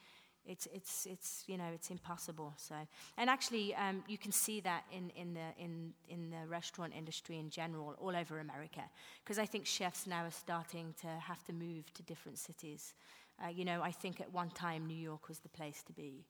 It's 0.46 0.68
it's 0.74 1.06
it's 1.06 1.44
you 1.46 1.56
know 1.56 1.70
it's 1.74 1.90
impossible. 1.90 2.52
So, 2.56 2.74
and 3.16 3.30
actually, 3.30 3.74
um, 3.74 4.04
you 4.06 4.18
can 4.18 4.32
see 4.32 4.60
that 4.60 4.84
in 4.92 5.10
in 5.16 5.34
the 5.34 5.62
in 5.62 5.92
in 6.08 6.30
the 6.30 6.46
restaurant 6.48 6.92
industry 6.96 7.38
in 7.38 7.50
general, 7.50 7.94
all 7.98 8.14
over 8.14 8.40
America, 8.40 8.82
because 9.24 9.38
I 9.38 9.46
think 9.46 9.66
chefs 9.66 10.06
now 10.06 10.24
are 10.24 10.30
starting 10.30 10.94
to 11.00 11.06
have 11.06 11.42
to 11.44 11.52
move 11.52 11.92
to 11.94 12.02
different 12.02 12.38
cities. 12.38 12.94
Uh, 13.42 13.48
you 13.48 13.64
know, 13.64 13.82
I 13.82 13.90
think 13.90 14.20
at 14.20 14.32
one 14.32 14.50
time 14.50 14.86
New 14.86 14.96
York 14.96 15.28
was 15.28 15.38
the 15.40 15.48
place 15.48 15.82
to 15.86 15.92
be. 15.92 16.24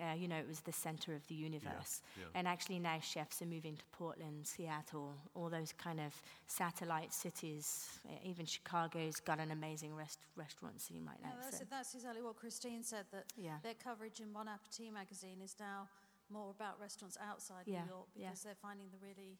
Uh, 0.00 0.14
you 0.14 0.28
know, 0.28 0.36
it 0.36 0.46
was 0.46 0.60
the 0.60 0.72
center 0.72 1.14
of 1.14 1.26
the 1.28 1.34
universe. 1.34 2.02
yeah. 2.18 2.24
And 2.34 2.46
actually 2.46 2.78
now 2.78 2.98
chefs 3.00 3.40
are 3.40 3.46
moving 3.46 3.76
to 3.76 3.84
Portland, 3.92 4.46
Seattle, 4.46 5.14
all 5.34 5.48
those 5.48 5.72
kind 5.72 6.00
of 6.00 6.12
satellite 6.46 7.14
cities. 7.14 7.88
Uh, 8.06 8.12
Even 8.22 8.44
Chicago's 8.46 9.20
got 9.20 9.38
an 9.40 9.50
amazing 9.52 9.94
rest- 9.96 10.18
restaurant 10.36 10.80
scene 10.80 11.04
right 11.06 11.16
now. 11.22 11.30
No, 11.30 11.42
that's, 11.42 11.58
so- 11.58 11.64
that's 11.70 11.94
exactly 11.94 12.22
what 12.22 12.36
Christine 12.36 12.82
said, 12.82 13.06
that 13.12 13.24
Yeah. 13.38 13.56
their 13.62 13.74
coverage 13.74 14.20
in 14.20 14.32
Bon 14.32 14.46
Appetit 14.48 14.92
magazine 14.92 15.40
is 15.42 15.56
now 15.58 15.88
more 16.30 16.50
about 16.50 16.78
restaurants 16.80 17.16
outside 17.26 17.62
Yeah, 17.66 17.82
New 17.84 17.88
York 17.90 18.06
yeah. 18.14 18.26
because 18.26 18.42
they're 18.42 18.54
finding 18.60 18.88
the 18.90 18.98
really 19.06 19.38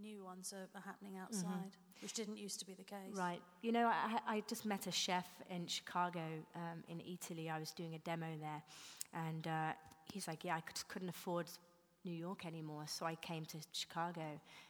new 0.00 0.24
ones 0.24 0.54
are, 0.54 0.68
are 0.74 0.80
happening 0.80 1.18
outside, 1.18 1.76
which 2.00 2.14
didn't 2.14 2.38
used 2.38 2.58
to 2.60 2.64
be 2.66 2.72
the 2.72 2.82
case. 2.84 2.96
Mm-hmm. 3.10 3.18
Right. 3.18 3.42
You 3.60 3.72
know, 3.72 3.88
I, 3.88 4.20
I 4.26 4.42
just 4.48 4.64
met 4.64 4.86
a 4.86 4.90
chef 4.90 5.26
in 5.50 5.66
Chicago, 5.66 6.22
um, 6.56 6.82
in 6.88 7.00
Italy. 7.00 7.50
I 7.50 7.58
was 7.58 7.72
doing 7.72 7.94
a 7.94 7.98
demo 7.98 8.26
there. 8.40 8.62
And 9.14 9.46
uh, 9.46 9.72
he's 10.12 10.26
like, 10.28 10.44
Yeah, 10.44 10.56
I 10.56 10.60
could, 10.60 10.76
couldn't 10.88 11.08
afford 11.08 11.46
New 12.04 12.12
York 12.14 12.46
anymore. 12.46 12.84
So 12.86 13.06
I 13.06 13.14
came 13.16 13.44
to 13.46 13.58
Chicago. 13.72 14.22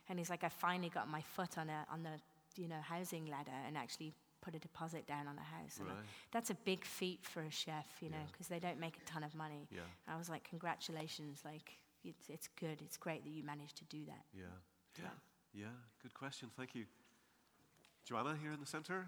And 0.08 0.18
he's 0.18 0.30
like, 0.30 0.44
I 0.44 0.48
finally 0.48 0.88
got 0.90 1.08
my 1.08 1.22
foot 1.22 1.58
on, 1.58 1.68
a, 1.70 1.86
on 1.92 2.02
the 2.02 2.20
you 2.60 2.68
know, 2.68 2.80
housing 2.82 3.26
ladder 3.26 3.52
and 3.66 3.76
actually 3.78 4.12
put 4.42 4.54
a 4.54 4.58
deposit 4.58 5.06
down 5.06 5.26
on 5.28 5.36
a 5.38 5.40
house. 5.56 5.78
And 5.78 5.88
I- 5.88 5.94
that's 6.32 6.50
a 6.50 6.54
big 6.64 6.84
feat 6.84 7.20
for 7.22 7.42
a 7.42 7.50
chef, 7.50 7.86
you 8.00 8.10
know, 8.10 8.16
Yeah. 8.18 8.26
because 8.32 8.48
they 8.48 8.58
don't 8.58 8.78
make 8.80 8.96
a 8.96 9.04
ton 9.10 9.22
of 9.24 9.34
money. 9.34 9.68
Yeah. 9.70 9.80
I 10.08 10.16
was 10.18 10.28
like, 10.28 10.44
Congratulations. 10.50 11.40
Like, 11.44 11.78
it's, 12.04 12.28
it's 12.28 12.48
good. 12.58 12.82
It's 12.82 12.96
great 12.96 13.22
that 13.24 13.30
you 13.30 13.44
managed 13.44 13.76
to 13.76 13.84
do 13.84 14.04
that. 14.06 14.24
Yeah. 14.34 14.44
Yeah. 14.98 15.08
Yeah, 15.54 15.66
good 16.02 16.14
question. 16.14 16.48
Thank 16.56 16.74
you. 16.74 16.86
Joanna 18.04 18.36
here 18.40 18.52
in 18.52 18.60
the 18.60 18.66
center. 18.66 19.06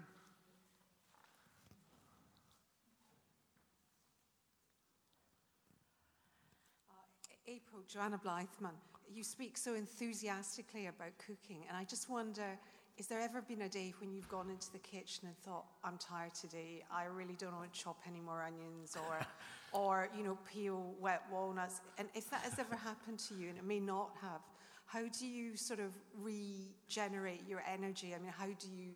April, 7.47 7.83
Joanna 7.87 8.19
Blythman, 8.23 8.73
you 9.13 9.23
speak 9.23 9.55
so 9.55 9.75
enthusiastically 9.75 10.87
about 10.87 11.11
cooking, 11.19 11.61
and 11.67 11.77
I 11.77 11.83
just 11.83 12.09
wonder 12.09 12.57
is 12.97 13.07
there 13.07 13.19
ever 13.19 13.41
been 13.41 13.63
a 13.63 13.69
day 13.69 13.93
when 13.99 14.13
you've 14.13 14.29
gone 14.29 14.49
into 14.49 14.71
the 14.71 14.79
kitchen 14.79 15.27
and 15.27 15.37
thought, 15.39 15.65
I'm 15.83 15.97
tired 15.97 16.33
today, 16.33 16.81
I 16.89 17.03
really 17.05 17.35
don't 17.37 17.53
want 17.53 17.71
to 17.71 17.79
chop 17.79 17.97
any 18.07 18.21
more 18.21 18.41
onions 18.41 18.95
or, 18.95 19.19
or 19.73 20.07
you 20.17 20.23
know, 20.23 20.37
peel 20.49 20.95
wet 21.01 21.21
walnuts? 21.29 21.81
And 21.97 22.07
if 22.15 22.29
that 22.29 22.41
has 22.41 22.57
ever 22.57 22.73
happened 22.73 23.19
to 23.27 23.35
you, 23.35 23.49
and 23.49 23.57
it 23.57 23.65
may 23.65 23.81
not 23.81 24.11
have, 24.21 24.39
how 24.85 25.01
do 25.19 25.27
you 25.27 25.57
sort 25.57 25.81
of 25.81 25.91
regenerate 26.17 27.41
your 27.47 27.61
energy? 27.69 28.15
I 28.15 28.19
mean, 28.19 28.31
how 28.35 28.45
do 28.45 28.67
you 28.73 28.93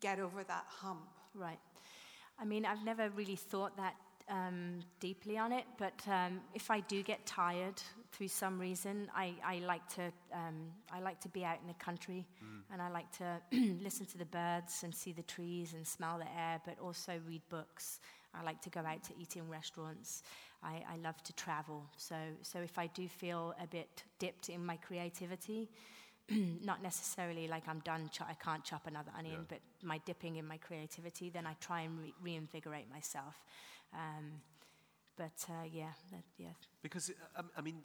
get 0.00 0.18
over 0.18 0.42
that 0.42 0.64
hump? 0.66 1.06
Right. 1.34 1.60
I 2.38 2.46
mean, 2.46 2.64
I've 2.64 2.84
never 2.84 3.10
really 3.10 3.36
thought 3.36 3.76
that 3.76 3.96
um, 4.30 4.80
deeply 5.00 5.36
on 5.38 5.52
it, 5.52 5.64
but 5.78 5.94
um, 6.08 6.40
if 6.54 6.70
I 6.70 6.80
do 6.80 7.02
get 7.02 7.24
tired 7.26 7.80
through 8.12 8.28
some 8.28 8.58
reason, 8.58 9.08
I, 9.14 9.34
I 9.44 9.58
like 9.58 9.86
to 9.96 10.02
um, 10.32 10.70
I 10.92 11.00
like 11.00 11.20
to 11.20 11.28
be 11.28 11.44
out 11.44 11.58
in 11.60 11.66
the 11.68 11.74
country, 11.84 12.26
and 12.72 12.80
I 12.80 12.88
like 12.90 13.10
to 13.18 13.40
listen 13.82 14.06
to 14.06 14.18
the 14.18 14.24
birds 14.26 14.82
and 14.84 14.94
see 14.94 15.12
the 15.12 15.22
trees 15.24 15.74
and 15.74 15.86
smell 15.86 16.18
the 16.18 16.30
air, 16.40 16.60
but 16.64 16.78
also 16.80 17.20
read 17.26 17.42
books. 17.48 18.00
I 18.34 18.42
like 18.44 18.60
to 18.62 18.70
go 18.70 18.80
out 18.80 19.02
to 19.04 19.12
eat 19.20 19.36
in 19.36 19.48
restaurants. 19.48 20.22
I, 20.62 20.82
I 20.92 20.96
love 21.02 21.20
to 21.24 21.32
travel. 21.32 21.84
So 21.96 22.14
so 22.42 22.58
if 22.60 22.78
I 22.78 22.86
do 22.88 23.08
feel 23.08 23.54
a 23.62 23.66
bit 23.66 24.04
dipped 24.18 24.48
in 24.48 24.64
my 24.64 24.76
creativity, 24.76 25.68
not 26.64 26.82
necessarily 26.82 27.48
like 27.48 27.66
I'm 27.66 27.80
done, 27.80 28.08
cho- 28.12 28.26
I 28.28 28.34
can't 28.34 28.62
chop 28.64 28.86
another 28.86 29.10
onion, 29.18 29.40
Yeah. 29.40 29.46
but 29.48 29.60
my 29.82 29.98
dipping 30.06 30.36
in 30.36 30.46
my 30.46 30.58
creativity, 30.58 31.30
then 31.30 31.46
I 31.46 31.54
try 31.60 31.80
and 31.80 31.98
re- 31.98 32.14
reinvigorate 32.22 32.88
myself. 32.90 33.34
Um, 33.92 34.40
but 35.16 35.44
uh, 35.48 35.64
yeah, 35.70 35.92
that, 36.12 36.24
yeah, 36.38 36.48
Because, 36.82 37.10
uh, 37.36 37.42
I, 37.56 37.60
mean, 37.60 37.78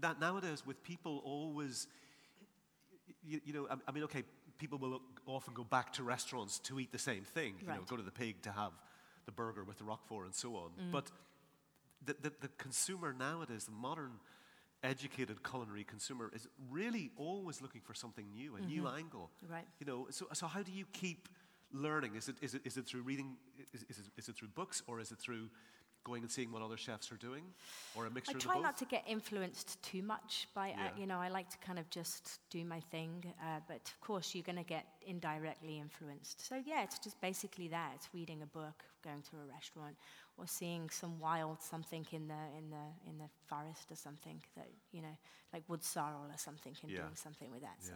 that 0.00 0.20
nowadays 0.20 0.64
with 0.66 0.82
people 0.82 1.22
always, 1.24 1.86
you, 3.24 3.40
you 3.44 3.52
know, 3.52 3.68
I, 3.86 3.92
mean, 3.92 4.04
okay, 4.04 4.24
people 4.58 4.78
will 4.78 5.00
often 5.26 5.54
go 5.54 5.64
back 5.64 5.92
to 5.94 6.02
restaurants 6.02 6.58
to 6.60 6.78
eat 6.78 6.92
the 6.92 6.98
same 6.98 7.24
thing. 7.24 7.54
You 7.60 7.68
know, 7.68 7.80
go 7.86 7.96
to 7.96 8.02
the 8.02 8.10
pig 8.10 8.42
to 8.42 8.52
have 8.52 8.72
the 9.24 9.32
burger 9.32 9.64
with 9.64 9.78
the 9.78 9.84
roquefort 9.84 10.26
and 10.26 10.34
so 10.34 10.56
on. 10.56 10.70
Mm. 10.80 10.92
But 10.92 11.10
the, 12.04 12.16
the, 12.20 12.32
the 12.40 12.48
consumer 12.58 13.14
nowadays, 13.16 13.64
the 13.64 13.72
modern 13.72 14.12
educated 14.82 15.42
culinary 15.48 15.84
consumer, 15.84 16.30
is 16.34 16.48
really 16.70 17.10
always 17.16 17.62
looking 17.62 17.80
for 17.80 17.94
something 17.94 18.26
new, 18.32 18.56
a 18.56 18.60
new 18.60 18.88
angle. 18.88 19.30
Mm-hmm. 19.44 19.54
Right. 19.54 19.66
You 19.78 19.86
know, 19.86 20.06
so, 20.10 20.26
so 20.32 20.46
how 20.46 20.62
do 20.62 20.72
you 20.72 20.86
keep 20.92 21.28
learning? 21.72 22.16
Is 22.16 22.28
it, 22.28 22.36
is 22.40 22.54
it, 22.54 22.62
is 22.64 22.76
it 22.76 22.86
through 22.86 23.02
reading, 23.02 23.36
is, 23.72 23.82
is, 23.88 23.98
it, 23.98 24.04
is 24.16 24.28
it 24.28 24.36
through 24.36 24.48
books, 24.48 24.82
or 24.86 25.00
is 25.00 25.12
it 25.12 25.18
through 25.18 25.48
going 26.04 26.22
and 26.22 26.30
seeing 26.30 26.50
what 26.50 26.62
other 26.62 26.76
chefs 26.76 27.12
are 27.12 27.16
doing, 27.16 27.44
or 27.96 28.06
a 28.06 28.10
mixture 28.10 28.32
I 28.32 28.38
of 28.38 28.42
the 28.42 28.48
try 28.48 28.60
not 28.60 28.76
to 28.78 28.84
get 28.84 29.04
influenced 29.06 29.80
too 29.82 30.02
much 30.02 30.48
by, 30.54 30.70
uh, 30.70 30.98
you 30.98 31.06
know, 31.06 31.18
I 31.18 31.28
like 31.28 31.48
to 31.50 31.58
kind 31.58 31.78
of 31.78 31.88
just 31.90 32.40
do 32.50 32.64
my 32.64 32.80
thing. 32.90 33.24
Uh, 33.40 33.60
but 33.68 33.76
of 33.76 34.00
course, 34.00 34.34
you're 34.34 34.42
going 34.42 34.56
to 34.56 34.64
get 34.64 34.84
indirectly 35.06 35.78
influenced. 35.78 36.46
So 36.46 36.60
yeah, 36.66 36.82
it's 36.82 36.98
just 36.98 37.20
basically 37.20 37.68
that. 37.68 37.92
It's 37.94 38.08
reading 38.12 38.42
a 38.42 38.46
book, 38.46 38.82
going 39.04 39.22
to 39.30 39.36
a 39.36 39.52
restaurant, 39.52 39.94
or 40.36 40.46
seeing 40.46 40.90
some 40.90 41.20
wild 41.20 41.62
something 41.62 42.04
in 42.10 42.26
the 42.26 42.42
in 42.58 42.70
the 42.70 43.10
in 43.10 43.18
the 43.18 43.28
forest 43.46 43.92
or 43.92 43.96
something 43.96 44.42
that 44.56 44.68
you 44.90 45.02
know, 45.02 45.16
like 45.52 45.62
wood 45.68 45.84
sorrel 45.84 46.26
or 46.28 46.38
something, 46.38 46.74
and 46.82 46.90
Yeah. 46.90 47.02
doing 47.02 47.14
something 47.14 47.50
with 47.50 47.62
that. 47.62 47.76
So. 47.80 47.92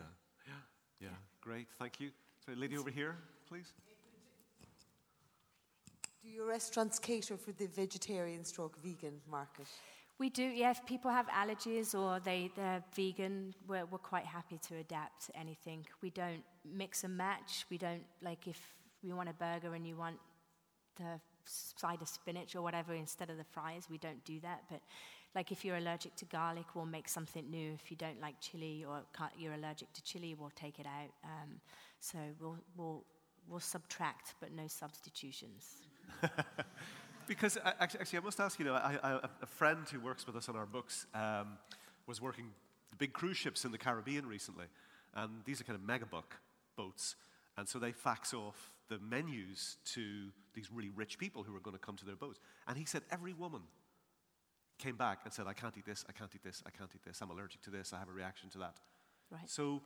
Yeah. 0.47 0.53
Yeah, 1.01 1.09
great. 1.41 1.67
Thank 1.79 2.01
you. 2.01 2.11
So, 2.45 2.53
lady 2.53 2.77
over 2.79 2.91
here, 2.91 3.17
please. 3.49 3.73
Do 6.23 6.29
your 6.29 6.47
restaurants 6.47 6.99
cater 6.99 7.37
for 7.37 7.53
the 7.53 7.67
vegetarian 7.67 8.45
stroke 8.45 8.77
vegan 8.83 9.21
market? 9.31 9.67
We 10.19 10.31
do, 10.31 10.43
yeah. 10.43 10.71
If 10.71 10.85
people 10.87 11.11
have 11.11 11.27
allergies 11.29 11.95
or 11.95 12.21
they, 12.21 12.51
they're 12.57 12.83
vegan, 12.95 13.55
we're, 13.69 13.85
we're 13.85 13.99
quite 13.99 14.25
happy 14.25 14.59
to 14.69 14.77
adapt 14.77 15.27
to 15.27 15.37
anything. 15.39 15.87
We 16.03 16.11
don't 16.11 16.43
mix 16.65 17.05
and 17.05 17.17
match. 17.17 17.67
We 17.71 17.77
don't, 17.77 18.03
like, 18.23 18.49
if 18.49 18.59
we 19.03 19.13
want 19.13 19.29
a 19.29 19.35
burger 19.35 19.75
and 19.75 19.87
you 19.87 19.97
want 19.97 20.17
the 20.97 21.21
side 21.45 22.01
of 22.01 22.09
spinach 22.09 22.57
or 22.57 22.63
whatever 22.63 22.95
instead 22.95 23.29
of 23.29 23.37
the 23.37 23.45
fries, 23.45 23.89
we 23.91 23.99
don't 23.99 24.25
do 24.25 24.41
that. 24.41 24.63
But, 24.71 24.81
like, 25.35 25.53
if 25.53 25.67
you're 25.67 25.77
allergic 25.77 26.17
to 26.17 26.25
garlic, 26.25 26.75
we'll 26.75 26.87
make 26.87 27.11
something 27.11 27.49
new. 27.51 27.75
If 27.75 27.91
you 27.91 27.97
don't 27.99 28.21
like 28.21 28.41
chili 28.41 28.87
or 28.89 29.03
can't, 29.17 29.33
you're 29.39 29.53
allergic 29.53 29.93
to 29.93 30.03
chili, 30.03 30.35
we'll 30.35 30.51
take 30.57 30.81
it 30.81 30.87
out. 30.87 31.11
Um, 31.25 31.61
so 32.01 32.19
we'll, 32.41 32.57
we'll, 32.75 33.05
we'll 33.49 33.61
subtract, 33.61 34.35
but 34.41 34.53
no 34.53 34.67
substitutions. 34.67 35.77
Because 37.27 37.59
actually, 37.65 38.01
actually, 38.01 38.19
I 38.21 38.23
must 38.23 38.41
ask 38.41 38.59
you, 38.59 38.65
know, 38.65 38.75
I, 38.75 38.99
I, 39.03 39.21
a 39.43 39.47
friend 39.47 39.87
who 39.91 40.01
works 40.01 40.27
with 40.27 40.37
us 40.37 40.49
on 40.49 40.57
our 40.57 40.67
books 40.67 41.07
um, 41.15 41.59
was 42.07 42.21
working 42.21 42.51
the 42.91 42.97
big 42.97 43.13
cruise 43.13 43.37
ships 43.37 43.65
in 43.65 43.73
the 43.73 43.79
Caribbean 43.79 44.27
recently, 44.27 44.67
and 45.15 45.31
these 45.45 45.61
are 45.61 45.65
kind 45.65 45.79
of 45.79 45.85
megabuck 45.85 46.39
boats, 46.77 47.17
and 47.57 47.69
so 47.69 47.79
they 47.79 47.93
fax 47.93 48.33
off 48.33 48.73
the 48.89 48.99
menus 49.01 49.77
to 49.87 50.29
these 50.55 50.71
really 50.71 50.91
rich 50.91 51.19
people 51.19 51.43
who 51.43 51.55
are 51.57 51.61
going 51.61 51.77
to 51.77 51.83
come 51.83 51.97
to 51.97 52.05
their 52.05 52.15
boats. 52.15 52.39
And 52.69 52.79
he 52.79 52.85
said 52.85 53.03
every 53.11 53.33
woman 53.33 53.63
came 54.79 54.97
back 54.97 55.21
and 55.25 55.33
said, 55.33 55.47
"I 55.49 55.53
can't 55.53 55.77
eat 55.77 55.85
this, 55.87 56.05
I 56.09 56.13
can't 56.13 56.31
eat 56.33 56.45
this, 56.45 56.63
I 56.65 56.71
can't 56.71 56.91
eat 56.95 57.03
this. 57.03 57.21
I'm 57.21 57.31
allergic 57.31 57.61
to 57.63 57.71
this. 57.71 57.93
I 57.93 57.99
have 57.99 58.09
a 58.09 58.13
reaction 58.13 58.51
to 58.51 58.59
that." 58.59 58.77
Right. 59.33 59.51
So 59.51 59.83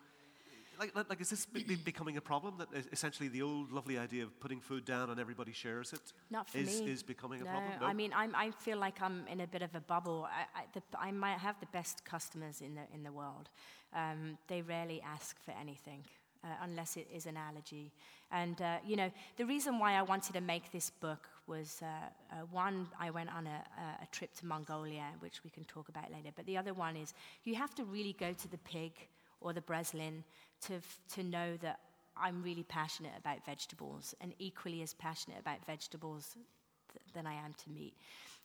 like, 0.81 0.97
like, 0.97 1.11
like, 1.11 1.21
is 1.21 1.29
this 1.29 1.45
be- 1.45 1.63
be- 1.63 1.77
becoming 1.77 2.17
a 2.17 2.21
problem 2.21 2.55
that 2.59 2.69
essentially 2.91 3.29
the 3.29 3.43
old 3.43 3.71
lovely 3.71 3.99
idea 3.99 4.25
of 4.25 4.41
putting 4.41 4.61
food 4.61 4.85
down 4.85 5.11
and 5.11 5.21
everybody 5.21 5.53
shares 5.53 5.93
it 5.93 6.13
Not 6.31 6.49
for 6.49 6.59
is, 6.59 6.81
me. 6.81 6.91
is 6.91 7.03
becoming 7.03 7.43
a 7.43 7.45
no, 7.45 7.51
problem? 7.51 7.73
I 7.83 7.93
mean, 7.93 8.13
I'm, 8.17 8.35
I 8.35 8.51
feel 8.51 8.79
like 8.79 9.01
I'm 9.03 9.27
in 9.29 9.43
a 9.43 9.47
bit 9.47 9.63
of 9.63 9.75
a 9.75 9.81
bubble. 9.81 10.27
I, 10.31 10.61
I, 10.61 10.65
the, 10.73 10.83
I 10.99 11.11
might 11.11 11.39
have 11.39 11.61
the 11.61 11.67
best 11.67 12.05
customers 12.05 12.63
in 12.63 12.75
the, 12.75 12.83
in 12.95 13.03
the 13.03 13.13
world. 13.13 13.51
Um, 13.95 14.39
they 14.49 14.63
rarely 14.63 15.03
ask 15.03 15.39
for 15.45 15.53
anything. 15.61 16.05
Uh, 16.43 16.47
unless 16.63 16.97
it 16.97 17.07
is 17.15 17.27
an 17.27 17.37
allergy. 17.37 17.93
And, 18.33 18.63
uh, 18.63 18.79
you 18.83 18.97
know, 18.97 19.13
the 19.37 19.45
reason 19.45 19.79
why 19.79 19.93
I 19.93 20.01
wanted 20.01 20.33
to 20.33 20.41
make 20.41 20.73
this 20.73 20.89
book 20.89 21.29
was 21.47 21.83
uh, 21.83 21.87
uh, 22.33 22.37
one, 22.51 22.87
I 22.99 23.11
went 23.11 23.29
on 23.29 23.47
a, 23.47 23.63
a, 24.03 24.07
trip 24.11 24.33
to 24.37 24.47
Mongolia, 24.47 25.05
which 25.19 25.45
we 25.45 25.51
can 25.51 25.65
talk 25.65 25.91
about 25.91 26.11
later. 26.11 26.31
But 26.35 26.47
the 26.47 26.57
other 26.57 26.73
one 26.73 26.97
is 26.97 27.13
you 27.45 27.57
have 27.57 27.75
to 27.75 27.85
really 27.85 28.17
go 28.19 28.33
to 28.33 28.49
the 28.49 28.57
pig 28.57 28.93
or 29.41 29.53
the 29.53 29.61
breslin 29.61 30.25
to, 30.67 30.75
f- 30.75 30.99
to 31.15 31.23
know 31.23 31.57
that 31.63 31.81
I'm 32.17 32.43
really 32.43 32.65
passionate 32.65 33.13
about 33.19 33.45
vegetables 33.45 34.15
and 34.21 34.35
equally 34.39 34.83
as 34.83 34.95
passionate 34.95 35.39
about 35.41 35.65
vegetables 35.67 36.35
th- 36.35 37.03
than 37.15 37.27
I 37.27 37.35
am 37.35 37.55
to 37.65 37.71
meat. 37.71 37.95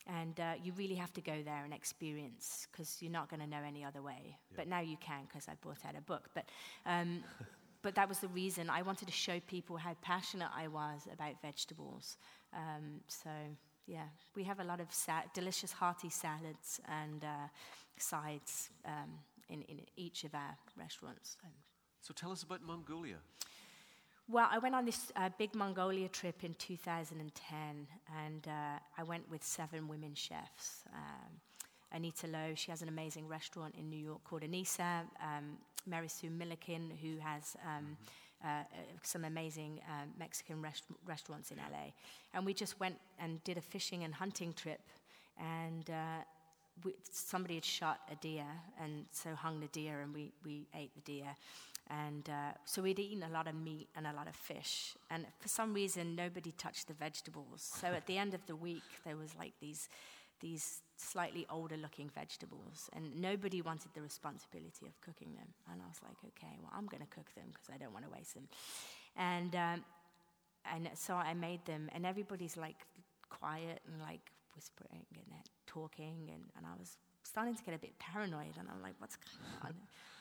And 0.07 0.39
uh, 0.39 0.53
you 0.63 0.71
really 0.77 0.95
have 0.95 1.11
to 1.13 1.21
go 1.21 1.41
there 1.43 1.63
and 1.63 1.73
experience 1.73 2.67
because 2.71 2.97
you're 3.01 3.11
not 3.11 3.29
going 3.29 3.39
to 3.39 3.47
know 3.47 3.61
any 3.65 3.83
other 3.83 4.01
way. 4.01 4.37
But 4.55 4.67
now 4.67 4.79
you 4.79 4.97
can 4.97 5.23
because 5.27 5.47
I 5.49 5.53
brought 5.61 5.83
out 5.87 5.95
a 5.97 6.01
book. 6.01 6.29
But, 6.35 6.45
um, 6.85 7.23
but 7.81 7.95
that 7.95 8.07
was 8.07 8.19
the 8.19 8.27
reason 8.27 8.69
I 8.69 8.83
wanted 8.83 9.07
to 9.07 9.13
show 9.13 9.39
people 9.47 9.77
how 9.77 9.95
passionate 10.01 10.49
I 10.55 10.67
was 10.67 11.07
about 11.11 11.41
vegetables. 11.41 12.17
Um, 12.53 13.01
so, 13.07 13.31
yeah, 13.87 14.05
we 14.35 14.43
have 14.43 14.59
a 14.59 14.63
lot 14.63 14.79
of 14.79 14.93
sa- 14.93 15.23
delicious, 15.33 15.71
hearty 15.71 16.09
salads 16.09 16.79
and 16.87 17.23
uh, 17.23 17.47
sides 17.97 18.69
um, 18.85 19.09
in, 19.49 19.61
in 19.63 19.81
each 19.95 20.23
of 20.23 20.33
our 20.33 20.57
restaurants. 20.77 21.37
Um, 21.43 21.51
So 22.01 22.13
tell 22.13 22.31
us 22.31 22.43
about 22.43 22.61
Mongolia. 22.61 23.17
well, 24.27 24.47
I 24.51 24.57
went 24.59 24.75
on 24.75 24.85
this 24.85 25.11
uh, 25.15 25.29
big 25.37 25.55
Mongolia 25.55 26.09
trip 26.09 26.43
in 26.43 26.53
2010, 26.55 27.87
and 28.25 28.47
uh, 28.47 28.79
I 28.97 29.03
went 29.03 29.29
with 29.29 29.43
seven 29.43 29.87
women 29.87 30.13
chefs. 30.15 30.83
Um, 30.93 31.31
Anita 31.91 32.27
Lo, 32.27 32.53
she 32.55 32.71
has 32.71 32.81
an 32.81 32.89
amazing 32.89 33.27
restaurant 33.27 33.75
in 33.79 33.89
New 33.89 34.03
York 34.09 34.23
called 34.23 34.41
Annisa. 34.43 35.01
Um, 35.21 35.57
Mary 35.87 36.07
Sue 36.07 36.29
Milliken, 36.29 36.91
who 37.01 37.17
has 37.19 37.55
um, 37.63 37.95
uh, 38.43 38.47
uh, 38.47 38.63
some 39.03 39.23
amazing 39.23 39.79
uh, 39.87 40.05
Mexican 40.17 40.61
rest- 40.61 40.83
restaurants 41.05 41.51
in 41.51 41.57
LA. 41.57 41.91
And 42.33 42.45
we 42.45 42.53
just 42.53 42.79
went 42.79 42.95
and 43.19 43.43
did 43.43 43.57
a 43.57 43.61
fishing 43.61 44.03
and 44.03 44.13
hunting 44.13 44.53
trip, 44.53 44.81
and 45.39 45.89
uh, 45.89 46.23
we, 46.83 46.93
somebody 47.11 47.55
had 47.55 47.65
shot 47.65 47.99
a 48.11 48.15
deer, 48.15 48.45
and 48.81 49.05
so 49.11 49.35
hung 49.35 49.59
the 49.59 49.67
deer, 49.67 50.01
and 50.01 50.13
we, 50.13 50.33
we 50.43 50.67
ate 50.75 50.93
the 50.95 51.01
deer. 51.01 51.35
And 51.89 52.27
uh, 52.29 52.53
so 52.65 52.81
we'd 52.81 52.97
eaten 52.99 53.23
a 53.23 53.29
lot 53.29 53.47
of 53.47 53.53
meat 53.53 53.89
and 53.95 54.07
a 54.07 54.13
lot 54.13 54.27
of 54.27 54.35
fish. 54.35 54.95
And 55.11 55.25
for 55.39 55.47
some 55.47 55.73
reason, 55.73 56.15
nobody 56.15 56.51
touched 56.51 56.87
the 56.87 56.95
vegetables. 56.95 57.61
So 57.79 57.87
at 57.87 58.07
the 58.07 58.17
end 58.17 58.33
of 58.33 58.45
the 58.47 58.55
week, 58.55 58.81
there 59.05 59.15
was 59.15 59.35
like 59.37 59.53
these, 59.61 59.87
these 60.39 60.81
slightly 60.97 61.45
older 61.47 61.77
looking 61.77 62.09
vegetables. 62.09 62.89
And 62.93 63.21
nobody 63.21 63.61
wanted 63.61 63.93
the 63.93 64.01
responsibility 64.01 64.87
of 64.87 64.99
cooking 65.01 65.35
them. 65.35 65.53
And 65.71 65.79
I 65.79 65.87
was 65.87 65.99
like, 66.01 66.17
okay, 66.25 66.57
well, 66.59 66.71
I'm 66.75 66.87
going 66.87 67.03
to 67.03 67.15
cook 67.15 67.31
them 67.35 67.45
because 67.51 67.69
I 67.71 67.77
don't 67.77 67.93
want 67.93 68.05
to 68.05 68.11
waste 68.11 68.33
them. 68.33 68.47
And, 69.15 69.55
um, 69.55 69.85
and 70.73 70.89
so 70.95 71.13
I 71.13 71.35
made 71.35 71.63
them, 71.65 71.89
and 71.93 72.03
everybody's 72.03 72.57
like 72.57 72.77
quiet 73.29 73.81
and 73.87 74.01
like 74.01 74.31
whispering 74.55 75.05
and 75.13 75.54
talking. 75.79 76.29
And, 76.33 76.43
and 76.57 76.65
I 76.65 76.73
was 76.79 76.97
starting 77.23 77.55
to 77.55 77.63
get 77.63 77.73
a 77.75 77.77
bit 77.77 77.93
paranoid. 77.99 78.55
And 78.59 78.67
I'm 78.71 78.81
like, 78.81 78.95
what's 78.99 79.17
going 79.17 79.37
on? 79.63 79.73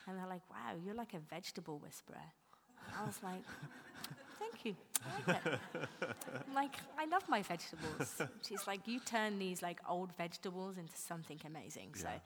And 0.07 0.17
they're 0.17 0.27
like, 0.35 0.45
wow, 0.49 0.71
you're 0.83 0.95
like 1.03 1.13
a 1.13 1.19
vegetable 1.35 1.77
whisperer. 1.79 2.27
I 2.99 3.05
was 3.05 3.17
like, 3.23 3.43
thank 4.39 4.65
you. 4.65 4.75
I 5.03 5.31
like 5.31 5.45
it. 5.45 5.59
Like, 6.53 6.75
I 6.97 7.05
love 7.05 7.23
my 7.27 7.41
vegetables. 7.41 8.21
She's 8.47 8.67
like, 8.67 8.81
you 8.87 8.99
turn 8.99 9.39
these 9.39 9.61
like 9.61 9.79
old 9.89 10.11
vegetables 10.17 10.77
into 10.77 10.95
something 10.95 11.39
amazing. 11.45 11.89
So, 11.95 12.07
Yeah. 12.07 12.19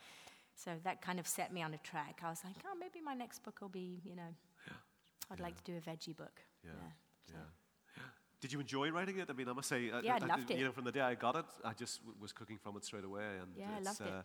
so 0.55 0.71
that 0.83 1.01
kind 1.01 1.19
of 1.19 1.27
set 1.27 1.53
me 1.53 1.61
on 1.61 1.73
a 1.73 1.77
track. 1.91 2.19
I 2.23 2.29
was 2.29 2.41
like, 2.43 2.55
oh, 2.65 2.75
maybe 2.77 2.99
my 3.03 3.13
next 3.13 3.43
book 3.43 3.57
will 3.61 3.69
be, 3.83 4.01
you 4.03 4.15
know, 4.15 4.31
I'd 5.31 5.39
like 5.39 5.55
to 5.63 5.71
do 5.71 5.77
a 5.77 5.81
veggie 5.89 6.15
book. 6.17 6.41
Yeah. 6.63 6.71
so. 7.27 7.33
Yeah. 7.35 7.45
Did 8.41 8.53
you 8.53 8.59
enjoy 8.59 8.89
writing 8.91 9.19
it? 9.19 9.29
I 9.29 9.33
mean, 9.33 9.49
I 9.49 9.53
must 9.53 9.67
say, 9.67 9.85
Yeah, 9.85 10.13
I 10.21 10.23
I, 10.23 10.25
loved 10.27 10.49
You 10.49 10.55
it. 10.57 10.63
know, 10.63 10.71
from 10.71 10.85
the 10.85 10.91
day 10.91 11.01
I 11.01 11.15
got 11.15 11.35
it, 11.35 11.45
I 11.63 11.73
just 11.73 11.99
w- 12.01 12.15
was 12.21 12.31
cooking 12.31 12.57
from 12.57 12.77
it 12.77 12.85
straight 12.85 13.03
away. 13.03 13.37
And 13.41 13.51
Yeah, 13.57 13.65
I 13.73 13.77
it's, 13.77 13.85
loved 13.85 14.01
it. 14.01 14.07
uh, 14.07 14.21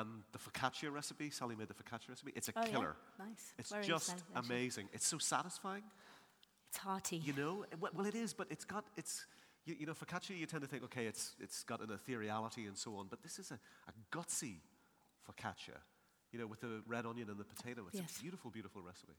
And 0.00 0.22
the 0.32 0.38
focaccia 0.38 0.92
recipe, 0.92 1.30
Sally 1.30 1.56
made 1.56 1.68
the 1.68 1.74
focaccia 1.74 2.08
recipe. 2.10 2.32
It's 2.36 2.48
a 2.48 2.52
Oh, 2.54 2.60
yeah. 2.62 2.70
killer. 2.70 2.96
Nice. 3.18 3.54
It's 3.58 3.70
Very 3.72 3.84
just 3.84 4.14
amazing. 4.34 4.88
It's 4.92 5.06
so 5.06 5.18
satisfying. 5.18 5.82
It's 6.68 6.78
hearty. 6.78 7.16
You 7.16 7.32
know, 7.32 7.64
well, 7.80 7.92
well, 7.94 8.06
it 8.06 8.14
is, 8.14 8.32
but 8.34 8.46
it's 8.50 8.64
got 8.64 8.84
it's. 8.96 9.26
You, 9.64 9.74
you 9.80 9.86
know, 9.86 9.94
focaccia. 9.94 10.36
You 10.36 10.46
tend 10.46 10.62
to 10.62 10.68
think, 10.68 10.84
okay, 10.84 11.06
it's 11.06 11.34
it's 11.40 11.64
got 11.64 11.80
an 11.80 11.88
ethereality 11.88 12.68
and 12.68 12.76
so 12.76 12.94
on, 12.96 13.08
but 13.08 13.22
this 13.22 13.38
is 13.38 13.50
a, 13.50 13.58
a 13.88 13.92
gutsy 14.16 14.60
focaccia. 15.28 15.78
You 16.32 16.38
know, 16.40 16.46
with 16.46 16.60
the 16.60 16.82
red 16.86 17.06
onion 17.06 17.30
and 17.30 17.38
the 17.38 17.44
potato. 17.44 17.86
It's 17.88 17.98
Yes. 18.00 18.18
a 18.18 18.22
beautiful, 18.22 18.50
beautiful 18.50 18.82
recipe. 18.82 19.14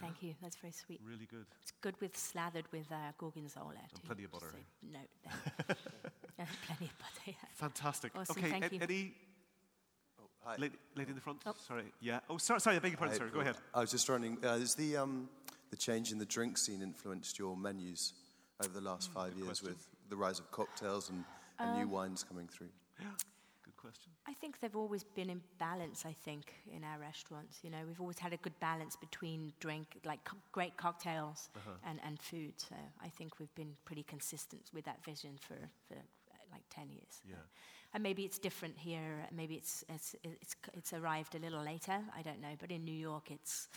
Thank 0.00 0.22
you. 0.22 0.34
That's 0.42 0.56
very 0.56 0.72
sweet. 0.72 1.00
Really 1.04 1.26
good. 1.30 1.46
It's 1.62 1.72
good 1.80 1.94
with 2.00 2.16
slathered 2.16 2.64
with 2.72 2.90
uh, 2.92 2.96
gorgonzola. 3.18 3.72
Too, 3.94 4.00
plenty 4.06 4.24
of 4.24 4.30
just 4.32 4.44
butter. 4.44 4.54
a 4.54 4.86
Note 4.86 5.08
there. 5.66 5.76
Yeah, 6.38 6.44
plenty 6.66 6.84
of 6.86 6.98
butter. 6.98 7.22
Yeah. 7.26 7.32
Fantastic. 7.54 8.12
Awesome, 8.14 8.36
okay, 8.38 8.50
thank 8.50 8.64
Ed- 8.64 8.72
you. 8.72 8.78
Eddie, 8.82 9.14
Hi. 10.44 10.54
lady, 10.58 10.76
lady 10.94 11.10
in 11.10 11.14
the 11.16 11.20
front. 11.20 11.42
Oh. 11.46 11.54
Sorry. 11.66 11.84
Yeah. 12.00 12.20
Oh, 12.30 12.38
sorry. 12.38 12.60
Sorry. 12.60 12.76
I 12.76 12.78
beg 12.78 12.92
your 12.92 12.98
pardon. 12.98 13.14
Hi, 13.14 13.18
Sorry. 13.18 13.30
Go 13.30 13.40
ahead. 13.40 13.56
I 13.74 13.80
was 13.80 13.90
just 13.90 14.08
wondering, 14.08 14.38
uh, 14.44 14.58
has 14.58 14.74
the, 14.74 14.96
um, 14.98 15.28
the 15.70 15.76
change 15.76 16.12
in 16.12 16.18
the 16.18 16.26
drink 16.26 16.58
scene 16.58 16.80
influenced 16.82 17.38
your 17.38 17.56
menus 17.56 18.12
over 18.62 18.72
the 18.72 18.80
last 18.80 19.10
five 19.10 19.34
years 19.36 19.60
question. 19.60 19.68
with 19.68 19.88
the 20.10 20.16
rise 20.16 20.38
of 20.38 20.50
cocktails 20.52 21.10
and, 21.10 21.24
and 21.58 21.78
new 21.78 21.88
wines 21.88 22.22
coming 22.24 22.46
through? 22.48 22.68
Question. 23.80 24.10
I 24.26 24.32
think 24.34 24.58
they've 24.60 24.74
always 24.76 25.04
been 25.04 25.30
in 25.30 25.40
balance, 25.58 26.04
I 26.04 26.12
think, 26.12 26.52
in 26.76 26.82
our 26.84 26.98
restaurants. 26.98 27.60
You 27.62 27.70
know, 27.70 27.78
we've 27.86 28.00
always 28.00 28.18
had 28.18 28.32
a 28.32 28.36
good 28.38 28.58
balance 28.60 28.96
between 28.96 29.52
drink, 29.60 29.86
like 30.04 30.22
co- 30.24 30.36
great 30.52 30.76
cocktails 30.76 31.48
Uh-huh. 31.56 31.70
and, 31.88 32.00
and 32.04 32.20
food. 32.20 32.54
So 32.56 32.74
I 33.00 33.08
think 33.08 33.38
we've 33.38 33.54
been 33.54 33.76
pretty 33.84 34.02
consistent 34.02 34.70
with 34.74 34.84
that 34.84 35.04
vision 35.04 35.38
for, 35.40 35.54
for 35.86 35.94
like 36.50 36.64
10 36.70 36.90
years. 36.90 37.22
Yeah. 37.24 37.36
And 37.94 38.02
maybe 38.02 38.22
it's 38.24 38.38
different 38.38 38.76
here. 38.78 39.26
Maybe 39.32 39.54
it's, 39.54 39.82
it's, 39.88 40.14
it's, 40.22 40.54
it's 40.74 40.92
arrived 40.92 41.34
a 41.34 41.38
little 41.38 41.62
later. 41.64 41.98
I 42.14 42.20
don't 42.22 42.40
know. 42.40 42.54
But 42.60 42.70
in 42.70 42.84
New 42.84 42.92
York, 42.94 43.30
it's 43.30 43.68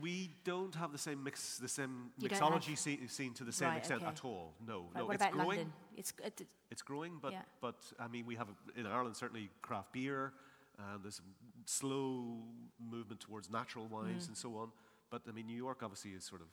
We 0.00 0.30
don't 0.44 0.74
have 0.76 0.92
the 0.92 0.98
same 0.98 1.24
mix, 1.24 1.58
the 1.58 1.68
same 1.68 2.10
You 2.18 2.28
mixology 2.28 2.78
scene, 2.78 3.08
scene 3.08 3.34
to 3.34 3.44
the 3.44 3.52
same 3.52 3.70
Right, 3.70 3.78
extent 3.78 4.02
okay. 4.02 4.10
at 4.12 4.24
all. 4.24 4.54
No, 4.64 4.82
Right, 4.94 4.96
no. 5.00 5.06
what 5.06 5.14
it's 5.16 5.22
about 5.22 5.32
growing. 5.32 5.48
London? 5.58 5.72
It's, 5.96 6.12
it, 6.24 6.46
It's 6.70 6.82
growing, 6.82 7.18
but 7.20 7.32
Yeah. 7.32 7.42
but 7.60 7.76
I 7.98 8.06
mean, 8.08 8.24
we 8.24 8.36
have 8.36 8.48
in 8.76 8.86
Ireland 8.86 9.16
certainly 9.16 9.50
craft 9.62 9.92
beer. 9.92 10.32
Uh, 10.78 10.98
there's 11.02 11.18
a 11.18 11.22
slow 11.68 12.44
movement 12.78 13.20
towards 13.20 13.50
natural 13.50 13.86
wines 13.88 14.24
Mm. 14.24 14.28
and 14.28 14.36
so 14.36 14.56
on. 14.58 14.70
But 15.10 15.22
I 15.28 15.32
mean, 15.32 15.46
New 15.46 15.56
York 15.56 15.82
obviously 15.82 16.12
is 16.12 16.24
sort 16.24 16.40
of 16.40 16.48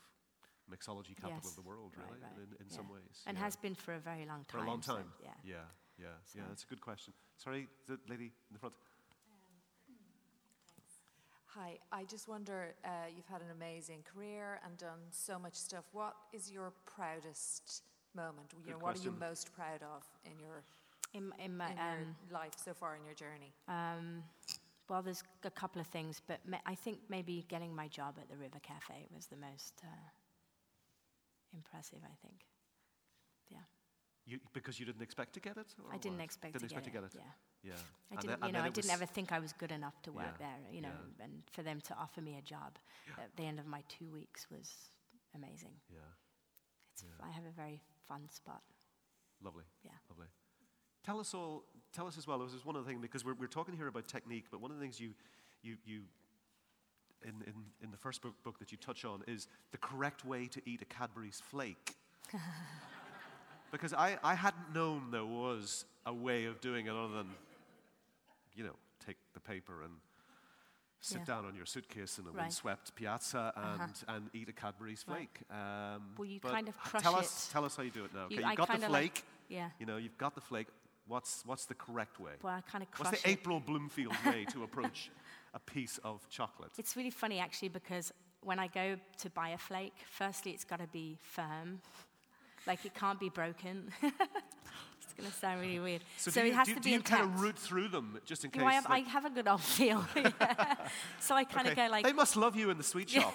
mixology 0.72 1.16
capital 1.16 1.42
Yes. 1.44 1.50
of 1.50 1.56
the 1.56 1.62
world, 1.62 1.92
Right, 1.96 2.08
really, 2.10 2.22
right, 2.22 2.32
in, 2.38 2.66
in 2.66 2.70
yeah. 2.70 2.76
some 2.76 2.90
ways. 2.90 3.22
and 3.28 3.38
yeah. 3.38 3.44
has 3.44 3.56
been 3.56 3.76
for 3.76 3.94
a 3.94 4.00
very 4.00 4.26
long 4.26 4.46
time. 4.46 4.60
for 4.60 4.66
a 4.66 4.68
long 4.68 4.82
time. 4.82 5.12
yeah. 5.22 5.30
yeah, 5.44 5.54
yeah, 5.56 5.66
yeah. 6.00 6.08
So- 6.26 6.40
That's 6.48 6.64
a 6.64 6.68
good 6.68 6.82
question. 6.82 7.14
Sorry, 7.38 7.68
the 7.88 7.98
lady 8.10 8.26
in 8.26 8.54
the 8.54 8.60
front. 8.60 8.76
Hi, 11.56 11.78
I 11.92 12.04
just 12.06 12.28
wonder 12.28 12.74
uh, 12.84 12.90
you've 13.16 13.28
had 13.28 13.42
an 13.42 13.52
amazing 13.52 14.04
career 14.12 14.60
and 14.66 14.76
done 14.78 14.98
so 15.12 15.38
much 15.38 15.54
stuff. 15.54 15.84
What 15.92 16.16
is 16.34 16.50
your 16.52 16.74
proudest 16.86 17.84
moment? 18.16 18.54
You 18.66 18.72
know, 18.72 18.78
what 18.80 18.98
are 18.98 19.04
you 19.04 19.12
most 19.20 19.54
proud 19.54 19.84
of 19.84 20.04
in 20.26 20.40
your, 20.40 20.64
In, 21.14 21.32
in 21.44 21.56
my, 21.56 21.70
in 21.70 21.78
your 21.78 21.86
um, 21.86 22.16
life 22.32 22.54
so 22.58 22.74
far 22.74 22.96
in 22.96 23.04
your 23.06 23.14
journey? 23.14 23.54
um, 23.68 24.24
well, 24.90 25.02
there's 25.02 25.24
a 25.44 25.50
couple 25.52 25.80
of 25.80 25.88
things, 25.88 26.22
but 26.28 26.40
ma- 26.46 26.58
I 26.66 26.76
think 26.76 27.00
maybe 27.08 27.46
getting 27.48 27.74
my 27.74 27.88
job 27.88 28.16
at 28.20 28.30
the 28.30 28.36
River 28.36 28.60
Cafe 28.62 29.08
was 29.16 29.28
the 29.28 29.38
most 29.38 29.74
uh, 29.84 29.88
impressive. 31.56 32.00
I 32.04 32.16
think. 32.28 32.42
Yeah, 34.26 34.34
You, 34.34 34.40
because 34.54 34.80
you 34.80 34.86
didn't 34.86 35.02
expect 35.02 35.34
to 35.34 35.40
get 35.40 35.58
it? 35.58 35.68
or 35.86 35.94
I 35.94 35.98
didn't 35.98 36.18
what? 36.18 36.24
expect 36.26 36.54
didn't 36.54 36.70
to 36.70 36.76
expect 36.76 36.86
get 36.94 37.00
to 37.02 37.06
it. 37.08 37.12
get 37.12 37.22
it. 37.22 37.26
Yeah. 37.64 37.72
Yeah. 37.72 38.18
I 38.18 38.22
didn't, 38.22 38.40
then- 38.42 38.48
you 38.50 38.54
know, 38.54 38.62
I 38.62 38.70
didn't 38.70 38.92
ever 38.92 39.06
think 39.06 39.32
I 39.32 39.40
was 39.40 39.54
good 39.54 39.72
enough 39.72 40.02
to 40.04 40.12
work 40.12 40.36
Yeah, 40.40 40.46
there, 40.48 40.74
you 40.74 40.82
know, 40.82 40.90
yeah. 41.18 41.26
and 41.26 41.44
for 41.52 41.64
them 41.64 41.80
to 41.82 41.94
offer 41.96 42.22
me 42.22 42.38
a 42.38 42.42
job 42.42 42.78
at 43.18 43.36
the 43.38 43.44
end 43.44 43.60
of 43.60 43.66
my 43.66 43.84
two 43.88 44.10
weeks 44.12 44.48
was 44.52 44.74
amazing. 45.36 45.74
Yeah. 45.90 46.00
It's, 46.94 47.04
I 47.22 47.32
have 47.32 47.46
a 47.46 47.52
very 47.56 47.82
fun 48.08 48.30
spot. 48.30 48.62
Lovely. 49.44 49.64
Yeah. 49.84 49.92
Lovely. 50.10 50.28
Tell 51.06 51.20
us 51.20 51.34
all, 51.34 51.64
tell 51.92 52.08
us 52.08 52.18
as 52.18 52.28
well, 52.28 52.40
this 52.40 52.54
is 52.54 52.66
one 52.66 52.76
of 52.76 52.86
the 52.86 52.90
things, 52.90 53.02
because 53.02 53.26
we're, 53.26 53.34
we're 53.34 53.48
talking 53.48 53.76
here 53.76 53.88
about 53.88 54.08
technique, 54.08 54.46
but 54.52 54.62
one 54.62 54.72
of 54.72 54.78
the 54.78 54.82
things 54.84 55.00
you, 55.00 55.14
you, 55.62 55.76
you 55.86 56.02
in, 57.24 57.36
in, 57.48 57.54
in 57.82 57.92
the 57.92 57.98
first 57.98 58.22
book, 58.22 58.36
book 58.44 58.60
that 58.60 58.72
you 58.72 58.78
touch 58.78 59.04
on 59.06 59.22
is 59.28 59.48
the 59.72 59.78
correct 59.78 60.24
way 60.26 60.48
to 60.48 60.62
eat 60.70 60.82
a 60.82 60.86
Cadbury's 60.86 61.42
flake. 61.50 61.96
because 63.74 63.94
I, 63.94 64.18
I 64.24 64.36
hadn't 64.36 64.74
known 64.74 65.10
there 65.12 65.26
was 65.26 65.84
a 66.06 66.14
way 66.14 66.46
of 66.46 66.62
doing 66.62 66.86
it 66.86 66.92
other 66.94 67.14
than, 67.18 67.28
you 68.56 68.64
know, 68.64 68.76
take 69.06 69.18
the 69.34 69.40
paper 69.40 69.82
and 69.84 69.94
sit 71.02 71.20
Yeah. 71.20 71.26
down 71.26 71.46
on 71.46 71.56
your 71.56 71.66
suitcase 71.66 72.20
in 72.20 72.26
a 72.26 72.28
Right. 72.28 72.34
Uh-huh. 72.36 72.44
windswept 72.44 72.96
piazza 72.96 73.52
and, 73.56 73.92
and 74.08 74.30
eat 74.34 74.48
a 74.48 74.54
Cadbury's 74.54 75.04
Right. 75.08 75.28
flake. 75.40 75.58
Um, 75.58 76.14
Well, 76.18 76.26
you 76.26 76.40
kind 76.40 76.70
of 76.70 76.78
crush 76.78 77.02
tell 77.04 77.16
Us, 77.16 77.50
tell 77.52 77.66
us 77.66 77.76
how 77.76 77.84
you 77.84 77.92
do 77.92 78.06
it 78.06 78.14
now. 78.14 78.28
You- 78.30 78.38
Okay, 78.40 78.48
you've 78.48 78.58
got 78.58 78.68
the 78.68 78.74
kinda 78.74 78.90
like- 78.90 79.14
flake. 79.18 79.26
yeah. 79.50 79.72
You 79.80 79.86
know, 79.86 79.98
you've 79.98 80.18
got 80.18 80.36
the 80.36 80.42
flake. 80.42 80.68
What's, 81.08 81.44
what's 81.46 81.66
the 81.66 81.76
correct 81.76 82.20
way? 82.20 82.34
Well, 82.42 82.54
I 82.54 82.62
kind 82.62 82.82
of 82.84 82.92
crush 82.92 83.12
What's 83.12 83.24
the 83.24 83.30
it. 83.30 83.34
April 83.34 83.60
Bloomfield 83.60 84.16
way 84.26 84.46
to 84.46 84.64
approach 84.68 85.10
a 85.54 85.60
piece 85.60 85.98
of 86.04 86.30
chocolate? 86.30 86.72
It's 86.78 86.96
really 86.96 87.10
funny 87.10 87.40
actually 87.40 87.70
because 87.70 88.14
when 88.42 88.60
I 88.60 88.68
go 88.68 88.98
to 89.18 89.30
buy 89.32 89.50
a 89.50 89.58
flake, 89.58 89.96
firstly 90.06 90.52
it's 90.52 90.64
got 90.64 90.78
to 90.80 90.88
be 90.88 91.18
firm, 91.22 91.82
like 92.68 92.86
it 92.86 92.94
can't 92.94 93.20
be 93.20 93.30
broken. 93.30 93.92
it's 94.02 95.14
going 95.18 95.30
to 95.30 95.36
sound 95.36 95.62
really 95.62 95.80
weird. 95.80 96.02
So, 96.18 96.32
do 96.32 96.40
it 96.42 96.48
you, 96.48 96.54
has 96.54 96.68
do, 96.68 96.74
to 96.76 96.80
do 96.80 96.84
be 96.84 96.90
you 96.92 96.96
intact. 96.98 97.22
kind 97.22 97.34
of 97.34 97.42
root 97.42 97.58
through 97.58 97.90
them 97.90 98.20
just 98.26 98.46
in 98.46 98.52
case? 98.52 98.62
Do 98.62 98.68
I, 98.68 98.74
have, 98.74 98.86
I 98.90 99.00
have 99.00 99.26
a 99.26 99.30
good 99.30 99.48
old 99.48 99.62
feel. 99.78 100.06
So 101.20 101.36
I 101.36 101.44
kind 101.44 101.68
of 101.68 101.74
okay, 101.74 101.88
go 101.88 101.92
like, 101.92 102.06
they 102.06 102.14
must 102.14 102.36
love 102.36 102.56
you 102.56 102.70
in 102.70 102.78
the 102.78 102.84
sweet 102.84 103.10
shop. 103.10 103.34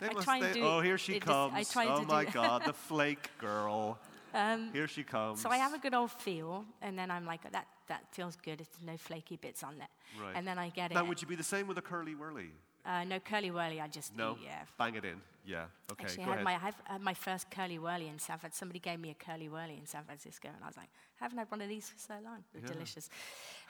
they 0.00 0.08
I 0.08 0.12
must, 0.12 0.24
try 0.24 0.36
and 0.38 0.46
they- 0.46 0.52
do 0.60 0.64
oh, 0.66 0.80
here 0.80 0.98
she 0.98 1.14
just- 1.14 1.26
comes. 1.26 1.70
try 1.70 1.86
oh 1.86 2.02
my 2.02 2.24
do- 2.24 2.32
God, 2.32 2.62
the 2.66 2.72
flake 2.72 3.30
girl. 3.38 3.98
here 4.72 4.88
she 4.88 5.02
comes. 5.04 5.40
so 5.40 5.48
I 5.50 5.56
have 5.58 5.74
a 5.74 5.78
good 5.78 5.94
old 5.94 6.10
feel, 6.10 6.64
and 6.80 6.98
then 6.98 7.10
I'm 7.10 7.26
like, 7.26 7.42
that 7.52 7.66
that 7.88 8.04
feels 8.12 8.36
good. 8.36 8.60
It's 8.60 8.78
no 8.84 8.96
flaky 8.96 9.36
bits 9.36 9.62
on 9.62 9.76
there. 9.78 9.88
Right. 10.22 10.32
And 10.34 10.46
then 10.46 10.58
I 10.58 10.70
get 10.70 10.92
Now, 10.92 11.00
it. 11.04 11.08
would 11.08 11.20
you 11.20 11.28
be 11.28 11.34
the 11.36 11.42
same 11.44 11.66
with 11.66 11.76
a 11.78 11.82
curly 11.82 12.14
whirly? 12.14 12.50
uh, 12.86 13.04
no 13.04 13.20
curly 13.20 13.50
whirly. 13.50 13.80
I 13.80 13.88
just 13.88 14.16
No. 14.16 14.32
eat, 14.32 14.44
yeah. 14.46 14.62
Bang 14.78 14.94
it 14.94 15.04
in. 15.04 15.20
Yeah. 15.44 15.64
Okay. 15.90 16.04
Actually, 16.04 16.24
I 16.24 16.28
had 16.36 16.44
my, 16.44 16.52
I 16.54 16.72
had 16.92 17.00
my 17.00 17.14
first 17.14 17.50
curly 17.50 17.78
whirly 17.78 18.08
in 18.08 18.18
San 18.18 18.38
Francisco. 18.38 18.60
Somebody 18.60 18.78
gave 18.78 19.00
me 19.00 19.10
a 19.10 19.14
curly 19.14 19.48
whirly 19.48 19.76
in 19.76 19.86
San 19.86 20.04
Francisco, 20.04 20.48
and 20.54 20.62
I 20.62 20.66
was 20.68 20.76
like, 20.76 20.88
I 21.20 21.24
haven't 21.24 21.38
had 21.38 21.50
one 21.50 21.60
of 21.60 21.68
these 21.68 21.88
for 21.90 21.98
so 21.98 22.14
long. 22.24 22.44
They're 22.52 22.62
Yeah. 22.62 22.72
delicious. 22.72 23.08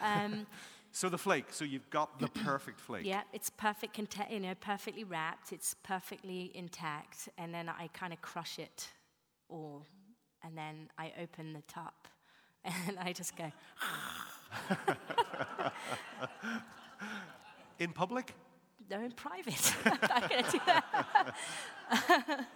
Um, 0.00 0.46
So 0.94 1.08
the 1.08 1.16
flake. 1.16 1.46
So 1.50 1.64
you've 1.64 1.88
got 1.88 2.18
the 2.18 2.28
perfect 2.44 2.78
flake. 2.80 3.06
yeah, 3.06 3.22
it's 3.32 3.48
perfect, 3.48 3.96
conta- 3.96 4.30
you 4.30 4.40
know, 4.40 4.54
perfectly 4.60 5.04
wrapped. 5.04 5.50
It's 5.52 5.74
perfectly 5.82 6.50
intact, 6.54 7.28
and 7.38 7.54
then 7.54 7.68
I 7.70 7.88
kind 7.94 8.12
of 8.12 8.20
crush 8.20 8.58
it 8.58 8.88
all, 9.48 9.86
and 10.42 10.58
then 10.58 10.90
I 10.98 11.12
open 11.22 11.54
the 11.54 11.62
top, 11.62 12.08
and 12.64 12.98
I 12.98 13.12
just 13.14 13.34
go. 13.36 13.50
In 17.78 17.92
public? 17.92 18.34
No, 18.92 19.00
in 19.02 19.10
private. 19.12 19.74
I'm 19.86 19.98
not 20.08 20.28
going 20.30 20.44
to 20.44 20.50
do 20.52 20.60
that. 20.66 21.24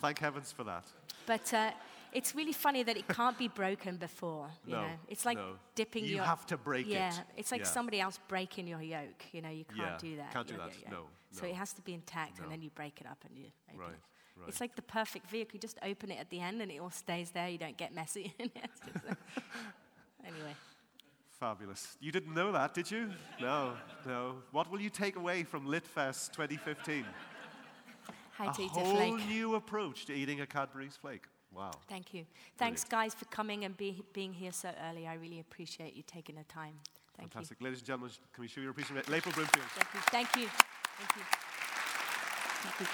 Thank 0.00 0.18
heavens 0.18 0.50
for 0.52 0.64
that. 0.64 0.84
But 1.24 1.54
uh, 1.54 1.70
it's 2.12 2.34
really 2.34 2.52
funny 2.52 2.82
that 2.82 2.96
it 2.96 3.06
can't 3.06 3.38
be 3.38 3.46
broken 3.48 3.96
before. 3.96 4.48
You 4.66 4.72
No, 4.74 4.82
know, 4.82 4.92
it's 5.08 5.24
like 5.24 5.38
no. 5.38 5.52
dipping 5.76 6.04
You 6.04 6.16
your. 6.16 6.24
have 6.24 6.46
to 6.46 6.56
break 6.56 6.86
it. 6.88 6.90
yeah, 6.92 7.12
it's 7.36 7.52
like 7.52 7.60
Yeah. 7.60 7.66
somebody 7.68 8.00
else 8.00 8.18
breaking 8.26 8.66
your 8.66 8.82
yolk. 8.82 9.22
You 9.32 9.42
know, 9.42 9.50
you 9.50 9.64
can't 9.64 9.78
Yeah, 9.78 9.96
do 10.00 10.16
that. 10.16 10.32
can't 10.32 10.48
do 10.48 10.56
that, 10.56 10.72
no, 10.90 10.96
yolk. 10.96 11.10
So 11.30 11.46
it 11.46 11.54
has 11.54 11.72
to 11.74 11.82
be 11.82 11.94
intact, 11.94 12.38
No. 12.38 12.44
and 12.44 12.52
then 12.52 12.60
you 12.60 12.70
break 12.70 13.00
it 13.00 13.06
up 13.06 13.18
and 13.28 13.38
you 13.38 13.46
open 13.68 13.80
Right, 13.80 13.90
it. 13.90 14.40
right. 14.40 14.48
It's 14.48 14.60
like 14.60 14.74
the 14.74 14.82
perfect 14.82 15.28
vehicle. 15.30 15.52
You 15.54 15.60
just 15.60 15.78
open 15.82 16.10
it 16.10 16.18
at 16.18 16.28
the 16.30 16.40
end, 16.40 16.60
and 16.60 16.70
it 16.72 16.78
all 16.78 16.90
stays 16.90 17.30
there. 17.30 17.48
You 17.48 17.58
don't 17.58 17.76
get 17.76 17.94
messy. 17.94 18.34
in 18.40 18.46
it. 18.46 18.52
It's 18.64 18.80
just 18.92 19.04
like- 19.06 19.16
anyway, 20.26 20.54
Fabulous. 21.44 21.98
You 22.00 22.10
didn't 22.10 22.32
know 22.32 22.52
that, 22.52 22.72
did 22.72 22.90
you? 22.90 23.10
No, 23.38 23.74
no. 24.06 24.36
What 24.52 24.70
will 24.70 24.80
you 24.80 24.88
take 24.88 25.16
away 25.16 25.42
from 25.42 25.66
Litfest 25.66 26.32
2015? 26.32 27.04
how 28.30 28.48
a 28.48 28.62
eat 28.62 28.70
a 28.70 28.80
whole 28.80 28.96
flake. 28.96 29.28
new 29.28 29.54
approach 29.56 30.06
to 30.06 30.14
eating 30.14 30.40
a 30.40 30.46
Cadbury's 30.46 30.96
flake. 30.96 31.24
Wow. 31.54 31.72
Thank 31.86 32.14
you. 32.14 32.24
Thanks, 32.56 32.82
guys, 32.84 33.12
for 33.12 33.26
coming 33.26 33.66
and 33.66 33.76
be, 33.76 34.02
being 34.14 34.32
here 34.32 34.52
so 34.52 34.70
early. 34.88 35.06
I 35.06 35.16
really 35.16 35.38
appreciate 35.38 35.94
you 35.94 36.02
taking 36.06 36.36
the 36.36 36.44
time. 36.44 36.76
Thank 37.18 37.34
Fantastic. 37.34 37.60
Ladies 37.60 37.80
and 37.80 37.88
gentlemen, 37.88 38.10
can 38.32 38.40
we 38.40 38.48
show 38.48 38.62
your 38.62 38.70
appreciation? 38.70 39.04
April 39.12 39.34
Bloomfield. 39.34 39.66
you. 39.76 40.00
Thank 40.10 40.36
you. 40.36 40.48
Thank 40.96 41.14
you. 41.14 41.24
Thank 42.62 42.80
you. 42.80 42.86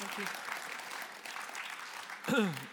Thank 0.00 0.18
you. 0.18 0.24
Yeah, 2.32 2.46
thank 2.56 2.58
you. 2.64 2.66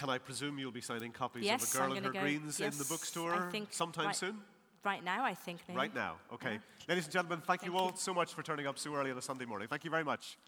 Can 0.00 0.08
I 0.08 0.16
presume 0.16 0.58
you'll 0.58 0.72
be 0.72 0.80
signing 0.80 1.12
copies 1.12 1.44
Yes, 1.44 1.62
of 1.62 1.78
A 1.78 1.84
Girl 1.84 1.92
and 1.94 2.06
Her 2.06 2.12
go- 2.12 2.20
Greens 2.20 2.58
in 2.58 2.70
the 2.70 2.86
bookstore 2.88 3.34
I 3.34 3.50
think 3.50 3.68
sometime 3.70 4.06
right- 4.06 4.16
soon? 4.16 4.40
Right 4.82 5.04
now, 5.04 5.22
I 5.22 5.34
think. 5.34 5.60
Maybe. 5.68 5.76
Right 5.76 5.94
now. 5.94 6.16
Okay. 6.32 6.58
Ladies 6.88 7.04
and 7.04 7.12
gentlemen, 7.12 7.42
thank, 7.46 7.66
you 7.66 7.76
all 7.76 7.88
you. 7.88 7.92
so 7.96 8.14
much 8.14 8.32
for 8.32 8.42
turning 8.42 8.66
up 8.66 8.78
so 8.78 8.94
early 8.94 9.10
on 9.10 9.18
a 9.18 9.20
Sunday 9.20 9.44
morning. 9.44 9.68
Thank 9.68 9.84
you 9.84 9.90
very 9.90 10.04
much. 10.04 10.38